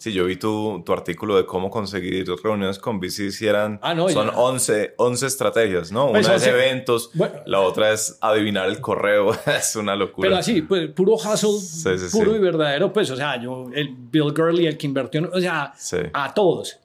Sí, 0.00 0.14
yo 0.14 0.24
vi 0.24 0.36
tu, 0.36 0.82
tu 0.86 0.94
artículo 0.94 1.36
de 1.36 1.44
cómo 1.44 1.68
conseguir 1.68 2.26
reuniones 2.42 2.78
con 2.78 2.98
VCs 3.00 3.42
y 3.42 3.46
eran... 3.46 3.78
Ah, 3.82 3.92
no, 3.92 4.08
son 4.08 4.28
ya. 4.28 4.34
11, 4.34 4.94
11 4.96 5.26
estrategias, 5.26 5.92
¿no? 5.92 6.08
Pues 6.08 6.24
una 6.26 6.36
es 6.36 6.46
11. 6.46 6.50
eventos, 6.50 7.10
Bueno. 7.12 7.34
la 7.44 7.60
otra 7.60 7.92
es 7.92 8.16
adivinar 8.22 8.70
el 8.70 8.80
correo. 8.80 9.36
es 9.46 9.76
una 9.76 9.94
locura. 9.94 10.26
Pero 10.26 10.38
así, 10.38 10.62
pues 10.62 10.88
puro 10.92 11.16
hustle, 11.16 11.98
Sí, 11.98 12.16
puro 12.18 12.34
y 12.34 12.38
verdadero, 12.38 12.90
pues, 12.90 13.10
o 13.10 13.16
sea, 13.16 13.38
yo, 13.42 13.66
el 13.74 13.94
Bill 13.94 14.32
Gurley, 14.32 14.66
el 14.68 14.78
que 14.78 14.86
invirtió, 14.86 15.30
o 15.30 15.38
sea, 15.38 15.74
a 16.14 16.32
todos. 16.32 16.78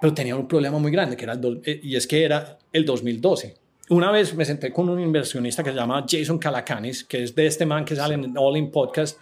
Pero 0.00 0.14
tenía 0.14 0.36
un 0.36 0.46
problema 0.46 0.78
muy 0.78 0.90
grande, 0.92 1.16
que 1.16 1.24
era 1.24 1.32
el 1.34 1.40
do- 1.40 1.60
eh, 1.64 1.80
y 1.82 1.96
es 1.96 2.06
que 2.06 2.24
era 2.24 2.58
el 2.72 2.84
2012. 2.84 3.54
Una 3.90 4.10
vez 4.10 4.34
me 4.34 4.44
senté 4.44 4.72
con 4.72 4.88
un 4.88 5.00
inversionista 5.00 5.62
que 5.64 5.70
se 5.70 5.76
llama 5.76 6.04
Jason 6.08 6.38
Calacanis, 6.38 7.04
que 7.04 7.22
es 7.22 7.34
de 7.34 7.46
este 7.46 7.64
man 7.66 7.84
que 7.84 7.96
sale 7.96 8.14
en 8.14 8.32
All 8.36 8.56
In 8.56 8.70
Podcast. 8.70 9.18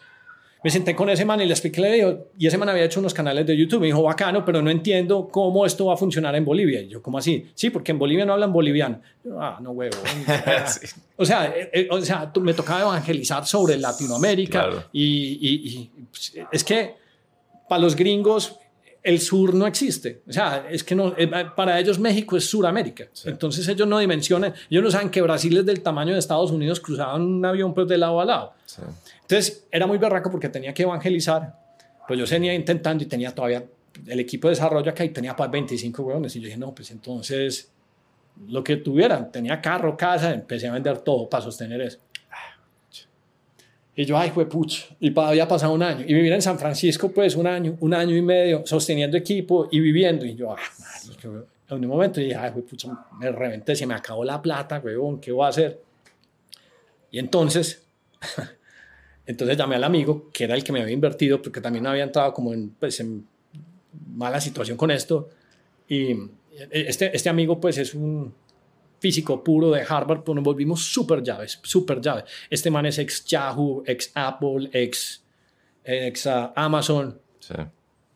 Me 0.65 0.71
senté 0.71 0.97
con 0.97 1.09
ese 1.09 1.25
man 1.25 1.41
y 1.41 1.45
le 1.47 1.53
expliqué, 1.53 1.81
le 1.81 1.93
digo, 1.93 2.27
y 2.37 2.49
ese 2.49 2.59
man 2.59 2.69
había 2.69 2.83
hecho 2.85 2.99
unos 2.99 3.15
canales 3.15 3.47
de 3.47 3.57
YouTube. 3.57 3.81
Me 3.83 3.87
dijo, 3.87 4.03
bacano, 4.03 4.45
pero 4.45 4.61
no 4.61 4.69
entiendo 4.71 5.29
cómo 5.29 5.65
esto 5.65 5.87
va 5.87 5.95
a 5.95 5.97
funcionar 5.97 6.35
en 6.35 6.45
Bolivia. 6.45 6.81
Y 6.81 6.89
yo, 6.89 7.01
¿cómo 7.01 7.19
así? 7.19 7.47
Sí, 7.55 7.71
porque 7.71 7.93
en 7.93 7.99
Bolivia 8.01 8.25
no 8.27 8.33
hablan 8.33 8.53
boliviano. 8.53 9.01
Yo, 9.25 9.41
ah, 9.41 9.59
no, 9.63 9.71
huevo. 9.71 9.97
Sí. 10.67 10.87
O 11.17 11.25
sea, 11.25 11.47
eh, 11.57 11.71
eh, 11.73 11.89
o 11.89 12.01
sea, 12.01 12.33
me 12.41 12.53
tocaba 12.53 12.81
evangelizar 12.81 13.47
sobre 13.47 13.77
Latinoamérica 13.79 14.65
Claro. 14.67 14.85
y, 14.93 15.05
y- 15.41 15.69
y, 15.69 15.91
pues, 16.11 16.33
es 16.51 16.65
que 16.65 16.95
para 17.69 17.81
los 17.83 17.95
gringos 17.95 18.57
el 19.07 19.21
sur 19.21 19.55
no 19.55 19.69
existe. 19.69 20.23
O 20.29 20.33
sea, 20.33 20.67
es 20.69 20.83
que 20.83 20.97
no, 20.97 21.15
eh, 21.17 21.29
para 21.55 21.79
ellos 21.79 21.97
México 22.01 22.37
es 22.37 22.51
Suramérica. 22.51 23.05
Entonces 23.25 23.69
ellos 23.69 23.87
no 23.87 24.01
dimensionan, 24.01 24.53
ellos 24.69 24.83
no 24.83 24.91
saben 24.91 25.11
que 25.11 25.23
Brasil 25.23 25.57
es 25.57 25.65
del 25.65 25.81
tamaño 25.81 26.13
de 26.13 26.19
Estados 26.19 26.51
Unidos, 26.51 26.81
cruzaban 26.81 27.23
un 27.23 27.45
avión 27.45 27.73
pues 27.73 27.87
de 27.87 27.99
lado 27.99 28.21
a 28.21 28.25
lado. 28.25 28.53
Sí. 28.65 28.83
Entonces 29.21 29.65
era 29.71 29.87
muy 29.87 29.99
berraco 29.99 30.29
porque 30.29 30.49
tenía 30.49 30.75
que 30.75 30.83
evangelizar. 30.83 31.55
Pues 32.09 32.19
yo 32.19 32.27
venía 32.29 32.53
intentando 32.53 33.05
y 33.05 33.07
tenía 33.07 33.33
todavía 33.33 33.65
el 34.09 34.19
equipo 34.19 34.49
de 34.49 34.55
desarrollo 34.55 34.91
acá 34.91 35.05
y 35.05 35.11
tenía 35.11 35.37
para 35.37 35.53
25 35.53 36.03
huevones. 36.03 36.35
Y 36.35 36.41
yo 36.41 36.47
dije, 36.47 36.59
no, 36.59 36.75
pues 36.75 36.91
entonces 36.91 37.71
lo 38.49 38.65
que 38.65 38.79
tuviera. 38.79 39.31
Tenía 39.31 39.61
carro, 39.61 39.97
casa, 39.97 40.35
empecé 40.35 40.67
a 40.67 40.73
vender 40.73 40.99
todo 40.99 41.29
para 41.29 41.45
sostener 41.45 41.81
eso. 41.81 42.01
Y 43.99 44.05
yo, 44.05 44.19
ay, 44.19 44.31
fue 44.31 44.47
pucho. 44.47 44.95
Y 45.01 45.19
había 45.19 45.49
pasado 45.49 45.73
un 45.73 45.83
año. 45.83 46.05
Y 46.07 46.13
vivir 46.13 46.31
en 46.35 46.43
San 46.43 46.59
Francisco, 46.59 47.11
pues 47.11 47.35
un 47.35 47.47
año, 47.47 47.79
un 47.81 47.95
año 47.95 48.15
y 48.15 48.21
medio, 48.21 48.63
sosteniendo 48.67 49.17
equipo 49.17 49.69
y 49.71 49.81
viviendo. 49.81 50.27
Y 50.27 50.35
yo, 50.35 50.53
ah, 50.53 50.59
en 51.71 51.77
un 51.83 51.87
momento 51.87 52.21
dije, 52.21 52.35
ay, 52.35 52.51
pucho, 52.51 52.95
me 53.19 53.33
reventé, 53.33 53.75
se 53.75 53.87
me 53.87 53.95
acabó 53.95 54.23
la 54.23 54.41
plata, 54.43 54.83
huevón, 54.85 55.19
¿qué 55.19 55.33
voy 55.33 55.47
a 55.47 55.49
hacer? 55.49 55.81
Y 57.11 57.19
entonces, 57.19 57.87
entonces 59.27 59.57
llamé 59.57 59.77
al 59.77 59.85
amigo, 59.85 60.29
que 60.31 60.45
era 60.45 60.55
el 60.55 60.63
que 60.63 60.73
me 60.73 60.83
había 60.83 60.93
invertido, 60.93 61.41
porque 61.41 61.63
también 61.63 61.87
había 61.87 62.05
entrado 62.05 62.35
como 62.35 62.53
en, 62.53 62.69
pues, 62.79 63.01
en 63.01 63.27
mala 64.15 64.43
situación 64.43 64.77
con 64.77 64.91
esto. 64.91 65.31
Y 65.89 66.15
este, 66.71 67.17
este 67.17 67.31
amigo, 67.31 67.59
pues, 67.59 67.79
es 67.79 67.95
un 67.95 68.35
físico 68.99 69.43
puro 69.43 69.71
de 69.71 69.85
Harvard, 69.87 70.23
pues 70.25 70.35
nos 70.35 70.45
volvimos 70.45 70.83
súper 70.83 71.23
llaves, 71.23 71.59
súper 71.63 72.01
llaves. 72.01 72.25
Este 72.51 72.71
man 72.71 72.87
es 72.87 72.99
ex 72.99 73.25
Yahoo, 73.25 73.83
ex 73.87 74.11
Apple, 74.15 74.71
ex, 74.73 75.23
ex 75.85 76.27
uh, 76.27 76.51
Amazon. 76.55 77.21
Sí. 77.41 77.55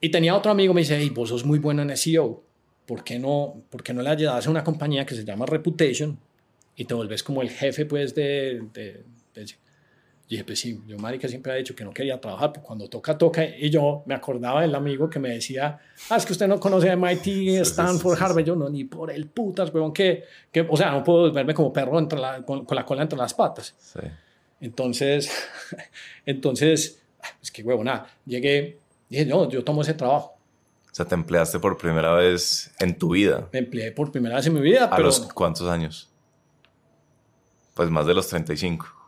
Y 0.01 0.09
tenía 0.11 0.37
otro 0.37 0.51
amigo, 0.51 0.73
me 0.73 0.81
dice, 0.81 0.97
hey, 0.99 1.11
vos 1.15 1.29
sos 1.29 1.45
muy 1.45 1.59
bueno 1.59 1.83
en 1.83 1.97
SEO. 1.97 2.43
¿Por 2.87 3.05
qué 3.05 3.19
no, 3.19 3.63
por 3.71 3.83
qué 3.83 3.93
no 3.93 4.03
le 4.03 4.11
ayudas 4.11 4.47
a 4.47 4.51
una 4.51 4.65
compañía 4.65 5.07
que 5.07 5.15
se 5.15 5.25
llama 5.25 5.47
Reputation 5.47 6.19
y 6.75 6.87
te 6.87 6.95
vuelves 6.95 7.23
como 7.23 7.43
el 7.43 7.51
jefe, 7.51 7.85
pues, 7.85 8.15
de, 8.15 8.63
de, 8.73 9.05
dije, 10.31 10.45
pues 10.45 10.61
sí, 10.61 10.81
yo, 10.87 10.97
marica, 10.97 11.27
siempre 11.27 11.53
ha 11.53 11.57
dicho 11.57 11.75
que 11.75 11.85
no 11.85 11.93
quería 11.93 12.21
trabajar, 12.21 12.53
pues 12.53 12.65
cuando 12.65 12.89
toca, 12.89 13.19
toca. 13.19 13.45
Y 13.45 13.69
yo 13.69 14.05
me 14.07 14.15
acordaba 14.15 14.63
del 14.63 14.73
amigo 14.77 15.11
que 15.11 15.19
me 15.19 15.31
decía, 15.31 15.81
ah, 16.09 16.17
es 16.17 16.25
que 16.25 16.33
usted 16.33 16.47
no 16.47 16.61
conoce 16.61 16.89
a 16.89 16.97
MIT, 16.97 17.61
Stanford, 17.63 18.23
Harvard. 18.23 18.45
Yo, 18.45 18.55
no, 18.55 18.71
ni 18.71 18.85
por 18.85 19.11
el 19.11 19.27
putas, 19.27 19.75
weón, 19.75 19.93
que, 19.93 20.23
que, 20.53 20.61
o 20.61 20.77
sea, 20.77 20.93
no 20.93 21.03
puedo 21.03 21.33
verme 21.33 21.53
como 21.53 21.73
perro 21.73 21.99
entre 21.99 22.21
la, 22.21 22.43
con, 22.43 22.65
la 22.71 22.87
cola 22.87 23.03
entre 23.03 23.19
las 23.19 23.35
patas. 23.35 23.75
Entonces, 24.61 25.33
entonces, 26.27 27.03
es 27.43 27.51
que, 27.51 27.65
huevo, 27.65 27.83
nada, 27.83 28.07
llegué, 28.25 28.79
dije, 29.09 29.27
no, 29.27 29.49
yo 29.49 29.65
tomo 29.65 29.83
ese 29.83 29.95
trabajo. 29.95 30.37
O 30.93 30.95
sea, 30.95 31.07
te 31.07 31.17
empleaste 31.17 31.59
por 31.59 31.77
primera 31.77 32.13
vez 32.15 32.73
en 32.79 32.97
tu 32.97 33.11
vida. 33.11 33.49
Me 33.53 33.59
empleé 33.59 33.91
por 33.91 34.13
primera 34.13 34.37
vez 34.37 34.47
en 34.47 34.55
mi 34.55 34.61
vida. 34.61 34.85
¿A 34.85 35.01
los 35.01 35.21
cuántos 35.33 35.69
años? 35.69 36.09
Pues 37.75 37.91
más 37.91 38.07
de 38.07 38.15
los 38.15 38.29
35. 38.29 39.00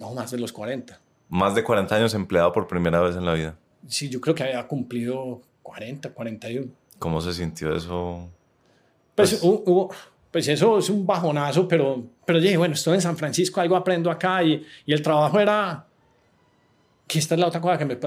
No, 0.00 0.14
más 0.14 0.30
de 0.30 0.38
los 0.38 0.50
40. 0.50 0.98
Más 1.28 1.54
de 1.54 1.62
40 1.62 1.94
años 1.94 2.14
empleado 2.14 2.52
por 2.52 2.66
primera 2.66 3.00
vez 3.02 3.14
en 3.16 3.26
la 3.26 3.34
vida. 3.34 3.54
Sí, 3.86 4.08
yo 4.08 4.18
creo 4.18 4.34
que 4.34 4.42
había 4.42 4.66
cumplido 4.66 5.42
40, 5.62 6.14
41. 6.14 6.68
¿Cómo 6.98 7.20
se 7.20 7.34
sintió 7.34 7.76
eso? 7.76 8.26
Pues, 9.14 9.34
pues, 9.34 9.88
pues 10.30 10.48
eso 10.48 10.78
es 10.78 10.88
un 10.88 11.06
bajonazo, 11.06 11.68
pero, 11.68 12.02
pero 12.24 12.40
dije, 12.40 12.56
bueno, 12.56 12.74
estoy 12.74 12.94
en 12.94 13.02
San 13.02 13.16
Francisco, 13.16 13.60
algo 13.60 13.76
aprendo 13.76 14.10
acá 14.10 14.42
y, 14.42 14.64
y 14.86 14.92
el 14.92 15.02
trabajo 15.02 15.38
era, 15.38 15.86
que 17.06 17.18
esta 17.18 17.34
es 17.34 17.40
la 17.40 17.48
otra 17.48 17.60
cosa 17.60 17.76
que 17.76 17.84
me, 17.84 17.98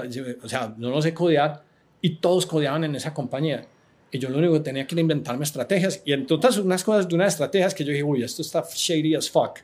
o 0.42 0.48
sea, 0.48 0.74
no 0.76 0.90
lo 0.90 1.00
sé 1.00 1.14
codear 1.14 1.62
y 2.00 2.16
todos 2.16 2.44
codeaban 2.44 2.82
en 2.82 2.96
esa 2.96 3.14
compañía. 3.14 3.66
Y 4.10 4.18
yo 4.18 4.30
lo 4.30 4.38
único 4.38 4.54
que 4.54 4.60
tenía 4.60 4.84
que 4.86 4.96
era 4.96 5.00
inventarme 5.00 5.44
estrategias. 5.44 6.02
Y 6.04 6.12
entonces 6.12 6.58
unas 6.58 6.82
cosas 6.82 7.08
de 7.08 7.14
unas 7.14 7.34
estrategias 7.34 7.72
que 7.72 7.84
yo 7.84 7.92
dije, 7.92 8.02
uy, 8.02 8.22
esto 8.24 8.42
está 8.42 8.64
shady 8.68 9.14
as 9.14 9.30
fuck. 9.30 9.58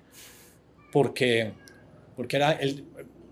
Porque 0.93 1.53
porque 2.21 2.37
era 2.37 2.53
el 2.53 2.85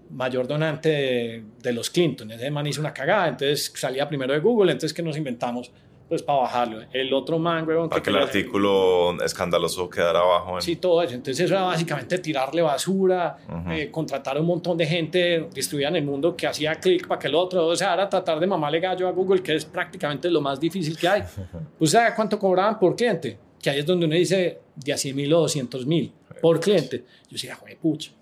mayor 0.09 0.47
donante 0.47 1.45
de, 1.63 1.73
los 1.75 1.91
Clinton. 1.91 2.31
Ese 2.31 2.51
man 2.51 2.67
hizo 2.67 2.81
una 2.81 2.95
cagada, 2.95 3.29
entonces 3.29 3.71
salía 3.77 4.09
primero 4.09 4.33
de 4.33 4.41
Google, 4.41 4.73
entonces 4.73 4.95
que 4.95 5.03
nos 5.03 5.15
inventamos 5.19 5.71
pues 6.09 6.23
para 6.23 6.39
bajarlo. 6.39 6.87
El 6.91 7.13
otro 7.13 7.39
man, 7.39 7.67
Para 7.67 8.03
que, 8.03 8.09
el 8.09 8.17
artículo 8.17 9.23
escandaloso 9.23 9.91
quedara 9.91 10.21
abajo. 10.21 10.59
Sí, 10.63 10.77
todo 10.77 11.03
eso. 11.03 11.13
Entonces 11.13 11.45
eso 11.45 11.53
era 11.53 11.65
básicamente 11.65 12.17
tirarle 12.17 12.63
basura, 12.63 13.37
eh, 13.71 13.91
contratar 13.91 14.39
a 14.39 14.41
un 14.41 14.47
montón 14.47 14.79
de 14.79 14.87
gente 14.87 15.51
distribuida 15.53 15.89
en 15.89 15.97
el 15.97 16.05
mundo 16.07 16.35
que 16.35 16.47
hacía 16.47 16.77
clic 16.77 17.07
para 17.07 17.19
que 17.19 17.29
el 17.29 17.35
otro, 17.35 17.67
o 17.67 17.77
sea, 17.77 17.93
era 17.93 18.09
tratar 18.09 18.41
de 18.41 18.47
mamarle 18.47 18.81
gallo 18.81 19.07
a 19.07 19.11
Google, 19.11 19.43
que 19.43 19.55
es 19.55 19.67
prácticamente 19.67 20.31
lo 20.31 20.41
más 20.41 20.59
difícil 20.59 20.97
que 20.97 21.09
hay. 21.09 21.23
Pues, 21.79 21.91
¿sabes 21.91 22.15
cuánto 22.17 22.39
cobraban 22.39 22.79
por 22.79 22.97
cliente? 22.97 23.39
Que 23.61 23.69
ahí 23.69 23.81
es 23.81 23.85
donde 23.85 24.07
uno 24.07 24.15
dice 24.15 24.61
de 24.75 24.93
a 24.95 24.97
100 24.97 25.15
mil 25.15 25.31
o 25.35 25.41
200 25.41 25.85
mil 25.85 26.11
por 26.41 26.59
cliente. 26.59 27.05
Yo 27.25 27.33
decía, 27.33 27.55
joder, 27.55 27.77
pucha. 27.77 28.13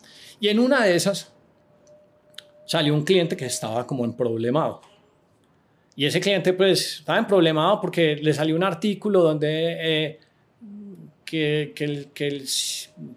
Y 0.40 0.48
en 0.48 0.58
una 0.58 0.84
de 0.84 0.94
esas 0.94 1.32
salió 2.64 2.94
un 2.94 3.04
cliente 3.04 3.36
que 3.36 3.46
estaba 3.46 3.86
como 3.86 4.04
en 4.04 4.12
problemado. 4.12 4.80
Y 5.94 6.04
ese 6.04 6.20
cliente 6.20 6.52
pues 6.52 6.98
estaba 6.98 7.18
en 7.18 7.26
problemado 7.26 7.80
porque 7.80 8.16
le 8.16 8.34
salió 8.34 8.54
un 8.54 8.64
artículo 8.64 9.22
donde 9.22 9.48
eh, 9.78 10.20
que, 11.24 11.72
que, 11.74 11.84
el, 11.84 12.06
que, 12.08 12.28
el, 12.28 12.46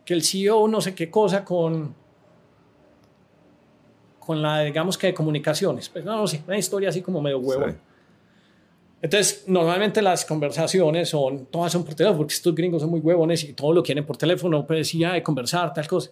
que 0.05 0.13
el 0.13 0.23
CEO 0.23 0.67
no 0.67 0.79
sé 0.79 0.95
qué 0.95 1.09
cosa 1.09 1.43
con, 1.43 1.93
con 4.19 4.41
la, 4.41 4.61
digamos 4.61 4.97
que 4.97 5.07
de 5.07 5.13
comunicaciones. 5.13 5.89
Pues 5.89 6.05
no, 6.05 6.15
no 6.15 6.27
sé, 6.27 6.41
una 6.47 6.57
historia 6.57 6.89
así 6.89 7.01
como 7.01 7.21
medio 7.21 7.39
huevo. 7.39 7.65
Entonces, 9.01 9.45
normalmente 9.47 10.01
las 10.01 10.25
conversaciones 10.25 11.09
son, 11.09 11.45
todas 11.45 11.71
son 11.71 11.85
por 11.85 11.95
teléfono, 11.95 12.19
porque 12.19 12.33
estos 12.33 12.53
gringos 12.53 12.81
son 12.81 12.89
muy 12.89 12.99
huevones 12.99 13.43
y 13.45 13.53
todo 13.53 13.73
lo 13.73 13.81
quieren 13.81 14.05
por 14.05 14.17
teléfono, 14.17 14.65
pues 14.67 14.79
decía 14.79 15.13
de 15.13 15.23
conversar, 15.23 15.73
tal 15.73 15.87
cosa. 15.87 16.11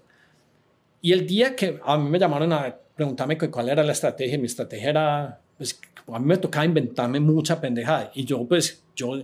Y 1.01 1.11
el 1.11 1.25
día 1.27 1.55
que 1.55 1.79
a 1.83 1.97
mí 1.97 2.09
me 2.09 2.19
llamaron 2.19 2.51
a 2.53 2.75
preguntarme 2.95 3.37
cuál 3.37 3.69
era 3.69 3.83
la 3.83 3.91
estrategia, 3.91 4.37
mi 4.37 4.47
estrategia 4.47 4.89
era, 4.89 5.41
pues, 5.57 5.79
a 6.07 6.19
mí 6.19 6.25
me 6.25 6.37
tocaba 6.37 6.65
inventarme 6.65 7.19
mucha 7.19 7.61
pendejada. 7.61 8.11
Y 8.15 8.25
yo, 8.25 8.45
pues, 8.45 8.83
yo, 8.95 9.17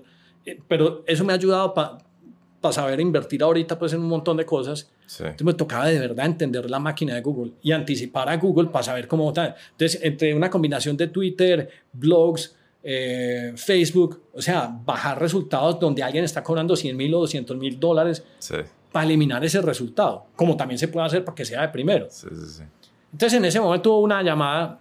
eh, 0.45 0.59
pero 0.67 1.03
eso 1.07 1.24
me 1.24 1.34
ha 1.34 1.36
ayudado 1.36 1.74
para 1.74 2.71
saber 2.71 2.99
invertir 2.99 3.41
ahorita, 3.41 3.78
pues, 3.80 3.93
en 3.93 4.01
un 4.01 4.07
montón 4.07 4.38
de 4.38 4.45
cosas. 4.45 4.89
Entonces 5.01 5.43
me 5.43 5.53
tocaba 5.53 5.88
de 5.88 5.99
verdad 5.99 6.26
entender 6.26 6.69
la 6.69 6.80
máquina 6.80 7.13
de 7.15 7.21
Google 7.21 7.53
y 7.61 7.71
anticipar 7.71 8.30
a 8.30 8.38
Google 8.38 8.69
para 8.69 8.84
saber 8.84 9.07
cómo 9.07 9.26
votar. 9.26 9.55
Entonces, 9.71 9.99
entre 10.03 10.34
una 10.34 10.49
combinación 10.49 10.95
de 10.95 11.07
Twitter, 11.07 11.69
blogs, 11.91 12.55
eh, 12.82 13.53
Facebook, 13.55 14.24
o 14.34 14.41
sea, 14.41 14.67
bajar 14.84 15.19
resultados 15.19 15.80
donde 15.80 16.03
alguien 16.03 16.24
está 16.24 16.43
cobrando 16.43 16.76
100 16.76 16.95
mil 16.95 17.13
o 17.13 17.19
200 17.19 17.57
mil 17.57 17.80
dólares. 17.80 18.24
Sí 18.39 18.55
para 18.93 19.05
eliminar 19.05 19.43
ese 19.43 19.61
resultado, 19.61 20.27
como 20.35 20.55
también 20.55 20.77
se 20.77 20.87
puede 20.87 21.07
hacer 21.07 21.25
para 21.25 21.35
que 21.35 21.43
sea 21.43 21.63
de 21.63 21.69
primero. 21.69 22.07
Sí, 22.09 22.27
sí, 22.29 22.45
sí. 22.45 22.63
Entonces 23.11 23.37
en 23.37 23.45
ese 23.45 23.59
momento 23.59 23.91
hubo 23.91 23.99
una 23.99 24.21
llamada 24.21 24.79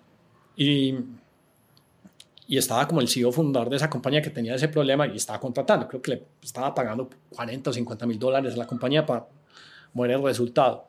y, 0.54 0.94
y 2.46 2.58
estaba 2.58 2.86
como 2.86 3.00
el 3.00 3.08
CEO 3.08 3.32
fundador 3.32 3.70
de 3.70 3.76
esa 3.76 3.88
compañía 3.88 4.20
que 4.20 4.30
tenía 4.30 4.54
ese 4.54 4.68
problema 4.68 5.06
y 5.06 5.16
estaba 5.16 5.40
contratando. 5.40 5.88
Creo 5.88 6.02
que 6.02 6.10
le 6.10 6.22
estaba 6.42 6.74
pagando 6.74 7.08
40 7.34 7.70
o 7.70 7.72
50 7.72 8.06
mil 8.06 8.18
dólares 8.18 8.52
a 8.54 8.58
la 8.58 8.66
compañía 8.66 9.04
para 9.04 9.26
mover 9.94 10.12
el 10.12 10.22
resultado. 10.22 10.84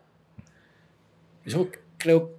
Eso 1.46 1.70
creo 1.98 2.32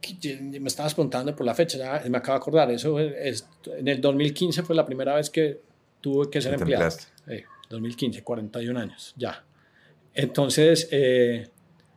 que 0.00 0.38
me 0.60 0.68
estabas 0.68 0.94
preguntando 0.94 1.36
por 1.36 1.46
la 1.46 1.54
fecha, 1.54 1.78
ya 1.78 2.02
me 2.08 2.18
acabo 2.18 2.38
de 2.38 2.42
acordar. 2.42 2.70
Eso 2.70 2.98
es, 2.98 3.46
en 3.66 3.86
el 3.86 4.00
2015 4.00 4.62
fue 4.62 4.74
la 4.74 4.84
primera 4.84 5.14
vez 5.14 5.28
que 5.30 5.60
tuve 6.00 6.30
que 6.30 6.40
ser 6.40 6.54
empleado. 6.54 6.88
Eh, 7.26 7.44
2015, 7.70 8.22
41 8.22 8.80
años, 8.80 9.14
ya. 9.16 9.44
Entonces, 10.14 10.88
eh, 10.90 11.48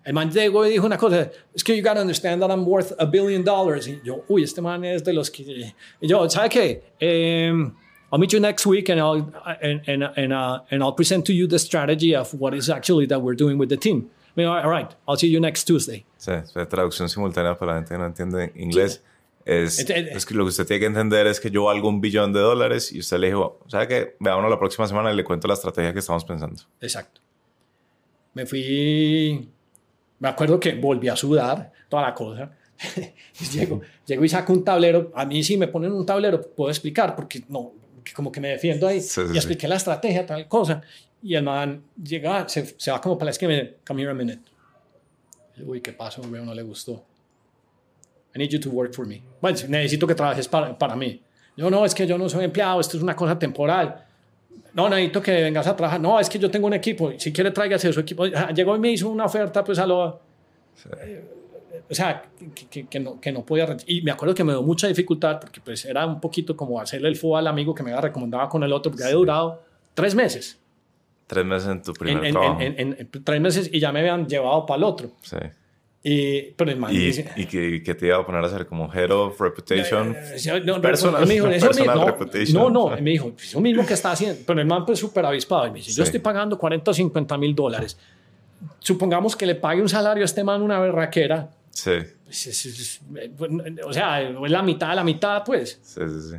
el 0.05 0.13
man 0.13 0.31
llegó 0.31 0.65
y 0.65 0.69
dijo 0.69 0.85
una 0.85 0.97
cosa, 0.97 1.31
es 1.53 1.63
que 1.63 1.75
you 1.75 1.83
gotta 1.83 2.01
understand 2.01 2.39
that 2.41 2.49
I'm 2.49 2.63
worth 2.65 2.93
a 2.99 3.05
billion 3.05 3.43
dollars. 3.43 3.87
Y 3.87 3.99
yo, 4.03 4.23
uy, 4.27 4.43
este 4.43 4.61
man 4.61 4.85
es 4.85 5.03
de 5.03 5.13
los 5.13 5.31
que... 5.31 5.73
Y 5.99 6.07
yo, 6.07 6.29
¿sabe 6.29 6.49
qué? 6.49 6.83
Um, 7.01 7.75
I'll 8.11 8.19
meet 8.19 8.31
you 8.31 8.39
next 8.39 8.67
week 8.67 8.89
and 8.89 8.99
I'll, 8.99 9.33
and, 9.61 9.81
and, 9.87 10.03
and, 10.15 10.31
uh, 10.31 10.61
and 10.69 10.83
I'll 10.83 10.93
present 10.93 11.25
to 11.25 11.33
you 11.33 11.47
the 11.47 11.57
strategy 11.57 12.15
of 12.15 12.33
what 12.35 12.53
is 12.53 12.69
actually 12.69 13.07
that 13.07 13.19
we're 13.19 13.35
doing 13.35 13.57
with 13.57 13.69
the 13.69 13.77
team. 13.77 14.09
I 14.37 14.41
mean, 14.41 14.47
all 14.47 14.69
right, 14.69 14.93
I'll 15.07 15.17
see 15.17 15.27
you 15.27 15.39
next 15.39 15.65
Tuesday. 15.65 16.05
Sí, 16.17 16.31
traducción 16.69 17.09
simultánea 17.09 17.57
para 17.57 17.73
la 17.73 17.77
gente 17.79 17.95
que 17.95 17.97
no 17.97 18.05
entiende 18.05 18.51
inglés. 18.55 19.01
Es, 19.43 19.79
es, 19.79 20.25
que 20.25 20.33
lo 20.33 20.43
que 20.43 20.49
usted 20.49 20.65
tiene 20.65 20.79
que 20.79 20.85
entender 20.87 21.27
es 21.27 21.39
que 21.39 21.51
yo 21.51 21.65
valgo 21.65 21.87
un 21.87 22.01
billón 22.01 22.33
de 22.33 22.39
dólares 22.39 22.91
y 22.91 22.99
usted 22.99 23.17
le 23.19 23.27
dijo, 23.27 23.59
¿sabe 23.67 23.87
qué? 23.87 24.15
Veámonos 24.19 24.49
la 24.49 24.57
próxima 24.57 24.87
semana 24.87 25.11
y 25.13 25.15
le 25.15 25.23
cuento 25.23 25.47
la 25.47 25.53
estrategia 25.53 25.93
que 25.93 25.99
estamos 25.99 26.25
pensando. 26.25 26.63
Exacto 26.81 27.24
me 28.35 28.45
fui, 28.45 29.49
me 30.19 30.27
acuerdo 30.27 30.59
que 30.59 30.75
volví 30.75 31.07
a 31.07 31.15
sudar, 31.15 31.71
toda 31.89 32.03
la 32.03 32.13
cosa. 32.13 32.51
llego, 33.53 33.81
llego 34.05 34.25
y 34.25 34.29
saco 34.29 34.53
un 34.53 34.63
tablero. 34.63 35.11
A 35.15 35.25
mí 35.25 35.41
si 35.43 35.57
me 35.57 35.67
ponen 35.67 35.93
un 35.93 36.05
tablero 36.05 36.41
puedo 36.41 36.69
explicar, 36.69 37.15
porque 37.15 37.43
no, 37.47 37.71
como 38.13 38.31
que 38.31 38.41
me 38.41 38.49
defiendo 38.49 38.87
ahí. 38.87 38.97
y 39.33 39.37
expliqué 39.37 39.67
la 39.67 39.77
estrategia, 39.77 40.25
tal 40.25 40.47
cosa. 40.47 40.81
Y 41.23 41.33
el 41.33 41.43
man 41.43 41.81
llega, 42.01 42.47
se, 42.47 42.75
se 42.77 42.91
va 42.91 43.01
como 43.01 43.17
para 43.17 43.25
la 43.25 43.31
esquina 43.31 43.53
y 43.53 43.55
me 43.55 43.63
dice, 43.63 43.77
come 43.87 44.01
here 44.01 44.11
a 44.11 44.13
minute. 44.13 44.41
Uy, 45.65 45.79
¿qué 45.79 45.93
pasó? 45.93 46.21
No 46.21 46.53
le 46.53 46.61
gustó. 46.61 47.05
I 48.35 48.39
need 48.39 48.49
you 48.49 48.59
to 48.59 48.69
work 48.69 48.93
for 48.93 49.07
me. 49.07 49.23
Bueno, 49.41 49.57
necesito 49.69 50.05
que 50.05 50.13
trabajes 50.13 50.45
para, 50.49 50.77
para 50.77 50.97
mí. 50.97 51.23
Yo 51.55 51.69
no, 51.69 51.85
es 51.85 51.95
que 51.95 52.05
yo 52.05 52.17
no 52.17 52.27
soy 52.27 52.43
empleado, 52.43 52.81
esto 52.81 52.97
es 52.97 53.03
una 53.03 53.15
cosa 53.15 53.39
temporal 53.39 54.04
no, 54.75 54.87
necesito 54.89 55.21
que 55.21 55.31
vengas 55.41 55.65
a 55.67 55.75
trabajar. 55.75 55.99
No, 55.99 56.19
es 56.19 56.29
que 56.29 56.37
yo 56.37 56.51
tengo 56.51 56.67
un 56.67 56.73
equipo. 56.73 57.11
Si 57.17 57.31
quiere, 57.33 57.49
tráigase 57.51 57.91
su 57.91 57.99
equipo. 58.01 58.25
Llegó 58.25 58.75
y 58.75 58.79
me 58.79 58.91
hizo 58.91 59.09
una 59.09 59.25
oferta, 59.25 59.63
pues 59.63 59.79
a 59.79 59.87
lo. 59.87 60.19
O 61.89 61.93
sea, 61.93 62.23
que, 62.69 62.85
que, 62.87 62.99
no, 62.99 63.19
que 63.19 63.31
no 63.31 63.45
podía. 63.45 63.75
Y 63.85 64.01
me 64.01 64.11
acuerdo 64.11 64.33
que 64.33 64.43
me 64.43 64.53
dio 64.53 64.61
mucha 64.63 64.87
dificultad 64.87 65.39
porque, 65.39 65.61
pues, 65.61 65.85
era 65.85 66.05
un 66.05 66.19
poquito 66.19 66.55
como 66.57 66.79
hacerle 66.81 67.09
el 67.09 67.15
fútbol 67.15 67.39
al 67.39 67.47
amigo 67.47 67.73
que 67.75 67.83
me 67.83 67.91
había 67.91 68.01
recomendado 68.01 68.47
con 68.49 68.63
el 68.63 68.73
otro, 68.73 68.91
porque 68.91 69.03
había 69.03 69.15
durado 69.15 69.63
tres 69.93 70.15
meses. 70.15 70.59
Tres 71.27 71.45
meses 71.45 71.69
en 71.69 71.81
tu 71.81 71.93
primer 71.93 72.25
en- 72.25 72.31
trabajo. 72.33 72.61
en- 72.61 72.79
en- 72.79 72.95
en 72.99 73.23
tres 73.23 73.41
meses 73.41 73.69
y 73.71 73.79
ya 73.79 73.91
me 73.91 73.99
habían 73.99 74.27
llevado 74.27 74.65
para 74.65 74.77
el 74.77 74.83
otro. 74.83 75.09
sí. 75.21 75.37
Y, 76.07 76.51
pero 76.55 76.69
el 76.69 76.77
man 76.77 76.93
¿Y, 76.93 76.99
dice, 76.99 77.31
y 77.35 77.47
que, 77.47 77.81
que 77.81 77.95
te 77.95 78.05
iba 78.05 78.17
a 78.17 78.23
poner 78.23 78.43
a 78.43 78.45
hacer 78.45 78.67
como 78.67 78.93
Head 78.93 79.09
of 79.09 79.41
Reputation? 79.41 80.15
No, 80.63 80.75
no, 80.75 80.81
Personal- 80.81 81.25
me 81.25 81.33
dijo, 81.33 81.47
eso 81.47 81.65
personal 81.65 81.95
mismo, 81.97 82.05
reputation. 82.11 82.53
no, 82.61 82.69
no, 82.69 82.89
me 83.01 83.09
dijo, 83.09 83.33
eso 83.41 83.59
mismo 83.59 83.83
que 83.87 83.93
está 83.95 84.11
haciendo, 84.11 84.39
pero 84.45 84.61
el 84.61 84.67
man 84.67 84.85
pues 84.85 84.99
súper 84.99 85.25
avispado 85.25 85.65
y 85.65 85.71
me 85.71 85.77
dice, 85.79 85.89
yo 85.89 86.03
Sí. 86.03 86.09
estoy 86.09 86.19
pagando 86.19 86.59
40 86.59 86.91
o 86.91 86.93
50 86.93 87.37
mil 87.39 87.55
dólares. 87.55 87.97
Supongamos 88.79 89.35
que 89.35 89.45
le 89.47 89.55
pague 89.55 89.81
un 89.81 89.89
salario 89.89 90.23
a 90.23 90.25
este 90.25 90.43
man 90.43 90.61
una 90.61 90.79
berraquera, 90.79 91.49
Sí, 91.71 91.91
pues, 92.23 92.47
es- 92.47 92.65
es- 92.67 92.79
es- 92.79 93.01
o 93.83 93.91
sea, 93.91 94.21
es 94.21 94.51
la 94.51 94.61
mitad 94.61 94.89
de 94.91 94.95
la 94.95 95.03
mitad, 95.03 95.43
pues. 95.43 95.79
sí, 95.81 96.01
sí, 96.07 96.29
sí. 96.31 96.37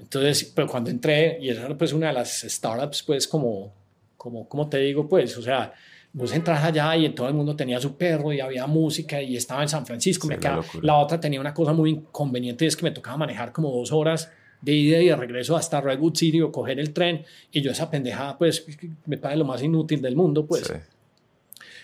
Entonces, 0.00 0.44
pero 0.54 0.68
cuando 0.68 0.90
entré, 0.90 1.38
y 1.40 1.50
esa 1.50 1.66
era 1.66 1.76
pues 1.76 1.92
una 1.92 2.06
de 2.06 2.12
las 2.14 2.40
startups, 2.42 3.02
pues 3.02 3.26
como, 3.28 3.74
como, 4.16 4.48
como 4.48 4.68
te 4.68 4.78
digo, 4.78 5.08
pues, 5.08 5.36
o 5.36 5.42
sea, 5.42 5.72
vos 6.12 6.32
entras 6.32 6.64
allá 6.64 6.96
y 6.96 7.08
todo 7.10 7.28
el 7.28 7.34
mundo 7.34 7.54
tenía 7.54 7.80
su 7.80 7.96
perro 7.96 8.32
y 8.32 8.40
había 8.40 8.66
música 8.66 9.20
y 9.22 9.36
estaba 9.36 9.62
en 9.62 9.68
San 9.68 9.86
Francisco. 9.86 10.26
Sí, 10.26 10.34
me 10.34 10.38
quedaba- 10.38 10.64
la 10.82 10.96
otra 10.96 11.20
tenía 11.20 11.40
una 11.40 11.54
cosa 11.54 11.72
muy 11.72 11.90
inconveniente, 11.90 12.66
es 12.66 12.76
que 12.76 12.82
me 12.84 12.90
tocaba 12.90 13.16
manejar 13.18 13.52
como 13.52 13.70
dos 13.70 13.92
horas 13.92 14.30
de 14.60 14.72
ida 14.72 15.00
y 15.00 15.06
de 15.06 15.14
regreso 15.16 15.56
hasta 15.56 15.80
Redwood 15.80 16.16
City 16.16 16.40
o 16.40 16.50
coger 16.50 16.80
el 16.80 16.92
tren 16.92 17.24
y 17.52 17.60
yo 17.60 17.70
esa 17.70 17.90
pendejada, 17.90 18.36
pues, 18.36 18.66
me 19.06 19.16
parece 19.18 19.38
lo 19.38 19.44
más 19.44 19.62
inútil 19.62 20.02
del 20.02 20.16
mundo, 20.16 20.44
pues. 20.46 20.66
sí. 20.66 20.74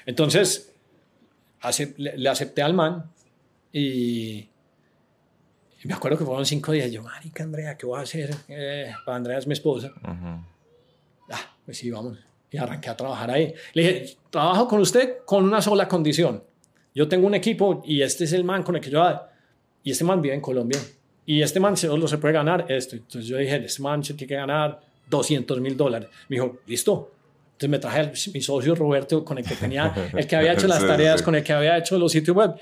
Entonces, 0.07 0.73
le, 1.97 2.29
acepté 2.29 2.63
al 2.63 2.75
man 2.75 3.11
y, 3.73 4.49
y 5.83 5.85
me 5.85 5.95
acuerdo 5.95 6.19
que 6.19 6.25
fueron 6.25 6.45
cinco 6.45 6.73
días. 6.73 6.91
Yo, 6.91 7.03
marica, 7.03 7.43
Andrea, 7.45 7.77
¿qué 7.77 7.87
voy 7.87 7.99
a 8.01 8.03
hacer? 8.03 8.35
Eh, 8.49 8.93
para 9.05 9.17
Andrea 9.17 9.39
es 9.39 9.47
mi 9.47 9.53
esposa. 9.55 9.89
Ujú. 10.03 10.45
Ah, 11.31 11.57
pues 11.65 11.79
sí, 11.79 11.91
vamos. 11.91 12.19
Y 12.55 12.57
arranqué 12.57 12.89
a 12.89 12.97
trabajar 12.97 13.33
ahí. 13.33 13.53
Le 13.73 13.83
dije, 13.83 14.17
trabajo 14.31 14.69
con 14.69 14.81
usted 14.81 15.25
con 15.25 15.43
una 15.43 15.61
sola 15.61 15.89
condición. 15.89 16.41
Yo 16.95 17.09
tengo 17.09 17.27
un 17.27 17.35
equipo 17.35 17.83
y 17.85 18.01
este 18.01 18.23
es 18.23 18.33
el 18.33 18.45
man 18.45 18.63
con 18.63 18.77
el 18.77 18.81
que 18.81 18.91
yo... 18.91 19.05
Y 19.83 19.91
este 19.91 20.05
man 20.05 20.23
vive 20.23 20.37
en 20.37 20.41
Colombia. 20.41 20.79
Y 21.27 21.43
este 21.43 21.59
man 21.59 21.77
solo 21.77 22.07
se 22.07 22.19
puede 22.19 22.33
ganar 22.33 22.67
esto. 22.69 22.95
Entonces 22.95 23.27
yo 23.27 23.39
dije, 23.39 23.57
este 23.57 23.83
man 23.83 24.05
se 24.05 24.15
tiene 24.15 24.29
que 24.29 24.37
ganar 24.37 24.81
200 25.11 25.61
mil 25.61 25.77
dólares. 25.77 26.09
Me 26.29 26.37
dijo, 26.37 26.59
listo. 26.69 27.11
Entonces 27.47 27.71
me 27.71 27.79
traje 27.81 28.01
a 28.03 28.13
mi 28.33 28.41
socio 28.41 28.77
Roberto 28.77 29.25
con 29.25 29.37
el 29.39 29.45
que 29.45 29.57
tenía, 29.57 29.93
el 30.17 30.25
que 30.25 30.37
había 30.37 30.53
hecho 30.53 30.69
las 30.69 30.87
tareas, 30.87 31.23
con 31.23 31.35
el 31.35 31.43
que 31.43 31.53
había 31.53 31.77
hecho 31.77 31.99
los 31.99 32.13
sitios 32.13 32.37
web. 32.37 32.55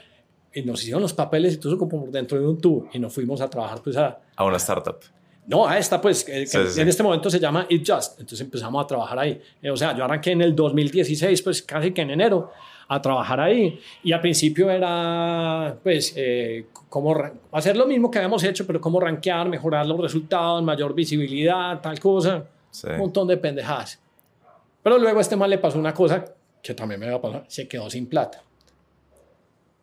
Y 0.54 0.62
nos 0.62 0.80
hicieron 0.80 1.02
los 1.02 1.12
papeles 1.12 1.52
y 1.52 1.56
todo 1.58 1.74
eso 1.74 1.78
como 1.78 2.06
dentro 2.06 2.40
de 2.40 2.46
un 2.46 2.58
tubo. 2.58 2.88
Y 2.94 2.98
nos 2.98 3.12
fuimos 3.12 3.42
a 3.42 3.50
trabajar 3.50 3.82
pues 3.82 3.98
a, 3.98 4.20
A 4.36 4.44
una 4.46 4.56
startup. 4.56 5.00
No, 5.46 5.66
a 5.66 5.78
esta, 5.78 6.00
pues, 6.00 6.24
que, 6.24 6.46
Sí, 6.46 6.58
que 6.58 6.66
sí, 6.66 6.72
sí. 6.74 6.80
en 6.80 6.88
este 6.88 7.02
momento 7.02 7.28
se 7.28 7.40
llama 7.40 7.66
It 7.68 7.84
Just. 7.86 8.20
Entonces 8.20 8.40
empezamos 8.40 8.84
a 8.84 8.86
trabajar 8.86 9.18
ahí. 9.18 9.40
Eh, 9.60 9.70
o 9.70 9.76
sea, 9.76 9.96
yo 9.96 10.04
arranqué 10.04 10.30
en 10.32 10.42
el 10.42 10.54
2016, 10.54 11.42
pues 11.42 11.62
casi 11.62 11.92
que 11.92 12.02
en 12.02 12.10
enero, 12.10 12.52
a 12.88 13.02
trabajar 13.02 13.40
ahí. 13.40 13.80
Y 14.04 14.12
al 14.12 14.20
principio 14.20 14.70
era, 14.70 15.76
pues, 15.82 16.14
eh, 16.16 16.66
cómo 16.88 17.16
hacer 17.50 17.76
lo 17.76 17.86
mismo 17.86 18.10
que 18.10 18.18
habíamos 18.18 18.44
hecho, 18.44 18.66
pero 18.66 18.80
cómo 18.80 19.00
rankear, 19.00 19.48
mejorar 19.48 19.86
los 19.86 19.98
resultados, 20.00 20.62
mayor 20.62 20.94
visibilidad, 20.94 21.80
tal 21.80 21.98
cosa. 21.98 22.44
Sí. 22.70 22.88
Un 22.88 22.98
montón 22.98 23.26
de 23.28 23.36
pendejadas. 23.36 24.00
Pero 24.82 24.98
luego 24.98 25.18
a 25.18 25.22
este 25.22 25.36
mal 25.36 25.50
le 25.50 25.58
pasó 25.58 25.78
una 25.78 25.92
cosa 25.92 26.24
que 26.62 26.74
también 26.74 27.00
me 27.00 27.10
va 27.10 27.16
a 27.16 27.20
pasar. 27.20 27.44
Se 27.48 27.66
quedó 27.66 27.90
sin 27.90 28.06
plata. 28.06 28.42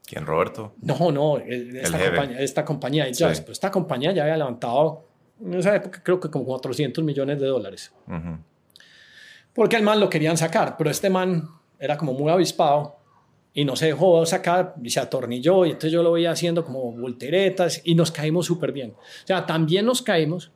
¿Quién, 0.05 0.25
Roberto? 0.25 0.73
No, 0.81 1.11
no, 1.11 1.37
eh, 1.37 1.81
esta, 1.81 1.99
compañía, 1.99 2.39
esta 2.39 2.65
compañía, 2.65 3.07
It. 3.07 3.15
Just, 3.19 3.43
pues, 3.45 3.57
esta 3.57 3.69
compañía 3.69 4.11
ya 4.11 4.23
había 4.23 4.37
levantado, 4.37 5.03
en 5.41 5.53
esa 5.53 5.75
época 5.75 6.01
creo 6.03 6.19
que 6.19 6.29
como 6.29 6.45
400 6.45 7.03
millones 7.03 7.39
de 7.39 7.47
dólares. 7.47 7.91
Ujú. 8.07 8.37
Porque 9.53 9.75
al 9.75 9.83
man 9.83 9.99
lo 9.99 10.09
querían 10.09 10.37
sacar, 10.37 10.77
pero 10.77 10.89
este 10.89 11.09
man 11.09 11.49
era 11.79 11.97
como 11.97 12.13
muy 12.13 12.31
avispado 12.31 12.97
y 13.53 13.65
no 13.65 13.75
se 13.75 13.87
dejó 13.87 14.25
sacar 14.25 14.75
y 14.81 14.89
se 14.89 14.99
atornilló 14.99 15.65
y 15.65 15.69
entonces 15.69 15.91
yo 15.91 16.03
lo 16.03 16.11
veía 16.11 16.31
haciendo 16.31 16.63
como 16.63 16.91
volteretas 16.91 17.81
y 17.83 17.95
nos 17.95 18.11
caímos 18.11 18.45
súper 18.45 18.71
bien. 18.71 18.91
O 18.91 19.27
sea, 19.27 19.45
también 19.45 19.85
nos 19.85 20.01
caímos 20.01 20.51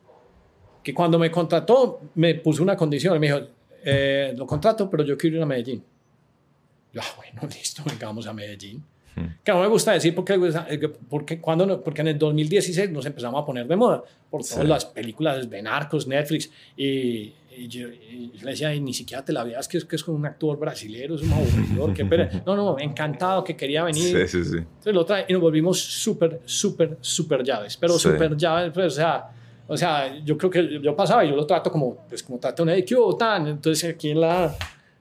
que 0.82 0.94
cuando 0.94 1.18
me 1.18 1.30
contrató 1.30 2.00
me 2.14 2.34
puso 2.36 2.62
una 2.62 2.76
condición, 2.76 3.18
me 3.18 3.26
dijo, 3.26 3.40
eh, 3.84 4.32
lo 4.36 4.46
contrato, 4.46 4.88
pero 4.88 5.02
yo 5.02 5.16
quiero 5.16 5.36
ir 5.36 5.42
a 5.42 5.46
Medellín. 5.46 5.82
Yo, 6.92 7.00
ah, 7.02 7.14
bueno, 7.16 7.42
listo, 7.54 7.82
venga, 7.84 8.06
vamos 8.06 8.26
a 8.26 8.32
Medellín. 8.32 8.84
Que 9.44 9.52
no 9.52 9.60
me 9.60 9.68
gusta 9.68 9.92
decir 9.92 10.14
porque, 10.14 10.38
porque, 11.08 11.40
cuando, 11.40 11.82
porque 11.82 12.00
en 12.02 12.08
el 12.08 12.18
2016 12.18 12.90
nos 12.90 13.06
empezamos 13.06 13.42
a 13.42 13.44
poner 13.46 13.66
de 13.66 13.76
moda 13.76 14.02
por 14.30 14.42
todas 14.42 14.62
Sí. 14.62 14.66
las 14.66 14.84
películas 14.84 15.48
de 15.48 15.62
Narcos, 15.62 16.06
Netflix, 16.06 16.50
y, 16.76 17.32
y 17.56 17.68
yo, 17.68 17.88
y 17.88 18.32
yo 18.36 18.44
le 18.44 18.50
decía, 18.50 18.68
"Ay, 18.68 18.80
ni 18.80 18.92
siquiera 18.92 19.24
te 19.24 19.32
la 19.32 19.44
veas 19.44 19.68
que 19.68 19.78
es, 19.78 19.84
que 19.84 19.94
es 19.96 20.02
con 20.02 20.16
un 20.16 20.26
actor 20.26 20.58
brasilero, 20.58 21.14
es 21.14 21.22
un 21.22 21.32
aburridor, 21.32 21.94
qué 21.94 22.04
pena". 22.04 22.28
No, 22.46 22.56
no, 22.56 22.78
encantado 22.78 23.44
que 23.44 23.56
quería 23.56 23.84
venir. 23.84 24.02
Sí, 24.28 24.38
sí, 24.42 24.44
sí. 24.44 24.56
Entonces 24.58 24.94
lo 24.94 25.04
trae 25.04 25.26
y 25.28 25.32
nos 25.32 25.40
volvimos 25.42 25.78
súper, 25.80 26.40
súper, 26.44 26.98
súper 27.00 27.44
llaves, 27.44 27.76
pero 27.76 27.98
súper 27.98 28.36
llaves, 28.36 28.72
pues, 28.74 28.86
o 28.86 28.96
sea, 28.96 29.30
o 29.66 29.76
sea, 29.76 30.18
yo 30.24 30.36
creo 30.36 30.50
que 30.50 30.80
yo 30.82 30.94
pasaba 30.94 31.24
y 31.24 31.30
yo 31.30 31.36
lo 31.36 31.46
trato 31.46 31.70
como, 31.70 31.96
pues, 32.08 32.22
como 32.22 32.38
trato 32.38 32.64
un 32.64 32.70
EQ, 32.70 33.16
tan, 33.18 33.46
entonces 33.46 33.88
aquí 33.94 34.10
en 34.10 34.20
la, 34.20 34.54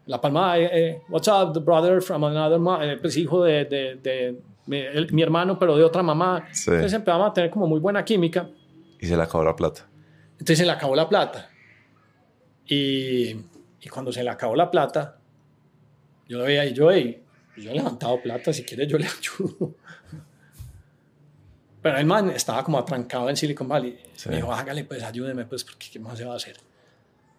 la 0.06 0.20
palma, 0.20 0.58
eh, 0.60 0.70
eh, 0.74 1.02
what's 1.10 1.28
up, 1.28 1.54
the 1.54 1.60
brother 1.60 2.02
from 2.02 2.24
another, 2.26 2.60
ma- 2.60 2.84
eh, 2.86 2.98
pues 2.98 3.16
hijo 3.18 3.44
de, 3.44 3.66
de, 3.66 3.96
de 3.96 4.40
mi, 4.66 4.78
el- 4.80 5.12
mi 5.14 5.22
hermano, 5.22 5.58
pero 5.58 5.78
de 5.78 5.84
otra 5.84 6.04
mamá. 6.04 6.48
Sí. 6.52 6.72
Entonces 6.72 6.94
empezamos 6.94 7.30
a 7.30 7.34
tener 7.34 7.50
como 7.50 7.68
muy 7.68 7.80
buena 7.80 8.04
química, 8.04 8.50
Y 9.00 9.06
se 9.08 9.16
le 9.16 9.24
acabó 9.24 9.44
la 9.44 9.56
plata. 9.56 9.88
entonces 10.34 10.58
se 10.58 10.66
le 10.66 10.72
acabó 10.72 10.96
la 10.96 11.08
plata. 11.08 11.50
Y, 12.66 13.36
y 13.82 13.90
cuando 13.92 14.12
se 14.12 14.24
le 14.24 14.30
acabó 14.30 14.56
la 14.56 14.70
plata, 14.72 15.18
yo 16.28 16.38
lo 16.40 16.44
veía 16.46 16.66
y 16.66 16.74
yo, 16.74 16.92
hey, 16.92 17.22
yo 17.58 17.72
he 17.72 17.76
levantado 17.76 18.22
plata, 18.22 18.52
si 18.54 18.64
quieres 18.64 18.88
yo 18.88 18.98
le 18.98 19.06
ayudo. 19.08 19.76
Pero 21.82 21.98
el 21.98 22.06
man 22.06 22.30
estaba 22.30 22.64
como 22.64 22.78
atrancado 22.80 23.30
en 23.30 23.36
Silicon 23.36 23.68
Valley. 23.68 24.00
Sí. 24.16 24.30
Me 24.30 24.38
dijo, 24.38 24.54
hágale, 24.54 24.86
pues 24.86 25.04
ayúdeme, 25.04 25.44
pues, 25.46 25.64
porque 25.66 25.88
¿qué 25.92 26.00
más 26.00 26.18
se 26.18 26.24
va 26.26 26.34
a 26.34 26.38
hacer? 26.38 26.56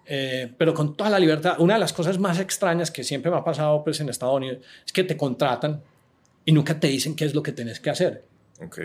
Eh, 0.07 0.53
pero 0.59 0.75
con 0.75 0.97
toda 0.97 1.09
la 1.11 1.19
libertad. 1.19 1.57
Una 1.59 1.75
de 1.75 1.81
las 1.81 1.93
cosas 1.93 2.19
más 2.19 2.39
extrañas 2.39 2.91
que 2.91 3.03
siempre 3.05 3.31
me 3.31 3.39
ha 3.39 3.45
pasado 3.45 3.83
pues, 3.83 4.01
en 4.01 4.09
Estados 4.09 4.37
Unidos 4.37 4.59
es 4.85 4.93
que 4.93 5.05
te 5.05 5.17
contratan 5.17 5.83
y 6.45 6.53
nunca 6.53 6.79
te 6.79 6.89
dicen 6.89 7.17
qué 7.17 7.25
es 7.25 7.35
lo 7.35 7.43
que 7.43 7.53
tenés 7.53 7.81
que 7.81 7.89
hacer 7.91 8.25
Ok. 8.63 8.81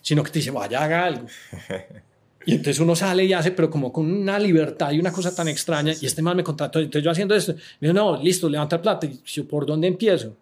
sino 0.00 0.22
que 0.22 0.30
te 0.30 0.38
dice, 0.38 0.50
vaya, 0.50 0.82
haga 0.82 1.04
algo. 1.06 1.26
Y 2.46 2.52
entonces 2.52 2.80
uno 2.80 2.96
sale 2.96 3.22
y 3.26 3.34
hace, 3.34 3.50
pero 3.50 3.68
como 3.68 3.92
con 3.92 4.10
una 4.10 4.38
libertad 4.38 4.92
y 4.92 4.98
una 4.98 5.12
cosa 5.12 5.34
tan 5.34 5.46
extraña. 5.48 5.92
Y 6.00 6.06
este 6.06 6.22
man 6.22 6.38
me 6.38 6.42
contrató. 6.42 6.78
Entonces 6.78 7.04
yo 7.04 7.10
haciendo 7.10 7.34
esto, 7.34 7.52
me 7.52 7.88
dijo, 7.88 7.92
no, 7.92 8.16
listo, 8.16 8.48
levanta 8.48 8.80
plata. 8.80 9.06
Y 9.06 9.20
yo, 9.26 9.46
¿por 9.46 9.66
dónde 9.66 9.86
empiezo? 9.86 10.34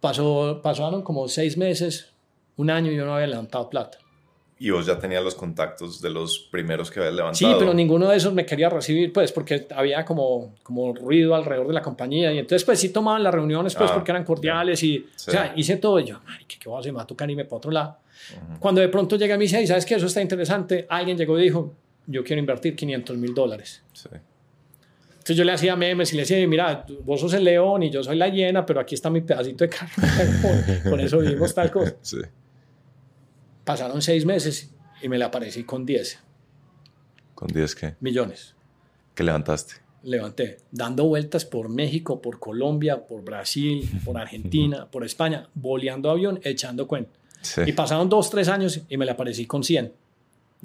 Pasó, 0.00 0.60
pasaron 0.62 1.02
como 1.02 1.28
seis 1.28 1.58
meses, 1.58 2.08
un 2.56 2.70
año 2.70 2.90
y 2.90 2.96
yo 2.96 3.04
no 3.04 3.14
había 3.14 3.26
levantado 3.26 3.68
plata. 3.68 3.98
Y 4.58 4.70
vos 4.70 4.86
ya 4.86 4.98
tenías 4.98 5.22
los 5.24 5.34
contactos 5.34 6.00
de 6.00 6.10
los 6.10 6.38
primeros 6.50 6.90
que 6.90 7.00
habías 7.00 7.12
Sí, 7.36 7.44
levantado. 7.44 7.58
pero 7.58 7.74
ninguno 7.74 8.08
de 8.08 8.16
esos 8.16 8.32
me 8.32 8.46
quería 8.46 8.68
recibir, 8.70 9.12
pues, 9.12 9.32
porque 9.32 9.66
había 9.74 10.04
como, 10.04 10.54
como 10.62 10.94
ruido 10.94 11.34
alrededor 11.34 11.66
de 11.66 11.74
la 11.74 11.82
compañía. 11.82 12.32
Y 12.32 12.38
entonces, 12.38 12.64
pues, 12.64 12.78
sí 12.78 12.90
tomaban 12.90 13.22
las 13.24 13.34
reuniones, 13.34 13.74
pues, 13.74 13.90
Ah, 13.90 13.94
porque 13.94 14.12
eran 14.12 14.24
cordiales. 14.24 14.80
Y, 14.84 15.06
Sí. 15.16 15.28
o 15.28 15.32
sea, 15.32 15.52
hice 15.56 15.76
todo. 15.78 15.98
Y 15.98 16.04
yo, 16.04 16.20
ay, 16.26 16.44
¿qué, 16.46 16.56
qué 16.58 16.68
voy 16.68 16.76
a 16.76 16.80
hacer? 16.80 16.92
Me 16.92 16.98
va 16.98 17.02
a 17.02 17.06
tocar 17.06 17.28
irme 17.30 17.44
para 17.44 17.56
otro 17.56 17.70
lado. 17.72 17.98
Cuando 18.60 18.80
de 18.80 18.88
pronto 18.88 19.16
llega 19.16 19.34
y 19.34 19.38
me 19.38 19.42
dice, 19.44 19.56
"Ay, 19.58 19.66
¿sabes 19.66 19.84
qué? 19.84 19.96
Eso 19.96 20.06
está 20.06 20.22
interesante. 20.22 20.86
Alguien 20.88 21.18
llegó 21.18 21.38
y 21.38 21.42
dijo, 21.42 21.74
yo 22.06 22.22
quiero 22.22 22.38
invertir 22.40 22.76
500 22.76 23.16
mil 23.16 23.34
dólares. 23.34 23.82
Sí. 23.92 24.08
Entonces 25.10 25.36
yo 25.36 25.44
le 25.44 25.52
hacía 25.52 25.74
memes 25.74 26.12
y 26.12 26.16
le 26.16 26.22
decía, 26.22 26.46
mira, 26.46 26.84
vos 27.02 27.20
sos 27.20 27.32
el 27.34 27.44
león 27.44 27.82
y 27.82 27.90
yo 27.90 28.02
soy 28.02 28.16
la 28.16 28.28
hiena, 28.28 28.64
pero 28.64 28.78
aquí 28.80 28.94
está 28.94 29.10
mi 29.10 29.20
pedacito 29.22 29.64
de 29.64 29.70
carne. 29.70 29.94
con 30.90 31.00
eso 31.00 31.18
vivimos 31.18 31.54
tal 31.54 31.70
cosa. 31.70 31.96
Sí. 32.02 32.18
Pasaron 33.64 34.02
seis 34.02 34.24
meses 34.26 34.70
y 35.02 35.08
me 35.08 35.18
le 35.18 35.24
aparecí 35.24 35.64
con 35.64 35.84
10 35.86 36.18
¿Con 37.34 37.48
10 37.48 37.74
qué? 37.74 37.94
millones. 38.00 38.54
¿Qué 39.14 39.22
levantaste? 39.24 39.74
levanté, 40.02 40.58
dando 40.70 41.06
vueltas 41.06 41.46
por 41.46 41.70
México, 41.70 42.20
por 42.20 42.38
Colombia, 42.38 43.06
por 43.06 43.24
Brasil, 43.24 43.88
por 44.04 44.18
Argentina, 44.18 44.86
por 44.90 45.02
España, 45.02 45.48
boleando 45.54 46.10
avión, 46.10 46.38
echando 46.44 46.86
cuenta. 46.86 47.10
Sí. 47.40 47.62
Y 47.66 47.72
pasaron 47.72 48.10
dos, 48.10 48.28
tres 48.28 48.48
años 48.48 48.82
y 48.86 48.98
me 48.98 49.06
le 49.06 49.12
aparecí 49.12 49.46
con 49.46 49.64
100, 49.64 49.90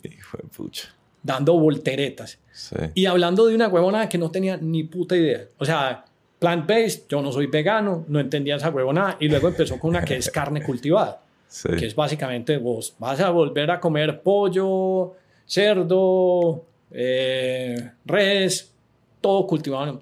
Hijo 0.04 0.38
de 0.38 0.44
pucha. 0.50 0.90
dando 1.24 1.54
volteretas. 1.58 2.38
Sí. 2.52 2.76
Y 2.96 3.06
hablando 3.06 3.46
de 3.46 3.56
una 3.56 3.70
huevonada 3.70 4.10
que 4.10 4.18
no 4.18 4.30
tenía 4.30 4.58
ni 4.58 4.84
puta 4.84 5.16
idea. 5.16 5.46
O 5.58 5.64
sea, 5.64 6.04
plant-based, 6.40 7.04
yo 7.08 7.22
no 7.22 7.32
soy 7.32 7.48
vegano, 7.48 8.04
no 8.10 8.20
entendía 8.20 8.58
esa 8.58 8.70
huevonada. 8.72 9.16
Y 9.22 9.30
luego 9.30 9.48
empezó 9.48 9.80
con 9.80 9.92
una 9.92 10.04
que 10.04 10.18
es 10.18 10.30
carne 10.30 10.62
cultivada, 10.62 11.24
Sí. 11.50 11.68
que 11.78 11.88
es 11.88 11.96
básicamente 11.96 12.58
vos 12.58 12.96
vas 13.00 13.20
a 13.20 13.30
volver 13.32 13.70
a 13.72 13.80
comer 13.80 14.22
pollo, 14.22 15.16
cerdo, 15.48 16.64
eh, 16.92 17.92
res, 18.06 18.72
todo 19.20 19.46
cultivado. 19.48 20.02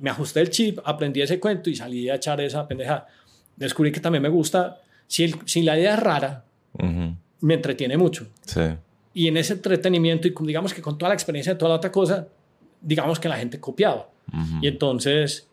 Me 0.00 0.10
ajusté 0.10 0.40
el 0.40 0.50
chip, 0.50 0.78
aprendí 0.84 1.20
ese 1.22 1.38
cuento 1.38 1.70
y 1.70 1.76
salí 1.76 2.08
a 2.08 2.14
echar 2.16 2.40
esa 2.40 2.66
pendeja. 2.66 3.06
Descubrí 3.56 3.92
que 3.92 4.00
también 4.00 4.22
me 4.22 4.28
gusta, 4.28 4.80
si, 5.06 5.24
el- 5.24 5.36
si 5.46 5.62
la 5.62 5.78
idea 5.78 5.94
es 5.94 6.00
rara, 6.00 6.44
me 7.40 7.54
entretiene 7.54 7.96
mucho. 7.96 8.26
Sí. 8.46 8.62
Y 9.14 9.28
en 9.28 9.36
ese 9.36 9.52
entretenimiento 9.54 10.26
y 10.28 10.34
digamos 10.46 10.72
que 10.72 10.80
con 10.80 10.96
toda 10.96 11.10
la 11.10 11.14
experiencia 11.14 11.52
de 11.52 11.58
toda 11.58 11.70
la 11.70 11.76
otra 11.76 11.92
cosa, 11.92 12.26
digamos 12.80 13.20
que 13.20 13.28
la 13.28 13.36
gente 13.36 13.60
copiaba. 13.60 14.08
Y 14.62 14.68
entonces 14.68 15.48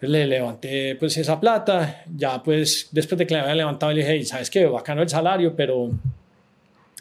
le 0.00 0.26
levanté 0.26 0.94
pues 0.96 1.16
esa 1.16 1.40
plata, 1.40 2.04
ya 2.14 2.42
pues 2.42 2.88
después 2.92 3.18
de 3.18 3.26
que 3.26 3.34
le 3.34 3.40
había 3.40 3.54
levantado 3.54 3.92
le 3.92 4.04
dije, 4.04 4.24
¿sabes 4.24 4.48
qué? 4.48 4.66
Bacano 4.66 5.02
el 5.02 5.08
salario, 5.08 5.54
pero 5.56 5.90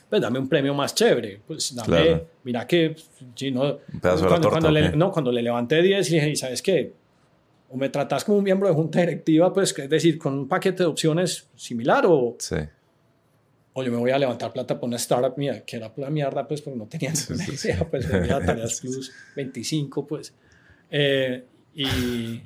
pues 0.10 0.22
dame 0.22 0.40
un 0.40 0.48
premio 0.48 0.74
más 0.74 0.96
chévere, 0.96 1.42
pues 1.46 1.76
dame, 1.76 2.24
mira 2.44 2.66
que, 2.66 2.96
si 3.36 3.52
no, 3.52 3.80
cuando, 4.02 4.72
le, 4.72 4.96
no, 4.96 5.12
cuando 5.12 5.32
le 5.32 5.42
levanté 5.42 5.82
10 5.82 6.10
le 6.12 6.16
dije, 6.22 6.36
¿sabes 6.36 6.62
qué? 6.62 6.94
O 7.70 7.78
me 7.78 7.90
tratas 7.90 8.24
como 8.24 8.38
un 8.38 8.44
miembro 8.44 8.70
de 8.70 8.74
junta 8.74 9.02
directiva, 9.02 9.54
pues 9.54 9.78
es 9.78 9.90
decir, 9.90 10.18
con 10.18 10.34
un 10.34 10.48
paquete 10.48 10.84
de 10.84 10.90
opciones 10.90 11.48
similar 11.56 12.06
o... 12.08 12.36
Sí. 12.40 12.56
O 13.74 13.84
yo 13.84 13.92
me 13.92 13.98
voy 13.98 14.10
a 14.10 14.18
levantar 14.18 14.52
plata 14.52 14.80
por 14.80 14.88
una 14.88 14.98
startup 14.98 15.38
mía, 15.38 15.64
que 15.64 15.76
era 15.76 15.92
la 15.98 16.10
mierda, 16.10 16.48
pues 16.48 16.62
porque 16.64 16.80
no 16.80 16.88
tenía 16.88 17.12
ninguna 17.12 17.46
idea, 17.46 17.88
pues 17.88 18.10
venía 18.12 18.40
tareas 18.44 18.82
plus 18.82 19.12
25, 19.36 20.08
pues. 20.08 20.34
Eh, 20.90 21.44
y 21.76 22.42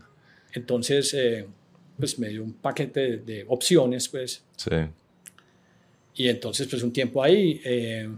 entonces, 0.54 1.14
eh, 1.14 1.48
pues 1.98 2.20
me 2.20 2.30
dio 2.30 2.44
un 2.44 2.54
paquete 2.54 3.18
de, 3.18 3.46
opciones, 3.48 4.10
pues. 4.10 4.44
Sí. 4.56 4.76
Y 6.16 6.28
entonces, 6.28 6.68
pues 6.68 6.84
un 6.84 6.92
tiempo 6.92 7.24
ahí, 7.24 7.62
eh, 7.64 8.10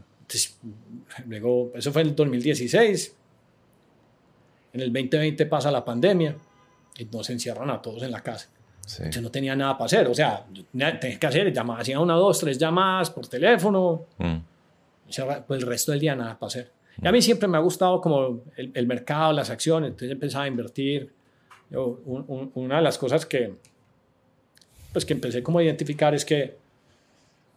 luego, 1.27 1.71
eso 1.75 1.91
fue 1.91 2.01
en 2.01 2.09
el 2.09 2.15
2016. 2.15 3.15
En 4.73 4.81
el 4.81 4.91
2020 4.91 5.45
pasa 5.45 5.69
la 5.69 5.85
pandemia 5.85 6.35
y 6.97 7.05
nos 7.05 7.29
encierran 7.29 7.69
a 7.69 7.81
todos 7.81 8.01
en 8.03 8.11
la 8.11 8.21
casa. 8.21 8.49
Sí. 8.85 9.03
Yo 9.11 9.21
no 9.21 9.29
tenía 9.29 9.55
nada 9.55 9.77
para 9.77 9.85
hacer, 9.85 10.07
o 10.07 10.13
sea, 10.13 10.45
tenía 10.73 10.99
que 10.99 11.27
hacer 11.27 11.53
llamadas, 11.53 11.83
hacía 11.83 11.99
una, 11.99 12.15
dos, 12.15 12.39
tres 12.39 12.57
llamadas 12.57 13.11
por 13.11 13.27
teléfono. 13.27 14.07
Mm. 14.17 14.37
pues 15.47 15.61
el 15.61 15.67
resto 15.67 15.91
del 15.91 16.01
día 16.01 16.15
nada 16.15 16.37
para 16.37 16.47
hacer. 16.47 16.71
Y 17.01 17.07
a 17.07 17.11
mí 17.11 17.21
siempre 17.21 17.47
me 17.47 17.57
ha 17.57 17.61
gustado 17.61 18.01
como 18.01 18.43
el, 18.57 18.71
el 18.73 18.87
mercado, 18.87 19.31
las 19.33 19.49
acciones, 19.49 19.89
entonces 19.89 20.11
empezaba 20.11 20.45
a 20.45 20.47
invertir 20.47 21.13
una 21.73 22.77
de 22.77 22.81
las 22.81 22.97
cosas 22.97 23.25
que, 23.25 23.53
pues 24.91 25.05
que 25.05 25.13
empecé 25.13 25.41
como 25.41 25.59
a 25.59 25.63
identificar 25.63 26.13
es 26.13 26.23
que, 26.23 26.57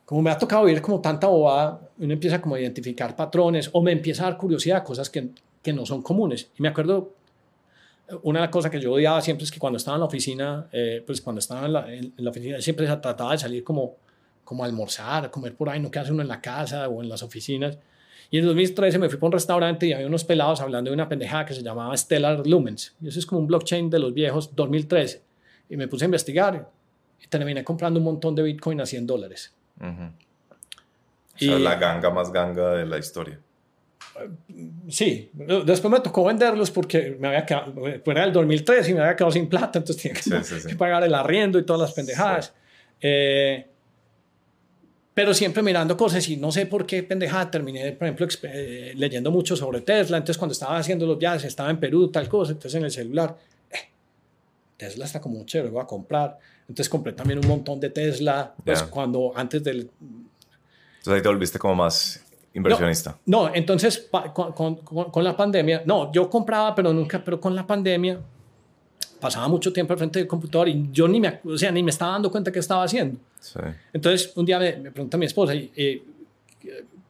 como 0.05 0.23
me 0.23 0.31
ha 0.31 0.39
tocado 0.39 0.65
vivir 0.65 0.81
como 0.81 1.01
tanta 1.01 1.27
bobada, 1.27 1.81
uno 1.99 2.13
empieza 2.13 2.41
como 2.41 2.55
a 2.55 2.61
identificar 2.61 3.15
patrones 3.15 3.69
o 3.73 3.83
me 3.83 3.93
empieza 3.93 4.23
a 4.23 4.31
dar 4.31 4.39
curiosidad 4.39 4.85
cosas 4.85 5.11
que, 5.11 5.29
que 5.63 5.73
no 5.73 5.85
son 5.85 6.03
comunes. 6.03 6.49
Y 6.59 6.63
me 6.63 6.69
acuerdo, 6.69 7.13
una 8.23 8.51
cosa 8.51 8.71
que 8.71 8.81
yo 8.81 8.93
odiaba 8.93 9.21
siempre 9.21 9.45
es 9.45 9.51
que 9.51 9.59
cuando 9.59 9.79
estaba 9.79 9.97
en 9.97 10.01
la 10.01 10.07
oficina, 10.07 10.69
eh, 10.73 11.03
pues 11.05 11.21
cuando 11.21 11.41
estaba 11.41 11.67
en 11.67 11.73
la, 11.73 11.93
en 11.93 12.13
la, 12.17 12.31
oficina, 12.31 12.61
siempre 12.61 12.87
se 12.87 12.97
trataba 12.97 13.33
de 13.33 13.39
salir 13.39 13.65
como, 13.65 13.97
como 14.45 14.63
a 14.63 14.67
almorzar, 14.67 15.25
a 15.25 15.31
comer 15.31 15.55
por 15.55 15.69
ahí, 15.69 15.81
no 15.81 15.91
quedarse 15.91 16.13
uno 16.13 16.23
en 16.23 16.29
la 16.29 16.41
casa 16.41 16.89
o 16.89 17.03
en 17.03 17.09
las 17.09 17.23
oficinas. 17.23 17.79
Y 18.31 18.39
en 18.39 18.47
2013 18.47 18.99
me 18.99 19.09
fui 19.09 19.19
para 19.19 19.27
un 19.27 19.33
restaurante 19.33 19.87
y 19.87 19.93
había 19.93 20.07
unos 20.07 20.25
pelados 20.25 20.61
hablando 20.61 20.91
de 20.91 20.95
una 20.95 21.09
pendejada 21.09 21.47
que 21.47 21.55
se 21.55 21.63
llamaba 21.63 21.97
Stellar 21.97 22.47
Lumens. 22.47 22.95
Y 23.01 23.09
eso 23.09 23.19
es 23.19 23.27
como 23.27 23.41
un 23.41 23.47
blockchain 23.47 23.89
de 23.89 23.99
los 23.99 24.13
viejos, 24.13 24.55
2013. 24.55 25.23
Y 25.71 25.77
me 25.77 25.89
puse 25.89 26.05
a 26.05 26.07
investigar 26.07 26.69
y 27.23 27.27
terminé 27.29 27.63
comprando 27.65 27.99
un 28.01 28.05
montón 28.05 28.35
de 28.35 28.43
Bitcoin 28.43 28.81
a 28.81 28.87
100 28.87 29.07
dólares. 29.07 29.55
O 29.81 31.39
sea, 31.39 31.59
la 31.59 31.77
ganga 31.77 32.11
más 32.11 32.33
ganga 32.33 32.73
de 32.73 32.87
la 32.87 32.99
historia. 32.99 33.39
Sí, 34.89 35.31
después 35.35 35.93
me 35.93 36.01
tocó 36.01 36.25
venderlos 36.25 36.71
porque 36.71 37.17
me 37.21 37.29
había 37.29 37.45
quedado, 37.45 37.75
fuera 38.03 38.23
del 38.23 38.33
2013 38.33 38.91
y 38.91 38.95
me 38.95 39.01
había 39.01 39.15
quedado 39.15 39.31
sin 39.31 39.47
plata, 39.47 39.79
entonces 39.79 40.03
tenía 40.03 40.43
que, 40.67 40.75
pagar 40.77 41.05
el 41.05 41.15
arriendo 41.15 41.59
y 41.59 41.67
todas 41.67 41.83
las 41.83 41.93
pendejadas. 41.93 42.55
Eh, 43.01 43.67
pero 45.17 45.33
siempre 45.33 45.63
mirando 45.63 45.97
cosas 45.97 46.29
y 46.29 46.37
no 46.37 46.53
sé 46.53 46.67
por 46.67 46.85
qué 46.85 47.03
pendejada 47.03 47.51
terminé, 47.51 47.91
por 47.93 48.07
ejemplo, 48.07 48.29
eh, 48.43 48.93
leyendo 48.97 49.31
mucho 49.31 49.57
sobre 49.57 49.81
Tesla. 49.81 50.19
Entonces, 50.19 50.37
cuando 50.37 50.53
estaba 50.53 50.77
haciendo 50.77 51.07
los 51.07 51.19
viajes, 51.19 51.45
estaba 51.45 51.71
en 51.71 51.81
Perú, 51.81 52.09
tal 52.09 52.29
cosa, 52.29 52.53
entonces 52.53 52.75
en 52.75 52.85
el 52.85 52.91
celular, 52.91 53.35
eh, 53.71 53.89
Tesla 54.77 55.07
está 55.07 55.19
como 55.19 55.43
chévere, 55.47 55.71
voy 55.71 55.81
a 55.83 55.87
comprar. 55.87 56.39
Entonces 56.69 56.91
compré 56.91 57.15
también 57.15 57.39
un 57.39 57.49
montón 57.49 57.81
de 57.81 57.89
Tesla, 57.89 58.53
pues 58.63 58.83
cuando 58.83 59.33
antes 59.35 59.65
del... 59.65 59.89
Entonces 60.01 61.15
ahí 61.15 61.23
te 61.23 61.29
volviste 61.29 61.59
como 61.59 61.77
más 61.77 62.23
inversionista. 62.53 63.17
No, 63.25 63.55
entonces 63.55 64.11
con, 64.35 64.53
con, 64.53 65.11
con, 65.11 65.25
la 65.25 65.35
pandemia, 65.35 65.83
no, 65.87 66.13
yo 66.13 66.29
compraba, 66.29 66.75
pero 66.75 66.93
nunca, 66.93 67.25
pero 67.25 67.41
con 67.41 67.57
la 67.57 67.67
pandemia 67.67 68.21
pasaba 69.21 69.49
mucho 69.49 69.73
tiempo 69.73 69.93
al 69.93 69.99
frente 69.99 70.19
del 70.19 70.29
computador 70.29 70.69
y 70.69 70.89
yo 70.93 71.09
ni 71.09 71.21
me, 71.21 71.41
o 71.45 71.57
sea, 71.57 71.71
ni 71.71 71.83
me 71.83 71.91
estaba 71.91 72.13
dando 72.13 72.31
cuenta 72.31 72.53
qué 72.53 72.59
estaba 72.59 72.85
haciendo. 72.85 73.19
Entonces, 73.93 74.33
un 74.37 74.45
día 74.45 74.59
me, 74.59 74.91
pregunta 74.91 75.17
mi 75.17 75.27
esposa, 75.27 75.55
y, 75.55 76.03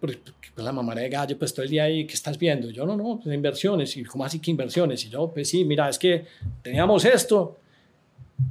pues, 0.01 0.19
la 0.57 0.73
mamá 0.73 0.95
de 0.95 1.09
gallo, 1.09 1.39
pues 1.39 1.53
todo 1.53 1.65
el 1.65 1.71
día 1.71 1.85
ahí, 1.85 2.07
¿qué 2.07 2.15
estás 2.15 2.39
viendo? 2.39 2.71
Yo, 2.71 2.87
no, 2.87 2.97
no, 2.97 3.21
pues 3.23 3.35
inversiones. 3.35 3.97
Y, 3.97 4.05
¿cómo 4.05 4.25
así 4.25 4.39
que 4.39 4.51
inversiones? 4.51 5.05
Y 5.05 5.11
yo, 5.11 5.31
pues 5.33 5.49
sí, 5.49 5.65
mira, 5.65 5.89
es 5.89 5.99
que 5.99 6.25
teníamos 6.63 7.05
esto 7.05 7.59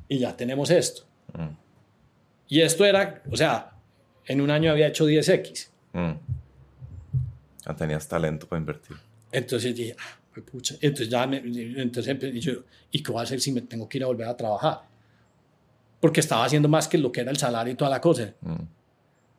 y 0.07 0.19
ya 0.19 0.36
tenemos 0.36 0.69
esto. 0.69 1.03
Mm. 1.34 1.56
Y 2.49 2.61
esto 2.61 2.86
era, 2.86 3.23
o 3.32 3.36
sea, 3.36 3.72
en 4.27 4.41
un 4.41 4.52
año 4.52 4.72
había 4.72 4.88
hecho 4.88 5.07
10X. 5.07 5.69
Mm. 5.94 6.11
Ya 7.65 7.76
tenías 7.76 8.07
talento 8.07 8.48
para 8.48 8.60
invertir. 8.60 8.98
Entonces 9.32 9.76
dije, 9.76 9.95
ah, 9.99 10.19
pucha. 10.41 10.76
Entonces 10.82 11.10
ya 11.10 11.26
me, 11.28 11.38
entonces 11.38 12.18
yo, 12.44 12.53
¿y 12.91 13.02
qué 13.02 13.12
voy 13.12 13.22
a 13.22 13.24
hacer 13.24 13.40
si 13.40 13.52
me 13.52 13.62
tengo 13.62 13.88
que 13.88 13.98
ir 13.98 14.03
a 14.03 14.07
volver 14.07 14.28
a 14.28 14.36
trabajar? 14.36 14.95
porque 16.06 16.20
estaba 16.20 16.45
haciendo 16.45 16.70
más 16.70 16.88
que 16.88 16.99
lo 16.99 17.12
que 17.12 17.22
era 17.22 17.32
el 17.32 17.38
salario 17.38 17.74
y 17.74 17.76
toda 17.76 17.90
la 17.90 17.99
cosa. 17.99 18.32
Mm. 18.41 18.64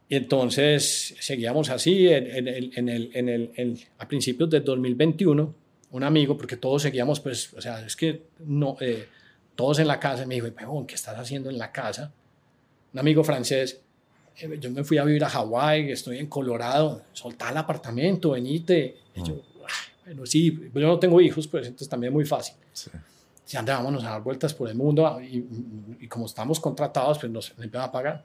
Y 0.09 0.16
entonces 0.16 1.14
seguíamos 1.20 1.70
así 1.70 2.09
en, 2.09 2.27
en, 2.27 2.48
el, 2.48 2.73
en, 2.74 2.89
el, 2.89 3.10
en 3.14 3.28
el, 3.28 3.81
a 3.98 4.09
principios 4.09 4.51
del 4.51 4.64
2021, 4.64 5.55
un 5.93 6.02
amigo, 6.02 6.36
porque 6.36 6.56
todos 6.56 6.82
seguíamos, 6.82 7.20
pues, 7.20 7.55
o 7.55 7.60
sea, 7.60 7.86
es 7.86 7.94
que 7.94 8.23
no, 8.40 8.77
eh, 8.81 9.06
todos 9.55 9.78
en 9.78 9.86
la 9.86 10.01
casa, 10.01 10.27
me 10.27 10.35
dijo, 10.35 10.48
¿qué 10.89 10.97
estás 10.97 11.16
haciendo 11.16 11.51
en 11.51 11.59
la 11.59 11.70
casa? 11.70 12.12
Un 12.93 12.98
amigo 12.98 13.23
francés, 13.23 13.81
eh, 14.36 14.59
yo 14.60 14.68
me 14.73 14.82
fui 14.82 14.98
a 14.98 15.05
vivir 15.05 15.23
a 15.23 15.28
Hawái, 15.28 15.93
estoy 15.93 16.18
en 16.18 16.27
Colorado, 16.27 17.02
soltá 17.12 17.51
el 17.51 17.59
apartamento, 17.59 18.32
venite. 18.32 18.97
Y 19.14 19.23
yo, 19.23 19.35
mm. 19.35 19.56
Bueno, 20.07 20.24
sí, 20.24 20.59
yo 20.74 20.81
no 20.81 20.99
tengo 20.99 21.20
hijos, 21.20 21.47
pues 21.47 21.66
entonces 21.66 21.89
también 21.89 22.12
es 22.12 22.15
muy 22.15 22.24
fácil. 22.24 22.57
Sí 22.73 22.91
si 23.47 23.57
ande, 23.57 23.73
vámonos 23.73 24.05
a 24.05 24.11
dar 24.11 24.23
vueltas 24.23 24.53
por 24.53 24.69
el 24.69 24.74
mundo 24.74 25.07
ah, 25.07 25.23
y, 25.23 26.09
como 26.09 26.27
estamos 26.27 26.59
contratados, 26.59 27.20
pues 27.20 27.31
nos, 27.31 27.55
nos 27.57 27.74
a 27.77 27.93
pagar. 27.93 28.24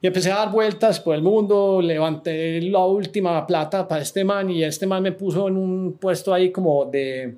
Y 0.00 0.06
empecé 0.06 0.30
a 0.30 0.36
dar 0.36 0.52
vueltas 0.52 1.00
por 1.00 1.16
el 1.16 1.22
mundo, 1.22 1.80
levanté 1.82 2.60
la 2.62 2.84
última 2.84 3.44
plata 3.44 3.86
para 3.86 4.02
este 4.02 4.24
man 4.24 4.50
y 4.50 4.62
este 4.62 4.86
man 4.86 5.02
me 5.02 5.12
puso 5.12 5.48
en 5.48 5.56
un 5.56 5.94
puesto 5.94 6.32
ahí 6.32 6.52
como 6.52 6.84
de, 6.84 7.36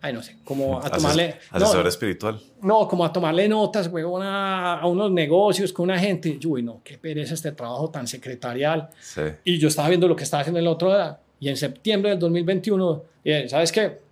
ay 0.00 0.12
no 0.12 0.22
sé, 0.22 0.38
como 0.42 0.80
a 0.80 0.90
tomarle... 0.90 1.36
Asesor 1.50 1.86
espiritual. 1.86 2.40
No, 2.60 2.88
como 2.88 3.04
a 3.04 3.12
tomarle 3.12 3.48
notas, 3.48 3.88
güey, 3.88 4.04
a, 4.04 4.80
unos 4.86 5.10
negocios 5.12 5.72
con 5.72 5.84
una 5.84 5.98
gente. 6.00 6.36
Yo, 6.38 6.50
uy, 6.50 6.64
no, 6.64 6.80
qué 6.82 6.98
pereza 6.98 7.34
este 7.34 7.52
trabajo 7.52 7.90
tan 7.90 8.08
secretarial. 8.08 8.90
Sí. 9.00 9.22
Y 9.44 9.58
yo 9.58 9.68
estaba 9.68 9.88
viendo 9.88 10.08
lo 10.08 10.16
que 10.16 10.24
estaba 10.24 10.40
haciendo 10.40 10.58
el 10.58 10.66
otro 10.66 10.90
día. 10.90 11.20
Y 11.40 11.48
en 11.48 11.56
septiembre 11.56 12.10
del 12.10 12.18
2021, 12.18 13.02
¿sabes 13.48 13.72
qué? 13.72 14.08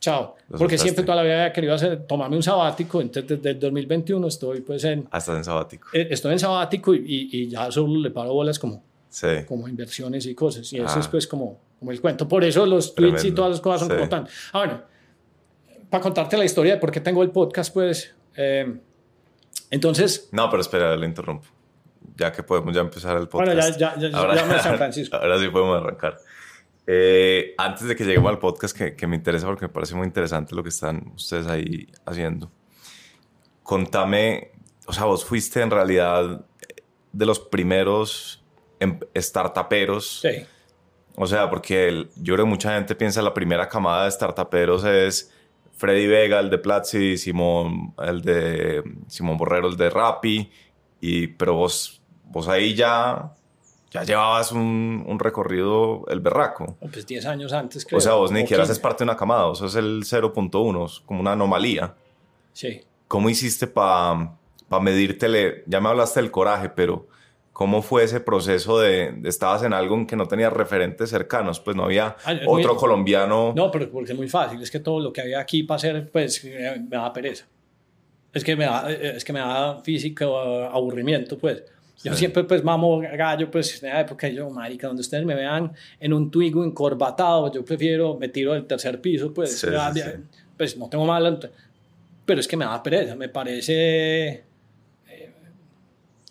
chao. 0.00 0.36
Porque 0.56 0.78
siempre 0.78 1.04
toda 1.04 1.16
la 1.16 1.22
vida 1.22 1.34
había 1.34 1.52
querido 1.52 1.74
hacer, 1.74 2.06
tomarme 2.06 2.36
un 2.36 2.42
sabático, 2.42 3.00
entonces 3.00 3.28
desde 3.28 3.50
el 3.50 3.60
2021 3.60 4.26
estoy 4.26 4.60
pues 4.62 4.84
en... 4.84 5.06
Ah, 5.10 5.18
estás 5.18 5.36
en 5.36 5.44
sabático. 5.44 5.88
Eh, 5.92 6.08
estoy 6.10 6.32
en 6.32 6.38
sabático 6.38 6.94
y, 6.94 7.28
y, 7.30 7.48
ya 7.48 7.70
solo 7.70 8.00
le 8.00 8.10
paro 8.10 8.32
bolas 8.32 8.58
como, 8.58 8.82
como 9.46 9.68
inversiones 9.68 10.24
y 10.26 10.34
cosas. 10.34 10.72
Y 10.72 10.78
eso 10.78 10.98
es 10.98 11.06
ah. 11.06 11.08
pues 11.10 11.26
como, 11.26 11.58
como 11.78 11.90
el 11.90 12.00
cuento. 12.00 12.26
Por 12.26 12.44
eso 12.44 12.64
los 12.64 12.94
tweets 12.94 13.24
y 13.24 13.32
todas 13.32 13.52
las 13.52 13.60
cosas 13.60 13.80
son 13.80 13.90
como 13.90 14.08
tan... 14.08 14.26
Ah, 14.52 14.58
bueno, 14.58 14.82
para 15.90 16.02
contarte 16.02 16.36
la 16.38 16.44
historia 16.44 16.74
de 16.74 16.80
por 16.80 16.90
qué 16.90 17.00
tengo 17.00 17.22
el 17.22 17.30
podcast, 17.30 17.72
pues... 17.72 18.14
Eh, 18.36 18.74
entonces... 19.70 20.30
No, 20.32 20.48
pero 20.48 20.62
espera, 20.62 20.96
le 20.96 21.06
interrumpo. 21.06 21.46
Ya 22.16 22.32
que 22.32 22.42
podemos 22.42 22.74
ya 22.74 22.80
empezar 22.80 23.18
el 23.18 23.28
podcast. 23.28 23.52
Bueno, 23.54 23.76
ya, 23.76 23.96
ya, 23.96 24.08
ya, 24.08 24.16
ahora, 24.16 24.34
ya 24.34 24.58
San 24.62 24.78
Francisco. 24.78 25.14
ahora 25.14 25.38
sí 25.38 25.48
podemos 25.48 25.76
arrancar. 25.76 26.16
Eh, 26.90 27.54
antes 27.58 27.86
de 27.86 27.94
que 27.94 28.02
lleguemos 28.02 28.30
al 28.30 28.38
podcast, 28.38 28.74
que, 28.74 28.96
que, 28.96 29.06
me 29.06 29.14
interesa 29.14 29.46
porque 29.46 29.66
me 29.66 29.68
parece 29.68 29.94
muy 29.94 30.06
interesante 30.06 30.54
lo 30.54 30.62
que 30.62 30.70
están 30.70 31.12
ustedes 31.14 31.46
ahí 31.46 31.86
haciendo. 32.06 32.50
Contame, 33.62 34.52
o 34.86 34.94
sea, 34.94 35.04
vos 35.04 35.22
fuiste 35.22 35.60
en 35.60 35.70
realidad 35.70 36.46
de 37.12 37.26
los 37.26 37.40
primeros 37.40 38.42
em, 38.80 38.98
startuperos. 39.14 40.20
Sí. 40.22 40.46
O 41.14 41.26
sea, 41.26 41.50
porque 41.50 42.08
yo 42.16 42.34
creo 42.34 42.46
que 42.46 42.50
mucha 42.50 42.74
gente 42.74 42.94
piensa 42.94 43.20
la 43.20 43.34
primera 43.34 43.68
camada 43.68 44.06
de 44.06 44.10
startuperos 44.10 44.82
es 44.84 45.30
Freddy 45.76 46.06
Vega, 46.06 46.40
el 46.40 46.48
de 46.48 46.56
Platzi, 46.56 47.18
Simón, 47.18 47.92
el 47.98 48.22
de 48.22 48.82
Simón 49.08 49.36
Borrero, 49.36 49.68
el 49.68 49.76
de 49.76 49.90
Rappi, 49.90 50.50
y, 51.02 51.26
pero 51.26 51.52
vos, 51.52 52.00
vos 52.24 52.48
ahí 52.48 52.74
ya 52.74 53.34
ya 53.90 54.04
llevabas 54.04 54.52
un, 54.52 55.04
un, 55.06 55.18
recorrido 55.18 56.04
el 56.08 56.20
berraco. 56.20 56.76
Pues 56.80 57.06
10 57.06 57.26
años 57.26 57.52
antes, 57.52 57.84
creo. 57.84 57.98
O 57.98 58.00
sea, 58.00 58.14
vos 58.14 58.30
ni 58.30 58.40
siquiera 58.40 58.62
haces 58.62 58.78
parte 58.78 59.04
de 59.04 59.10
una 59.10 59.16
camada, 59.16 59.44
vos 59.46 59.58
sos 59.58 59.74
el 59.76 60.04
0.1, 60.04 61.02
como 61.04 61.20
una 61.20 61.32
anomalía. 61.32 61.94
Sí. 62.52 62.82
¿Cómo 63.06 63.30
hiciste 63.30 63.66
para 63.66 64.32
pa 64.68 64.80
medírtele? 64.80 65.64
Ya 65.66 65.80
me 65.80 65.88
hablaste 65.88 66.20
del 66.20 66.30
coraje, 66.30 66.68
pero 66.68 67.08
¿Cómo 67.58 67.82
fue 67.82 68.04
ese 68.04 68.20
proceso 68.20 68.78
de, 68.78 69.12
estabas 69.24 69.64
en 69.64 69.72
algo 69.72 69.96
en 69.96 70.06
que 70.06 70.14
no 70.14 70.28
tenías 70.28 70.52
referentes 70.52 71.10
cercanos? 71.10 71.58
Pues 71.58 71.76
no 71.76 71.86
había 71.86 72.14
otro 72.46 72.76
colombiano. 72.76 73.52
No, 73.56 73.68
pero 73.72 73.90
porque 73.90 74.12
es 74.12 74.16
muy 74.16 74.28
fácil. 74.28 74.62
Es 74.62 74.70
que 74.70 74.78
todo 74.78 75.00
lo 75.00 75.12
que 75.12 75.22
había 75.22 75.40
aquí 75.40 75.64
para 75.64 75.74
hacer, 75.74 76.08
pues 76.08 76.44
eh, 76.44 76.80
me 76.88 76.96
da 76.96 77.12
pereza. 77.12 77.46
Es 78.32 78.44
que 78.44 78.54
me 78.54 78.64
da, 78.64 78.88
eh, 78.92 79.14
es 79.16 79.24
que 79.24 79.32
me 79.32 79.40
da 79.40 79.80
físico 79.82 80.38
aburrimiento, 80.38 81.36
pues. 81.36 81.64
Yo 82.02 82.14
siempre, 82.14 82.44
pues, 82.44 82.62
mamo 82.62 83.00
gallo, 83.00 83.50
pues, 83.50 83.82
en 83.82 83.90
la 83.90 84.00
época, 84.00 84.28
yo, 84.28 84.48
marica, 84.50 84.86
donde 84.86 85.00
ustedes 85.00 85.24
me 85.24 85.34
vean 85.34 85.72
en 85.98 86.12
un 86.12 86.30
Twigo 86.30 86.64
encorbatado, 86.64 87.52
yo 87.52 87.64
prefiero, 87.64 88.16
me 88.16 88.28
tiro 88.28 88.52
del 88.52 88.66
tercer 88.66 89.00
piso, 89.00 89.34
pues, 89.34 89.66
pues, 90.56 90.76
no 90.76 90.88
tengo 90.88 91.04
mal, 91.04 91.50
pero 92.24 92.40
es 92.40 92.46
que 92.46 92.56
me 92.56 92.64
da 92.64 92.82
pereza, 92.82 93.16
me 93.16 93.28
parece 93.28 94.44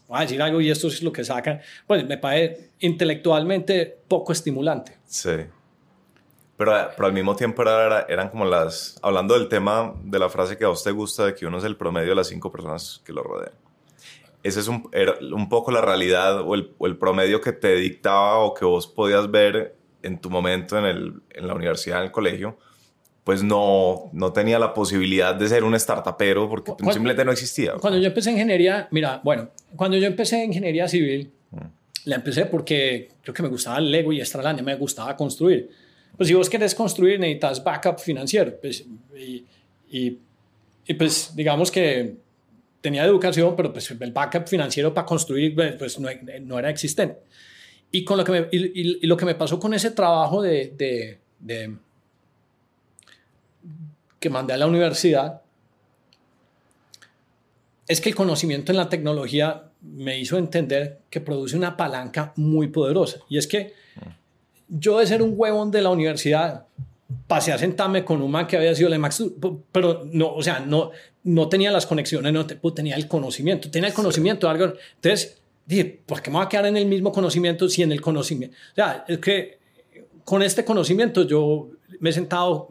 voy 0.07 0.19
a 0.19 0.21
decir 0.21 0.41
algo 0.41 0.61
y 0.61 0.71
esto 0.71 0.87
es 0.87 1.03
lo 1.03 1.11
que 1.11 1.23
sacan, 1.23 1.59
pues 1.85 2.05
me 2.07 2.17
parece 2.17 2.71
intelectualmente 2.79 3.99
poco 4.07 4.31
estimulante. 4.31 4.97
Sí. 5.05 5.35
Pero, 6.57 6.71
pero 6.95 7.05
al 7.05 7.13
mismo 7.13 7.35
tiempo 7.35 7.61
era, 7.61 8.01
eran 8.09 8.29
como 8.29 8.45
las, 8.45 8.97
hablando 9.03 9.37
del 9.37 9.47
tema 9.47 9.93
de 10.03 10.17
la 10.17 10.29
frase 10.29 10.57
que 10.57 10.63
a 10.63 10.69
usted 10.69 10.93
gusta 10.93 11.25
de 11.25 11.35
que 11.35 11.45
uno 11.45 11.59
es 11.59 11.63
el 11.63 11.75
promedio 11.75 12.09
de 12.09 12.15
las 12.15 12.27
cinco 12.27 12.51
personas 12.51 13.01
que 13.05 13.13
lo 13.13 13.21
rodean. 13.21 13.53
Ese 14.47 14.61
es 14.61 14.67
un, 14.67 14.89
un 15.33 15.49
poco 15.49 15.71
la 15.71 15.81
realidad 15.81 16.41
o 16.41 16.55
el, 16.55 16.71
o 16.77 16.87
el, 16.87 16.97
promedio 16.97 17.41
que 17.41 17.51
te 17.51 17.75
dictaba 17.75 18.37
o 18.39 18.53
que 18.53 18.63
vos 18.63 18.87
podías 18.87 19.29
ver 19.29 19.75
en 20.03 20.19
tu 20.19 20.29
momento 20.29 20.77
en, 20.79 20.85
el, 20.85 21.13
en 21.31 21.47
la 21.47 21.53
universidad, 21.53 21.99
en 21.99 22.05
el 22.05 22.11
colegio, 22.11 22.57
pues 23.25 23.43
no, 23.43 24.09
no 24.13 24.31
tenía 24.31 24.57
la 24.57 24.73
posibilidad 24.73 25.35
de 25.35 25.49
ser 25.49 25.65
un 25.65 25.77
startupero 25.77 26.47
porque 26.47 26.71
simplemente 26.93 27.25
no 27.25 27.33
existía. 27.33 27.73
Cuando 27.73 27.99
yo 27.99 28.07
empecé 28.07 28.31
ingeniería, 28.31 28.87
mira, 28.91 29.19
bueno, 29.21 29.49
cuando 29.75 29.97
yo 29.97 30.07
empecé 30.07 30.45
ingeniería 30.45 30.87
civil, 30.87 31.29
mm. 31.51 31.57
la 32.05 32.15
empecé 32.15 32.45
porque 32.45 33.09
creo 33.21 33.33
que 33.33 33.43
me 33.43 33.49
gustaba 33.49 33.79
el 33.79 33.91
Lego 33.91 34.13
y 34.13 34.21
Estralandia, 34.21 34.63
me 34.63 34.75
gustaba 34.75 35.13
construir. 35.17 35.69
Pues 36.15 36.29
si 36.29 36.35
vos 36.35 36.49
querés 36.49 36.73
construir 36.73 37.19
necesitas 37.19 37.61
backup 37.61 37.99
financiero. 37.99 38.53
Pues, 38.61 38.85
y, 39.13 39.45
y, 39.89 40.93
pues 40.93 41.33
digamos 41.35 41.69
que 41.69 42.15
tenía 42.81 43.03
educación, 43.03 43.55
pero 43.55 43.71
pues 43.71 43.89
el 43.91 44.11
backup 44.11 44.47
financiero 44.47 44.93
para 44.93 45.05
construir 45.05 45.55
pues 45.77 45.99
no, 45.99 46.09
no 46.41 46.59
era 46.59 46.69
existente. 46.69 47.19
Y, 47.91 48.03
con 48.03 48.17
lo 48.17 48.23
que 48.23 48.31
me, 48.31 48.47
y, 48.51 49.05
lo 49.07 49.15
que 49.15 49.25
me 49.25 49.35
pasó 49.35 49.59
con 49.59 49.73
ese 49.73 49.91
trabajo 49.91 50.41
de, 50.41 50.73
de, 50.77 51.19
de 51.39 51.75
que 54.19 54.29
mandé 54.29 54.53
a 54.53 54.57
la 54.57 54.67
universidad 54.67 55.41
es 57.87 58.01
que 58.01 58.09
el 58.09 58.15
conocimiento 58.15 58.71
en 58.71 58.77
la 58.77 58.89
tecnología 58.89 59.63
me 59.81 60.19
hizo 60.19 60.37
entender 60.37 60.99
que 61.09 61.21
produce 61.21 61.55
una 61.55 61.77
palanca 61.77 62.33
muy 62.35 62.67
poderosa. 62.67 63.19
Y 63.29 63.37
es 63.37 63.47
que 63.47 63.73
yo 64.67 64.99
de 64.99 65.07
ser 65.07 65.21
un 65.21 65.33
huevón 65.35 65.71
de 65.71 65.81
la 65.81 65.89
universidad, 65.89 66.65
pasé 67.27 67.53
a 67.53 67.57
sentarme 67.57 68.03
con 68.03 68.21
un 68.21 68.31
man 68.31 68.47
que 68.47 68.57
había 68.57 68.75
sido 68.75 68.91
el 68.91 68.99
Max, 68.99 69.23
pero 69.71 70.07
no, 70.11 70.33
o 70.33 70.41
sea, 70.41 70.59
no, 70.59 70.91
no 71.23 71.49
tenía 71.49 71.71
las 71.71 71.85
conexiones, 71.85 72.33
no 72.33 72.45
tenía 72.45 72.95
el 72.95 73.07
conocimiento, 73.07 73.69
tenía 73.71 73.89
el 73.89 73.93
conocimiento 73.93 74.47
de 74.47 74.51
algo. 74.51 74.73
Entonces 74.95 75.41
dije, 75.65 76.01
¿por 76.05 76.21
qué 76.21 76.29
me 76.29 76.37
voy 76.37 76.45
a 76.45 76.49
quedar 76.49 76.65
en 76.65 76.77
el 76.77 76.85
mismo 76.85 77.11
conocimiento 77.11 77.69
si 77.69 77.83
en 77.83 77.91
el 77.91 78.01
conocimiento? 78.01 78.55
O 78.71 78.75
sea, 78.75 79.05
es 79.07 79.19
que 79.19 79.59
con 80.23 80.43
este 80.43 80.65
conocimiento 80.65 81.23
yo 81.23 81.69
me 81.99 82.09
he 82.09 82.13
sentado 82.13 82.69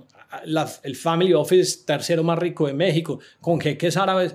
el 0.83 0.97
family 0.97 1.33
office 1.33 1.85
tercero 1.87 2.23
más 2.23 2.39
rico 2.39 2.67
de 2.67 2.75
México, 2.75 3.21
con 3.41 3.61
jeques 3.61 3.97
árabes, 3.97 4.35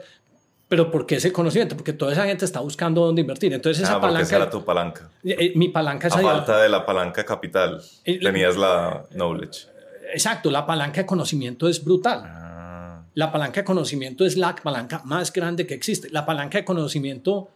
pero 0.67 0.89
¿por 0.89 1.05
qué 1.05 1.15
ese 1.15 1.33
conocimiento? 1.33 1.75
Porque 1.75 1.91
toda 1.91 2.13
esa 2.13 2.25
gente 2.25 2.45
está 2.45 2.61
buscando 2.61 3.05
dónde 3.05 3.19
invertir. 3.19 3.51
Entonces 3.51 3.83
esa 3.83 3.97
ah, 3.97 4.01
palanca... 4.01 4.21
Esa 4.21 4.37
era 4.37 4.49
tu 4.49 4.63
palanca. 4.63 5.09
Eh, 5.21 5.35
eh, 5.37 5.53
mi 5.55 5.67
palanca 5.67 6.07
es... 6.07 6.15
A 6.15 6.21
falta 6.21 6.61
de 6.61 6.69
la 6.69 6.85
palanca 6.85 7.25
capital, 7.25 7.81
eh, 8.05 8.19
tenías 8.19 8.55
la 8.55 9.05
knowledge. 9.11 9.67
Exacto, 10.11 10.51
la 10.51 10.65
palanca 10.65 11.01
de 11.01 11.05
conocimiento 11.05 11.67
es 11.67 11.83
brutal. 11.83 12.21
Ah. 12.25 13.03
La 13.13 13.31
palanca 13.31 13.61
de 13.61 13.65
conocimiento 13.65 14.25
es 14.25 14.37
la 14.37 14.55
palanca 14.55 15.01
más 15.05 15.31
grande 15.33 15.67
que 15.67 15.73
existe. 15.73 16.09
La 16.09 16.25
palanca 16.25 16.57
de 16.57 16.65
conocimiento 16.65 17.49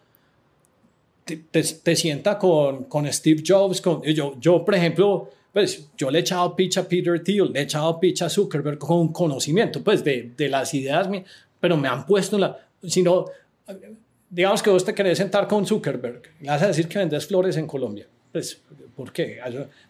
te, 1.24 1.36
te, 1.62 1.96
sienta 1.96 2.38
con, 2.38 2.84
con 2.84 3.10
Steve 3.12 3.42
Jobs. 3.46 3.80
Con, 3.80 4.02
yo, 4.02 4.36
yo, 4.38 4.64
por 4.64 4.74
ejemplo, 4.74 5.30
pues 5.52 5.88
yo 5.96 6.10
le 6.10 6.18
he 6.18 6.20
echado 6.20 6.54
pitch 6.54 6.76
a 6.76 6.86
Peter 6.86 7.22
Thiel, 7.22 7.50
le 7.52 7.60
he 7.60 7.62
echado 7.62 7.98
pitch 7.98 8.22
a 8.22 8.28
Zuckerberg 8.28 8.78
con 8.78 9.08
conocimiento, 9.08 9.82
pues 9.82 10.04
de, 10.04 10.32
de 10.36 10.48
las 10.50 10.74
ideas, 10.74 11.08
pero 11.58 11.78
me 11.78 11.88
han 11.88 12.04
puesto 12.04 12.36
la, 12.36 12.58
sino, 12.82 13.24
digamos 14.28 14.62
que 14.62 14.68
vos 14.68 14.84
te 14.84 14.92
querés 14.92 15.16
sentar 15.16 15.48
con 15.48 15.66
Zuckerberg, 15.66 16.20
le 16.42 16.48
vas 16.48 16.62
a 16.62 16.66
decir 16.66 16.86
que 16.86 16.98
vendes 16.98 17.26
flores 17.26 17.56
en 17.56 17.66
Colombia, 17.66 18.06
pues, 18.32 18.60
¿por 18.94 19.10
qué? 19.12 19.40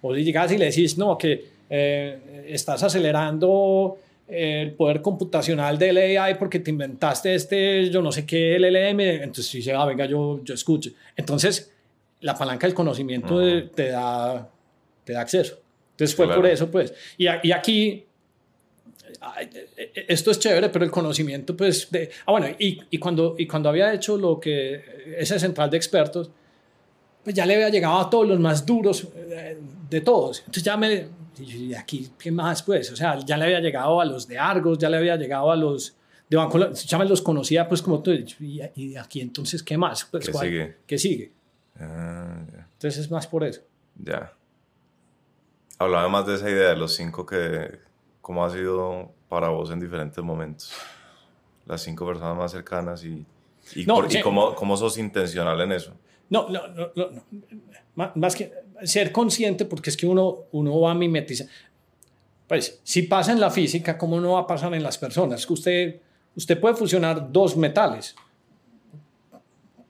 Vos 0.01 0.17
llegas 0.17 0.53
y 0.53 0.59
le 0.59 0.67
decís, 0.67 0.97
no, 0.97 1.19
que 1.19 1.56
eh, 1.71 2.47
estás 2.49 2.83
acelerando 2.83 3.99
el 4.29 4.73
poder 4.73 5.03
computacional 5.03 5.79
del 5.79 6.19
AI 6.19 6.35
porque 6.35 6.59
te 6.59 6.71
inventaste 6.71 7.35
este, 7.35 7.89
yo 7.91 8.03
no 8.03 8.11
sé 8.11 8.27
qué, 8.27 8.59
LLM, 8.59 9.01
entonces 9.01 9.53
dice, 9.53 9.73
ah, 9.73 9.85
venga, 9.85 10.05
yo, 10.07 10.43
yo 10.43 10.55
escucho. 10.55 10.91
Entonces, 11.15 11.73
la 12.21 12.37
palanca 12.37 12.67
del 12.67 12.75
conocimiento 12.75 13.41
te 13.69 13.89
da 13.91 14.49
te 15.07 15.13
da 15.13 15.23
acceso. 15.23 15.59
Entonces 15.93 16.15
fue 16.15 16.29
por 16.29 16.45
eso, 16.45 16.71
pues. 16.71 16.93
Y, 17.17 17.27
y, 17.43 17.53
aquí, 17.53 18.05
esto 19.95 20.31
es 20.31 20.39
chévere, 20.39 20.69
pero 20.69 20.85
el 20.85 20.91
conocimiento, 20.91 21.57
pues, 21.57 21.91
de, 21.91 22.11
ah, 22.27 22.33
bueno, 22.33 22.49
y, 22.59 22.83
y, 22.91 22.99
cuando, 22.99 23.35
y 23.39 23.47
cuando 23.47 23.71
había 23.71 23.95
hecho 23.95 24.19
lo 24.19 24.39
que, 24.39 25.15
ese 25.17 25.39
central 25.39 25.71
de 25.71 25.79
expertos, 25.79 26.31
pues 27.27 27.35
ya 27.35 27.45
le 27.45 27.57
había 27.57 27.71
llegado 27.71 27.99
a 27.99 28.09
todos 28.09 28.29
los 28.29 28.39
más 28.39 28.65
duros 28.65 29.09
eh, 29.17 29.59
de, 29.91 30.01
todos. 30.01 30.39
Entonces 30.39 30.63
ya 30.63 30.77
me, 30.77 31.09
y 31.41 31.75
aquí, 31.75 32.09
¿qué 32.17 32.31
más, 32.31 32.63
pues? 32.63 32.93
O 32.93 32.95
sea, 32.95 33.19
ya 33.19 33.37
le 33.37 33.47
había 33.47 33.59
llegado 33.59 34.01
a 34.01 34.05
los 34.05 34.29
de 34.29 34.39
Argos, 34.39 34.79
ya 34.79 34.89
le 34.89 34.99
había 34.99 35.17
llegado 35.17 35.51
a 35.51 35.57
los 35.57 35.97
de 36.31 36.37
Banco, 36.37 36.71
ya 36.71 36.99
me 36.99 37.05
los 37.05 37.23
conocía, 37.23 37.67
pues, 37.67 37.83
como 37.83 38.01
tú, 38.01 38.13
y, 38.13 38.63
y 38.77 38.95
aquí 38.95 39.21
entonces, 39.21 39.61
¿qué 39.65 39.77
más? 39.77 40.05
Pues, 40.05 40.25
¿Qué 40.25 40.33
sigue? 40.33 40.77
¿Qué 40.87 40.99
sigue? 40.99 41.33
Ah, 41.81 42.37
entonces 42.75 42.99
es 42.99 43.11
más 43.11 43.27
por 43.27 43.43
eso. 43.43 43.63
Ya. 43.97 44.33
Hablaba 45.81 46.09
más 46.09 46.29
de 46.29 46.37
esa 46.37 46.49
idea 46.49 46.69
de 46.69 46.77
los 46.77 46.95
cinco 46.95 47.27
que, 47.27 47.81
¿cómo 48.21 48.45
ha 48.45 48.51
sido 48.51 49.11
para 49.29 49.49
vos 49.49 49.73
en 49.73 49.81
diferentes 49.81 50.23
momentos? 50.23 50.73
Las 51.67 51.83
cinco 51.83 52.07
personas 52.07 52.37
más 52.37 52.53
cercanas 52.53 53.05
y, 53.05 53.27
y, 53.75 53.85
cómo, 54.23 54.55
cómo, 54.55 54.77
sos 54.77 54.97
intencional 54.97 55.61
en 55.63 55.73
eso. 55.73 55.93
No, 56.31 56.49
no, 56.49 56.69
no, 56.69 56.91
no, 56.95 58.13
más 58.15 58.35
que 58.35 58.53
ser 58.85 59.13
consciente, 59.13 59.65
porque 59.65 59.91
es 59.91 59.97
que 59.97 60.07
uno, 60.07 60.45
uno 60.53 60.81
va 60.81 60.93
a 60.93 60.95
mimetizar. 60.95 61.47
Pues, 62.47 62.81
si 62.83 63.03
pasa 63.03 63.33
en 63.33 63.41
la 63.41 63.51
física, 63.51 63.99
¿cómo 63.99 64.21
no 64.21 64.33
va 64.33 64.41
a 64.41 64.47
pasar 64.47 64.73
en 64.75 64.83
las 64.83 64.99
personas? 64.99 65.47
Que 65.47 65.53
usted, 65.53 66.01
usted 66.37 66.61
puede 66.61 66.77
fusionar 66.77 67.33
dos 67.33 67.57
metales 67.57 68.15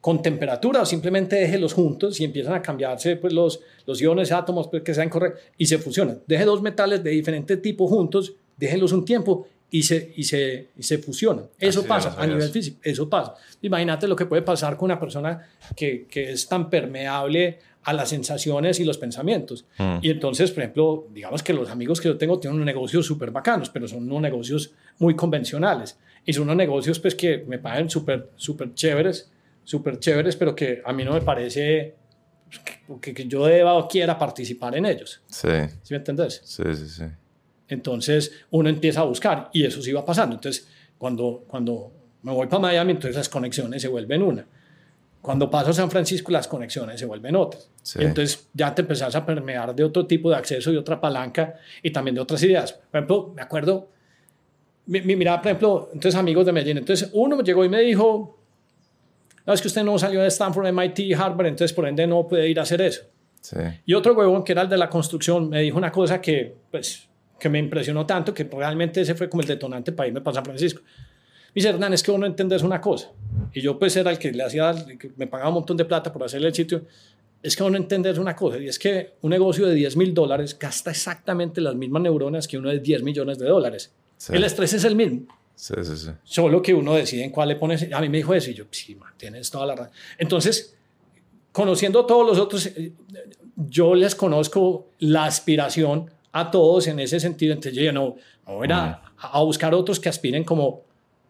con 0.00 0.22
temperatura 0.22 0.82
o 0.82 0.86
simplemente 0.86 1.34
déjelos 1.34 1.74
juntos 1.74 2.20
y 2.20 2.24
empiezan 2.24 2.54
a 2.54 2.62
cambiarse 2.62 3.16
pues, 3.16 3.32
los, 3.32 3.60
los 3.86 4.00
iones, 4.00 4.30
átomos 4.30 4.68
pues, 4.68 4.82
que 4.82 4.94
sean 4.94 5.10
correctos 5.10 5.42
y 5.58 5.66
se 5.66 5.78
fusionan. 5.78 6.20
Deje 6.26 6.44
dos 6.44 6.62
metales 6.62 7.02
de 7.02 7.10
diferente 7.10 7.56
tipo 7.56 7.88
juntos, 7.88 8.34
déjenlos 8.56 8.92
un 8.92 9.04
tiempo 9.04 9.48
y 9.78 9.82
se, 9.82 10.12
y 10.16 10.24
se, 10.24 10.68
y 10.76 10.82
se 10.82 10.98
fusionan. 10.98 11.46
Eso 11.58 11.84
pasa 11.84 12.14
a 12.18 12.26
nivel 12.26 12.48
físico, 12.50 12.78
eso 12.82 13.08
pasa. 13.08 13.34
Imagínate 13.62 14.08
lo 14.08 14.16
que 14.16 14.26
puede 14.26 14.42
pasar 14.42 14.76
con 14.76 14.86
una 14.86 14.98
persona 14.98 15.48
que, 15.74 16.06
que 16.08 16.32
es 16.32 16.48
tan 16.48 16.70
permeable 16.70 17.58
a 17.82 17.92
las 17.92 18.08
sensaciones 18.08 18.80
y 18.80 18.84
los 18.84 18.98
pensamientos. 18.98 19.66
Mm. 19.78 19.98
Y 20.02 20.10
entonces, 20.10 20.50
por 20.50 20.62
ejemplo, 20.62 21.06
digamos 21.12 21.42
que 21.42 21.52
los 21.52 21.70
amigos 21.70 22.00
que 22.00 22.08
yo 22.08 22.16
tengo 22.16 22.38
tienen 22.38 22.56
unos 22.56 22.66
negocios 22.66 23.06
súper 23.06 23.30
bacanos, 23.30 23.70
pero 23.70 23.86
son 23.86 24.04
unos 24.04 24.22
negocios 24.22 24.72
muy 24.98 25.14
convencionales. 25.14 25.98
Y 26.24 26.32
son 26.32 26.44
unos 26.44 26.56
negocios 26.56 26.98
pues, 26.98 27.14
que 27.14 27.44
me 27.46 27.58
parecen 27.58 27.90
súper, 27.90 28.30
súper 28.36 28.74
chéveres 28.74 29.30
súper 29.66 29.98
chéveres, 29.98 30.36
pero 30.36 30.54
que 30.54 30.80
a 30.82 30.92
mí 30.92 31.04
no 31.04 31.12
me 31.12 31.20
parece 31.20 31.96
que, 33.02 33.12
que, 33.12 33.26
yo 33.26 33.44
deba 33.44 33.74
o 33.74 33.88
quiera 33.88 34.16
participar 34.16 34.76
en 34.76 34.86
ellos. 34.86 35.20
Sí. 35.26 35.48
¿Sí 35.82 35.92
me 35.92 35.96
entendés? 35.96 36.40
Sí, 36.44 36.62
sí, 36.74 36.88
sí. 36.88 37.04
Entonces 37.68 38.32
uno 38.50 38.68
empieza 38.68 39.00
a 39.00 39.04
buscar 39.04 39.50
y 39.52 39.64
eso 39.64 39.82
sí 39.82 39.92
va 39.92 40.04
pasando. 40.04 40.36
Entonces, 40.36 40.68
cuando, 40.98 41.44
cuando 41.46 41.92
me 42.22 42.32
voy 42.32 42.46
para 42.46 42.60
Miami, 42.60 42.92
entonces 42.92 43.16
las 43.16 43.28
conexiones 43.28 43.82
se 43.82 43.88
vuelven 43.88 44.22
una. 44.22 44.46
Cuando 45.20 45.50
paso 45.50 45.70
a 45.70 45.72
San 45.72 45.90
Francisco, 45.90 46.30
las 46.30 46.46
conexiones 46.46 47.00
se 47.00 47.06
vuelven 47.06 47.34
otras. 47.34 47.68
Sí. 47.82 47.98
entonces 48.00 48.48
ya 48.52 48.74
te 48.74 48.82
empezás 48.82 49.14
a 49.16 49.26
permear 49.26 49.74
de 49.74 49.82
otro 49.82 50.06
tipo 50.06 50.30
de 50.30 50.36
acceso 50.36 50.72
y 50.72 50.76
otra 50.76 51.00
palanca 51.00 51.54
y 51.82 51.90
también 51.90 52.14
de 52.14 52.20
otras 52.20 52.42
ideas. 52.44 52.72
Por 52.72 52.98
ejemplo, 52.98 53.32
me 53.34 53.42
acuerdo, 53.42 53.88
mira, 54.86 55.40
por 55.40 55.46
ejemplo, 55.48 55.90
entonces 55.92 56.18
amigos 56.18 56.46
de 56.46 56.52
Medellín, 56.52 56.78
entonces 56.78 57.10
uno 57.12 57.40
llegó 57.42 57.64
y 57.64 57.68
me 57.68 57.80
dijo, 57.80 58.38
no, 59.44 59.52
es 59.52 59.60
que 59.60 59.68
usted 59.68 59.82
no 59.82 59.98
salió 59.98 60.20
de 60.20 60.28
Stanford, 60.28 60.72
MIT, 60.72 61.14
Harvard, 61.18 61.46
entonces 61.46 61.72
por 61.72 61.86
ende 61.88 62.06
no 62.06 62.26
puede 62.26 62.48
ir 62.48 62.58
a 62.58 62.62
hacer 62.62 62.80
eso. 62.80 63.02
Sí. 63.40 63.56
Y 63.84 63.94
otro 63.94 64.14
huevón, 64.14 64.42
que 64.42 64.52
era 64.52 64.62
el 64.62 64.68
de 64.68 64.76
la 64.76 64.88
construcción, 64.88 65.48
me 65.48 65.60
dijo 65.62 65.78
una 65.78 65.92
cosa 65.92 66.20
que, 66.20 66.56
pues, 66.70 67.08
que 67.38 67.48
me 67.48 67.58
impresionó 67.58 68.06
tanto, 68.06 68.32
que 68.32 68.44
realmente 68.44 69.00
ese 69.00 69.14
fue 69.14 69.28
como 69.28 69.42
el 69.42 69.48
detonante 69.48 69.92
para 69.92 70.08
irme 70.08 70.20
para 70.20 70.36
San 70.36 70.44
Francisco. 70.44 70.82
dice, 71.54 71.68
Hernán, 71.68 71.92
es 71.92 72.02
que 72.02 72.10
vos 72.10 72.20
no 72.20 72.26
entendés 72.26 72.62
una 72.62 72.80
cosa. 72.80 73.10
Y 73.52 73.60
yo 73.60 73.78
pues 73.78 73.96
era 73.96 74.10
el 74.10 74.18
que 74.18 74.32
le 74.32 74.42
hacía, 74.42 74.74
que 74.98 75.12
me 75.16 75.26
pagaba 75.26 75.50
un 75.50 75.56
montón 75.56 75.76
de 75.76 75.84
plata 75.84 76.12
por 76.12 76.24
hacerle 76.24 76.48
el 76.48 76.54
sitio. 76.54 76.84
Es 77.42 77.54
que 77.56 77.62
vos 77.62 77.70
no 77.70 77.78
entendés 77.78 78.18
una 78.18 78.34
cosa, 78.34 78.58
y 78.58 78.66
es 78.66 78.78
que 78.78 79.14
un 79.20 79.30
negocio 79.30 79.66
de 79.66 79.74
10 79.74 79.96
mil 79.96 80.14
dólares 80.14 80.58
gasta 80.58 80.90
exactamente 80.90 81.60
las 81.60 81.74
mismas 81.74 82.02
neuronas 82.02 82.48
que 82.48 82.58
uno 82.58 82.70
de 82.70 82.80
10 82.80 83.02
millones 83.02 83.38
de 83.38 83.46
dólares. 83.46 83.92
Sí. 84.16 84.32
El 84.34 84.42
estrés 84.44 84.72
es 84.72 84.84
el 84.84 84.96
mismo. 84.96 85.26
Sí, 85.54 85.74
sí, 85.82 85.96
sí. 85.96 86.10
Solo 86.24 86.60
que 86.60 86.74
uno 86.74 86.94
decide 86.94 87.24
en 87.24 87.30
cuál 87.30 87.48
le 87.48 87.56
pones. 87.56 87.90
A 87.92 88.00
mí 88.00 88.08
me 88.08 88.18
dijo 88.18 88.34
eso 88.34 88.50
y 88.50 88.54
yo, 88.54 88.64
sí, 88.70 88.94
man, 88.94 89.12
tienes 89.16 89.50
toda 89.50 89.66
la 89.66 89.74
razón. 89.74 89.92
Entonces, 90.18 90.76
conociendo 91.52 92.00
a 92.00 92.06
todos 92.06 92.26
los 92.26 92.38
otros, 92.38 92.66
eh, 92.66 92.92
yo 93.56 93.94
les 93.94 94.14
conozco 94.14 94.90
la 94.98 95.24
aspiración 95.24 96.10
a 96.40 96.50
todos 96.50 96.86
en 96.86 97.00
ese 97.00 97.20
sentido. 97.20 97.52
Entonces, 97.54 97.82
yo 97.82 97.92
no, 97.92 98.16
voy 98.46 98.68
a, 98.70 99.02
a 99.18 99.42
buscar 99.42 99.74
otros 99.74 100.00
que 100.00 100.08
aspiren 100.08 100.44
como 100.44 100.82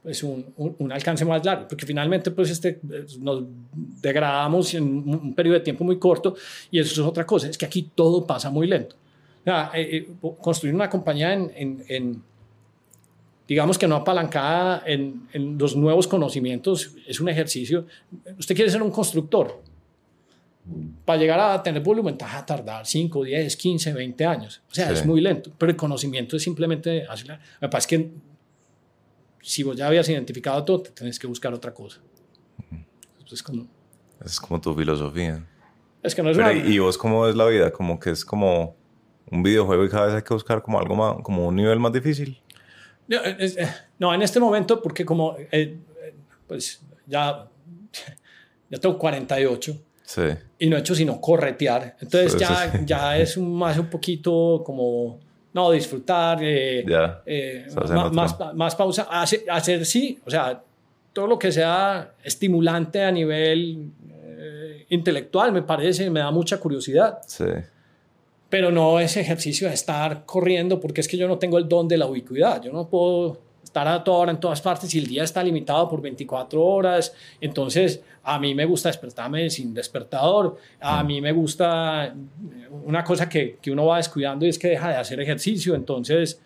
pues, 0.06 0.22
un, 0.22 0.46
un, 0.56 0.76
un 0.78 0.92
alcance 0.92 1.24
más 1.24 1.44
largo, 1.44 1.66
porque 1.66 1.84
finalmente 1.84 2.30
pues, 2.30 2.48
este, 2.50 2.78
nos 3.18 3.42
degradamos 4.00 4.72
en 4.74 4.84
un, 4.84 5.08
un 5.08 5.34
periodo 5.34 5.54
de 5.54 5.64
tiempo 5.64 5.82
muy 5.82 5.98
corto 5.98 6.36
y 6.70 6.78
eso 6.78 7.02
es 7.02 7.08
otra 7.08 7.26
cosa, 7.26 7.48
es 7.48 7.58
que 7.58 7.66
aquí 7.66 7.90
todo 7.92 8.24
pasa 8.24 8.48
muy 8.48 8.68
lento. 8.68 8.94
O 9.40 9.44
sea, 9.44 9.72
eh, 9.74 9.96
eh, 9.96 10.08
construir 10.40 10.76
una 10.76 10.88
compañía 10.88 11.32
en, 11.32 11.50
en, 11.56 11.84
en 11.88 12.22
digamos 13.48 13.78
que 13.78 13.88
no 13.88 13.96
apalancada 13.96 14.84
en, 14.86 15.28
en, 15.32 15.58
los 15.58 15.74
nuevos 15.74 16.06
conocimientos, 16.06 16.92
es 17.04 17.18
un 17.18 17.28
ejercicio. 17.28 17.86
Usted 18.38 18.54
quiere 18.54 18.70
ser 18.70 18.82
un 18.82 18.92
constructor. 18.92 19.60
Para 21.05 21.20
llegar 21.20 21.38
a 21.38 21.62
tener 21.62 21.80
volumen, 21.82 22.18
va 22.20 22.38
a 22.38 22.44
tardar 22.44 22.84
5, 22.84 23.22
10, 23.22 23.56
15, 23.56 23.93
20 23.93 24.26
años. 24.26 24.62
O 24.70 24.74
sea, 24.74 24.88
sí. 24.88 24.94
es 24.94 25.06
muy 25.06 25.20
lento, 25.20 25.52
pero 25.56 25.70
el 25.70 25.76
conocimiento 25.76 26.36
es 26.36 26.43
simplemente... 26.43 27.05
Lo 27.05 27.14
que 27.60 27.68
pasa 27.68 27.78
es 27.78 27.86
que 27.86 28.10
si 29.43 29.62
vos 29.62 29.76
ya 29.76 29.86
habías 29.86 30.09
identificado 30.09 30.64
todo, 30.64 30.82
te 30.82 30.90
tenés 30.90 31.20
que 31.20 31.28
buscar 31.28 31.55
otra 31.55 31.72
cosa. 31.72 32.01
Es 33.30 33.43
como... 33.43 33.66
Es 34.24 34.40
como 34.40 34.60
tu 34.60 34.74
filosofía. 34.74 35.47
Es 36.02 36.14
que 36.14 36.22
no 36.22 36.30
es 36.30 36.36
pero, 36.36 36.51
una... 36.51 36.59
¿Y 36.66 36.78
vos 36.80 36.98
cómo 36.98 37.28
es 37.28 37.36
la 37.36 37.47
vida? 37.47 37.70
Como 37.70 38.01
que 38.01 38.10
es 38.10 38.24
como 38.24 38.74
un 39.30 39.43
videojuego 39.44 39.84
y 39.84 39.88
cada 39.88 40.06
vez 40.06 40.14
hay 40.16 40.22
que 40.22 40.34
buscar 40.34 40.62
como 40.62 40.80
algo 40.80 40.97
más, 40.97 41.16
como 41.22 41.47
un 41.47 41.55
nivel 41.55 41.78
más 41.78 41.93
difícil. 41.93 42.40
No, 43.06 43.22
es, 43.22 43.56
no, 44.01 44.12
en 44.12 44.22
este 44.22 44.40
momento, 44.40 44.82
porque 44.82 45.05
como, 45.05 45.36
eh, 45.52 45.78
pues 46.48 46.82
ya, 47.06 47.48
ya 48.70 48.78
tengo 48.78 48.98
48 48.98 49.80
sí. 50.06 50.22
y 50.58 50.70
no 50.70 50.76
he 50.76 50.80
hecho 50.80 50.94
sino 50.94 51.20
corretear, 51.20 51.96
entonces 52.00 52.32
sí, 52.32 52.38
ya, 52.38 52.72
sí. 52.72 52.78
ya 52.86 53.18
es 53.18 53.36
un, 53.36 53.54
más 53.54 53.76
un 53.78 53.90
poquito 53.90 54.62
como, 54.64 55.20
no, 55.52 55.70
disfrutar, 55.70 56.38
eh, 56.40 56.82
ya, 56.88 57.22
eh, 57.26 57.66
más, 57.74 58.12
más, 58.12 58.54
más, 58.54 58.74
pausa, 58.74 59.06
hacer, 59.10 59.44
hacer, 59.50 59.84
sí, 59.84 60.18
o 60.24 60.30
sea, 60.30 60.62
todo 61.12 61.26
lo 61.26 61.38
que 61.38 61.52
sea 61.52 62.14
estimulante 62.24 63.02
a 63.02 63.10
nivel 63.10 63.90
eh, 64.38 64.86
intelectual 64.88 65.52
me 65.52 65.62
parece, 65.62 66.08
me 66.08 66.20
da 66.20 66.30
mucha 66.30 66.58
curiosidad. 66.58 67.18
Sí 67.26 67.44
pero 68.48 68.70
no 68.70 69.00
ese 69.00 69.20
ejercicio 69.20 69.68
de 69.68 69.74
estar 69.74 70.24
corriendo, 70.24 70.80
porque 70.80 71.00
es 71.00 71.08
que 71.08 71.16
yo 71.16 71.26
no 71.28 71.38
tengo 71.38 71.58
el 71.58 71.68
don 71.68 71.88
de 71.88 71.98
la 71.98 72.06
ubicuidad. 72.06 72.62
Yo 72.62 72.72
no 72.72 72.88
puedo 72.88 73.38
estar 73.66 73.86
a 73.88 74.02
toda 74.02 74.18
hora 74.18 74.32
en 74.32 74.40
todas 74.40 74.60
partes 74.62 74.94
y 74.94 74.98
el 74.98 75.06
día 75.06 75.24
está 75.24 75.43
limitado 75.43 75.88
por 75.88 76.01
24 76.01 76.62
horas. 76.64 77.12
Entonces, 77.40 78.01
a 78.22 78.38
mí 78.38 78.55
me 78.55 78.64
gusta 78.64 78.88
despertarme 78.88 79.51
sin 79.51 79.74
despertador. 79.74 80.56
A 80.80 81.02
mí 81.02 81.20
me 81.20 81.32
gusta 81.32 82.14
una 82.84 83.02
cosa 83.05 83.28
que, 83.28 83.59
que 83.60 83.70
uno 83.70 83.86
va 83.86 83.98
descuidando 83.98 84.47
y 84.47 84.51
es 84.51 84.59
que 84.59 84.68
deja 84.68 84.90
de 84.90 84.97
hacer 84.97 85.20
ejercicio. 85.20 85.74
Entonces, 85.74 86.40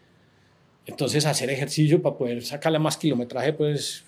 entonces 0.87 1.27
hacer 1.27 1.51
ejercicio 1.51 2.01
para 2.03 2.17
poder 2.17 2.43
sacarle 2.43 2.79
más 2.79 2.97
kilometraje, 2.97 3.53
pues, 3.53 4.05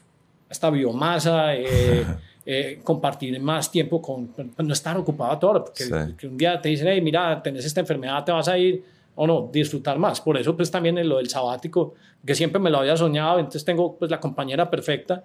esta 0.50 0.70
biomasa. 0.70 1.54
Eh, 1.54 2.04
eh, 2.44 2.80
compartir 2.82 3.38
más 3.40 3.70
tiempo 3.70 4.02
con, 4.02 4.34
no 4.58 4.72
estar 4.72 4.96
ocupado 4.96 5.48
hora, 5.48 5.62
porque 5.62 5.84
sí. 5.84 5.92
que 6.18 6.26
un 6.26 6.36
día 6.36 6.60
te 6.60 6.70
dicen, 6.70 6.88
hey, 6.88 7.00
mira, 7.00 7.40
tenés 7.40 7.64
esta 7.64 7.80
enfermedad, 7.80 8.24
te 8.24 8.32
vas 8.32 8.48
a 8.48 8.58
ir, 8.58 8.82
o 9.22 9.26
no, 9.26 9.50
disfrutar 9.52 9.98
más. 9.98 10.20
Por 10.20 10.36
eso, 10.36 10.56
pues 10.56 10.70
también 10.70 10.98
en 10.98 11.08
lo 11.08 11.18
del 11.18 11.28
sabático, 11.28 11.94
que 12.26 12.34
siempre 12.34 12.60
me 12.60 12.70
lo 12.70 12.78
había 12.78 12.96
soñado, 12.96 13.38
entonces 13.38 13.64
tengo 13.64 13.96
pues 13.96 14.10
la 14.10 14.18
compañera 14.18 14.68
perfecta, 14.68 15.22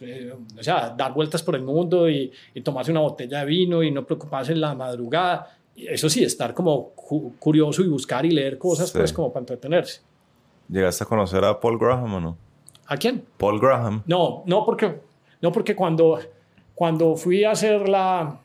eh, 0.00 0.34
o 0.58 0.62
sea, 0.62 0.94
dar 0.96 1.14
vueltas 1.14 1.42
por 1.42 1.54
el 1.56 1.62
mundo 1.62 2.10
y, 2.10 2.30
y, 2.52 2.60
tomarse 2.60 2.90
una 2.90 3.00
botella 3.00 3.40
de 3.40 3.46
vino 3.46 3.82
y 3.82 3.90
no 3.90 4.04
preocuparse 4.04 4.52
en 4.52 4.60
la 4.60 4.74
madrugada. 4.74 5.56
Eso 5.74 6.10
sí, 6.10 6.22
estar 6.24 6.52
como 6.52 6.90
cu 6.90 7.34
curioso 7.38 7.82
y 7.82 7.88
buscar 7.88 8.26
y 8.26 8.32
leer 8.32 8.58
cosas, 8.58 8.90
sí. 8.90 8.98
pues 8.98 9.12
como 9.12 9.32
para 9.32 9.42
entretenerse. 9.42 10.02
¿Llegaste 10.68 11.04
a 11.04 11.06
conocer 11.06 11.42
a 11.44 11.58
Paul 11.58 11.78
Graham 11.78 12.14
o 12.14 12.20
no? 12.20 12.36
¿A 12.86 12.96
quién? 12.96 13.24
Paul 13.38 13.58
Graham. 13.58 14.02
No, 14.06 14.42
no 14.44 14.66
porque, 14.66 15.00
no 15.40 15.52
porque 15.52 15.74
cuando 15.74 16.18
cuando 16.74 17.16
fui 17.16 17.44
a 17.44 17.52
hacer 17.52 17.88
la, 17.88 18.40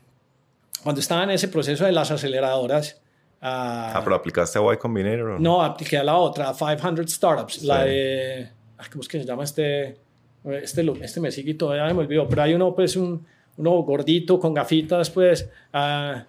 cuando 0.82 1.00
estaba 1.00 1.22
en 1.22 1.30
ese 1.30 1.46
proceso 1.48 1.84
de 1.84 1.92
las 1.92 2.10
aceleradoras. 2.10 3.00
Uh, 3.44 3.92
ah, 3.92 4.00
pero 4.02 4.16
aplicaste 4.16 4.58
a 4.58 4.72
Y 4.72 4.78
Combinator 4.78 5.20
o 5.20 5.32
no? 5.34 5.38
No, 5.38 5.62
apliqué 5.62 5.98
a 5.98 6.02
la 6.02 6.16
otra, 6.16 6.54
500 6.54 7.12
Startups, 7.12 7.54
sí. 7.56 7.66
la 7.66 7.84
de, 7.84 8.48
¿cómo 8.90 9.02
es 9.02 9.08
que 9.08 9.20
se 9.20 9.26
llama 9.26 9.44
este? 9.44 9.98
Este, 10.44 10.92
este 11.02 11.20
me 11.20 11.30
sigue 11.30 11.52
todavía 11.52 11.92
me 11.92 12.00
olvidó, 12.00 12.26
pero 12.26 12.42
hay 12.42 12.54
uno, 12.54 12.74
pues, 12.74 12.96
un, 12.96 13.26
uno 13.58 13.70
gordito 13.82 14.40
con 14.40 14.54
gafitas, 14.54 15.10
pues, 15.10 15.50
uh, 15.74 16.20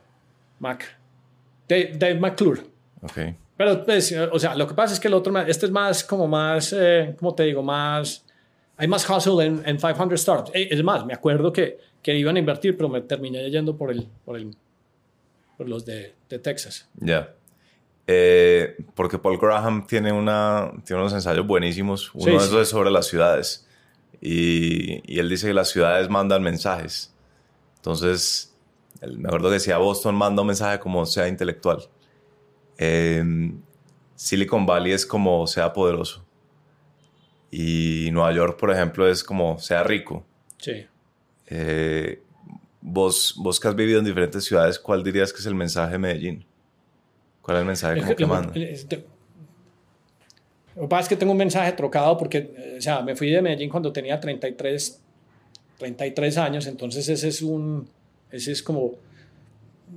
Mac, 0.60 0.86
Dave, 1.70 1.94
Dave 1.98 2.20
McClure. 2.20 2.62
Ok. 3.02 3.18
Pero, 3.56 3.86
pues, 3.86 4.14
o 4.34 4.38
sea, 4.38 4.54
lo 4.54 4.68
que 4.68 4.74
pasa 4.74 4.94
es 4.94 5.00
que 5.00 5.08
el 5.08 5.14
otro, 5.14 5.38
este 5.40 5.68
es 5.68 5.72
más, 5.72 6.04
como 6.04 6.28
más, 6.28 6.76
eh, 6.78 7.16
¿cómo 7.18 7.34
te 7.34 7.44
digo? 7.44 7.64
Más, 7.64 8.26
hay 8.76 8.90
más 8.90 9.10
hustle 9.10 9.46
en, 9.46 9.64
en 9.66 9.78
500 9.78 10.20
Startups. 10.20 10.52
Es 10.54 10.84
más, 10.84 11.06
me 11.06 11.14
acuerdo 11.14 11.54
que 11.54 11.80
que 12.06 12.16
iban 12.16 12.36
a 12.36 12.40
invertir, 12.40 12.78
pero 12.78 12.88
me 12.88 13.02
terminé 13.02 13.50
yendo 13.50 13.76
por, 13.76 13.90
el, 13.90 14.08
por, 14.24 14.38
el, 14.38 14.56
por 15.58 15.70
los 15.70 15.86
de, 15.86 16.16
de 16.30 16.40
Texas. 16.40 16.90
Ya. 16.96 17.06
Yeah. 17.06 17.36
Eh, 18.08 18.78
porque 18.94 19.18
Paul 19.18 19.40
Graham 19.40 19.88
tiene, 19.88 20.12
una, 20.12 20.72
tiene 20.86 21.02
unos 21.02 21.14
ensayos 21.14 21.46
buenísimos. 21.46 22.14
Uno 22.14 22.26
sí, 22.26 22.32
de 22.32 22.38
esos 22.38 22.50
sí. 22.50 22.58
es 22.58 22.70
sobre 22.70 22.92
las 22.92 23.08
ciudades. 23.08 23.68
Y, 24.22 25.02
y, 25.12 25.20
él 25.20 25.30
dice 25.30 25.48
que 25.48 25.54
las 25.54 25.70
ciudades 25.70 26.10
mandan 26.10 26.44
mensajes. 26.44 27.14
Entonces, 27.78 28.56
me 29.02 29.28
acuerdo 29.28 29.50
que 29.50 29.56
decía 29.56 29.78
Boston 29.78 30.16
manda 30.16 30.42
un 30.42 30.48
mensaje 30.48 30.80
como 30.80 31.06
sea 31.06 31.28
intelectual. 31.28 31.88
Eh, 32.78 33.52
Silicon 34.16 34.66
Valley 34.66 34.94
es 34.94 35.06
como 35.06 35.46
sea 35.48 35.74
poderoso. 35.74 36.26
Y 37.52 38.10
Nueva 38.12 38.32
York, 38.34 38.58
por 38.60 38.72
ejemplo, 38.72 39.08
es 39.08 39.24
como 39.24 39.60
sea 39.60 39.84
rico. 39.84 40.26
Sí. 40.58 40.86
Eh, 41.48 42.22
vos, 42.86 43.34
vos 43.38 43.60
que 43.60 43.68
has 43.68 43.76
vivido 43.76 44.00
en 44.00 44.06
diferentes 44.06 44.44
ciudades, 44.46 44.78
¿cuál 44.78 45.04
dirías 45.04 45.34
que 45.34 45.40
es 45.40 45.46
el 45.48 45.56
mensaje 45.56 45.94
de 45.94 45.98
Medellín? 45.98 46.46
¿Cuál 47.42 47.58
es 47.58 47.62
el 47.62 47.68
mensaje 47.68 48.00
como 48.02 48.16
que 48.16 48.26
manda? 48.26 48.54
Lo 50.76 50.82
que 50.82 50.88
pasa 50.88 51.02
es 51.04 51.10
que 51.10 51.16
tengo 51.16 51.32
un 51.32 51.38
mensaje 51.38 51.72
trocado 51.72 52.18
porque, 52.18 52.76
o 52.78 52.82
sea, 52.82 53.02
me 53.02 53.16
fui 53.16 53.32
de 53.32 53.42
Medellín 53.42 53.70
cuando 53.70 53.92
tenía 53.92 54.20
33, 54.20 55.02
33 55.80 56.38
años, 56.38 56.68
entonces 56.68 57.08
ese 57.10 57.28
es 57.28 57.42
un, 57.42 57.90
ese 58.30 58.52
es 58.52 58.62
como, 58.62 58.92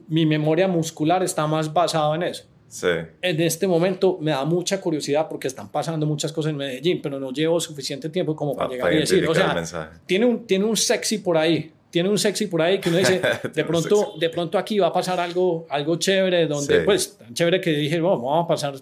mi 0.09 0.25
memoria 0.25 0.67
muscular 0.67 1.23
está 1.23 1.47
más 1.47 1.73
basada 1.73 2.15
en 2.15 2.23
eso. 2.23 2.45
Sí. 2.69 2.89
En 3.23 3.41
este 3.41 3.67
momento 3.67 4.19
me 4.21 4.31
da 4.31 4.45
mucha 4.45 4.81
curiosidad 4.81 5.27
porque 5.29 5.49
están 5.49 5.71
pasando 5.71 6.07
muchas 6.07 6.33
cosas 6.33 6.51
en 6.51 6.57
Medellín, 6.57 7.01
pero 7.03 7.19
no 7.19 7.33
llevo 7.33 7.61
suficiente 7.61 8.09
tiempo 8.09 8.37
como 8.37 8.55
para, 8.55 8.69
para 8.69 8.77
llegar 8.77 8.93
y 8.95 8.99
decir, 8.99 9.27
o 9.27 9.35
sea, 9.35 10.01
tiene 10.07 10.27
un, 10.27 10.47
tiene 10.47 10.65
un 10.65 10.77
sexy 10.77 11.19
por 11.19 11.37
ahí, 11.37 11.73
tiene 11.91 12.09
un 12.09 12.19
sexy 12.19 12.47
por 12.47 12.63
ahí 12.63 12.79
que 12.79 12.89
uno 12.89 12.99
dice, 12.99 13.21
de 13.55 13.65
pronto, 13.65 14.15
de 14.19 14.31
pronto 14.31 14.59
aquí 14.59 14.79
va 14.79 14.89
a 14.89 14.93
pasar 14.93 15.19
algo, 15.21 15.67
algo 15.71 15.97
chévere, 15.97 16.47
donde, 16.47 16.79
sí. 16.79 16.85
pues, 16.85 17.17
tan 17.17 17.35
chévere 17.35 17.61
que 17.61 17.71
dije, 17.71 18.01
bueno, 18.01 18.23
vamos 18.23 18.45
a 18.45 18.49
pasar 18.49 18.75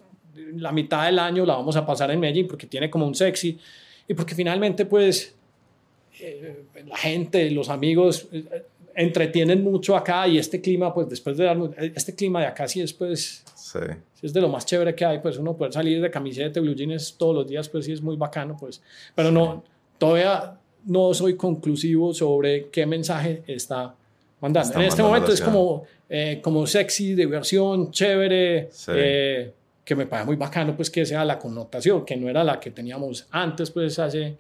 la 0.55 0.73
mitad 0.73 1.07
del 1.07 1.19
año, 1.19 1.45
la 1.45 1.55
vamos 1.55 1.77
a 1.77 1.85
pasar 1.85 2.11
en 2.11 2.21
Medellín 2.21 2.47
porque 2.47 2.67
tiene 2.67 2.91
como 2.91 3.07
un 3.07 3.15
sexy 3.15 3.59
y 4.09 4.15
porque 4.15 4.35
finalmente, 4.35 4.87
pues, 4.87 5.35
eh, 6.21 6.65
la 6.87 6.97
gente, 6.97 7.51
los 7.51 7.69
amigos 7.69 8.29
eh, 8.33 8.65
entretienen 8.95 9.63
mucho 9.63 9.97
acá 9.97 10.27
y 10.27 10.39
este 10.39 10.61
clima, 10.61 10.93
pues, 10.93 11.09
después 11.09 11.37
de 11.37 11.45
dar, 11.45 11.59
este 11.95 12.15
clima 12.15 12.41
de 12.41 12.47
acá 12.47 12.67
sí 12.67 12.81
después 12.81 13.45
Sí. 13.67 13.81
Si 14.15 14.27
es 14.27 14.33
de 14.33 14.41
lo 14.41 14.49
más 14.49 14.65
chévere 14.65 14.95
que 14.95 15.05
hay, 15.05 15.19
pues 15.19 15.39
uno 15.39 15.57
poder 15.57 15.73
salir 15.73 16.01
de 16.01 16.09
camiseta, 16.09 16.61
blue 16.61 16.75
jeans 16.75 17.17
todos 17.19 17.35
los 17.35 17.49
días, 17.49 17.69
pues 17.69 17.85
sí 17.85 17.93
es 17.93 18.01
muy 18.01 18.17
bacano, 18.17 18.57
pues. 18.57 18.81
Pero 19.15 19.31
sí. 19.31 19.35
no, 19.35 19.65
todavía 19.99 20.57
no 20.87 21.15
soy 21.15 21.37
conclusivo 21.37 22.15
sobre 22.15 22.69
qué 22.71 22.87
mensaje 22.87 23.43
está 23.47 23.95
mandando. 24.41 24.69
Está 24.69 24.81
en 24.81 24.87
este 24.87 25.03
momento 25.03 25.33
es 25.33 25.41
como, 25.41 25.85
eh, 26.09 26.41
como 26.43 26.67
sexy, 26.67 27.15
diversión, 27.15 27.91
chévere, 27.91 28.69
sí. 28.73 28.93
eh, 28.95 29.55
que 29.85 29.95
me 29.95 30.07
parece 30.07 30.27
muy 30.27 30.37
bacano, 30.37 30.75
pues 30.75 30.91
que 30.91 31.05
sea 31.05 31.25
la 31.25 31.39
connotación, 31.39 32.05
que 32.05 32.17
no 32.17 32.29
era 32.29 32.43
la 32.43 32.59
que 32.59 32.71
teníamos 32.71 33.27
antes, 33.31 33.71
pues 33.71 33.99
hace 33.99 34.37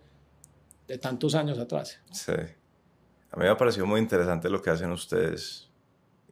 de 0.88 0.98
tantos 0.98 1.34
años 1.34 1.58
atrás. 1.58 2.00
Sí. 2.12 2.32
A 2.32 3.36
mí 3.36 3.44
me 3.44 3.48
ha 3.48 3.56
parecido 3.56 3.86
muy 3.86 4.00
interesante 4.00 4.48
lo 4.48 4.62
que 4.62 4.70
hacen 4.70 4.90
ustedes 4.90 5.66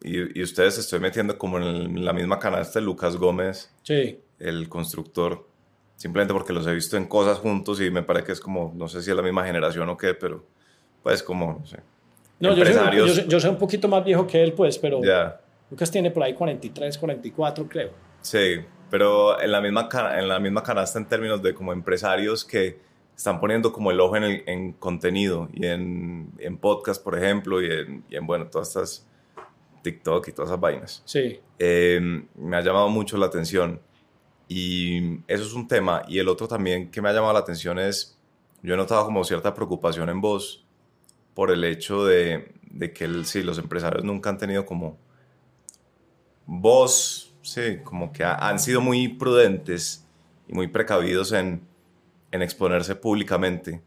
y, 0.05 0.39
y, 0.39 0.43
ustedes 0.43 0.74
se 0.74 0.81
estoy 0.81 1.01
metiendo 1.01 1.39
como 1.39 1.57
en, 1.57 1.65
el, 1.65 1.81
en, 1.86 2.05
la 2.05 2.12
misma 2.12 2.39
canasta 2.39 2.78
de 2.78 2.85
Lucas 2.85 3.16
Gómez, 3.16 3.73
sí. 3.82 4.20
el 4.39 4.69
constructor. 4.69 5.49
Simplemente 5.97 6.35
porque 6.35 6.53
los 6.53 6.66
he 6.66 6.75
visto 6.75 6.97
en 6.97 7.07
cosas 7.07 7.39
juntos 7.39 7.81
y 7.81 7.91
me 7.91 8.03
parece 8.03 8.27
que 8.27 8.33
es 8.33 8.41
como, 8.41 8.73
no 8.75 8.89
sé 8.89 9.03
si 9.03 9.11
es 9.11 9.16
la 9.16 9.23
misma 9.23 9.45
generación 9.45 9.89
o 9.89 9.97
qué, 9.97 10.15
pero 10.15 10.45
pues 11.03 11.23
como, 11.23 11.59
no 11.61 11.66
sé. 11.66 11.81
No, 12.41 12.55
yo 12.55 12.65
soy, 12.65 12.97
yo, 12.97 13.07
yo 13.07 13.41
soy 13.41 13.51
un 13.51 13.59
poquito 13.59 13.89
más 13.89 14.05
viejo 14.05 14.27
que 14.27 14.43
él, 14.43 14.53
pues, 14.53 14.79
pero 14.79 15.03
Ya. 15.03 15.41
Lucas 15.71 15.91
tiene 15.91 16.11
por 16.11 16.23
ahí 16.23 16.35
43, 16.35 16.99
44, 16.99 17.66
creo. 17.69 17.91
Sí, 18.21 18.61
pero 18.91 19.41
en 19.41 19.51
la 19.51 19.61
misma, 19.61 19.89
en 20.16 20.29
la 20.29 20.39
misma 20.39 20.62
canasta 20.62 20.99
en 20.99 21.07
términos 21.07 21.43
de 21.43 21.55
como 21.55 21.73
empresarios 21.73 22.45
que 22.45 22.79
están 23.16 23.41
poniendo 23.41 23.73
como 23.73 23.91
el 23.91 24.01
ojo 24.01 24.16
en, 24.16 24.25
el, 24.25 24.43
en 24.47 24.73
contenido 24.73 25.49
y 25.53 25.66
en, 25.66 26.33
en 26.39 26.59
podcast, 26.59 27.03
por 27.03 27.16
ejemplo, 27.16 27.62
y 27.62 27.66
en, 27.66 28.05
y 28.09 28.16
en, 28.16 28.27
bueno, 28.27 28.47
todas 28.47 28.69
estas 28.69 29.07
TikTok 29.83 30.29
y 30.29 30.33
todas 30.33 30.51
esas 30.51 30.61
vainas. 30.61 31.03
Sí. 31.05 31.41
Eh, 31.59 32.01
me 32.35 32.57
ha 32.57 32.61
llamado 32.61 32.89
mucho 32.89 33.16
la 33.16 33.27
atención 33.27 33.81
y 34.49 35.16
eso 35.29 35.45
es 35.45 35.53
un 35.55 35.69
tema. 35.69 36.03
Y 36.09 36.19
el 36.19 36.29
otro 36.29 36.49
también 36.49 36.91
que 36.91 37.01
me 37.03 37.09
ha 37.09 37.12
llamado 37.12 37.33
la 37.33 37.41
atención 37.41 37.79
es, 37.79 38.19
yo 38.62 38.75
he 38.75 38.77
notado 38.77 39.05
como 39.07 39.25
cierta 39.25 39.55
preocupación 39.55 40.09
en 40.09 40.21
vos 40.21 40.65
por 41.35 41.51
el 41.51 41.65
hecho 41.65 42.05
de, 42.05 42.53
de 42.71 42.93
que 42.93 43.05
el, 43.05 43.27
sí, 43.27 43.43
los 43.43 43.59
empresarios 43.59 44.05
nunca 44.05 44.31
han 44.31 44.39
tenido 44.39 44.65
como 44.66 44.99
vos, 46.47 47.33
sí, 47.43 47.79
como 47.85 48.12
que 48.12 48.25
ha- 48.25 48.35
han 48.49 48.59
sido 48.59 48.81
muy 48.81 49.09
prudentes 49.09 50.07
y 50.49 50.55
muy 50.55 50.69
precavidos 50.69 51.33
en, 51.33 51.62
en 52.33 52.43
exponerse 52.43 52.95
públicamente. 52.97 53.83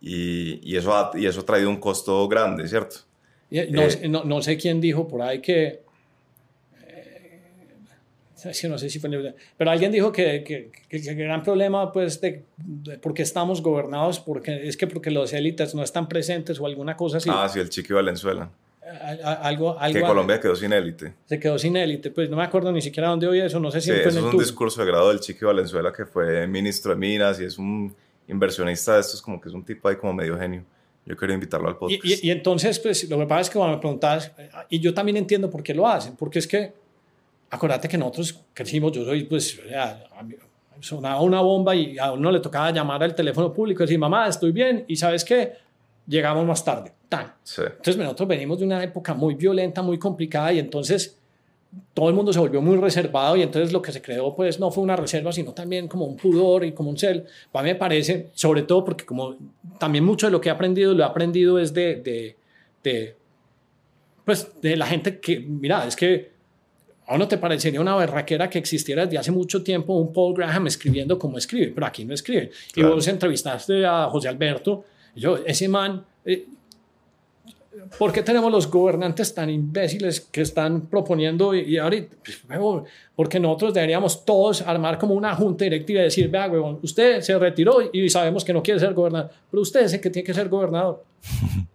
Y, 0.00 0.60
y 0.68 0.76
eso 0.76 0.94
ha, 0.94 1.10
y 1.14 1.26
eso 1.26 1.40
ha 1.40 1.46
traído 1.46 1.70
un 1.70 1.78
costo 1.78 2.28
grande, 2.28 2.68
¿cierto? 2.68 2.96
No, 3.70 3.82
Eh, 3.82 4.08
no, 4.08 4.24
no 4.24 4.42
sé 4.42 4.56
quién 4.58 4.80
dijo 4.80 5.06
por 5.08 5.22
ahí 5.22 5.40
que... 5.40 5.83
no 8.68 8.78
sé 8.78 8.90
si 8.90 8.98
fue... 8.98 9.10
Pero 9.56 9.70
alguien 9.70 9.90
dijo 9.92 10.12
que, 10.12 10.42
que, 10.44 10.70
que- 10.88 10.96
el 11.10 11.16
gran 11.16 11.42
problema, 11.42 11.92
pues, 11.92 12.20
de, 12.20 12.44
de 12.56 12.98
por 12.98 13.14
qué 13.14 13.22
estamos 13.22 13.62
gobernados, 13.62 14.20
porque, 14.20 14.68
es 14.68 14.76
que 14.76 14.86
porque 14.86 15.10
los 15.10 15.32
élites 15.32 15.74
no 15.74 15.82
están 15.82 16.08
presentes 16.08 16.58
o 16.60 16.66
alguna 16.66 16.96
cosa 16.96 17.16
así. 17.18 17.30
Ah, 17.32 17.48
sí, 17.48 17.58
el 17.60 17.68
Chiqui 17.70 17.92
Valenzuela. 17.92 18.50
A- 18.82 19.30
a- 19.30 19.32
algo, 19.48 19.78
algo 19.78 19.98
Que 20.00 20.04
Colombia 20.06 20.38
quedó 20.40 20.54
sin 20.54 20.72
élite. 20.72 21.14
se 21.26 21.40
quedó 21.40 21.58
sin 21.58 21.74
élite. 21.76 22.10
Pues 22.10 22.28
no 22.28 22.36
me 22.36 22.42
acuerdo 22.44 22.70
ni 22.70 22.82
siquiera 22.82 23.08
dónde 23.08 23.26
oí 23.26 23.40
eso. 23.40 23.58
No 23.58 23.70
sé 23.70 23.80
si 23.80 23.86
Sí, 23.90 23.92
fue 23.96 24.10
eso 24.10 24.18
en 24.20 24.26
es 24.28 24.32
un 24.34 24.38
discurso 24.40 24.80
de 24.82 24.86
grado 24.86 25.08
del 25.08 25.20
Chiqui 25.20 25.44
Valenzuela 25.44 25.90
que 25.92 26.04
fue 26.04 26.46
ministro 26.46 26.92
de 26.92 26.98
Minas 26.98 27.40
y 27.40 27.44
es 27.44 27.56
un 27.58 27.94
inversionista 28.28 28.94
de 28.94 29.00
estos, 29.00 29.20
como 29.22 29.40
que 29.40 29.48
es 29.48 29.54
un 29.54 29.64
tipo 29.64 29.88
ahí 29.88 29.96
como 29.96 30.12
medio 30.12 30.38
genio. 30.38 30.64
Yo 31.06 31.16
quería 31.16 31.34
invitarlo 31.34 31.68
al 31.68 31.74
Y, 31.74 31.78
podcast. 31.78 32.04
y- 32.24 32.28
y 32.28 32.30
entonces, 32.30 32.78
pues 32.78 33.08
lo 33.10 33.18
que 33.18 33.26
pasa 33.26 33.40
es 33.42 33.50
que 33.50 33.58
cuando 33.58 33.76
me 33.76 33.80
preguntabas, 33.80 34.32
eh, 34.38 34.48
y 34.70 34.80
yo 34.80 34.94
también 34.94 35.16
entiendo 35.18 35.50
por 35.50 35.62
qué 35.62 35.74
lo 35.74 35.86
hacen, 35.86 36.16
porque 36.16 36.38
es 36.38 36.46
que, 36.46 36.72
acuérdate 37.54 37.88
que 37.88 37.96
nosotros 37.96 38.40
crecimos, 38.52 38.92
yo 38.92 39.04
soy, 39.04 39.24
pues, 39.24 39.60
ya, 39.70 40.04
sonaba 40.80 41.20
una 41.20 41.40
bomba 41.40 41.74
y 41.74 41.96
a 41.98 42.12
uno 42.12 42.30
le 42.30 42.40
tocaba 42.40 42.70
llamar 42.70 43.02
al 43.02 43.14
teléfono 43.14 43.52
público 43.52 43.82
y 43.82 43.86
decir, 43.86 43.98
mamá, 43.98 44.28
estoy 44.28 44.52
bien, 44.52 44.84
y 44.88 44.96
¿sabes 44.96 45.24
qué? 45.24 45.52
Llegamos 46.06 46.44
más 46.44 46.64
tarde, 46.64 46.92
tan. 47.08 47.32
Sí. 47.42 47.62
Entonces 47.64 47.96
nosotros 47.96 48.28
venimos 48.28 48.58
de 48.58 48.66
una 48.66 48.82
época 48.82 49.14
muy 49.14 49.34
violenta, 49.34 49.82
muy 49.82 49.98
complicada 49.98 50.52
y 50.52 50.58
entonces 50.58 51.18
todo 51.92 52.08
el 52.08 52.14
mundo 52.14 52.32
se 52.32 52.38
volvió 52.38 52.60
muy 52.60 52.76
reservado 52.76 53.36
y 53.36 53.42
entonces 53.42 53.72
lo 53.72 53.80
que 53.80 53.90
se 53.90 54.02
creó 54.02 54.34
pues 54.36 54.60
no 54.60 54.70
fue 54.70 54.84
una 54.84 54.94
reserva 54.94 55.32
sino 55.32 55.52
también 55.52 55.88
como 55.88 56.04
un 56.04 56.16
pudor 56.16 56.64
y 56.64 56.72
como 56.72 56.90
un 56.90 56.98
cel. 56.98 57.24
A 57.52 57.62
mí 57.62 57.70
me 57.70 57.74
parece, 57.74 58.30
sobre 58.34 58.62
todo 58.62 58.84
porque 58.84 59.04
como 59.04 59.36
también 59.78 60.04
mucho 60.04 60.26
de 60.26 60.32
lo 60.32 60.40
que 60.40 60.50
he 60.50 60.52
aprendido 60.52 60.92
lo 60.92 61.02
he 61.02 61.06
aprendido 61.06 61.58
es 61.58 61.72
de, 61.72 61.96
de, 61.96 62.36
de 62.84 63.16
pues 64.24 64.52
de 64.60 64.76
la 64.76 64.86
gente 64.86 65.18
que, 65.18 65.40
mira, 65.40 65.86
es 65.86 65.96
que 65.96 66.33
a 67.06 67.14
uno 67.14 67.28
te 67.28 67.36
parecería 67.38 67.80
una 67.80 67.96
berraquera 67.96 68.48
que 68.48 68.58
existiera 68.58 69.04
desde 69.04 69.18
hace 69.18 69.30
mucho 69.30 69.62
tiempo 69.62 69.94
un 69.94 70.12
Paul 70.12 70.34
Graham 70.34 70.66
escribiendo 70.66 71.18
como 71.18 71.38
escribe, 71.38 71.72
pero 71.74 71.86
aquí 71.86 72.04
no 72.04 72.14
escribe. 72.14 72.50
Claro. 72.72 72.90
Y 72.90 72.92
vos 72.94 73.08
entrevistaste 73.08 73.84
a 73.84 74.06
José 74.06 74.28
Alberto, 74.28 74.84
y 75.14 75.20
yo, 75.20 75.38
ese 75.44 75.68
man, 75.68 76.04
eh, 76.24 76.46
¿por 77.98 78.10
qué 78.10 78.22
tenemos 78.22 78.50
los 78.50 78.70
gobernantes 78.70 79.34
tan 79.34 79.50
imbéciles 79.50 80.20
que 80.20 80.40
están 80.40 80.82
proponiendo 80.86 81.54
y, 81.54 81.60
y 81.60 81.78
ahorita? 81.78 82.16
Pues, 82.24 82.40
porque 83.14 83.38
nosotros 83.38 83.74
deberíamos 83.74 84.24
todos 84.24 84.62
armar 84.62 84.98
como 84.98 85.14
una 85.14 85.34
junta 85.36 85.64
directiva 85.64 86.00
y 86.00 86.04
decir, 86.04 86.28
vea, 86.30 86.48
huevón, 86.48 86.78
usted 86.82 87.20
se 87.20 87.38
retiró 87.38 87.78
y 87.92 88.08
sabemos 88.08 88.44
que 88.44 88.52
no 88.52 88.62
quiere 88.62 88.80
ser 88.80 88.94
gobernador, 88.94 89.30
pero 89.50 89.60
usted 89.60 89.82
es 89.82 89.92
el 89.92 90.00
que 90.00 90.10
tiene 90.10 90.26
que 90.26 90.34
ser 90.34 90.48
gobernador. 90.48 91.04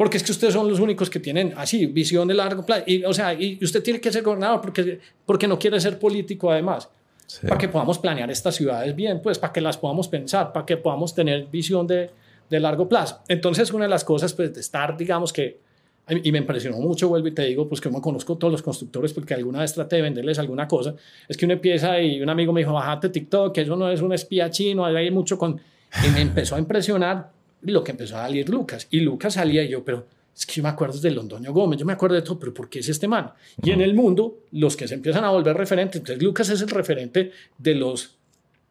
Porque 0.00 0.16
es 0.16 0.22
que 0.22 0.32
ustedes 0.32 0.54
son 0.54 0.66
los 0.66 0.80
únicos 0.80 1.10
que 1.10 1.20
tienen 1.20 1.52
así 1.58 1.84
visión 1.84 2.26
de 2.26 2.32
largo 2.32 2.64
plazo. 2.64 2.84
Y, 2.86 3.04
o 3.04 3.12
sea, 3.12 3.34
y 3.34 3.58
usted 3.60 3.82
tiene 3.82 4.00
que 4.00 4.10
ser 4.10 4.22
gobernador 4.22 4.62
porque, 4.62 4.98
porque 5.26 5.46
no 5.46 5.58
quiere 5.58 5.78
ser 5.78 5.98
político 5.98 6.50
además. 6.50 6.88
Sí. 7.26 7.46
Para 7.46 7.58
que 7.58 7.68
podamos 7.68 7.98
planear 7.98 8.30
estas 8.30 8.54
ciudades 8.54 8.96
bien, 8.96 9.20
pues 9.20 9.38
para 9.38 9.52
que 9.52 9.60
las 9.60 9.76
podamos 9.76 10.08
pensar, 10.08 10.54
para 10.54 10.64
que 10.64 10.78
podamos 10.78 11.14
tener 11.14 11.48
visión 11.48 11.86
de, 11.86 12.08
de 12.48 12.60
largo 12.60 12.88
plazo. 12.88 13.20
Entonces, 13.28 13.74
una 13.74 13.84
de 13.84 13.90
las 13.90 14.02
cosas, 14.02 14.32
pues, 14.32 14.54
de 14.54 14.60
estar, 14.60 14.96
digamos 14.96 15.34
que, 15.34 15.60
y 16.08 16.32
me 16.32 16.38
impresionó 16.38 16.78
mucho, 16.78 17.10
vuelvo 17.10 17.28
y 17.28 17.32
te 17.32 17.42
digo, 17.42 17.68
pues 17.68 17.82
que 17.82 17.90
me 17.90 18.00
conozco 18.00 18.38
todos 18.38 18.50
los 18.50 18.62
constructores 18.62 19.12
porque 19.12 19.34
alguna 19.34 19.60
vez 19.60 19.74
traté 19.74 19.96
de 19.96 20.02
venderles 20.02 20.38
alguna 20.38 20.66
cosa, 20.66 20.94
es 21.28 21.36
que 21.36 21.44
uno 21.44 21.52
empieza 21.52 22.00
y 22.00 22.22
un 22.22 22.30
amigo 22.30 22.54
me 22.54 22.62
dijo, 22.62 22.72
bájate 22.72 23.10
TikTok, 23.10 23.54
que 23.54 23.60
eso 23.60 23.76
no 23.76 23.90
es 23.90 24.00
un 24.00 24.14
espía 24.14 24.48
chino, 24.48 24.82
ahí 24.82 24.96
hay 24.96 25.10
mucho 25.10 25.36
con... 25.36 25.60
Y 26.02 26.08
me 26.08 26.22
empezó 26.22 26.56
a 26.56 26.58
impresionar 26.58 27.38
lo 27.62 27.84
que 27.84 27.90
empezó 27.92 28.16
a 28.16 28.22
salir 28.22 28.48
Lucas. 28.48 28.86
Y 28.90 29.00
Lucas 29.00 29.34
salía 29.34 29.62
y 29.64 29.68
yo, 29.68 29.84
pero 29.84 30.06
es 30.36 30.46
que 30.46 30.54
yo 30.54 30.62
me 30.62 30.68
acuerdo 30.68 30.98
de 30.98 31.10
Londoño 31.10 31.52
Gómez, 31.52 31.78
yo 31.78 31.86
me 31.86 31.92
acuerdo 31.92 32.16
de 32.16 32.22
todo, 32.22 32.38
pero 32.38 32.54
¿por 32.54 32.68
qué 32.70 32.78
es 32.78 32.88
este 32.88 33.06
man? 33.08 33.32
Y 33.62 33.70
en 33.72 33.80
el 33.80 33.94
mundo, 33.94 34.38
los 34.52 34.76
que 34.76 34.88
se 34.88 34.94
empiezan 34.94 35.24
a 35.24 35.30
volver 35.30 35.56
referentes, 35.56 36.00
entonces 36.00 36.22
Lucas 36.22 36.48
es 36.50 36.62
el 36.62 36.68
referente 36.70 37.32
de 37.58 37.74
los, 37.74 38.16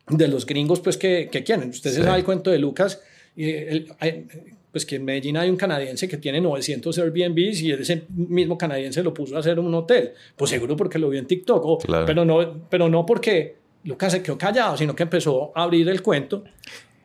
de 0.07 0.28
los 0.28 0.45
gringos 0.45 0.80
pues 0.80 0.98
que, 0.98 1.30
que 1.32 1.44
quieren. 1.44 1.70
Usted 1.70 1.91
se 1.91 1.98
Sí. 1.98 2.03
sabe 2.03 2.20
el 2.20 2.26
cuento 2.26 2.49
de 2.49 2.57
Lucas, 2.60 3.02
y 3.36 3.49
el- 3.52 3.88
pues 4.72 4.86
que 4.86 4.98
en 4.98 5.06
Medellín 5.06 5.36
hay 5.38 5.49
un 5.49 5.56
canadiense 5.57 6.07
que 6.07 6.18
tiene 6.18 6.40
900 6.41 6.95
Airbnbs 6.99 7.61
y 7.61 7.72
ese 7.72 8.03
mismo 8.16 8.56
canadiense 8.56 9.02
lo 9.02 9.14
puso 9.14 9.36
a 9.36 9.40
hacer 9.40 9.60
un 9.60 9.74
hotel. 9.74 10.11
Pues 10.36 10.52
seguro 10.52 10.76
porque 10.76 10.99
lo 10.99 11.10
vio 11.10 11.20
en 11.20 11.26
TikTok, 11.26 11.84
Claro. 11.86 12.06
pero, 12.06 12.24
no, 12.24 12.68
pero 12.70 12.88
no 12.88 13.03
porque 13.06 13.56
Lucas 13.84 14.11
se 14.14 14.22
quedó 14.22 14.38
callado, 14.38 14.78
sino 14.78 14.95
que 14.95 15.02
empezó 15.03 15.52
a 15.56 15.64
abrir 15.64 15.90
el 15.90 16.03
cuento. 16.03 16.44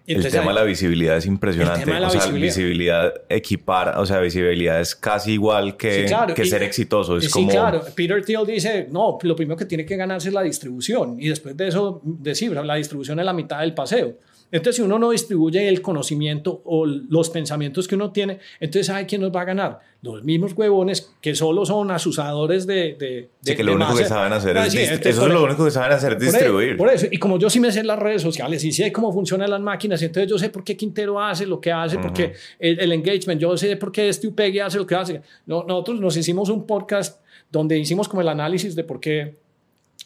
El 0.06 0.16
entonces 0.16 0.38
tema 0.38 0.52
de 0.52 0.58
la 0.60 0.64
visibilidad 0.64 1.16
es 1.16 1.24
impresionante. 1.24 1.78
El 1.80 1.84
tema 1.86 1.94
de 1.94 2.00
la 2.02 2.06
o 2.08 2.10
sea, 2.10 2.20
visibilidad. 2.20 2.46
visibilidad 2.54 3.14
equipar, 3.30 3.98
o 3.98 4.04
sea, 4.04 4.20
visibilidad 4.20 4.78
es 4.80 4.94
casi 4.94 5.32
igual 5.32 5.78
que, 5.78 6.02
Sí, 6.02 6.04
claro. 6.08 6.34
que 6.34 6.42
Y- 6.42 6.46
ser 6.46 6.62
exitoso. 6.62 7.16
Es 7.16 7.24
sí, 7.24 7.30
como, 7.30 7.48
claro. 7.48 7.82
Peter 7.94 8.22
Thiel 8.22 8.44
dice, 8.46 8.86
no, 8.90 9.16
lo 9.22 9.34
primero 9.34 9.56
que 9.56 9.64
tiene 9.64 9.86
que 9.86 9.96
ganarse 9.96 10.28
es 10.28 10.34
la 10.34 10.42
distribución. 10.42 11.16
Y 11.18 11.28
después 11.28 11.56
de 11.56 11.68
eso, 11.68 12.02
decir, 12.04 12.52
la 12.52 12.74
distribución 12.74 13.18
es 13.18 13.24
la 13.24 13.32
mitad 13.32 13.60
del 13.60 13.72
paseo. 13.72 14.18
Entonces, 14.52 14.76
si 14.76 14.82
uno 14.82 14.98
no 14.98 15.10
distribuye 15.10 15.68
el 15.68 15.82
conocimiento 15.82 16.62
o 16.64 16.86
los 16.86 17.30
pensamientos 17.30 17.88
que 17.88 17.94
uno 17.96 18.12
tiene, 18.12 18.38
entonces, 18.60 18.86
¿sabe 18.86 19.06
quién 19.06 19.20
nos 19.20 19.34
va 19.34 19.40
a 19.40 19.44
ganar? 19.44 19.80
Los 20.02 20.22
mismos 20.22 20.52
huevones 20.52 21.10
que 21.20 21.34
solo 21.34 21.64
son 21.66 21.90
asusadores 21.90 22.66
de... 22.66 22.94
de, 22.98 23.28
Sí, 23.42 23.50
de- 23.50 23.56
que 23.56 23.64
lo 23.64 23.70
de 23.72 23.76
único 23.76 23.94
que 23.96 24.02
masa. 24.02 24.14
saben 24.14 24.32
hacer 24.32 24.56
Ah, 24.58 24.66
es 24.66 24.72
sí, 24.72 24.78
entonces, 24.80 25.06
eso 25.16 25.26
es 25.26 25.32
lo 25.32 25.42
único 25.44 25.64
que 25.64 25.70
saben 25.70 25.92
hacer, 25.92 26.18
distribuir. 26.18 26.76
Por 26.76 26.88
eso, 26.90 27.06
y 27.10 27.18
como 27.18 27.38
yo 27.38 27.48
sí 27.50 27.58
me 27.58 27.72
sé 27.72 27.82
las 27.82 27.98
redes 27.98 28.22
sociales 28.22 28.62
y 28.64 28.70
sé 28.72 28.92
cómo 28.92 29.12
funcionan 29.12 29.50
las 29.50 29.60
máquinas, 29.60 30.00
entonces 30.02 30.30
yo 30.30 30.38
sé 30.38 30.50
por 30.50 30.62
qué 30.62 30.76
Quintero 30.76 31.20
hace 31.20 31.46
lo 31.46 31.60
que 31.60 31.72
hace, 31.72 31.98
porque 31.98 32.34
el, 32.58 32.78
el 32.80 32.92
engagement, 32.92 33.40
yo 33.40 33.56
sé 33.56 33.76
por 33.76 33.90
qué 33.90 34.12
Stu 34.12 34.34
Peggy 34.34 34.60
hace 34.60 34.78
lo 34.78 34.86
que 34.86 34.94
hace. 34.94 35.22
No- 35.46 35.64
nosotros 35.64 35.98
nos 36.00 36.16
hicimos 36.16 36.48
un 36.50 36.66
podcast 36.66 37.20
donde 37.50 37.78
hicimos 37.78 38.08
como 38.08 38.20
el 38.22 38.28
análisis 38.28 38.74
de 38.76 38.84
por 38.84 39.00
qué 39.00 39.36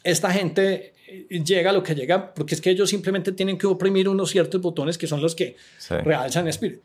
esta 0.03 0.31
gente 0.31 0.93
eh, 1.07 1.43
llega 1.43 1.69
a 1.71 1.73
lo 1.73 1.81
que 1.83 1.95
llega, 1.95 2.33
porque 2.33 2.55
es 2.55 2.61
que 2.61 2.69
ellos 2.71 2.89
simplemente 2.89 3.31
tienen 3.31 3.57
que 3.57 3.67
oprimir 3.67 4.07
unos 4.09 4.29
ciertos 4.29 4.61
botones 4.61 4.97
que 4.97 5.07
son 5.07 5.21
los 5.21 5.35
que 5.35 5.55
Sí. 5.77 5.95
realzan 6.03 6.47
espíritu. 6.47 6.81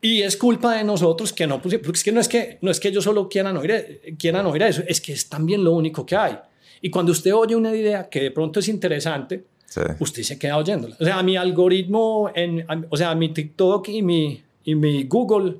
Y 0.00 0.22
es 0.22 0.36
culpa 0.36 0.74
de 0.76 0.82
nosotros 0.84 1.32
que 1.32 1.46
no 1.46 1.62
porque 1.62 1.80
es 1.94 2.02
que 2.02 2.10
no 2.12 2.20
es 2.20 2.28
que, 2.28 2.58
no 2.60 2.70
es 2.70 2.80
que 2.80 2.88
ellos 2.88 3.04
solo 3.04 3.28
quieran 3.28 3.56
oír, 3.56 3.70
eh, 3.70 4.14
quieran 4.18 4.44
oír 4.46 4.62
eso, 4.62 4.82
es 4.86 5.00
que 5.00 5.12
es 5.12 5.28
también 5.28 5.62
lo 5.62 5.72
único 5.72 6.04
que 6.04 6.16
hay. 6.16 6.36
Y 6.80 6.90
cuando 6.90 7.12
usted 7.12 7.32
oye 7.32 7.54
una 7.54 7.74
idea 7.74 8.08
que 8.08 8.20
de 8.20 8.30
pronto 8.32 8.58
es 8.60 8.68
interesante, 8.68 9.44
Sí. 9.66 9.80
usted 10.00 10.22
se 10.24 10.38
queda 10.38 10.58
oyéndola. 10.58 10.96
O 11.00 11.04
sea, 11.04 11.22
mi 11.22 11.36
algoritmo, 11.36 12.30
en, 12.34 12.66
o 12.90 12.96
sea, 12.96 13.14
mi 13.14 13.30
TikTok 13.32 13.88
y 13.88 14.02
mi, 14.02 14.42
y 14.64 14.74
mi 14.74 15.04
Google, 15.04 15.54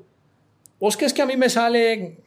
¿vos 0.79 0.95
que 0.97 1.05
es 1.05 1.13
que 1.13 1.21
a 1.23 1.25
mí 1.25 1.35
me 1.37 1.49
sale 1.49 2.17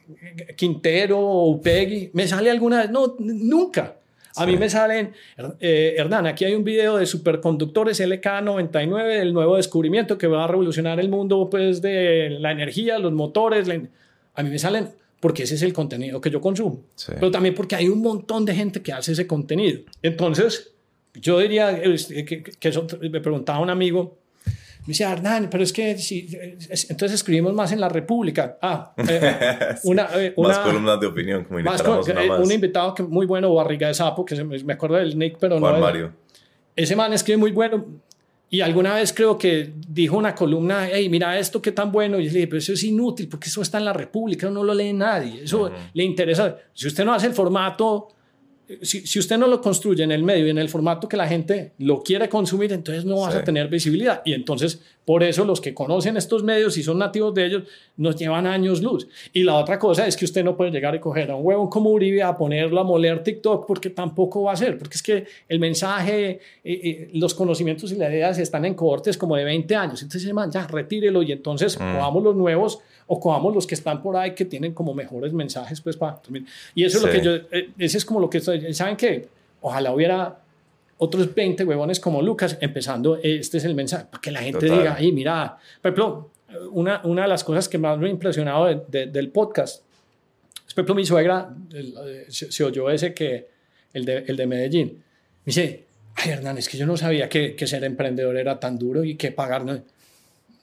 Quintero 0.57 1.19
o 1.21 1.51
Upegui? 1.51 2.11
¿Me 2.13 2.27
sale 2.27 2.51
alguna 2.51 2.81
vez? 2.83 2.91
No, 2.91 3.15
nunca. 3.19 3.97
A 4.37 4.47
mí 4.47 4.57
me 4.57 4.69
salen, 4.69 5.13
eh, 5.61 5.95
Hernán, 5.97 6.27
aquí 6.27 6.45
hay 6.45 6.55
un 6.55 6.65
video 6.65 6.97
de 6.97 7.07
superconductores 7.07 8.01
LK99, 8.01 9.21
el 9.21 9.33
nuevo 9.33 9.57
descubrimiento 9.57 10.19
que 10.19 10.27
va 10.27 10.45
a 10.45 10.47
revolucionar 10.49 11.01
el 11.01 11.09
mundo 11.09 11.49
pues, 11.51 11.81
de 11.83 12.37
la 12.41 12.53
energía, 12.53 12.99
los 12.99 13.13
motores. 13.13 13.67
la- 13.69 13.81
a 14.35 14.43
mí 14.43 14.51
me 14.51 14.59
salen 14.59 14.89
porque 15.21 15.45
ese 15.45 15.55
es 15.55 15.63
el 15.63 15.73
contenido 15.73 16.21
que 16.21 16.31
yo 16.31 16.41
consumo. 16.41 16.81
Sí. 16.95 17.13
Pero 17.15 17.31
también 17.31 17.55
porque 17.55 17.75
hay 17.75 17.89
un 17.89 18.03
montón 18.03 18.45
de 18.45 18.55
gente 18.55 18.83
que 18.83 18.93
hace 18.93 19.13
ese 19.13 19.27
contenido. 19.27 19.81
Entonces, 20.03 20.73
yo 21.15 21.39
diría 21.39 21.71
eh, 21.83 21.97
que, 22.27 22.43
que 22.43 22.69
eso 22.69 22.87
me 23.01 23.21
preguntaba 23.21 23.61
un 23.61 23.71
amigo, 23.71 24.19
me 24.87 24.93
decía, 24.93 25.13
Hernán, 25.13 25.49
pero 25.51 25.63
es 25.65 25.73
que 25.73 25.99
si, 25.99 26.29
es- 26.71 26.91
entonces 26.91 27.17
escribimos 27.17 27.53
más 27.55 27.73
en 27.73 27.81
la 27.81 27.89
República. 27.89 28.57
Ah, 28.63 28.93
eh, 28.97 29.75
una, 29.85 30.09
eh, 30.15 30.35
Más 30.37 30.57
una- 30.59 30.63
columnas 30.63 31.01
de 31.01 31.07
opinión, 31.07 31.45
como 31.45 31.59
más 31.61 31.81
una 31.83 32.23
eh, 32.23 32.29
más. 32.29 32.41
un 32.41 32.53
invitado 32.53 32.95
que 32.95 33.03
muy 33.03 33.27
bueno, 33.27 33.53
Barriga 33.55 33.89
de 33.89 33.95
Sapo, 33.95 34.25
que 34.25 34.37
se 34.37 34.45
me, 34.45 34.73
acuerdo 34.73 34.97
del 34.97 35.19
Nick, 35.19 35.37
pero 35.41 35.59
Juan 35.59 35.75
no. 35.75 35.81
Mario. 35.81 36.13
Ese 36.75 36.95
man 36.97 37.13
escribe 37.13 37.39
muy 37.39 37.53
bueno. 37.53 37.85
Y 38.49 38.61
alguna 38.61 38.95
vez 38.95 39.13
creo 39.13 39.37
que 39.37 39.73
dijo 39.89 40.17
una 40.17 40.33
columna, 40.33 40.87
hey, 40.89 41.09
mira 41.09 41.37
esto 41.37 41.61
qué 41.61 41.73
tan 41.73 41.91
bueno. 41.91 42.21
Y 42.21 42.27
yo 42.27 42.29
le 42.29 42.35
dije, 42.35 42.47
pero 42.47 42.59
eso 42.59 42.75
es 42.75 42.85
inútil 42.85 43.27
porque 43.29 43.49
eso 43.49 43.61
está 43.61 43.79
en 43.79 43.85
la 43.87 43.93
República, 43.93 44.49
no 44.51 44.63
lo 44.63 44.73
lee 44.73 44.93
nadie. 44.93 45.43
Eso 45.43 45.69
le 45.93 46.05
interesa. 46.05 46.57
Si 46.73 46.87
usted 46.87 47.05
no 47.05 47.13
hace 47.13 47.27
el 47.27 47.33
formato 47.33 48.07
si, 48.83 49.19
usted 49.19 49.39
no 49.39 49.47
lo 49.47 49.61
construye 49.61 50.03
en 50.03 50.13
el 50.13 50.23
medio 50.23 50.47
y 50.47 50.51
en 50.51 50.59
el 50.59 50.69
formato 50.69 51.09
que 51.09 51.17
la 51.17 51.29
gente 51.29 51.73
lo 51.79 52.03
quiere 52.03 52.29
consumir, 52.29 52.73
entonces 52.73 53.05
no 53.05 53.21
vas 53.21 53.35
a 53.35 53.45
tener 53.45 53.69
visibilidad. 53.69 54.23
Y 54.25 54.33
entonces, 54.33 54.81
por 55.07 55.23
eso 55.23 55.45
los 55.45 55.61
que 55.61 55.73
conocen 55.73 56.17
estos 56.17 56.43
medios 56.43 56.77
y 56.77 56.83
son 56.83 56.99
nativos 56.99 57.33
de 57.33 57.47
ellos, 57.47 57.63
nos 57.97 58.17
llevan 58.17 58.45
años 58.45 58.83
luz. 58.83 59.07
Y 59.33 59.45
la 59.45 59.55
otra 59.55 59.79
cosa 59.79 60.05
es 60.05 60.17
que 60.17 60.25
usted 60.25 60.43
no 60.45 60.57
puede 60.57 60.73
llegar 60.73 60.97
y 60.97 60.99
coger 60.99 61.31
a 61.31 61.37
un 61.37 61.47
huevo 61.47 61.71
como 61.71 61.91
Uribe 61.91 62.25
a 62.25 62.37
ponerlo 62.37 62.81
a 62.81 62.85
moler 62.85 63.23
TikTok 63.23 63.69
porque 63.69 63.89
tampoco 63.91 64.43
va 64.43 64.53
a 64.53 64.57
ser, 64.57 64.77
porque 64.77 64.97
es 64.97 65.03
que 65.05 65.25
el 65.49 65.61
mensaje, 65.61 66.31
eh, 66.31 66.41
eh, 66.65 67.11
los 67.15 67.35
conocimientos 67.35 67.93
y 67.93 67.95
las 67.95 68.11
ideas 68.11 68.37
están 68.39 68.65
en 68.65 68.75
cohortes 68.75 69.17
como 69.17 69.37
de 69.37 69.45
20 69.45 69.77
años. 69.77 70.03
Entonces, 70.03 70.33
man, 70.33 70.51
ya 70.51 70.67
retírelo 70.67 71.23
y 71.23 71.31
entonces 71.31 71.79
mm. 71.79 72.23
los 72.25 72.35
nuevos 72.35 72.81
o 73.07 73.21
cojamos 73.21 73.55
los 73.55 73.65
que 73.65 73.77
están 73.77 74.03
por 74.03 74.17
ahí 74.17 74.35
que 74.35 74.45
tienen 74.45 74.75
como 74.75 74.93
mejores 74.93 75.33
mensajes, 75.33 75.81
pues 75.81 75.97
para 75.97 76.21
Y 76.75 76.83
eso 76.83 76.99
es 76.99 77.05
lo 77.05 77.11
que 77.13 77.21
yo, 77.21 77.35
eh, 77.53 77.71
ese 77.79 77.99
es 77.99 78.05
como 78.05 78.19
lo 78.19 78.29
que 78.29 78.39
estoy, 78.39 78.75
¿saben 78.75 78.97
qué? 78.97 79.29
Ojalá 79.61 79.93
hubiera 79.93 80.41
otros 80.99 81.35
20 81.35 81.65
huevones 81.65 82.01
como 82.01 82.23
Lucas 82.23 82.57
empezando, 82.61 83.19
este 83.23 83.59
es 83.59 83.65
el 83.65 83.75
mensaje, 83.75 84.07
para 84.11 84.21
que 84.21 84.31
la 84.31 84.41
gente 84.41 84.67
diga, 84.67 84.95
ahí 84.95 85.13
mira, 85.13 85.57
por 85.83 85.91
ejemplo, 85.91 86.31
una, 86.73 87.01
una 87.05 87.23
de 87.23 87.29
las 87.29 87.45
cosas 87.45 87.69
que 87.69 87.79
más 87.79 87.99
me 87.99 88.07
ha 88.07 88.11
impresionado 88.11 88.67
del 88.89 89.31
podcast, 89.31 89.83
es, 90.67 90.75
por 90.75 90.83
ejemplo, 90.83 90.95
mi 90.95 91.07
suegra, 91.07 91.55
eh, 91.73 92.27
se, 92.29 92.65
oyó 92.65 92.91
ese 92.91 93.13
que, 93.15 93.49
el 93.93 94.05
de, 94.05 94.25
el 94.27 94.37
de 94.37 94.47
Medellín, 94.47 94.87
me 94.89 95.03
dice, 95.45 95.85
ay 96.17 96.31
Hernán, 96.31 96.59
es 96.59 96.69
que 96.69 96.79
yo 96.79 96.87
no 96.87 96.97
sabía 96.97 97.29
que, 97.29 97.55
que 97.55 97.67
ser 97.67 97.85
emprendedor 97.85 98.37
era 98.37 98.59
tan 98.59 98.79
duro 98.79 99.05
y 99.05 99.17
que 99.17 99.33
pagar, 99.33 99.65
no 99.65 99.81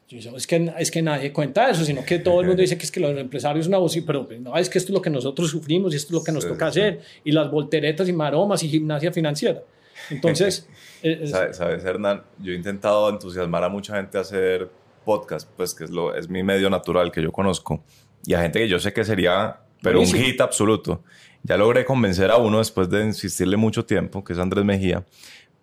es 0.10 0.48
que, 0.48 0.72
es 0.78 0.92
que 0.92 1.02
nadie 1.02 1.32
cuenta 1.32 1.70
eso, 1.70 1.84
sino 1.84 2.04
que 2.06 2.20
todo 2.20 2.42
el 2.42 2.48
mundo 2.48 2.62
dice 2.62 2.78
que 2.78 2.84
es 2.84 2.92
que 2.92 3.00
los 3.00 3.18
empresarios 3.18 3.66
son 3.66 3.74
abusivos, 3.74 4.06
pero 4.06 4.40
no, 4.40 4.56
es 4.58 4.70
que 4.70 4.78
esto 4.78 4.92
es 4.92 4.94
lo 4.94 5.02
que 5.02 5.10
nosotros 5.10 5.50
sufrimos 5.50 5.94
y 5.94 5.98
esto 5.98 6.10
es 6.10 6.14
lo 6.14 6.24
que 6.24 6.32
nos 6.32 6.48
toca 6.48 6.68
hacer, 6.68 7.00
y 7.24 7.32
las 7.32 7.50
volteretas 7.50 8.08
y 8.08 8.14
maromas 8.14 8.62
y 8.64 8.70
gimnasia 8.70 9.12
financiera. 9.12 9.62
Entonces... 10.10 10.68
¿Sabes, 11.26 11.84
Hernán? 11.84 12.24
Yo 12.40 12.54
he 12.54 12.56
intentado 12.56 13.10
entusiasmar 13.10 13.64
a 13.64 13.70
mucha 13.70 13.98
gente 13.98 14.18
a 14.18 14.22
hacer 14.22 14.70
podcast, 15.04 15.50
pues 15.58 15.74
que 15.74 15.84
es, 15.84 15.90
lo, 15.90 16.16
es 16.16 16.30
mi 16.30 16.44
medio 16.44 16.70
natural 16.70 17.12
que 17.12 17.22
yo 17.22 17.32
conozco, 17.32 17.84
y 18.26 18.34
a 18.36 18.42
gente 18.42 18.60
que 18.60 18.70
yo 18.70 18.80
sé 18.80 18.94
que 18.94 19.04
sería, 19.04 19.60
pero 19.82 20.00
un 20.00 20.08
hit 20.08 20.40
absoluto. 20.40 21.04
Ya 21.44 21.58
logré 21.58 21.84
convencer 21.84 22.32
a 22.32 22.38
uno 22.38 22.60
después 22.60 22.90
de 22.90 23.04
insistirle 23.04 23.58
mucho 23.58 23.84
tiempo, 23.84 24.24
que 24.24 24.32
es 24.32 24.40
Andrés 24.40 24.64
Mejía, 24.64 25.04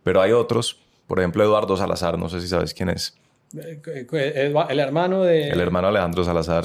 pero 0.02 0.20
hay 0.20 0.32
otros, 0.32 0.78
por 1.06 1.20
ejemplo 1.20 1.42
Eduardo 1.42 1.74
Salazar, 1.74 2.18
no 2.18 2.28
sé 2.28 2.42
si 2.42 2.48
sabes 2.48 2.74
quién 2.74 2.90
es 2.90 3.18
el 3.52 4.78
hermano 4.78 5.22
de... 5.22 5.48
El 5.48 5.60
hermano 5.60 5.88
Alejandro 5.88 6.24
Salazar. 6.24 6.64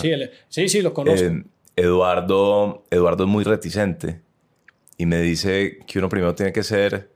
Sí, 0.49 0.69
sí, 0.69 0.81
lo 0.81 0.93
conozco. 0.93 1.25
Eh, 1.25 1.43
Eduardo, 1.75 2.85
Eduardo 2.89 3.23
es 3.23 3.29
muy 3.29 3.43
reticente 3.43 4.21
y 4.97 5.05
me 5.05 5.21
dice 5.21 5.79
que 5.85 5.99
uno 5.99 6.09
primero 6.09 6.35
tiene 6.35 6.53
que 6.53 6.63
ser 6.63 7.09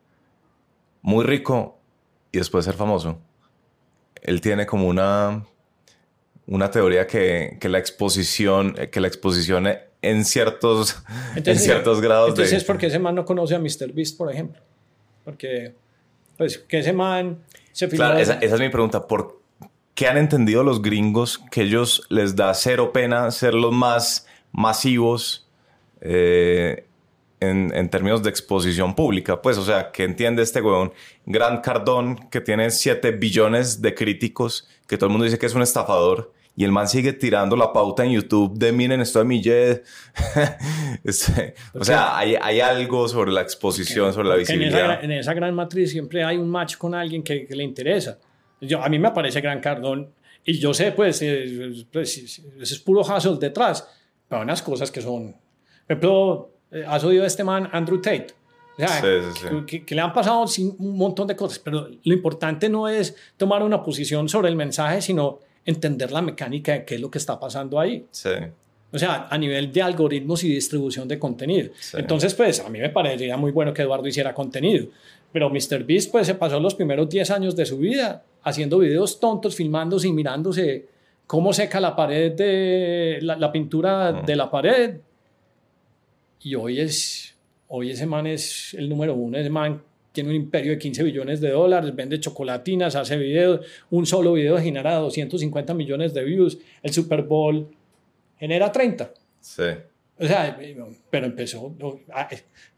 muy 1.02 1.26
rico 1.26 1.80
y 2.32 2.38
después 2.38 2.66
ser 2.66 2.76
famoso. 2.76 3.20
Él 4.22 4.42
tiene 4.42 4.66
como 4.66 4.88
una, 4.88 5.46
una 6.48 6.72
teoría 6.72 7.08
que, 7.08 7.58
que 7.60 7.70
la 7.70 7.80
exposición, 7.80 8.76
que 8.92 9.00
la 9.00 9.08
exposición 9.08 9.68
en 10.02 10.26
ciertos, 10.26 11.02
en 11.36 11.60
ciertos 11.60 12.02
grados 12.02 12.30
entonces 12.30 12.54
es 12.54 12.64
porque 12.64 12.88
ese 12.88 13.00
man 13.00 13.16
no 13.16 13.26
conoce 13.26 13.56
a 13.56 13.60
Mr. 13.60 13.92
Beast, 13.94 14.18
por 14.18 14.32
ejemplo. 14.32 14.62
Porque, 15.26 15.74
pues, 16.38 16.58
que 16.58 16.80
ese 16.80 16.94
man 16.94 17.40
se 17.72 17.88
Claro, 17.90 18.18
esa, 18.18 18.36
esa, 18.36 18.56
es 18.56 18.62
mi 18.62 18.70
pregunta. 18.70 19.08
¿Por 19.08 19.40
¿Qué 19.94 20.08
han 20.08 20.18
entendido 20.18 20.64
los 20.64 20.82
gringos 20.82 21.40
que 21.52 21.64
ellos 21.64 22.06
les 22.10 22.36
da 22.36 22.54
cero 22.54 22.94
pena 22.94 23.30
ser 23.32 23.54
los 23.54 23.74
más 23.74 24.26
masivos 24.52 25.48
eh, 26.02 26.86
en, 27.40 27.90
términos 27.90 28.24
de 28.24 28.30
exposición 28.30 28.96
pública? 28.96 29.42
Pues, 29.42 29.58
o 29.58 29.66
sea, 29.66 29.92
que 29.92 30.04
entiende 30.04 30.44
este 30.44 30.62
weón, 30.62 30.94
Grant 31.26 31.64
Cardón, 31.64 32.30
que 32.30 32.42
tiene 32.42 32.70
7 32.72 33.12
billones 33.12 33.82
de 33.82 33.94
críticos, 33.94 34.68
que 34.88 34.98
todo 34.98 35.08
el 35.08 35.12
mundo 35.12 35.26
dice 35.26 35.40
que 35.40 35.46
es 35.46 35.56
un 35.56 35.62
estafador, 35.62 36.34
y 36.56 36.66
el 36.66 36.72
man 36.72 36.90
sigue 36.90 37.14
tirando 37.14 37.56
la 37.56 37.72
pauta 37.72 38.04
en 38.04 38.12
YouTube 38.12 38.58
de 38.58 38.74
miren 38.74 39.00
esto 39.00 39.20
de 39.20 39.26
mi 39.26 39.42
jet. 39.42 39.86
O 41.74 41.84
sea, 41.86 42.18
hay, 42.18 42.36
hay, 42.42 42.60
algo 42.60 43.08
sobre 43.08 43.32
la 43.32 43.42
exposición, 43.42 44.12
sobre 44.14 44.28
la 44.28 44.36
visibilidad. 44.36 45.02
En 45.02 45.12
esa, 45.12 45.34
gran 45.34 45.56
matriz 45.56 45.92
siempre 45.92 46.24
hay 46.24 46.38
un 46.38 46.50
match 46.50 46.76
con 46.76 46.94
alguien 46.94 47.24
que 47.24 47.48
le 47.50 47.64
interesa. 47.64 48.20
Yo, 48.62 48.84
a 48.84 48.90
mí 48.90 49.00
me 49.00 49.12
parece 49.12 49.42
Gran 49.42 49.62
Cardón 49.62 50.12
y 50.44 50.60
yo 50.60 50.74
sé, 50.74 50.92
pues, 50.92 51.22
eh, 51.22 51.86
pues 51.92 52.42
es 52.60 52.80
puro 52.80 53.02
hustle 53.02 53.38
detrás, 53.40 53.88
pero 54.28 54.42
hay 54.42 54.44
unas 54.44 54.62
cosas 54.62 54.92
que 54.92 55.02
son... 55.02 55.32
Por 55.32 55.40
ejemplo, 55.88 56.50
has 56.88 57.04
oído 57.04 57.24
a 57.24 57.28
este 57.28 57.44
man 57.44 57.70
Andrew 57.72 58.02
Tate. 58.02 58.28
O 58.78 58.88
sea, 58.88 59.02
Que, 59.66 59.84
le 59.96 60.02
han 60.02 60.14
pasado 60.14 60.46
un 60.78 60.98
montón 60.98 61.28
de 61.28 61.36
cosas, 61.36 61.60
pero 61.60 61.90
lo 62.04 62.14
importante 62.14 62.70
no 62.70 62.88
es 62.88 63.16
tomar 63.36 63.62
una 63.62 63.84
posición 63.84 64.30
sobre 64.30 64.48
el 64.48 64.56
mensaje, 64.56 65.02
sino 65.02 65.40
entender 65.66 66.12
la 66.12 66.22
mecánica 66.22 66.72
de 66.74 66.86
qué 66.86 66.96
es 66.96 67.02
lo 67.02 67.12
que 67.12 67.18
está 67.18 67.40
pasando 67.40 67.80
ahí. 67.80 68.06
Sí. 68.12 68.30
O 68.92 68.98
sea, 68.98 69.28
a 69.30 69.38
nivel 69.38 69.72
de 69.72 69.82
algoritmos 69.82 70.44
y 70.44 70.50
distribución 70.50 71.08
de 71.08 71.20
contenido. 71.20 71.72
Entonces, 71.94 72.34
pues, 72.34 72.60
a 72.60 72.70
mí 72.70 72.80
me 72.80 72.90
parecería 72.90 73.38
muy 73.38 73.52
bueno 73.52 73.74
que 73.74 73.84
Eduardo 73.84 74.08
hiciera 74.08 74.34
contenido. 74.34 74.88
Pero 75.32 75.50
MrBeast, 75.50 76.12
pues, 76.12 76.26
se 76.26 76.36
pasó 76.36 76.60
los 76.60 76.74
primeros 76.74 77.08
10 77.08 77.30
años 77.32 77.56
de 77.56 77.66
su 77.66 77.78
vida 77.78 78.24
haciendo 78.42 78.80
videos 78.80 79.20
tontos, 79.20 79.56
filmándose 79.56 80.08
y 80.08 80.14
mirándose 80.14 80.88
cómo 81.28 81.54
seca 81.54 81.80
la 81.80 81.96
pared 81.96 82.32
de 82.32 83.20
la, 83.22 83.52
pintura 83.52 84.12
de 84.12 84.36
la 84.36 84.50
pared. 84.50 84.96
Y 86.42 86.56
hoy 86.56 86.80
es, 86.80 87.36
hoy 87.68 87.92
ese 87.92 88.06
man 88.06 88.28
es 88.28 88.74
el 88.74 88.90
número 88.90 89.14
uno, 89.14 89.38
ese 89.38 89.50
man 89.50 89.82
tiene 90.12 90.30
un 90.30 90.36
imperio 90.36 90.72
de 90.72 90.80
15 90.80 91.04
billones 91.04 91.42
de 91.42 91.52
dólares, 91.52 91.96
vende 91.96 92.20
chocolatinas, 92.20 92.96
hace 92.96 93.18
videos, 93.18 93.66
un 93.90 94.06
solo 94.06 94.34
video 94.34 94.58
genera 94.58 94.96
250 94.96 95.74
millones 95.74 96.14
de 96.14 96.24
views, 96.24 96.58
el 96.82 96.92
Super 96.92 97.24
Bowl 97.24 97.70
genera 98.38 98.72
30. 98.72 99.14
Sí. 99.40 99.64
O 100.18 100.26
sea, 100.26 100.60
pero 101.10 101.26
empezó. 101.28 101.74
Ah, 102.12 102.28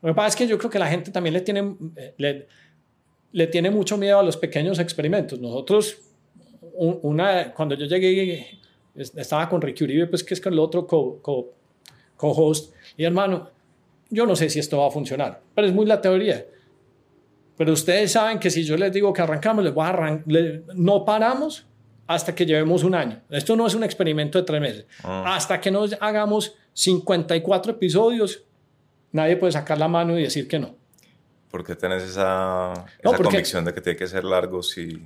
lo 0.02 0.10
que 0.10 0.16
pasa 0.16 0.28
es 0.28 0.36
que 0.36 0.48
yo 0.48 0.58
creo 0.58 0.70
que 0.70 0.78
la 0.78 0.88
gente 0.88 1.10
también 1.12 1.34
le 1.34 1.42
tiene, 1.42 1.76
le, 2.18 2.48
le 3.32 3.48
tiene 3.48 3.72
mucho 3.72 3.98
miedo 3.98 4.20
a 4.20 4.24
los 4.24 4.38
pequeños 4.38 4.78
experimentos. 4.78 5.40
Nosotros, 5.40 5.98
una, 6.74 7.52
cuando 7.54 7.74
yo 7.76 7.86
llegué, 7.88 8.60
estaba 8.96 9.50
con 9.50 9.62
Ricky 9.62 9.86
Uribe, 9.86 10.08
pues 10.08 10.24
que 10.24 10.36
es 10.36 10.42
con 10.42 10.54
el 10.54 10.60
otro 10.60 10.86
co-host, 12.22 12.74
y 12.96 13.04
hermano, 13.04 13.50
yo 14.12 14.26
no 14.26 14.36
sé 14.36 14.50
si 14.50 14.60
esto 14.60 14.78
va 14.78 14.88
a 14.88 14.92
funcionar, 14.92 15.42
pero 15.56 15.68
es 15.68 15.74
muy 15.74 15.86
la 15.86 16.00
teoría. 16.00 16.46
Pero 17.58 17.74
ustedes 17.74 18.12
saben 18.12 18.40
que 18.40 18.50
si 18.50 18.64
yo 18.64 18.78
les 18.78 18.94
digo 18.94 19.12
que 19.12 19.22
arrancamos, 19.22 19.64
les 19.64 19.74
voy 19.74 19.86
a 19.86 20.22
no 20.76 21.04
paramos 21.04 21.66
hasta 22.08 22.34
que 22.36 22.46
llevemos 22.46 22.84
un 22.84 22.96
año. 22.96 23.22
Esto 23.30 23.56
no 23.56 23.66
es 23.66 23.74
un 23.74 23.84
experimento 23.84 24.38
de 24.38 24.46
tres 24.46 24.62
meses. 24.62 24.86
Ah. 25.04 25.36
Hasta 25.36 25.60
que 25.60 25.72
nos 25.72 25.96
hagamos 26.00 26.56
54 26.74 27.74
episodios, 27.74 28.44
nadie 29.12 29.38
puede 29.38 29.54
sacar 29.54 29.78
la 29.78 29.88
mano 29.88 30.18
y 30.18 30.24
decir 30.24 30.48
que 30.48 30.60
no. 30.60 30.76
¿Por 31.50 31.64
qué 31.64 31.76
tenés 31.76 32.04
esa, 32.04 32.74
esa 33.02 33.18
convicción 33.18 33.66
de 33.66 33.74
que 33.74 33.82
tiene 33.82 33.98
que 33.98 34.08
ser 34.08 34.24
largo 34.24 34.64
si 34.64 35.02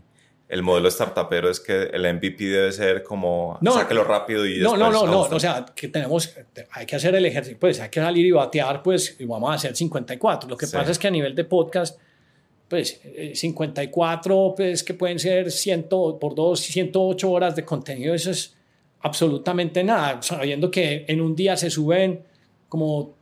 el 0.47 0.61
modelo 0.61 0.89
startupero 0.91 1.49
es 1.49 1.59
que 1.59 1.83
el 1.83 2.01
MVP 2.13 2.43
debe 2.45 2.71
ser 2.71 3.03
como 3.03 3.57
no, 3.61 3.73
sáquelo 3.73 4.03
rápido 4.03 4.45
y 4.45 4.59
no, 4.59 4.77
no, 4.77 4.91
no, 4.91 5.07
no, 5.07 5.21
o 5.21 5.39
sea, 5.39 5.65
que 5.75 5.87
tenemos, 5.87 6.35
hay 6.71 6.85
que 6.85 6.95
hacer 6.95 7.15
el 7.15 7.25
ejercicio, 7.25 7.57
pues 7.59 7.79
hay 7.79 7.89
que 7.89 7.99
salir 7.99 8.25
y 8.25 8.31
batear, 8.31 8.83
pues 8.83 9.15
y 9.19 9.25
vamos 9.25 9.49
a 9.49 9.53
hacer 9.55 9.75
54. 9.75 10.47
Lo 10.47 10.55
que 10.55 10.67
pasa 10.67 10.91
es 10.91 10.99
que 10.99 11.07
a 11.07 11.11
nivel 11.11 11.33
de 11.33 11.45
podcast, 11.45 11.99
pues 12.69 13.01
54, 13.33 14.35
eh, 14.35 14.53
pues 14.55 14.83
que 14.83 14.93
pueden 14.93 15.17
ser 15.17 15.51
100 15.51 15.83
por 15.89 16.35
2, 16.35 16.59
108 16.59 17.31
horas 17.31 17.55
de 17.55 17.65
contenido, 17.65 18.13
eso 18.13 18.29
es 18.29 18.55
absolutamente 19.01 19.83
nada, 19.83 20.21
sabiendo 20.21 20.69
que 20.69 21.05
en 21.07 21.21
un 21.21 21.35
día 21.35 21.57
se 21.57 21.71
suben 21.71 22.23
como 22.69 23.14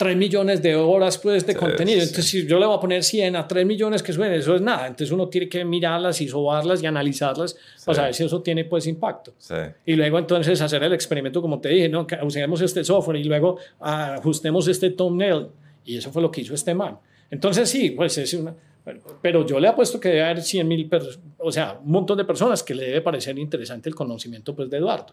3 0.00 0.16
millones 0.16 0.62
de 0.62 0.74
horas 0.74 1.18
pues, 1.18 1.46
de 1.46 1.54
contenido. 1.54 2.00
Entonces, 2.00 2.24
si 2.24 2.46
yo 2.46 2.58
le 2.58 2.64
voy 2.64 2.74
a 2.74 2.80
poner 2.80 3.04
100 3.04 3.36
a 3.36 3.46
3 3.46 3.66
millones 3.66 4.02
que 4.02 4.14
suben, 4.14 4.32
eso 4.32 4.54
es 4.54 4.62
nada. 4.62 4.86
Entonces, 4.86 5.12
uno 5.12 5.28
tiene 5.28 5.46
que 5.46 5.62
mirarlas 5.62 6.22
y 6.22 6.26
sobarlas 6.26 6.82
y 6.82 6.86
analizarlas 6.86 7.54
para 7.84 7.96
saber 7.96 8.14
si 8.14 8.24
eso 8.24 8.40
tiene 8.40 8.64
pues 8.64 8.86
impacto. 8.86 9.34
Y 9.84 9.96
luego, 9.96 10.18
entonces, 10.18 10.58
hacer 10.62 10.82
el 10.84 10.94
experimento, 10.94 11.42
como 11.42 11.60
te 11.60 11.68
dije, 11.68 11.90
¿no? 11.90 12.06
que 12.06 12.16
usemos 12.22 12.62
este 12.62 12.82
software 12.82 13.18
y 13.18 13.24
luego 13.24 13.58
ajustemos 13.78 14.68
este 14.68 14.88
thumbnail. 14.88 15.48
Y 15.84 15.98
eso 15.98 16.10
fue 16.10 16.22
lo 16.22 16.30
que 16.30 16.40
hizo 16.40 16.54
este 16.54 16.72
man. 16.72 16.96
Entonces, 17.30 17.68
sí, 17.68 17.90
pues 17.90 18.16
es 18.16 18.32
una. 18.32 18.54
Pero 19.20 19.44
yo 19.44 19.60
le 19.60 19.68
apuesto 19.68 20.00
que 20.00 20.08
debe 20.08 20.22
haber 20.22 20.40
100 20.40 20.66
mil, 20.66 20.90
o 21.36 21.52
sea, 21.52 21.78
un 21.84 21.92
montón 21.92 22.16
de 22.16 22.24
personas 22.24 22.62
que 22.62 22.74
le 22.74 22.86
debe 22.86 23.02
parecer 23.02 23.38
interesante 23.38 23.90
el 23.90 23.94
conocimiento 23.94 24.56
pues, 24.56 24.70
de 24.70 24.78
Eduardo. 24.78 25.12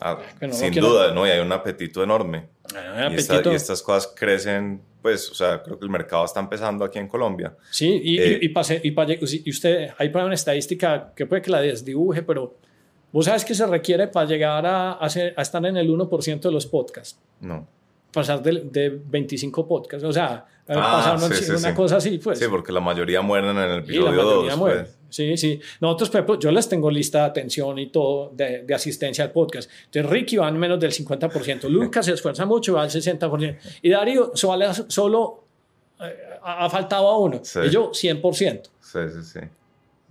Ah, 0.00 0.18
Que 0.38 0.46
no 0.46 0.52
lo 0.52 0.58
sin 0.58 0.70
quiero- 0.72 0.88
duda, 0.88 1.12
¿no? 1.12 1.26
Y 1.26 1.30
hay 1.30 1.40
un 1.40 1.52
apetito 1.52 2.02
enorme. 2.02 2.48
Ah, 2.74 3.08
Y, 3.10 3.14
esta- 3.16 3.42
y 3.44 3.54
estas 3.54 3.82
cosas 3.82 4.12
crecen, 4.16 4.80
pues, 5.02 5.30
o 5.30 5.34
sea, 5.34 5.62
creo 5.62 5.78
que 5.78 5.84
el 5.84 5.90
mercado 5.90 6.24
está 6.24 6.40
empezando 6.40 6.84
aquí 6.84 6.98
en 6.98 7.08
Colombia. 7.08 7.54
Sí, 7.70 8.00
y, 8.02 8.18
Eh, 8.18 8.38
y, 8.42 8.46
y 8.46 8.48
pase- 8.50 8.80
y 8.82 8.90
pa- 8.92 9.06
y 9.10 9.50
usted, 9.50 9.90
hay 9.98 10.08
para 10.08 10.24
una 10.24 10.34
estadística 10.34 11.12
que 11.14 11.26
puede 11.26 11.42
que 11.42 11.50
la 11.50 11.60
desdibuje, 11.60 12.22
pero 12.22 12.54
vos 13.12 13.24
sabes 13.24 13.44
que 13.44 13.54
se 13.54 13.66
requiere 13.66 14.06
para 14.08 14.26
llegar 14.26 14.64
a, 14.66 14.92
a 14.92 15.08
ser- 15.10 15.34
a 15.36 15.42
estar 15.42 15.64
en 15.66 15.76
el 15.76 15.90
1% 15.90 16.48
de 16.48 16.52
los 16.54 16.66
podcasts, 16.66 17.18
No. 17.40 17.66
pasar 18.12 18.42
de, 18.42 18.60
de 18.70 18.88
25 18.90 19.66
podcasts, 19.68 20.04
o 20.04 20.12
sea, 20.12 20.46
eh, 20.70 20.74
Ah, 20.76 21.16
pasar 21.16 21.16
una, 21.28 21.36
sí, 21.36 21.50
una 21.50 21.58
sí. 21.70 21.74
cosa 21.74 21.96
así, 21.96 22.18
pues. 22.18 22.38
Sí, 22.38 22.44
porque 22.48 22.70
la 22.72 22.80
mayoría 22.80 23.20
mueren 23.22 23.50
en 23.50 23.58
el 23.58 23.64
Y 23.68 23.70
la 23.72 23.78
episodio 23.78 24.10
mayoría 24.12 24.50
2. 24.52 24.58
muere. 24.58 24.80
pues. 24.80 24.96
Sí, 25.10 25.36
sí. 25.36 25.60
Nosotros, 25.80 26.08
por 26.10 26.18
ejemplo, 26.20 26.38
yo 26.38 26.50
les 26.52 26.68
tengo 26.68 26.88
lista 26.90 27.18
de 27.18 27.24
atención 27.24 27.76
y 27.80 27.88
todo 27.88 28.30
de, 28.32 28.62
de 28.62 28.74
asistencia 28.74 29.24
al 29.24 29.32
podcast. 29.32 29.68
Entonces, 29.86 30.08
Ricky 30.08 30.36
va 30.36 30.48
en 30.48 30.56
menos 30.56 30.78
del 30.78 30.92
50%, 30.92 31.62
Lucas 31.68 32.06
se 32.06 32.12
esfuerza 32.12 32.46
mucho, 32.46 32.74
va 32.74 32.82
al 32.82 32.90
60%. 32.90 33.56
Y 33.82 33.90
Darío 33.90 34.30
solo, 34.34 34.72
solo 34.88 35.44
eh, 36.00 36.16
ha 36.42 36.70
faltado 36.70 37.08
a 37.08 37.18
uno. 37.18 37.42
Y 37.66 37.70
yo, 37.70 37.90
100%. 37.90 38.62
Sí, 38.80 38.98
sí, 39.12 39.22
sí. 39.24 39.40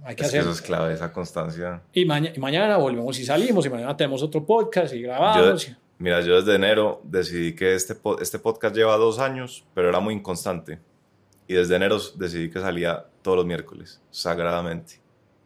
Hay 0.04 0.16
que 0.16 0.24
Es 0.24 0.32
que 0.32 0.38
eso 0.40 0.52
es 0.52 0.62
clave, 0.62 0.94
esa 0.94 1.12
constancia. 1.12 1.82
Y, 1.94 2.06
maña- 2.06 2.32
y 2.36 2.40
mañana 2.40 2.78
volvemos 2.78 3.18
y 3.20 3.26
salimos, 3.26 3.66
y 3.66 3.70
mañana 3.70 3.96
tenemos 3.98 4.22
otro 4.24 4.46
podcast 4.46 4.94
y 4.94 5.02
Yo, 5.02 5.08
grabamos. 5.10 5.72
Mira, 6.00 6.22
yo 6.22 6.42
desde 6.42 6.56
enero 6.56 7.02
decidí 7.04 7.54
que 7.56 7.76
este, 7.76 7.96
este 8.22 8.40
podcast 8.40 8.76
lleva 8.76 8.98
dos 8.98 9.20
años, 9.20 9.66
pero 9.74 9.90
era 9.90 10.00
muy 10.00 10.16
inconstante. 10.16 10.80
Y 11.48 11.54
desde 11.54 11.76
enero 11.76 12.00
decidí 12.16 12.50
que 12.50 12.60
salía 12.60 13.06
todos 13.22 13.38
los 13.38 13.46
miércoles, 13.46 14.02
sagradamente. 14.10 15.02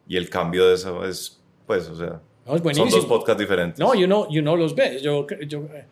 Y 0.08 0.18
el 0.18 0.30
cambio 0.30 0.68
de 0.68 0.76
eso 0.76 1.06
es, 1.06 1.42
pues, 1.66 1.90
o 1.90 1.96
sea, 1.96 2.22
No, 2.46 2.56
es 2.56 2.78
son 2.78 2.90
dos 2.90 3.06
podcasts 3.06 3.40
diferentes. 3.40 3.80
No, 3.80 3.96
y 3.96 4.04
uno, 4.04 4.28
y 4.30 4.40
uno 4.40 4.56
los 4.56 4.76
ve. 4.76 5.00
Yo, 5.02 5.26
yo 5.48 5.60
eh, 5.74 5.86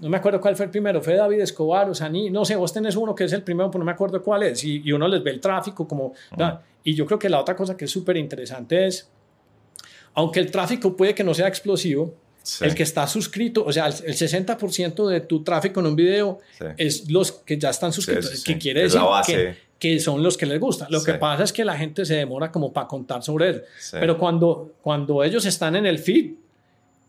no 0.00 0.10
me 0.10 0.18
acuerdo 0.18 0.40
cuál 0.40 0.56
fue 0.56 0.66
el 0.66 0.70
primero. 0.70 1.00
Fue 1.00 1.14
David 1.14 1.40
Escobar 1.40 1.88
o 1.88 1.94
Saní. 1.94 2.28
No 2.28 2.44
sé, 2.44 2.54
vos 2.54 2.72
tenés 2.72 2.96
uno 2.96 3.14
que 3.14 3.24
es 3.24 3.32
el 3.32 3.42
primero, 3.42 3.70
pero 3.70 3.78
no 3.80 3.86
me 3.86 3.92
acuerdo 3.92 4.22
cuál 4.22 4.42
es. 4.42 4.62
Y, 4.62 4.82
y 4.84 4.92
uno 4.92 5.08
les 5.08 5.22
ve 5.22 5.30
el 5.30 5.40
tráfico 5.40 5.88
como... 5.88 6.12
Y 6.84 6.94
yo 6.94 7.06
creo 7.06 7.18
que 7.18 7.28
la 7.28 7.40
otra 7.40 7.56
cosa 7.56 7.76
que 7.76 7.86
es 7.86 7.90
súper 7.90 8.16
interesante 8.16 8.86
es, 8.86 9.10
aunque 10.14 10.38
el 10.38 10.50
tráfico 10.50 10.94
puede 10.94 11.14
que 11.14 11.24
no 11.24 11.34
sea 11.34 11.48
explosivo, 11.48 12.14
Sí, 12.48 12.64
el 12.64 12.74
que 12.76 12.84
está 12.84 13.06
suscrito, 13.08 13.64
o 13.64 13.72
sea, 13.72 13.86
el, 13.88 13.94
el 14.04 14.14
60% 14.14 15.08
de 15.08 15.20
tu 15.22 15.42
tráfico 15.42 15.80
en 15.80 15.86
un 15.86 15.96
video 15.96 16.38
sí. 16.56 16.64
es 16.76 17.10
los 17.10 17.32
que 17.32 17.58
ya 17.58 17.70
están 17.70 17.92
suscritos, 17.92 18.44
que 18.44 18.56
quiere 18.56 18.84
Es 18.84 18.92
decir 18.92 19.04
que, 19.26 19.56
que 19.78 19.98
son 20.00 20.22
los 20.22 20.36
que 20.36 20.46
les 20.46 20.60
gusta. 20.60 20.86
Lo 20.88 21.02
que 21.02 21.14
pasa 21.14 21.42
es 21.42 21.52
que 21.52 21.64
la 21.64 21.76
gente 21.76 22.04
se 22.04 22.14
demora 22.14 22.52
como 22.52 22.72
para 22.72 22.86
contar 22.86 23.22
sobre. 23.24 23.64
Sí. 23.80 23.96
Pero 23.98 24.16
cuando, 24.16 24.74
cuando 24.80 25.24
ellos 25.24 25.44
están 25.44 25.74
en 25.74 25.86
el 25.86 25.98
feed 25.98 26.34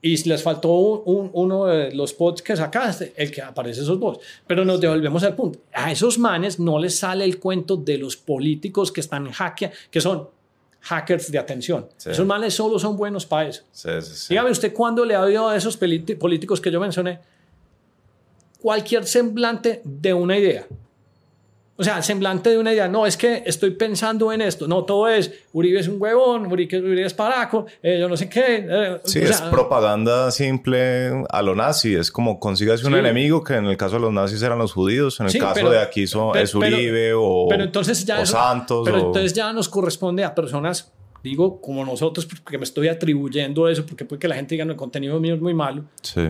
y 0.01 0.15
les 0.29 0.41
faltó 0.41 0.69
un- 0.71 1.01
un- 1.05 1.29
uno 1.33 1.65
de 1.65 1.91
los 1.93 2.13
pods 2.13 2.41
que 2.41 2.55
sacaste, 2.55 3.13
el 3.15 3.29
que 3.31 3.41
aparece 3.41 3.81
esos 3.81 3.99
dos. 3.99 4.19
Pero 4.47 4.63
nos 4.65 4.79
devolvemos 4.81 5.23
al 5.23 5.35
punto. 5.35 5.59
A 5.73 5.91
esos 5.91 6.17
manes 6.17 6.59
no 6.59 6.79
les 6.79 6.95
sale 6.97 7.25
el 7.25 7.39
cuento 7.39 7.77
de 7.77 7.97
los 7.97 8.17
políticos 8.17 8.91
que 8.91 9.01
están 9.01 9.29
hackeando, 9.31 9.75
que 9.91 10.01
son 10.01 10.29
hackers 10.87 11.31
de 11.31 11.37
atención. 11.37 11.87
Sí. 11.97 12.11
Esos 12.11 12.25
manes 12.25 12.53
solo 12.53 12.79
son 12.79 12.97
buenos 12.97 13.25
para 13.25 13.49
eso. 13.49 13.63
Sí, 13.71 13.89
sí, 14.01 14.15
sí. 14.15 14.25
Dígame 14.29 14.51
usted 14.51 14.73
cuándo 14.73 15.05
le 15.05 15.15
ha 15.15 15.21
oído 15.21 15.49
a 15.49 15.55
esos 15.55 15.77
políticos 15.77 16.61
que 16.61 16.71
yo 16.71 16.79
mencioné 16.79 17.19
cualquier 18.61 19.05
semblante 19.05 19.81
de 19.83 20.13
una 20.13 20.37
idea. 20.37 20.65
O 21.79 21.83
sea, 21.83 21.97
el 21.97 22.03
semblante 22.03 22.49
de 22.49 22.57
una 22.57 22.73
idea. 22.73 22.87
No, 22.87 23.05
es 23.05 23.15
que 23.17 23.43
estoy 23.45 23.71
pensando 23.71 24.33
en 24.33 24.41
esto. 24.41 24.67
No, 24.67 24.83
todo 24.83 25.07
es 25.07 25.31
Uribe 25.53 25.79
es 25.79 25.87
un 25.87 26.01
huevón, 26.01 26.47
Uribe, 26.51 26.79
Uribe 26.79 27.05
es 27.05 27.13
paraco, 27.13 27.67
eh, 27.83 27.97
yo 27.99 28.09
no 28.09 28.17
sé 28.17 28.27
qué. 28.27 28.65
eh, 28.67 28.97
Sí, 29.03 29.19
o 29.19 29.23
es 29.23 29.39
propaganda 29.41 30.31
simple 30.31 31.23
a 31.29 31.41
lo 31.43 31.53
nazi. 31.55 31.93
Es 31.95 32.11
como 32.11 32.39
consígase 32.39 32.85
un 32.87 32.93
Sí. 32.93 32.99
enemigo, 32.99 33.43
que 33.43 33.53
en 33.53 33.65
el 33.65 33.77
caso 33.77 33.95
de 33.95 34.01
los 34.01 34.11
nazis 34.13 34.41
eran 34.41 34.57
los 34.57 34.73
judíos, 34.73 35.19
en 35.19 35.27
el 35.27 35.31
Sí, 35.31 35.39
caso 35.39 35.53
pero- 35.55 35.69
de 35.69 35.79
aquí 35.79 36.07
son, 36.07 36.31
pero- 36.33 36.43
es 36.43 36.55
Uribe 36.55 36.91
pero- 36.91 37.23
o, 37.23 37.53
entonces 37.53 38.03
ya 38.05 38.19
o 38.19 38.23
eso- 38.23 38.33
Santos. 38.33 38.81
Pero 38.83 38.97
o- 38.97 39.05
entonces 39.07 39.33
ya 39.33 39.53
nos 39.53 39.69
corresponde 39.69 40.23
a 40.23 40.33
personas, 40.33 40.91
digo, 41.23 41.61
como 41.61 41.85
nosotros, 41.85 42.25
porque 42.25 42.57
me 42.57 42.63
estoy 42.63 42.87
atribuyendo 42.87 43.67
eso, 43.69 43.85
porque 43.85 44.03
puede 44.05 44.19
que 44.19 44.27
la 44.27 44.35
gente 44.35 44.55
diga, 44.55 44.65
no, 44.65 44.71
el 44.71 44.77
contenido 44.77 45.19
mío 45.19 45.35
es 45.35 45.41
muy 45.41 45.53
malo. 45.53 45.83
Sí, 46.01 46.21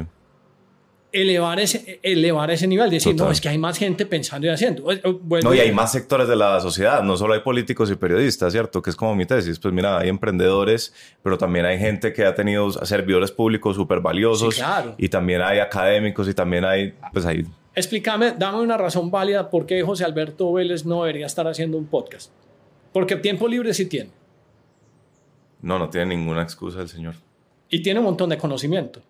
Elevar 1.12 1.60
ese, 1.60 2.00
elevar 2.04 2.52
ese 2.52 2.68
nivel, 2.68 2.90
decir, 2.90 3.14
Total. 3.14 3.28
no, 3.28 3.32
es 3.32 3.40
que 3.40 3.48
hay 3.48 3.58
más 3.58 3.78
gente 3.78 4.06
pensando 4.06 4.46
y 4.46 4.50
haciendo. 4.50 4.84
Bueno, 5.22 5.50
No, 5.50 5.56
y 5.56 5.60
hay 5.60 5.72
más 5.72 5.92
sectores 5.94 6.28
de 6.28 6.36
la 6.36 6.60
sociedad, 6.60 7.02
no 7.02 7.16
solo 7.16 7.34
hay 7.34 7.40
políticos 7.40 7.90
y 7.90 7.96
periodistas, 7.96 8.52
¿cierto? 8.52 8.82
Que 8.82 8.90
es 8.90 8.96
como 8.96 9.16
mi 9.16 9.26
tesis. 9.26 9.58
Pues 9.58 9.74
mira, 9.74 9.98
hay 10.00 10.10
emprendedores, 10.10 10.94
pero 11.24 11.38
también 11.38 11.66
hay 11.66 11.80
gente 11.80 12.12
que 12.12 12.26
ha 12.26 12.36
tenido 12.36 12.70
servidores 12.72 13.32
públicos 13.32 13.76
súper 13.78 14.02
valiosos. 14.02 14.56
Sí, 14.56 14.62
claro. 14.62 14.96
Y 14.98 15.08
también 15.08 15.42
hay 15.42 15.60
académicos 15.60 16.28
y 16.28 16.34
también 16.34 16.66
hay, 16.66 16.94
pues 17.14 17.26
hay... 17.26 17.46
Explícame, 17.74 18.34
dame 18.38 18.60
una 18.60 18.76
razón 18.78 19.10
válida 19.10 19.50
por 19.50 19.66
qué 19.66 19.82
José 19.84 20.04
Alberto 20.04 20.52
Vélez 20.52 20.86
no 20.86 21.04
debería 21.04 21.26
estar 21.28 21.48
haciendo 21.48 21.78
un 21.78 21.86
podcast. 21.86 22.32
Porque 22.92 23.16
tiempo 23.16 23.48
libre 23.48 23.74
sí 23.74 23.86
tiene. 23.86 24.10
No, 25.62 25.80
no 25.80 25.90
tiene 25.90 26.16
ninguna 26.16 26.42
excusa 26.44 26.82
el 26.82 26.90
señor. 26.90 27.16
Y 27.70 27.82
tiene 27.82 28.00
un 28.00 28.06
montón 28.06 28.30
de 28.30 28.38
conocimiento. 28.38 29.02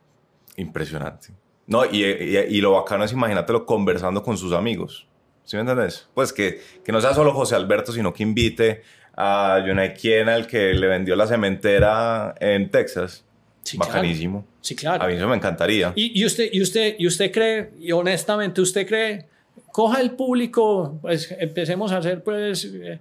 Impresionante. 0.57 1.29
No, 1.67 1.85
y, 1.85 2.03
y, 2.05 2.37
y 2.49 2.61
lo 2.61 2.71
bacano 2.71 3.03
es 3.03 3.11
imagínatelo 3.11 3.65
conversando 3.65 4.23
con 4.23 4.37
sus 4.37 4.53
amigos. 4.53 5.05
¿Sí 5.43 5.55
me 5.55 5.61
entiendes? 5.61 6.07
Pues 6.13 6.33
que, 6.33 6.61
que 6.83 6.91
no 6.91 6.99
sea 7.01 7.13
solo 7.13 7.33
José 7.33 7.55
Alberto, 7.55 7.91
sino 7.91 8.13
que 8.13 8.23
invite 8.23 8.81
a 9.15 9.63
yo 9.65 9.73
no 9.73 9.81
sé 9.81 9.93
quién 9.93 10.29
al 10.29 10.45
que 10.47 10.73
le 10.73 10.87
vendió 10.87 11.15
la 11.15 11.27
cementera 11.27 12.35
en 12.39 12.69
Texas. 12.69 13.23
Sí, 13.63 13.77
Bacanísimo. 13.77 14.41
claro. 14.41 14.57
Sí, 14.61 14.75
claro. 14.75 15.03
A 15.03 15.07
mí 15.07 15.13
eso 15.15 15.27
me 15.27 15.35
encantaría. 15.35 15.91
Y, 15.95 16.21
y 16.21 16.25
usted, 16.25 16.49
y, 16.51 16.61
usted, 16.61 16.95
y 16.99 17.07
usted 17.07 17.31
cree, 17.31 17.71
y 17.79 17.91
honestamente 17.91 18.61
usted 18.61 18.87
cree, 18.87 19.25
coja 19.71 19.99
el 20.01 20.11
público, 20.11 20.97
pues 21.01 21.33
empecemos 21.37 21.91
a 21.91 21.97
hacer, 21.97 22.23
pues, 22.23 22.63
eh, 22.65 22.99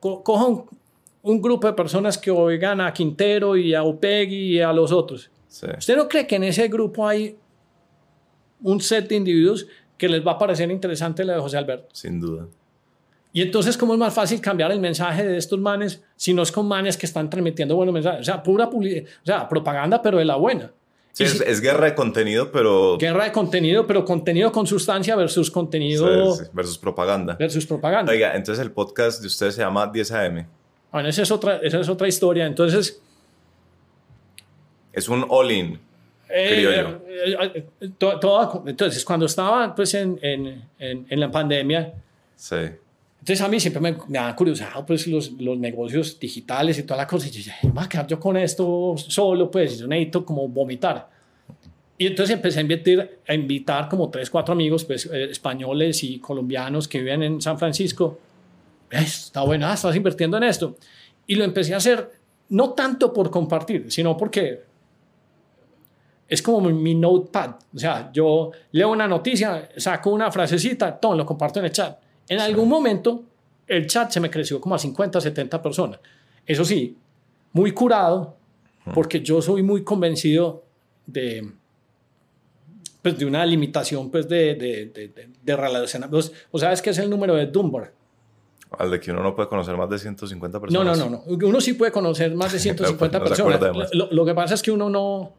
co- 0.00 0.22
coja 0.24 0.46
un, 0.46 0.64
un 1.22 1.40
grupo 1.42 1.66
de 1.68 1.72
personas 1.74 2.18
que 2.18 2.30
oigan 2.30 2.80
a 2.80 2.92
Quintero 2.92 3.56
y 3.56 3.74
a 3.74 3.82
Opegui 3.84 4.56
y 4.56 4.60
a 4.60 4.72
los 4.72 4.90
otros. 4.90 5.30
Sí. 5.48 5.66
¿Usted 5.78 5.96
no 5.96 6.08
cree 6.08 6.26
que 6.26 6.36
en 6.36 6.44
ese 6.44 6.66
grupo 6.68 7.06
hay 7.06 7.36
un 8.64 8.80
set 8.80 9.08
de 9.08 9.14
individuos 9.14 9.66
que 9.96 10.08
les 10.08 10.26
va 10.26 10.32
a 10.32 10.38
parecer 10.38 10.68
interesante 10.70 11.24
la 11.24 11.34
de 11.34 11.40
José 11.40 11.56
Alberto? 11.56 11.88
Sin 11.92 12.20
duda. 12.20 12.48
Y 13.32 13.42
entonces, 13.42 13.76
¿cómo 13.76 13.94
es 13.94 13.98
más 13.98 14.14
fácil 14.14 14.40
cambiar 14.40 14.72
el 14.72 14.80
mensaje 14.80 15.24
de 15.24 15.36
estos 15.36 15.58
manes 15.58 16.02
si 16.16 16.34
no 16.34 16.42
es 16.42 16.52
con 16.52 16.66
manes 16.66 16.96
que 16.96 17.06
están 17.06 17.28
transmitiendo 17.30 17.76
buenos 17.76 17.92
mensajes? 17.92 18.20
O 18.20 18.24
sea, 18.24 18.42
pura 18.42 18.66
o 18.66 18.82
sea, 19.24 19.48
propaganda, 19.48 20.00
pero 20.02 20.18
de 20.18 20.24
la 20.24 20.36
buena. 20.36 20.72
Sí, 21.12 21.22
es, 21.24 21.60
guerra 21.60 21.86
de 21.86 21.94
contenido, 21.94 22.50
pero 22.50 22.98
guerra 22.98 23.24
de 23.24 23.32
contenido, 23.32 23.86
pero 23.86 24.04
contenido 24.04 24.50
con 24.50 24.66
sustancia 24.66 25.14
versus 25.14 25.48
contenido 25.48 26.34
sí, 26.34 26.44
sí, 26.44 26.50
versus 26.52 26.76
propaganda. 26.76 27.36
versus 27.36 27.64
propaganda. 27.66 28.10
Oiga, 28.10 28.34
entonces 28.34 28.64
el 28.64 28.72
podcast 28.72 29.20
de 29.20 29.28
ustedes 29.28 29.54
se 29.54 29.60
llama 29.60 29.86
10 29.86 30.10
AM. 30.10 30.46
Bueno, 30.90 31.08
esa 31.08 31.22
es 31.22 31.30
otra, 31.30 31.58
esa 31.58 31.80
es 31.80 31.88
otra 31.88 32.08
historia. 32.08 32.46
Entonces, 32.46 33.00
Es 34.92 35.08
un 35.08 35.24
all-in. 35.28 35.80
Eh, 36.28 36.50
Criollo. 36.54 37.02
eh, 37.08 37.66
eh, 37.80 37.90
to- 37.98 38.18
todo- 38.20 38.64
entonces 38.66 39.04
cuando 39.04 39.26
estaba 39.26 39.74
pues, 39.74 39.94
en, 39.94 40.18
en, 40.22 40.62
en, 40.78 41.06
en 41.08 41.20
la 41.20 41.30
pandemia, 41.30 41.92
Sí. 42.36 42.56
Entonces 43.20 43.40
a 43.40 43.48
mí 43.48 43.58
siempre 43.58 43.80
me, 43.80 43.96
me 44.08 44.18
ha 44.18 44.36
curiosado 44.36 44.84
pues 44.84 45.06
los, 45.06 45.32
los 45.40 45.56
negocios 45.56 46.20
digitales 46.20 46.78
y 46.78 46.82
toda 46.82 46.98
la 46.98 47.06
cosa. 47.06 47.26
Y 47.26 47.30
yo 47.30 47.36
dije, 47.38 47.52
"Me 47.62 47.70
voy 47.70 47.84
a 47.84 47.88
quedar 47.88 48.06
yo 48.06 48.20
con 48.20 48.36
esto 48.36 48.94
solo, 48.98 49.50
pues 49.50 49.78
yo 49.78 49.86
necesito 49.86 50.26
como 50.26 50.46
vomitar. 50.48 51.08
Y 51.96 52.06
entonces 52.08 52.34
empecé 52.36 52.58
a 52.58 52.62
invitar, 52.62 53.08
a 53.26 53.34
invitar 53.34 53.88
como 53.88 54.10
tres, 54.10 54.28
cuatro 54.28 54.52
amigos 54.52 54.84
pues, 54.84 55.06
eh, 55.06 55.24
españoles 55.30 56.02
y 56.04 56.18
colombianos 56.18 56.86
que 56.86 56.98
viven 56.98 57.22
en 57.22 57.40
San 57.40 57.58
Francisco. 57.58 58.18
"Eh, 58.90 58.98
Está 59.00 59.40
bueno, 59.42 59.68
ah, 59.68 59.72
estás 59.74 59.96
invirtiendo 59.96 60.36
en 60.36 60.42
esto. 60.42 60.76
Y 61.26 61.36
lo 61.36 61.44
empecé 61.44 61.72
a 61.72 61.78
hacer 61.78 62.10
no 62.50 62.70
tanto 62.74 63.10
por 63.12 63.30
compartir, 63.30 63.86
sino 63.90 64.18
porque 64.18 64.64
es 66.28 66.42
como 66.42 66.60
mi, 66.70 66.94
notepad. 66.94 67.56
O 67.74 67.78
sea, 67.78 68.10
yo 68.12 68.50
leo 68.72 68.90
una 68.90 69.06
noticia, 69.06 69.68
saco 69.76 70.10
una 70.10 70.30
frasecita, 70.30 70.98
todo 70.98 71.14
lo 71.16 71.26
comparto 71.26 71.58
en 71.58 71.66
el 71.66 71.72
chat. 71.72 71.98
En 72.28 72.40
algún 72.40 72.68
momento, 72.68 73.24
el 73.66 73.86
chat 73.86 74.10
se 74.10 74.20
me 74.20 74.30
creció 74.30 74.60
como 74.60 74.74
a 74.74 74.78
50, 74.78 75.20
70 75.20 75.62
personas. 75.62 76.00
Eso 76.46 76.64
sí, 76.64 76.96
muy 77.52 77.72
curado, 77.72 78.36
porque 78.92 79.20
yo 79.20 79.40
soy 79.40 79.62
muy 79.62 79.84
convencido 79.84 80.64
de, 81.06 81.52
pues, 83.02 83.18
de 83.18 83.26
una 83.26 83.44
limitación 83.44 84.10
pues, 84.10 84.28
de, 84.28 84.54
de, 84.54 84.86
de, 84.86 85.28
de, 85.42 85.56
relacionamientos. 85.56 86.32
¿O 86.50 86.58
sabes 86.58 86.80
qué 86.82 86.90
es 86.90 86.98
el 86.98 87.08
número 87.10 87.34
de 87.34 87.46
Dunbar? 87.46 87.92
Al 88.78 88.90
de 88.90 88.98
que 88.98 89.12
uno 89.12 89.22
no 89.22 89.34
puede 89.36 89.48
conocer 89.48 89.76
más 89.76 89.88
de 89.88 89.98
150 89.98 90.58
No, 90.58 90.60
personas. 90.60 90.98
no, 90.98 91.10
no, 91.10 91.22
no. 91.26 91.46
Uno 91.46 91.60
sí 91.60 91.74
puede 91.74 91.92
conocer 91.92 92.34
más 92.34 92.52
de 92.52 92.58
150 92.58 93.18
Pero, 93.24 93.28
pues, 93.28 93.38
no 93.38 93.58
personas. 93.60 93.94
Lo, 93.94 94.10
lo 94.10 94.24
que 94.24 94.34
pasa 94.34 94.54
es 94.54 94.62
que 94.62 94.70
uno 94.70 94.90
no. 94.90 95.32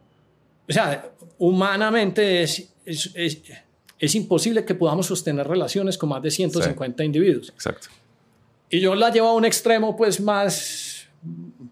O 0.68 0.72
sea, 0.72 1.10
humanamente 1.38 2.42
es, 2.42 2.68
es, 2.84 3.10
es, 3.14 3.40
es 3.98 4.14
imposible 4.14 4.64
que 4.64 4.74
podamos 4.74 5.06
sostener 5.06 5.46
relaciones 5.46 5.96
con 5.96 6.08
más 6.08 6.22
de 6.22 6.30
150 6.30 7.04
individuos. 7.04 7.50
Exacto. 7.50 7.88
Y 8.68 8.80
yo 8.80 8.94
la 8.94 9.10
llevo 9.10 9.28
a 9.28 9.34
un 9.34 9.44
extremo, 9.44 9.96
pues 9.96 10.20
más. 10.20 11.06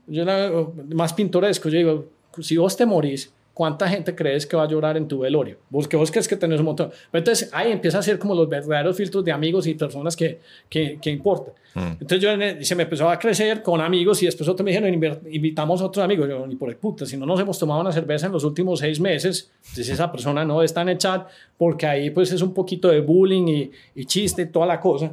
Yo 0.06 0.24
la- 0.24 0.66
más 0.94 1.12
pintoresco. 1.12 1.68
Yo 1.68 1.78
digo, 1.78 2.08
si 2.40 2.56
vos 2.56 2.76
te 2.76 2.86
morís 2.86 3.32
¿cuánta 3.54 3.88
gente 3.88 4.14
crees 4.14 4.44
que 4.46 4.56
va 4.56 4.64
a 4.64 4.68
llorar 4.68 4.96
en 4.96 5.08
tu 5.08 5.20
velorio? 5.20 5.56
Vos 5.70 5.86
que 5.88 5.96
vos 5.96 6.10
crees 6.10 6.26
que 6.28 6.36
tenés 6.36 6.58
un 6.58 6.66
montón. 6.66 6.90
Entonces 7.12 7.48
ahí 7.52 7.70
empieza 7.72 7.98
a 8.00 8.02
ser 8.02 8.18
como 8.18 8.34
los 8.34 8.48
verdaderos 8.48 8.96
filtros 8.96 9.24
de 9.24 9.30
amigos 9.32 9.66
y 9.66 9.74
personas 9.74 10.16
que, 10.16 10.40
que, 10.68 10.98
que 11.00 11.10
importan. 11.10 11.54
Mm. 11.74 11.92
Entonces 12.00 12.20
yo 12.20 12.30
en 12.32 12.42
el- 12.42 12.64
se 12.64 12.74
me 12.74 12.82
empezó 12.82 13.08
a 13.08 13.18
crecer 13.18 13.62
con 13.62 13.80
amigos 13.80 14.22
y 14.22 14.26
después 14.26 14.48
otros 14.48 14.64
me 14.64 14.72
dijeron, 14.72 14.92
"Inver- 14.92 15.20
invitamos 15.30 15.80
a 15.80 15.86
otros 15.86 16.04
amigos. 16.04 16.28
Yo, 16.28 16.46
ni 16.46 16.56
por 16.56 16.68
el 16.68 16.76
puta, 16.76 17.06
si 17.06 17.16
no 17.16 17.24
nos 17.26 17.38
hemos 17.40 17.58
tomado 17.58 17.80
una 17.80 17.92
cerveza 17.92 18.26
en 18.26 18.32
los 18.32 18.44
últimos 18.44 18.80
seis 18.80 18.98
meses, 19.00 19.50
entonces 19.62 19.88
esa 19.90 20.10
persona 20.12 20.44
no 20.44 20.62
está 20.62 20.82
en 20.82 20.88
el 20.90 20.98
chat 20.98 21.28
porque 21.56 21.86
ahí 21.86 22.10
pues 22.10 22.32
es 22.32 22.42
un 22.42 22.52
poquito 22.52 22.88
de 22.88 23.00
bullying 23.00 23.46
y, 23.48 23.70
y 23.94 24.04
chiste 24.04 24.42
y 24.42 24.46
toda 24.46 24.66
la 24.66 24.78
cosa. 24.80 25.12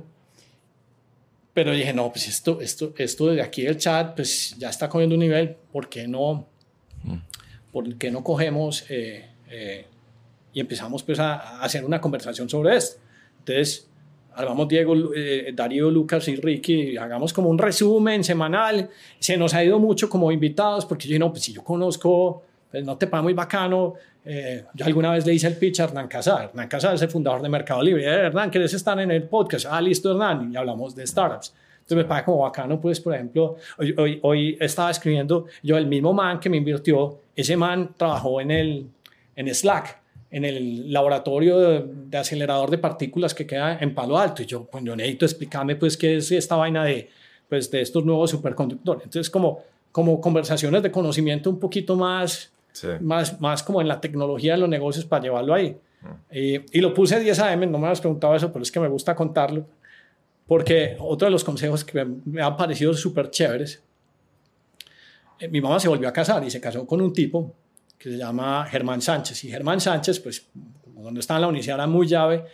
Pero 1.53 1.71
dije, 1.73 1.93
no, 1.93 2.09
pues 2.11 2.27
esto, 2.29 2.61
esto, 2.61 2.93
esto 2.97 3.27
de 3.27 3.41
aquí 3.41 3.63
del 3.63 3.77
chat, 3.77 4.15
pues 4.15 4.55
ya 4.57 4.69
está 4.69 4.87
cogiendo 4.87 5.15
un 5.15 5.19
nivel, 5.19 5.57
¿por 5.73 5.89
qué 5.89 6.07
no, 6.07 6.47
por 7.71 7.95
qué 7.97 8.11
no 8.11 8.23
cogemos 8.23 8.85
eh, 8.89 9.25
eh, 9.49 9.85
y 10.53 10.59
empezamos 10.59 11.03
pues 11.03 11.19
a, 11.19 11.35
a 11.35 11.63
hacer 11.63 11.85
una 11.85 12.01
conversación 12.01 12.49
sobre 12.49 12.75
esto? 12.75 12.99
Entonces, 13.39 13.89
armamos 14.35 14.67
Diego, 14.67 14.95
eh, 15.15 15.51
Darío, 15.53 15.89
Lucas 15.89 16.27
y 16.27 16.35
Ricky, 16.35 16.97
hagamos 16.97 17.33
como 17.33 17.49
un 17.49 17.57
resumen 17.57 18.23
semanal. 18.23 18.89
Se 19.19 19.37
nos 19.37 19.53
ha 19.53 19.63
ido 19.63 19.79
mucho 19.79 20.09
como 20.09 20.31
invitados, 20.31 20.85
porque 20.85 21.07
yo 21.07 21.19
no, 21.19 21.31
pues 21.31 21.43
si 21.43 21.53
yo 21.53 21.63
conozco, 21.63 22.43
pues 22.69 22.83
no 22.83 22.97
te 22.97 23.07
paga 23.07 23.23
muy 23.23 23.33
bacano. 23.33 23.95
Eh, 24.23 24.63
yo 24.73 24.85
alguna 24.85 25.11
vez 25.11 25.25
le 25.25 25.33
hice 25.33 25.47
el 25.47 25.57
pitch 25.57 25.79
a 25.79 25.85
Hernán 25.85 26.07
Casar. 26.07 26.49
Hernán 26.49 26.67
Casar 26.67 26.95
es 26.95 27.01
el 27.01 27.09
fundador 27.09 27.41
de 27.41 27.49
Mercado 27.49 27.81
Libre. 27.81 28.05
Eh, 28.05 28.27
Hernán, 28.27 28.49
¿quieres 28.49 28.73
estar 28.73 28.99
en 28.99 29.11
el 29.11 29.23
podcast? 29.23 29.65
Ah, 29.69 29.81
listo, 29.81 30.11
Hernán. 30.11 30.51
Y 30.53 30.55
hablamos 30.55 30.95
de 30.95 31.05
startups. 31.05 31.53
Entonces 31.81 31.97
me 31.97 32.05
paga 32.05 32.23
como 32.23 32.37
bacano, 32.39 32.79
pues, 32.79 33.01
por 33.01 33.15
ejemplo, 33.15 33.57
hoy, 33.77 33.93
hoy, 33.97 34.19
hoy 34.21 34.57
estaba 34.61 34.91
escribiendo, 34.91 35.47
yo 35.63 35.77
el 35.77 35.87
mismo 35.87 36.13
man 36.13 36.39
que 36.39 36.47
me 36.47 36.57
invirtió, 36.57 37.19
ese 37.41 37.57
man 37.57 37.93
trabajó 37.97 38.39
en, 38.41 38.51
el, 38.51 38.87
en 39.35 39.53
Slack, 39.53 39.99
en 40.31 40.45
el 40.45 40.91
laboratorio 40.93 41.59
de, 41.59 41.85
de 42.07 42.17
acelerador 42.17 42.69
de 42.69 42.77
partículas 42.77 43.33
que 43.33 43.45
queda 43.45 43.77
en 43.79 43.93
Palo 43.93 44.17
Alto. 44.17 44.41
Y 44.41 44.45
yo, 44.45 44.63
pues 44.65 44.83
yo 44.83 44.95
necesito 44.95 45.25
explicarme, 45.25 45.75
pues, 45.75 45.97
qué 45.97 46.17
es 46.17 46.31
esta 46.31 46.55
vaina 46.55 46.83
de, 46.85 47.09
pues, 47.49 47.69
de 47.69 47.81
estos 47.81 48.05
nuevos 48.05 48.29
superconductores. 48.31 49.03
Entonces, 49.03 49.29
como, 49.29 49.59
como 49.91 50.21
conversaciones 50.21 50.81
de 50.83 50.91
conocimiento 50.91 51.49
un 51.49 51.59
poquito 51.59 51.95
más, 51.95 52.51
Sí. 52.73 52.87
más, 53.01 53.41
más 53.41 53.61
como 53.63 53.81
en 53.81 53.89
la 53.89 53.99
tecnología 53.99 54.53
de 54.53 54.59
los 54.59 54.69
negocios 54.69 55.03
para 55.03 55.21
llevarlo 55.21 55.53
ahí. 55.53 55.75
Y, 56.31 56.55
y 56.77 56.79
lo 56.79 56.93
puse 56.93 57.19
10 57.19 57.37
AM, 57.39 57.69
no 57.69 57.77
me 57.77 57.87
has 57.89 57.99
preguntado 57.99 58.33
eso, 58.33 58.49
pero 58.53 58.63
es 58.63 58.71
que 58.71 58.79
me 58.79 58.87
gusta 58.87 59.13
contarlo, 59.13 59.65
porque 60.47 60.95
otro 60.99 61.25
de 61.25 61.31
los 61.31 61.43
consejos 61.43 61.83
que 61.83 62.03
me, 62.05 62.15
me 62.25 62.41
han 62.41 62.55
parecido 62.57 62.93
súper 62.93 63.29
chéveres, 63.29 63.83
mi 65.49 65.61
mamá 65.61 65.79
se 65.79 65.87
volvió 65.87 66.07
a 66.07 66.13
casar 66.13 66.43
y 66.43 66.51
se 66.51 66.59
casó 66.59 66.85
con 66.85 67.01
un 67.01 67.13
tipo 67.13 67.53
que 67.97 68.09
se 68.09 68.17
llama 68.17 68.65
Germán 68.69 69.01
Sánchez. 69.01 69.43
Y 69.43 69.49
Germán 69.49 69.79
Sánchez, 69.79 70.19
pues 70.19 70.47
cuando 70.93 71.19
estaba 71.19 71.37
en 71.37 71.41
la 71.41 71.47
universidad 71.47 71.77
era 71.77 71.87
muy 71.87 72.07
llave 72.07 72.45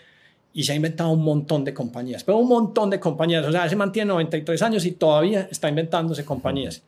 y 0.54 0.64
se 0.64 0.74
ha 0.74 0.76
inventado 0.76 1.12
un 1.12 1.24
montón 1.24 1.64
de 1.64 1.74
compañías, 1.74 2.24
pero 2.24 2.38
un 2.38 2.48
montón 2.48 2.90
de 2.90 3.00
compañías. 3.00 3.46
O 3.46 3.52
sea, 3.52 3.70
se 3.70 3.76
mantiene 3.76 4.10
93 4.10 4.62
años 4.62 4.86
y 4.86 4.92
todavía 4.92 5.48
está 5.52 5.70
inventándose 5.70 6.26
compañías. 6.26 6.82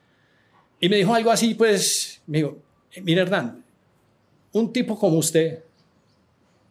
Y 0.80 0.90
me 0.90 0.96
dijo 0.96 1.14
algo 1.14 1.32
así, 1.32 1.54
pues, 1.54 2.22
me 2.28 2.40
dijo, 2.40 2.58
mire 3.04 3.22
Hernán, 3.22 3.64
un 4.54 4.74
tipo 4.74 4.98
como 4.98 5.18
usted, 5.18 5.64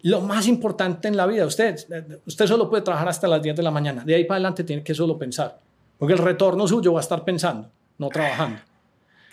lo 0.02 0.20
más 0.22 0.46
importante 0.48 1.08
en 1.08 1.16
la 1.16 1.26
vida, 1.26 1.46
usted, 1.46 1.76
usted 2.26 2.46
solo 2.46 2.68
puede 2.68 2.82
trabajar 2.82 3.08
hasta 3.08 3.28
las 3.28 3.42
10 3.42 3.56
de 3.56 3.62
la 3.62 3.70
mañana. 3.70 4.04
De 4.04 4.14
ahí 4.14 4.24
para 4.24 4.36
adelante 4.36 4.64
tiene 4.64 4.82
que 4.82 4.94
solo 4.94 5.18
pensar. 5.18 5.58
Porque 5.98 6.14
el 6.14 6.18
retorno 6.18 6.66
suyo 6.66 6.92
va 6.92 7.00
a 7.00 7.02
estar 7.02 7.24
pensando, 7.24 7.70
no 7.98 8.08
trabajando. 8.08 8.60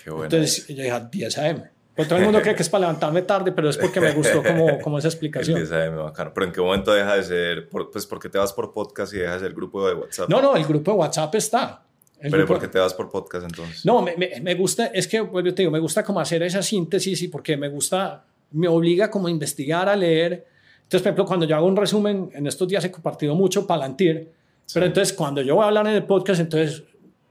Qué 0.05 0.11
bueno. 0.11 0.25
Entonces 0.25 0.67
yo 0.67 0.75
dije, 0.75 0.91
"Ah, 0.91 0.99
10 1.11 1.37
AM. 1.39 1.63
Pues 1.95 2.07
todo 2.07 2.19
el 2.19 2.25
mundo 2.25 2.41
cree 2.41 2.53
que 2.55 2.61
es 2.61 2.69
para 2.69 2.81
levantarme 2.81 3.21
tarde, 3.23 3.51
pero 3.53 3.69
es 3.69 3.77
porque 3.77 3.99
me 3.99 4.11
gustó 4.11 4.43
como, 4.43 4.77
como 4.83 4.99
esa 4.99 5.07
El 5.07 5.13
explicación. 5.13 5.57
10 5.57 5.71
AM, 5.71 5.95
bacano. 5.97 6.31
Pero 6.33 6.45
¿en 6.45 6.51
qué 6.53 6.61
momento 6.61 6.93
deja 6.93 7.15
de 7.15 7.23
ser? 7.23 7.67
Por, 7.69 7.89
pues 7.89 8.05
porque 8.05 8.29
te 8.29 8.37
vas 8.37 8.53
por 8.53 8.71
podcast 8.71 9.11
y 9.13 9.17
dejas 9.17 9.41
el 9.41 9.53
grupo 9.53 9.87
de 9.87 9.95
WhatsApp. 9.95 10.29
No, 10.29 10.41
no, 10.41 10.55
el 10.55 10.65
grupo 10.65 10.91
de 10.91 10.97
WhatsApp 10.97 11.33
está. 11.35 11.81
El 12.19 12.29
Pero 12.31 12.43
grupo- 12.43 12.53
¿por 12.53 12.61
qué 12.61 12.67
te 12.67 12.79
vas 12.79 12.93
por 12.93 13.09
podcast 13.09 13.45
entonces? 13.45 13.83
No, 13.85 14.01
me, 14.03 14.15
me, 14.15 14.39
me 14.41 14.53
gusta, 14.55 14.87
es 14.87 15.07
que, 15.07 15.17
yo 15.17 15.53
te 15.55 15.61
digo, 15.63 15.71
me 15.71 15.79
gusta 15.79 16.03
como 16.03 16.19
hacer 16.19 16.43
esa 16.43 16.61
síntesis 16.61 17.21
y 17.23 17.27
porque 17.29 17.57
me 17.57 17.67
gusta, 17.69 18.23
me 18.51 18.67
obliga 18.67 19.09
como 19.09 19.27
a 19.27 19.31
investigar, 19.31 19.89
a 19.89 19.95
leer. 19.95 20.45
Entonces, 20.83 21.01
por 21.01 21.07
ejemplo, 21.07 21.25
cuando 21.25 21.45
yo 21.47 21.55
hago 21.55 21.65
un 21.65 21.75
resumen, 21.75 22.29
en 22.33 22.45
estos 22.45 22.67
días 22.67 22.83
he 22.85 22.91
compartido 22.91 23.33
mucho 23.35 23.65
Palantir, 23.65 24.31
pero 24.73 24.85
entonces 24.85 25.13
cuando 25.15 25.41
yo 25.41 25.55
voy 25.55 25.63
a 25.63 25.67
hablar 25.67 25.87
en 25.87 25.93
el 25.93 26.03
podcast, 26.03 26.39
entonces 26.41 26.83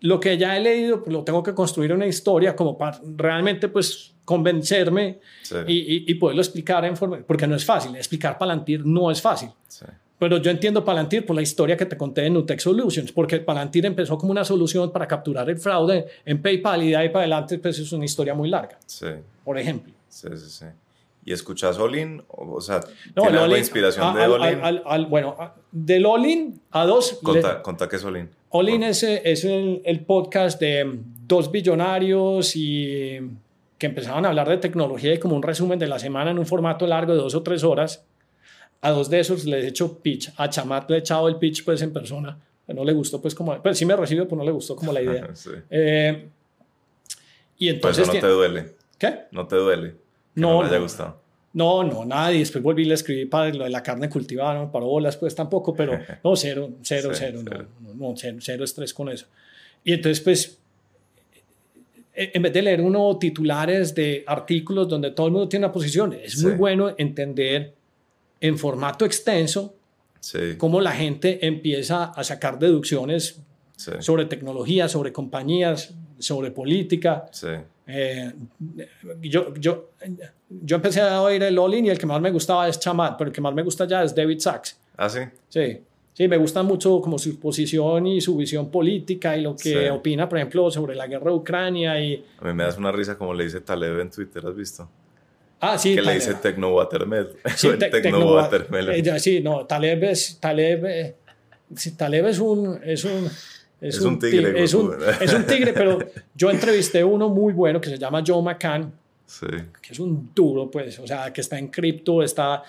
lo 0.04 0.20
que 0.20 0.36
ya 0.36 0.54
he 0.56 0.60
leído, 0.60 1.02
pues, 1.02 1.12
lo 1.12 1.24
tengo 1.24 1.42
que 1.42 1.54
construir 1.54 1.92
una 1.92 2.06
historia 2.06 2.54
como 2.54 2.76
para 2.76 3.00
realmente, 3.16 3.68
pues, 3.68 4.12
convencerme 4.24 5.18
Sí. 5.42 5.56
y, 5.66 5.74
y, 5.96 6.04
y 6.08 6.14
poderlo 6.16 6.42
explicar 6.42 6.84
en 6.84 6.94
forma, 6.96 7.18
porque 7.26 7.46
no 7.46 7.54
es 7.56 7.64
fácil, 7.64 7.96
explicar 7.96 8.36
Palantir 8.38 8.84
no 8.84 9.10
es 9.10 9.20
fácil. 9.22 9.48
Sí. 9.66 9.86
Pero 10.18 10.36
yo 10.38 10.50
entiendo 10.50 10.84
Palantir 10.84 11.24
por 11.26 11.34
la 11.36 11.42
historia 11.42 11.76
que 11.76 11.86
te 11.86 11.96
conté 11.96 12.20
de 12.22 12.30
Nutec 12.30 12.60
Solutions, 12.60 13.12
porque 13.12 13.38
Palantir 13.40 13.84
empezó 13.86 14.16
como 14.18 14.30
una 14.30 14.44
solución 14.44 14.92
para 14.92 15.08
capturar 15.08 15.48
el 15.48 15.56
fraude 15.58 16.06
en 16.24 16.40
PayPal 16.42 16.82
y 16.82 16.90
de 16.90 16.96
ahí 16.96 17.08
para 17.08 17.20
adelante 17.20 17.58
pues 17.58 17.78
es 17.78 17.90
una 17.92 18.04
historia 18.04 18.34
muy 18.34 18.48
larga, 18.50 18.78
Sí, 18.86 19.06
por 19.42 19.58
ejemplo. 19.58 19.92
sí, 20.08 20.28
sí, 20.36 20.50
sí. 20.50 20.66
¿Y 21.26 21.32
escuchas 21.32 21.78
Olin? 21.78 22.22
O, 22.28 22.56
o 22.56 22.60
sea, 22.60 22.80
No, 23.16 23.22
¿tiene 23.22 23.38
algo 23.38 23.54
de 23.54 23.60
inspiración 23.60 24.06
a- 24.06 24.20
de 24.20 24.26
Olin? 24.26 24.60
al- 24.84 25.06
bueno, 25.06 25.34
del 25.72 26.04
All-in 26.04 26.60
a 26.70 26.84
dos. 26.84 27.18
Conta, 27.22 27.62
conta 27.62 27.88
qué 27.88 27.96
es 27.96 28.04
Olin. 28.04 28.28
All-in 28.56 28.84
es, 28.84 29.02
eh, 29.02 29.20
es 29.24 29.44
el, 29.44 29.82
el 29.84 30.04
podcast 30.04 30.60
de 30.60 31.00
dos 31.26 31.50
billonarios 31.50 32.54
y 32.54 33.18
que 33.76 33.86
empezaban 33.86 34.24
a 34.24 34.28
hablar 34.28 34.48
de 34.48 34.58
tecnología 34.58 35.12
y 35.12 35.18
como 35.18 35.34
un 35.34 35.42
resumen 35.42 35.76
de 35.76 35.88
la 35.88 35.98
semana 35.98 36.30
en 36.30 36.38
un 36.38 36.46
formato 36.46 36.86
largo 36.86 37.14
de 37.14 37.18
dos 37.18 37.34
o 37.34 37.42
tres 37.42 37.64
horas. 37.64 38.04
A 38.80 38.92
dos 38.92 39.10
de 39.10 39.18
esos 39.18 39.44
les 39.44 39.64
he 39.64 39.68
hecho 39.68 39.98
pitch. 39.98 40.32
A 40.36 40.48
Chamat 40.48 40.88
le 40.88 40.96
he 40.96 40.98
echado 41.00 41.26
el 41.26 41.34
pitch 41.34 41.64
pues 41.64 41.82
en 41.82 41.92
persona. 41.92 42.38
No 42.68 42.84
le 42.84 42.92
gustó 42.92 43.20
pues 43.20 43.34
como... 43.34 43.60
Pues 43.60 43.76
sí 43.76 43.84
me 43.86 43.96
recibe, 43.96 44.22
pero 44.24 44.36
no 44.36 44.44
le 44.44 44.52
gustó 44.52 44.76
como 44.76 44.92
la 44.92 45.02
idea. 45.02 45.30
Sí. 45.34 45.50
Eh, 45.68 46.28
y 47.58 47.72
Pues 47.72 47.98
entonces... 47.98 48.02
eso 48.04 48.14
no 48.14 48.20
te 48.20 48.28
duele. 48.28 48.74
¿Qué? 48.96 49.18
No 49.32 49.48
te 49.48 49.56
duele. 49.56 49.90
Que 49.90 50.40
No, 50.40 50.62
no, 50.62 50.68
haya 50.68 50.78
gustado. 50.78 51.23
No, 51.54 51.82
no, 51.84 52.04
nada. 52.04 52.32
Y 52.32 52.40
después 52.40 52.62
volví 52.62 52.82
y 52.82 52.86
le 52.86 52.94
escribí 52.94 53.26
para 53.26 53.52
lo 53.54 53.64
de 53.64 53.70
la 53.70 53.82
carne 53.82 54.08
cultivada, 54.10 54.54
no 54.54 54.70
para 54.72 54.84
bolas, 54.84 55.16
pues 55.16 55.34
tampoco, 55.34 55.72
pero 55.74 55.92
no, 56.24 56.36
cero, 56.36 56.70
cero, 56.82 57.10
Sí, 57.12 57.18
cero, 57.20 57.40
cero. 57.44 57.66
No, 57.80 57.94
no, 57.94 58.08
no, 58.10 58.14
cero, 58.16 58.38
cero 58.40 58.64
estrés 58.64 58.92
con 58.92 59.08
eso. 59.08 59.26
Y 59.84 59.92
entonces, 59.92 60.20
pues, 60.20 60.58
e- 62.14 62.30
en 62.34 62.42
vez 62.42 62.52
de 62.52 62.62
leer 62.62 62.80
uno 62.80 63.16
titulares 63.18 63.94
de 63.94 64.24
artículos 64.26 64.88
donde 64.88 65.10
todo 65.12 65.26
el 65.28 65.32
mundo 65.32 65.48
tiene 65.48 65.66
una 65.66 65.72
posición, 65.72 66.12
es 66.12 66.42
muy 66.42 66.52
Sí. 66.52 66.58
bueno 66.58 66.94
entender 66.98 67.72
en 68.40 68.58
formato 68.58 69.04
extenso 69.04 69.74
Sí, 70.20 70.56
cómo 70.56 70.80
la 70.80 70.92
gente 70.92 71.46
empieza 71.46 72.04
a 72.04 72.24
sacar 72.24 72.58
deducciones 72.58 73.40
sobre 74.00 74.24
tecnología, 74.24 74.88
sobre 74.88 75.12
compañías, 75.12 75.92
sobre 76.18 76.50
política. 76.50 77.26
sí. 77.30 77.48
Eh, 77.86 78.32
yo, 79.20 79.54
yo, 79.54 79.90
yo 80.48 80.76
empecé 80.76 81.00
a 81.02 81.20
oír 81.20 81.42
el 81.42 81.58
Olin 81.58 81.86
y 81.86 81.90
el 81.90 81.98
que 81.98 82.06
más 82.06 82.20
me 82.20 82.30
gustaba 82.30 82.66
es 82.68 82.78
Chamat, 82.80 83.16
pero 83.18 83.28
el 83.28 83.34
que 83.34 83.40
más 83.40 83.52
me 83.54 83.62
gusta 83.62 83.86
ya 83.86 84.02
es 84.02 84.14
David 84.14 84.38
Sachs. 84.40 84.78
Ah, 84.96 85.08
sí. 85.08 85.20
Sí, 85.48 85.80
sí, 86.14 86.28
me 86.28 86.36
gusta 86.38 86.62
mucho 86.62 87.00
como 87.00 87.18
su 87.18 87.38
posición 87.38 88.06
y 88.06 88.20
su 88.20 88.36
visión 88.36 88.70
política 88.70 89.36
y 89.36 89.42
lo 89.42 89.54
que 89.56 89.70
Sí. 89.84 89.88
opina, 89.90 90.28
por 90.28 90.38
ejemplo, 90.38 90.70
sobre 90.70 90.94
la 90.94 91.06
guerra 91.06 91.26
de 91.30 91.36
Ucrania 91.36 92.00
y... 92.00 92.24
A 92.40 92.44
mí 92.46 92.54
me 92.54 92.64
das 92.64 92.78
una 92.78 92.90
risa 92.92 93.18
como 93.18 93.34
le 93.34 93.44
dice 93.44 93.60
Taleb 93.60 94.00
en 94.00 94.10
Twitter, 94.10 94.42
¿has 94.46 94.56
visto? 94.56 94.88
Ah, 95.60 95.78
sí, 95.78 95.94
Que 95.94 96.02
le 96.02 96.14
dice 96.14 96.34
Tecno 96.34 96.74
Watermelon. 96.74 97.28
Sí, 97.56 97.68
te- 97.78 97.88
Tecno 97.90 98.18
Tecno- 98.20 98.34
Watermelon. 98.36 98.94
eh, 98.94 99.20
sí, 99.20 99.40
no, 99.40 99.66
Taleb 99.66 100.04
es... 100.04 100.38
Taleb, 100.40 100.84
eh, 100.86 101.14
Taleb 101.96 102.26
es 102.28 102.38
un... 102.38 102.80
Es 102.84 103.04
un 103.04 103.28
Es 103.88 104.00
un 104.00 104.18
tigre, 104.18 104.52
ti- 104.52 104.60
Es 104.60 104.74
un, 104.74 104.92
es 105.20 105.32
un 105.34 105.44
tigre, 105.46 105.72
pero 105.72 105.98
yo 106.34 106.50
entrevisté 106.50 107.02
uno 107.04 107.28
muy 107.28 107.52
bueno 107.52 107.80
que 107.80 107.88
se 107.90 107.98
llama 107.98 108.22
Joe 108.26 108.42
McCann, 108.42 108.92
Sí, 109.26 109.46
que 109.80 109.92
es 109.92 109.98
un 109.98 110.30
duro, 110.34 110.70
pues, 110.70 110.98
o 110.98 111.06
sea, 111.06 111.32
que 111.32 111.40
está 111.40 111.58
en 111.58 111.68
cripto, 111.68 112.22
está... 112.22 112.62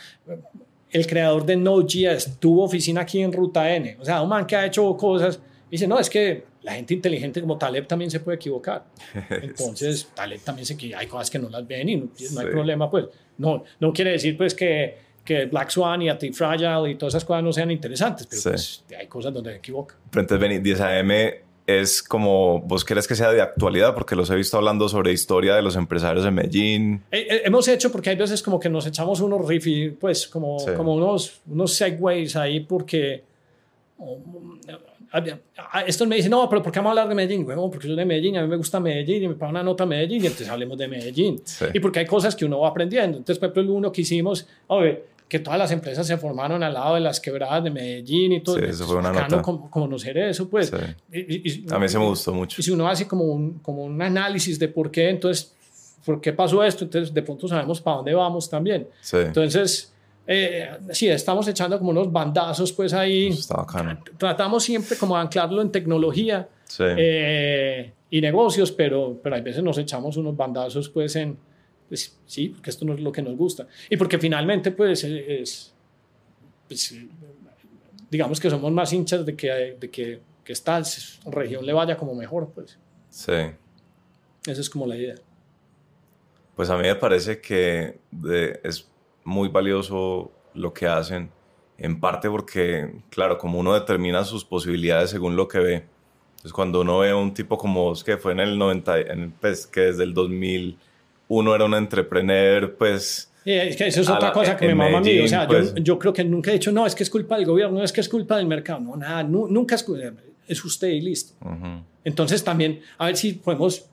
El 0.91 1.05
creador 1.05 1.45
de 1.45 1.57
Node.js 1.57 2.37
tuvo 2.39 2.63
oficina 2.63 3.01
aquí 3.01 3.21
en 3.21 3.31
Ruta 3.33 3.69
N, 3.75 3.97
o 3.99 4.05
sea, 4.05 4.21
un 4.21 4.29
man 4.29 4.45
que 4.47 4.55
ha 4.55 4.65
hecho 4.65 4.95
cosas, 4.95 5.39
dice, 5.69 5.85
no, 5.87 5.99
es 5.99 6.09
que 6.09 6.45
la 6.61 6.73
gente 6.73 6.93
inteligente 6.93 7.41
como 7.41 7.57
Taleb 7.57 7.85
también 7.85 8.09
se 8.09 8.19
puede 8.21 8.37
equivocar. 8.37 8.85
Entonces, 9.29 10.07
Taleb 10.15 10.39
también 10.41 10.65
se 10.65 10.77
que 10.77 10.95
hay 10.95 11.07
cosas 11.07 11.29
que 11.29 11.37
no 11.37 11.49
las 11.49 11.67
ven 11.67 11.89
y 11.89 11.95
no, 11.97 12.05
no 12.05 12.39
hay 12.39 12.45
Sí. 12.47 12.51
problema, 12.51 12.89
pues. 12.89 13.05
No, 13.37 13.63
no 13.81 13.91
quiere 13.91 14.11
decir, 14.11 14.37
pues, 14.37 14.55
que, 14.55 14.97
que 15.25 15.45
Black 15.45 15.71
Swan 15.71 16.01
y 16.03 16.09
Antifragile 16.09 16.91
y 16.91 16.95
todas 16.95 17.13
esas 17.15 17.25
cosas 17.25 17.43
no 17.43 17.51
sean 17.51 17.71
interesantes, 17.71 18.27
pero 18.27 18.41
Sí. 18.41 18.49
pues, 18.49 18.83
hay 18.97 19.07
cosas 19.07 19.33
donde 19.33 19.51
se 19.51 19.57
equivoca. 19.57 19.95
Pero 20.11 20.21
entonces, 20.21 20.39
vení, 20.47 20.59
10 20.59 20.79
AM 20.81 21.11
es 21.67 22.03
como, 22.03 22.59
¿vos 22.61 22.85
querés 22.85 23.07
que 23.07 23.15
sea 23.15 23.31
de 23.31 23.41
actualidad? 23.41 23.95
Porque 23.95 24.15
los 24.15 24.29
he 24.29 24.35
visto 24.35 24.55
hablando 24.55 24.87
sobre 24.87 25.11
historia 25.11 25.55
de 25.55 25.63
los 25.63 25.75
empresarios 25.75 26.23
en 26.23 26.35
Medellín. 26.35 27.01
Eh, 27.11 27.25
eh, 27.27 27.41
hemos 27.45 27.67
hecho, 27.67 27.91
porque 27.91 28.11
hay 28.11 28.15
veces 28.15 28.43
como 28.43 28.59
que 28.59 28.69
nos 28.69 28.85
echamos 28.85 29.19
unos 29.19 29.47
riffs, 29.47 29.97
pues 29.99 30.27
como, 30.27 30.59
Sí. 30.59 30.69
como 30.77 30.93
unos, 30.93 31.41
unos 31.49 31.73
segways 31.73 32.35
ahí, 32.35 32.59
porque 32.59 33.23
um, 33.97 34.59
esto 35.87 36.05
me 36.05 36.17
dice, 36.17 36.29
no, 36.29 36.47
pero 36.49 36.61
¿por 36.61 36.71
qué 36.71 36.79
vamos 36.79 36.89
a 36.89 36.91
hablar 36.91 37.09
de 37.09 37.15
Medellín? 37.15 37.45
Bueno, 37.45 37.69
porque 37.71 37.87
yo 37.87 37.93
soy 37.93 37.97
de 37.97 38.05
Medellín, 38.05 38.37
a 38.37 38.41
mí 38.41 38.47
me 38.47 38.57
gusta 38.57 38.79
Medellín 38.79 39.23
y 39.23 39.27
me 39.29 39.35
paga 39.35 39.51
una 39.51 39.63
nota 39.63 39.85
Medellín 39.85 40.21
y 40.23 40.27
entonces 40.27 40.49
hablemos 40.49 40.77
de 40.77 40.87
Medellín. 40.87 41.41
Y 41.73 41.79
porque 41.79 41.99
hay 41.99 42.05
cosas 42.05 42.35
que 42.35 42.45
uno 42.45 42.59
va 42.59 42.69
aprendiendo. 42.69 43.17
Entonces, 43.17 43.39
por 43.39 43.47
ejemplo, 43.47 43.61
el 43.63 43.69
uno 43.69 43.91
que 43.91 44.01
hicimos, 44.01 44.45
a 44.67 44.75
ver, 44.75 45.05
que 45.27 45.39
todas 45.39 45.57
las 45.57 45.71
empresas 45.71 46.05
se 46.05 46.17
formaron 46.17 46.61
al 46.61 46.73
lado 46.73 46.95
de 46.95 47.01
las 47.01 47.19
quebradas 47.19 47.63
de 47.63 47.71
Medellín 47.71 48.33
y 48.33 48.41
todo. 48.41 48.57
Sí, 48.59 48.65
eso 48.65 48.85
fue 48.85 48.97
una 48.97 49.11
nota. 49.11 49.41
Como, 49.41 49.69
conocer 49.69 50.17
eso, 50.17 50.47
pues. 50.47 50.71
a 50.73 51.79
mí 51.79 51.89
se 51.89 51.97
me 51.97 52.05
gustó 52.05 52.33
mucho. 52.33 52.61
Y 52.61 52.63
si 52.63 52.71
uno 52.71 52.87
hace 52.87 53.07
como 53.07 53.23
un, 53.23 53.59
como 53.59 53.83
un 53.83 54.01
análisis 54.01 54.59
de 54.59 54.67
por 54.67 54.91
qué, 54.91 55.09
entonces, 55.09 55.53
¿por 56.05 56.21
qué 56.21 56.31
pasó 56.31 56.63
esto? 56.63 56.83
Entonces, 56.83 57.13
de 57.13 57.21
pronto 57.23 57.47
sabemos 57.47 57.81
para 57.81 57.97
dónde 57.97 58.13
vamos 58.13 58.49
también. 58.49 58.87
Entonces, 59.11 59.91
eh, 60.27 60.69
sí, 60.91 61.07
estamos 61.07 61.47
echando 61.47 61.77
como 61.79 61.91
unos 61.91 62.11
bandazos, 62.11 62.71
pues 62.71 62.93
ahí. 62.93 63.27
Está 63.27 63.65
Tratamos 64.17 64.63
siempre 64.63 64.95
como 64.97 65.15
de 65.15 65.21
anclarlo 65.21 65.61
en 65.61 65.71
tecnología 65.71 66.47
eh, 66.79 67.91
y 68.11 68.21
negocios, 68.21 68.71
pero, 68.71 69.19
pero 69.23 69.35
hay 69.35 69.41
veces 69.41 69.63
nos 69.63 69.77
echamos 69.79 70.17
unos 70.17 70.35
bandazos, 70.37 70.89
pues, 70.89 71.15
en 71.15 71.37
pues 71.87 72.17
sí, 72.25 72.49
porque 72.49 72.69
esto 72.69 72.85
no 72.85 72.93
es 72.93 72.99
lo 72.99 73.11
que 73.11 73.21
nos 73.21 73.35
gusta. 73.37 73.67
Y 73.89 73.97
porque 73.97 74.17
finalmente, 74.19 74.71
pues, 74.71 75.03
es, 75.03 75.73
pues, 76.67 76.95
digamos 78.09 78.39
que 78.39 78.49
somos 78.49 78.71
más 78.71 78.91
hinchas 78.93 79.25
de 79.25 79.35
que, 79.35 79.77
de 79.79 79.89
que, 79.89 80.21
que 80.43 80.53
esta 80.53 80.81
región 81.25 81.65
le 81.65 81.73
vaya 81.73 81.97
como 81.97 82.15
mejor, 82.15 82.51
pues. 82.53 82.77
Sí. 83.09 83.33
Esa 84.45 84.61
es 84.61 84.69
como 84.69 84.85
la 84.87 84.95
idea. 84.95 85.15
Pues 86.55 86.69
a 86.69 86.77
mí 86.77 86.83
me 86.83 86.95
parece 86.95 87.41
que 87.41 87.99
es 88.63 88.87
muy 89.23 89.49
valioso 89.49 90.31
lo 90.53 90.73
que 90.73 90.87
hacen, 90.87 91.29
en 91.77 91.99
parte 91.99 92.29
porque, 92.29 93.01
claro, 93.09 93.37
como 93.37 93.59
uno 93.59 93.73
determina 93.73 94.23
sus 94.23 94.45
posibilidades 94.45 95.09
según 95.09 95.35
lo 95.35 95.47
que 95.47 95.59
ve, 95.59 95.85
entonces 96.31 96.53
cuando 96.53 96.81
uno 96.81 96.99
ve 96.99 97.09
a 97.09 97.15
un 97.15 97.33
tipo 97.33 97.57
como 97.57 97.85
vos 97.85 98.03
que 98.03 98.17
fue 98.17 98.31
en 98.31 98.39
el 98.39 98.57
90, 98.57 98.99
en, 98.99 99.31
pues 99.31 99.67
que 99.67 99.81
desde 99.81 100.03
el 100.03 100.13
2000 100.13 100.77
uno 101.27 101.55
era 101.55 101.65
un 101.65 101.73
entrepreneur, 101.73 102.75
pues... 102.75 103.31
es 103.45 103.75
que 103.75 103.87
eso 103.87 104.01
es 104.01 104.09
otra 104.09 104.31
cosa 104.31 104.55
que 104.55 104.67
me 104.67 104.75
mama 104.75 104.99
a 104.99 105.01
mí. 105.01 105.19
O 105.19 105.27
sea, 105.27 105.47
pues 105.47 105.73
yo, 105.75 105.97
creo 105.99 106.13
que 106.13 106.23
nunca 106.23 106.51
he 106.51 106.53
dicho, 106.53 106.71
no, 106.71 106.85
es 106.85 106.95
que 106.95 107.03
es 107.03 107.09
culpa 107.09 107.37
del 107.37 107.45
gobierno, 107.45 107.79
no 107.79 107.83
es 107.83 107.91
que 107.91 108.01
es 108.01 108.09
culpa 108.09 108.37
del 108.37 108.47
mercado. 108.47 108.79
No, 108.79 108.95
nada, 108.95 109.23
nunca 109.23 109.75
es 109.75 109.85
Es 110.47 110.63
usted 110.63 110.89
y 110.89 111.01
listo. 111.01 111.33
Entonces 112.03 112.43
también, 112.43 112.81
a 112.97 113.07
ver 113.07 113.17
si 113.17 113.33
podemos 113.33 113.85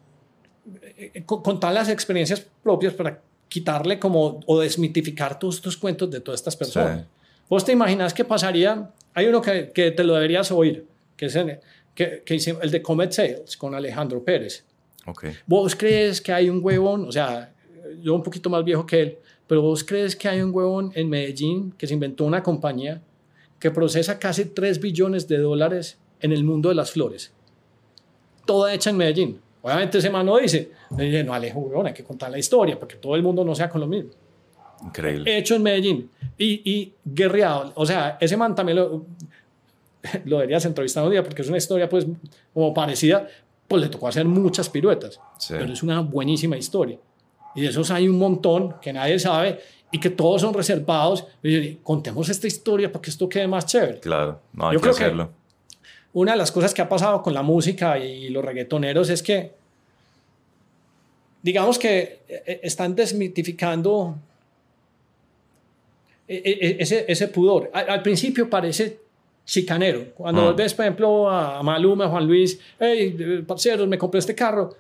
eh, 0.96 1.22
contar 1.24 1.72
las 1.72 1.88
experiencias 1.88 2.46
propias 2.62 2.92
para 2.94 3.20
quitarle 3.48 3.98
como 3.98 4.40
o 4.46 4.60
desmitificar 4.60 5.38
todos 5.38 5.56
estos 5.56 5.76
cuentos 5.76 6.10
de 6.10 6.20
todas 6.20 6.40
estas 6.40 6.56
personas. 6.56 7.04
Vos 7.48 7.64
te 7.64 7.72
imaginas 7.72 8.14
qué 8.14 8.24
pasaría, 8.24 8.90
hay 9.12 9.26
uno 9.26 9.42
que, 9.42 9.72
que, 9.72 9.90
te 9.90 10.04
lo 10.04 10.14
deberías 10.14 10.50
oír, 10.52 10.86
que 11.16 11.26
es 11.26 11.36
el, 11.36 11.59
que, 11.94 12.22
que 12.24 12.34
el 12.34 12.70
de 12.70 12.82
Comet 12.82 13.12
Sales 13.12 13.56
con 13.56 13.74
Alejandro 13.74 14.24
Pérez. 14.24 14.64
¿Vos 15.46 15.74
crees 15.74 16.20
que 16.20 16.32
hay 16.32 16.48
un 16.48 16.60
huevón? 16.62 17.06
O 17.06 17.12
sea, 17.12 17.52
yo 18.00 18.14
un 18.14 18.22
poquito 18.22 18.48
más 18.50 18.64
viejo 18.64 18.86
que 18.86 19.00
él, 19.00 19.18
pero 19.46 19.62
vos 19.62 19.84
crees 19.84 20.14
que 20.16 20.28
hay 20.28 20.40
un 20.40 20.54
huevón 20.54 20.92
en 20.94 21.08
Medellín 21.08 21.72
que 21.72 21.86
se 21.86 21.94
inventó 21.94 22.24
una 22.24 22.42
compañía 22.42 23.02
que 23.58 23.70
procesa 23.70 24.18
casi 24.18 24.46
3 24.46 24.80
billones 24.80 25.28
de 25.28 25.38
dólares 25.38 25.98
en 26.20 26.32
el 26.32 26.44
mundo 26.44 26.68
de 26.68 26.74
las 26.74 26.90
flores? 26.90 27.32
Toda 28.44 28.72
hecha 28.74 28.90
en 28.90 28.96
Medellín. 28.96 29.40
Obviamente 29.62 29.98
ese 29.98 30.10
man 30.10 30.26
no 30.26 30.38
dice, 30.38 30.72
no 30.90 31.34
Alejo, 31.34 31.60
huevón, 31.60 31.86
hay 31.86 31.94
que 31.94 32.02
contar 32.02 32.30
la 32.30 32.38
historia 32.38 32.78
porque 32.78 32.96
todo 32.96 33.14
el 33.14 33.22
mundo 33.22 33.44
no 33.44 33.54
sea 33.54 33.68
con 33.68 33.80
lo 33.80 33.86
mismo. 33.86 34.10
Increíble. 34.84 35.38
Hecho 35.38 35.54
en 35.54 35.62
Medellín 35.62 36.10
y, 36.36 36.62
y 36.64 36.92
guerreado. 37.04 37.72
O 37.76 37.86
sea, 37.86 38.18
ese 38.20 38.36
man 38.36 38.54
también 38.54 38.78
lo, 38.78 39.06
lo 40.24 40.38
deberías 40.38 40.64
entrevistar 40.64 41.04
un 41.04 41.10
día 41.10 41.22
porque 41.22 41.42
es 41.42 41.48
una 41.48 41.58
historia 41.58 41.88
pues 41.88 42.06
como 42.52 42.74
parecida, 42.74 43.28
pues 43.73 43.85
le 43.85 43.89
tocó 43.89 44.07
hacer 44.07 44.27
muchas 44.27 44.69
piruetas, 44.69 45.19
pero 45.49 45.73
es 45.73 45.82
una 45.82 46.01
buenísima 46.01 46.59
historia. 46.59 46.99
Y 47.55 47.62
de 47.62 47.69
esos 47.69 47.90
hay 47.90 48.07
un 48.07 48.19
montón 48.19 48.74
que 48.82 48.93
nadie 48.93 49.19
sabe 49.19 49.61
y 49.90 49.99
que 49.99 50.11
todos 50.11 50.43
son 50.43 50.53
reservados. 50.53 51.24
Y 51.43 51.77
contemos 51.77 52.28
esta 52.28 52.47
historia 52.47 52.93
para 52.93 53.01
que 53.01 53.09
esto 53.09 53.27
quede 53.31 53.49
más 53.49 53.65
chévere. 53.65 53.99
Claro, 54.01 54.40
no 54.53 54.69
hay 54.69 54.77
que 54.78 54.90
hacerlo. 54.90 55.31
una 56.12 56.32
de 56.32 56.39
las 56.39 56.53
cosas 56.53 56.74
que 56.74 56.82
ha 56.82 56.89
pasado 56.89 57.23
con 57.23 57.32
la 57.32 57.40
música 57.40 57.99
y 57.99 58.28
los 58.28 58.44
reggaetoneros 58.44 59.09
es 59.09 59.23
que, 59.23 59.53
digamos 61.40 61.78
que 61.78 62.20
eh, 62.28 62.43
eh, 62.47 62.61
están 62.62 62.94
desmitificando 62.94 64.16
eh, 66.28 66.77
ese, 66.78 67.07
ese 67.09 67.28
pudor. 67.28 67.70
Al, 67.73 68.03
principio 68.03 68.51
parece 68.51 69.01
chicanero. 69.44 70.12
Cuando 70.14 70.52
mm. 70.52 70.56
ves, 70.56 70.74
por 70.74 70.85
ejemplo, 70.85 71.31
a 71.31 71.62
Maluma, 71.62 72.09
Juan 72.09 72.27
Luis, 72.27 72.59
hey, 72.78 73.44
parceros, 73.47 73.89
me 73.89 73.98
compré 73.98 74.20
este 74.20 74.35
carro. 74.35 74.74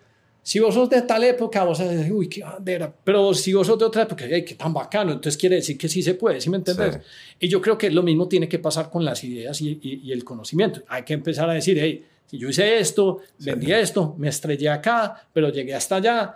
Si 0.44 0.58
vos 0.58 0.74
sos 0.74 0.90
de 0.90 1.02
tal 1.02 1.22
época, 1.22 1.62
vos 1.62 1.78
vas 1.78 2.10
uy, 2.10 2.28
qué 2.28 2.42
bandera. 2.42 2.92
Pero 3.04 3.32
si 3.32 3.52
vos 3.52 3.64
sos 3.64 3.78
de 3.78 3.84
otra 3.84 4.02
época, 4.02 4.24
ay, 4.24 4.44
qué 4.44 4.56
tan 4.56 4.72
bacano. 4.72 5.12
Entonces 5.12 5.36
quiere 5.38 5.56
decir 5.56 5.78
que 5.78 5.88
sí 5.88 6.02
se 6.02 6.14
puede, 6.14 6.40
¿sí 6.40 6.50
me 6.50 6.56
entiendes? 6.56 6.98
Y 7.38 7.48
yo 7.48 7.60
creo 7.60 7.78
que 7.78 7.90
lo 7.90 8.02
mismo 8.02 8.26
tiene 8.26 8.48
que 8.48 8.58
pasar 8.58 8.90
con 8.90 9.04
las 9.04 9.22
ideas 9.22 9.60
y, 9.60 9.78
y, 9.82 10.10
el 10.10 10.24
conocimiento. 10.24 10.82
Hay 10.88 11.04
que 11.04 11.14
empezar 11.14 11.48
a 11.48 11.52
decir, 11.52 11.78
hey, 11.80 12.04
si 12.26 12.38
yo 12.38 12.48
hice 12.48 12.78
esto, 12.78 13.20
vendí 13.38 13.72
esto, 13.72 14.16
me 14.18 14.28
estrellé 14.28 14.68
acá, 14.68 15.28
pero 15.32 15.50
llegué 15.50 15.74
hasta 15.74 15.96
allá. 15.96 16.34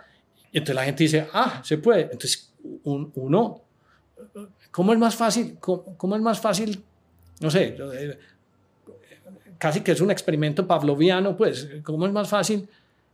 Y 0.53 0.59
entonces 0.59 0.75
la 0.75 0.85
gente 0.85 1.03
dice, 1.03 1.27
ah, 1.33 1.61
se 1.65 1.77
puede. 1.77 2.03
Entonces 2.03 2.53
uno, 2.83 3.61
¿cómo 4.71 4.93
es 4.93 4.99
más 4.99 5.15
fácil? 5.15 5.57
cómo 5.59 6.15
es 6.15 6.21
más 6.21 6.39
fácil 6.39 6.81
no 7.39 7.51
sé, 7.51 7.75
eh, 7.77 8.17
casi 9.57 9.81
que 9.81 9.91
es 9.91 10.01
un 10.01 10.11
experimento 10.11 10.65
pavloviano, 10.65 11.35
pues, 11.35 11.67
¿cómo 11.83 12.05
es 12.05 12.11
más 12.11 12.29
fácil 12.29 12.67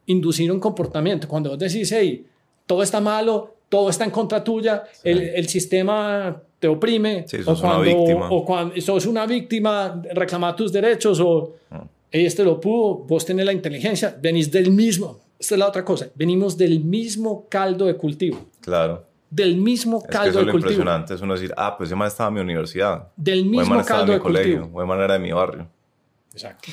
inducir 0.06 0.52
un 0.52 0.60
comportamiento? 0.60 1.28
Cuando 1.28 1.50
vos 1.50 1.60
decís, 1.60 1.92
hey, 1.92 2.26
todo 2.66 2.84
está 2.84 3.02
malo, 3.02 3.56
todo 3.70 3.90
está 3.90 4.06
en 4.06 4.12
contra 4.12 4.44
tuya, 4.44 4.84
el, 5.04 5.20
el, 5.20 5.48
sistema 5.48 6.42
te 6.60 6.68
oprime, 6.68 7.26
o, 7.46 7.60
cuando, 7.60 7.66
una 7.66 7.80
víctima. 7.80 8.30
o 8.30 8.46
cuando 8.46 8.82
sos 8.82 9.06
una 9.06 9.26
víctima, 9.26 10.02
reclama 10.14 10.56
tus 10.56 10.72
derechos, 10.72 11.20
o 11.20 11.56
ah. 11.72 11.84
este 12.12 12.44
lo 12.44 12.60
pudo, 12.60 13.00
vos 13.06 13.26
tenés 13.26 13.46
la 13.46 13.54
inteligencia, 13.54 14.16
venís 14.22 14.52
del 14.52 14.72
mismo, 14.72 15.20
esta 15.40 15.56
es 15.56 15.60
la 15.60 15.68
otra 15.68 15.84
cosa, 15.84 16.08
venimos 16.16 16.58
del 16.58 16.82
mismo 16.82 17.48
caldo 17.50 17.86
de 17.86 17.96
cultivo. 17.96 18.40
Claro 18.62 19.13
del 19.34 19.58
mismo 19.58 20.04
caldo 20.04 20.16
es 20.16 20.22
que 20.22 20.30
eso 20.30 20.40
de 20.40 20.46
lo 20.46 20.52
cultivo. 20.52 20.72
impresionante 20.72 21.14
es 21.16 21.22
uno 21.22 21.34
decir, 21.34 21.54
ah, 21.58 21.76
pues 21.76 21.90
ese 21.90 22.08
estaba 22.08 22.28
en 22.28 22.36
mi 22.36 22.42
universidad. 22.42 23.12
Del 23.16 23.46
mismo 23.46 23.84
caldo 23.84 24.12
de, 24.12 24.20
mi 24.20 24.24
colegio, 24.24 24.70
o 24.72 24.86
manera 24.86 25.14
de 25.14 25.20
mi 25.20 25.32
barrio. 25.32 25.68
Exacto. 26.32 26.72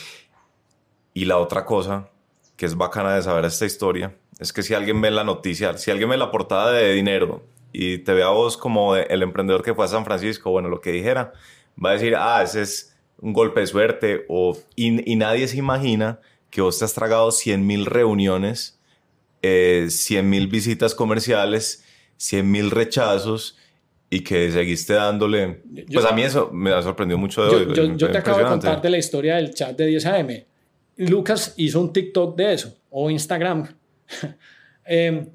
Y 1.15 1.25
la 1.25 1.39
otra 1.39 1.65
cosa 1.65 2.11
que 2.57 2.67
es 2.67 2.77
bacana 2.77 3.15
de 3.15 3.23
saber 3.23 3.47
esta 3.47 3.65
historia 3.65 4.15
es 4.39 4.53
que 4.53 4.63
si 4.63 4.75
alguien 4.75 5.01
ve 5.01 5.11
la 5.11 5.25
noticia, 5.25 5.77
si 5.79 5.91
alguien 5.91 6.11
ve 6.11 6.19
la 6.19 6.31
portada 6.31 6.71
de 6.73 6.93
dinero 6.93 7.43
y 7.73 7.99
te 7.99 8.13
ve 8.13 8.23
a 8.23 8.29
vos 8.29 8.59
como 8.59 8.95
el 8.95 9.23
emprendedor 9.23 9.63
que 9.63 9.75
fue 9.75 9.87
a 9.87 9.89
San 9.89 10.05
Francisco, 10.05 10.51
bueno, 10.51 10.69
lo 10.69 10.83
que 10.83 10.93
dijera, 10.93 11.33
va 11.83 11.91
a 11.91 11.93
decir, 11.95 12.15
ah, 12.15 12.43
ese 12.43 12.61
es 12.61 12.95
un 13.19 13.33
golpe 13.33 13.61
de 13.61 13.67
suerte, 13.69 14.27
o, 14.29 14.57
y, 14.77 15.17
nadie 15.17 15.49
se 15.49 15.57
imagina 15.57 16.21
que 16.51 16.61
vos 16.61 16.79
te 16.79 16.85
has 16.85 16.93
tragado 16.93 17.31
100 17.31 17.67
mil 17.67 17.87
reuniones, 17.87 18.79
eh, 19.41 19.87
100 19.89 20.29
mil 20.29 20.47
visitas 20.49 20.95
comerciales 20.95 21.85
100 22.21 22.51
mil 22.51 22.71
rechazos 22.71 23.57
y 24.11 24.21
que 24.21 24.51
seguiste 24.51 24.93
dándole... 24.93 25.63
pues 25.91 26.05
a 26.05 26.13
mí 26.13 26.23
eso 26.23 26.51
me 26.53 26.71
ha 26.71 26.83
sorprendido 26.83 27.17
mucho 27.17 27.45
de 27.45 27.51
yo, 27.51 27.83
hoy. 27.83 27.97
Yo, 27.97 28.11
te 28.11 28.19
acabo 28.19 28.39
de 28.39 28.45
contar 28.45 28.83
de 28.83 28.91
la 28.91 28.99
historia 28.99 29.37
del 29.37 29.55
chat 29.55 29.77
de 29.77 29.87
10 29.87 30.07
AM. 30.07 30.29
Lucas 30.97 31.55
hizo 31.57 31.81
un 31.81 31.93
TikTok 31.93 32.37
de 32.37 32.53
eso, 32.53 32.77
o 32.91 33.11
Instagram. 33.11 33.67
Em, 34.93 35.29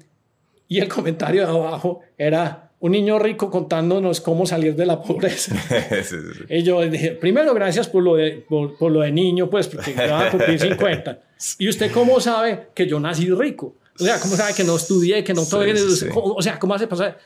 y 0.68 0.80
el 0.80 0.88
comentario 0.88 1.40
de 1.40 1.48
abajo 1.48 2.00
era 2.18 2.70
un 2.78 2.92
niño 2.92 3.18
rico 3.18 3.50
contándonos 3.50 4.20
cómo 4.20 4.44
salir 4.44 4.76
de 4.76 4.84
la 4.84 5.00
pobreza. 5.00 5.56
Y 6.50 6.62
yo 6.62 6.82
dije, 6.82 7.12
primero, 7.12 7.54
gracias 7.54 7.88
por 7.88 8.02
lo 8.02 8.16
de, 8.16 8.44
por, 8.46 8.92
lo 8.92 9.00
de 9.00 9.12
niño, 9.12 9.48
pues, 9.48 9.68
porque 9.68 9.94
me 9.94 10.08
va 10.08 10.26
a 10.26 10.30
cumplir 10.30 10.60
50. 10.60 11.20
¿Y 11.58 11.68
usted 11.70 11.90
cómo 11.90 12.20
sabe 12.20 12.68
que 12.74 12.86
yo 12.86 13.00
nací 13.00 13.30
rico? 13.30 13.76
O 13.98 14.04
sea, 14.04 14.20
¿cómo 14.20 14.36
sabe 14.36 14.54
que 14.54 14.64
no 14.64 14.76
estudié, 14.76 15.24
que 15.24 15.34
no 15.34 15.44
todo 15.46 15.64
O 16.14 16.42
sea, 16.42 16.58
¿cómo 16.58 16.74
hace 16.74 16.86
pasar? 16.86 17.18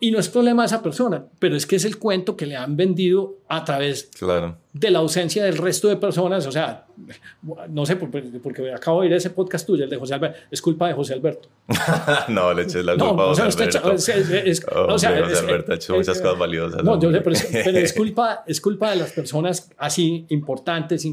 Y 0.00 0.12
no 0.12 0.20
es 0.20 0.28
problema 0.28 0.62
de 0.62 0.66
esa 0.66 0.80
persona, 0.80 1.24
pero 1.40 1.56
es 1.56 1.66
que 1.66 1.74
es 1.74 1.84
el 1.84 1.98
cuento 1.98 2.36
que 2.36 2.46
le 2.46 2.54
han 2.54 2.76
vendido 2.76 3.38
a 3.48 3.64
través 3.64 4.08
de 4.72 4.90
la 4.92 5.00
ausencia 5.00 5.42
del 5.42 5.56
resto 5.56 5.88
de 5.88 5.96
personas. 5.96 6.46
O 6.46 6.52
sea, 6.52 6.86
no 7.68 7.84
sé, 7.84 7.96
porque 7.96 8.72
acabo 8.72 9.00
de 9.00 9.08
oír 9.08 9.16
ese 9.16 9.30
podcast 9.30 9.66
tuyo, 9.66 9.82
el 9.82 9.90
de 9.90 9.96
José 9.96 10.14
Alberto. 10.14 10.38
Es 10.52 10.62
culpa 10.62 10.86
de 10.86 10.94
José 10.94 11.14
Alberto. 11.14 11.48
no, 12.28 12.54
le 12.54 12.62
eches 12.62 12.84
la 12.84 12.96
culpa 12.96 13.24
a 13.24 13.26
José 13.26 13.42
Alberto. 13.42 13.92
o 13.92 14.98
sea, 14.98 15.24
José 15.24 15.38
Alberto 15.38 15.72
ha 15.72 15.74
hecho 15.74 15.96
muchas 15.96 16.20
cosas 16.20 16.38
valiosas. 16.38 16.84
No, 16.84 17.00
yo 17.00 17.10
sé, 17.10 17.20
pero, 17.20 17.34
es, 17.76 17.92
culpa, 17.92 18.44
es 18.46 18.60
culpa 18.60 18.90
de 18.90 18.96
las 18.96 19.10
personas 19.10 19.68
así 19.78 20.26
importantes, 20.28 21.04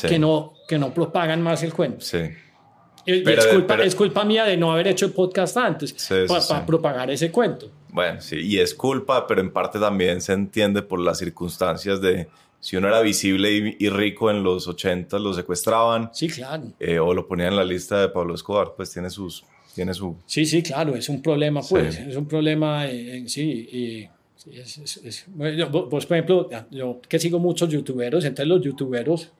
que, 0.00 0.18
no, 0.20 0.54
que 0.68 0.78
no 0.78 0.94
propagan 0.94 1.42
más 1.42 1.64
el 1.64 1.74
cuento. 1.74 2.04
Sí 2.04 2.20
es, 3.06 3.46
culpa, 3.46 3.74
es, 3.82 3.94
culpa, 3.94 4.24
mía 4.24 4.44
de 4.44 4.56
no 4.56 4.72
haber 4.72 4.88
hecho 4.88 5.06
el 5.06 5.12
podcast 5.12 5.56
antes 5.56 5.92
para 6.48 6.64
propagar 6.66 7.10
ese 7.10 7.30
cuento. 7.30 7.70
Bueno, 7.90 8.20
sí, 8.20 8.36
y 8.40 8.58
es 8.58 8.74
culpa, 8.74 9.26
pero 9.26 9.40
en 9.40 9.50
parte 9.52 9.78
también 9.78 10.20
se 10.20 10.32
entiende 10.32 10.82
por 10.82 10.98
las 11.00 11.18
circunstancias 11.18 12.00
de 12.00 12.26
si 12.60 12.76
uno 12.76 12.88
era 12.88 13.00
visible 13.02 13.52
y, 13.52 13.76
y 13.78 13.88
rico 13.90 14.30
en 14.30 14.42
los 14.42 14.66
80, 14.66 15.18
lo 15.18 15.32
secuestraban. 15.34 16.10
Sí, 16.12 16.28
claro. 16.28 16.64
eh, 16.80 16.98
o 16.98 17.12
lo 17.14 17.26
ponían 17.28 17.50
en 17.50 17.56
la 17.56 17.64
lista 17.64 18.00
de 18.00 18.08
Pablo 18.08 18.34
Escobar, 18.34 18.72
pues 18.76 18.90
tiene 18.92 19.10
sus... 19.10 19.44
Tiene 19.74 19.92
su... 19.92 20.16
Sí, 20.24 20.46
sí, 20.46 20.62
claro, 20.62 20.94
es 20.94 21.08
un 21.08 21.20
problema, 21.20 21.60
pues, 21.68 21.96
Sí. 21.96 22.02
es 22.08 22.14
un 22.16 22.26
problema 22.26 22.86
eh, 22.86 23.16
en 23.16 23.28
sí. 23.28 23.42
Y, 23.72 24.08
sí, 24.36 24.50
es- 24.56 24.78
es- 24.78 24.96
es- 25.04 25.24
bueno, 25.28 25.68
vos, 25.68 26.06
por 26.06 26.16
ejemplo, 26.16 26.48
yo 26.70 27.00
que 27.08 27.18
sigo 27.18 27.40
muchos 27.40 27.68
youtuberos, 27.70 28.24
entonces 28.24 28.46
los 28.46 28.62
youtuberos 28.62 29.32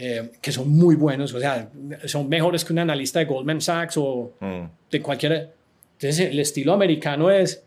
eh, 0.00 0.30
que 0.40 0.52
son 0.52 0.70
muy 0.70 0.94
buenos, 0.94 1.34
o 1.34 1.40
sea, 1.40 1.68
son 2.06 2.28
mejores 2.28 2.64
que 2.64 2.72
un 2.72 2.78
analista 2.78 3.18
de 3.18 3.24
Goldman 3.24 3.60
Sachs 3.60 3.96
o 3.98 4.32
Mm, 4.40 4.64
de 4.90 5.02
cualquier... 5.02 5.52
Entonces, 6.00 6.30
el 6.30 6.38
estilo 6.38 6.72
americano 6.72 7.30
es 7.30 7.64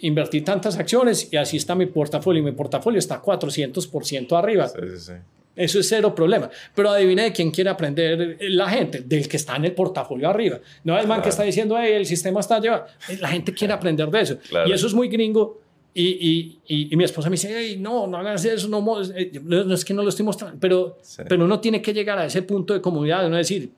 invertir 0.00 0.44
tantas 0.44 0.76
acciones 0.78 1.28
y 1.32 1.36
así 1.36 1.56
está 1.56 1.74
mi 1.76 1.86
portafolio. 1.86 2.42
y 2.42 2.44
Mi 2.44 2.52
portafolio 2.52 2.98
está 2.98 3.22
400% 3.22 4.36
arriba. 4.36 4.68
sí, 4.68 4.78
sí, 4.96 4.98
sí. 4.98 5.12
Eso 5.56 5.80
es 5.80 5.88
cero 5.88 6.14
problema. 6.14 6.48
Pero 6.74 6.90
adivine 6.90 7.24
de 7.24 7.32
quién 7.32 7.50
quiere 7.50 7.68
aprender 7.70 8.36
la 8.40 8.68
gente, 8.70 9.00
del 9.00 9.28
que 9.28 9.36
está 9.36 9.56
en 9.56 9.66
el 9.66 9.72
portafolio 9.72 10.28
arriba. 10.28 10.58
No 10.84 10.96
es 10.96 11.02
el 11.02 11.08
man 11.08 11.18
que 11.18 11.22
Claro. 11.24 11.30
está 11.30 11.42
diciendo, 11.42 11.76
"Ey, 11.78 11.92
el 11.94 12.06
sistema 12.06 12.40
está 12.40 12.60
llevado. 12.60 12.86
La 13.20 13.28
gente 13.28 13.52
quiere 13.52 13.74
aprender 13.74 14.08
de 14.10 14.20
eso. 14.20 14.38
Claro. 14.48 14.68
Y 14.68 14.72
eso 14.72 14.86
es 14.86 14.94
muy 14.94 15.08
gringo. 15.08 15.60
Y, 15.92 16.02
y, 16.04 16.60
y, 16.66 16.92
y 16.92 16.96
mi 16.96 17.02
esposa 17.04 17.28
me 17.28 17.34
dice, 17.34 17.56
"Ey, 17.58 17.76
no, 17.78 18.06
no 18.06 18.16
hagas 18.18 18.44
eso, 18.44 18.68
no, 18.68 18.78
eh, 19.02 19.32
no, 19.42 19.64
no 19.64 19.74
es 19.74 19.84
que 19.84 19.92
no 19.92 20.02
lo 20.02 20.08
estoy 20.08 20.24
mostrando. 20.24 20.56
Pero, 20.60 20.98
Sí. 21.02 21.22
pero 21.28 21.44
uno 21.44 21.58
tiene 21.60 21.82
que 21.82 21.92
llegar 21.92 22.18
a 22.18 22.26
ese 22.26 22.42
punto 22.42 22.74
de 22.74 22.80
comunidad, 22.80 23.22
de 23.24 23.30
no 23.30 23.36
decir, 23.36 23.72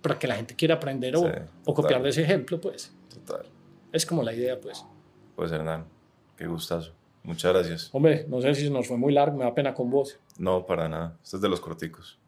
para 0.00 0.18
que 0.18 0.26
la 0.26 0.36
gente 0.36 0.54
quiera 0.56 0.76
aprender 0.76 1.14
o, 1.16 1.20
Sí, 1.20 1.28
o 1.66 1.74
copiar 1.74 2.02
de 2.02 2.08
ese 2.10 2.22
ejemplo, 2.22 2.60
pues. 2.60 2.92
Total. 3.12 3.44
Es 3.92 4.06
como 4.06 4.22
la 4.22 4.32
idea, 4.32 4.58
pues. 4.60 4.82
Pues 5.36 5.52
Hernán, 5.52 5.84
qué 6.36 6.46
gustazo. 6.46 6.92
Muchas 7.22 7.52
gracias. 7.52 7.90
Hombre, 7.92 8.24
no 8.28 8.40
sé 8.40 8.54
si 8.54 8.70
nos 8.70 8.86
fue 8.86 8.96
muy 8.96 9.12
largo, 9.12 9.36
me 9.36 9.44
da 9.44 9.54
pena 9.54 9.74
con 9.74 9.90
vos. 9.90 10.18
No, 10.38 10.64
para 10.64 10.88
nada. 10.88 11.18
Este 11.22 11.36
es 11.36 11.42
de 11.42 11.48
los 11.50 11.60
corticos. 11.60 12.18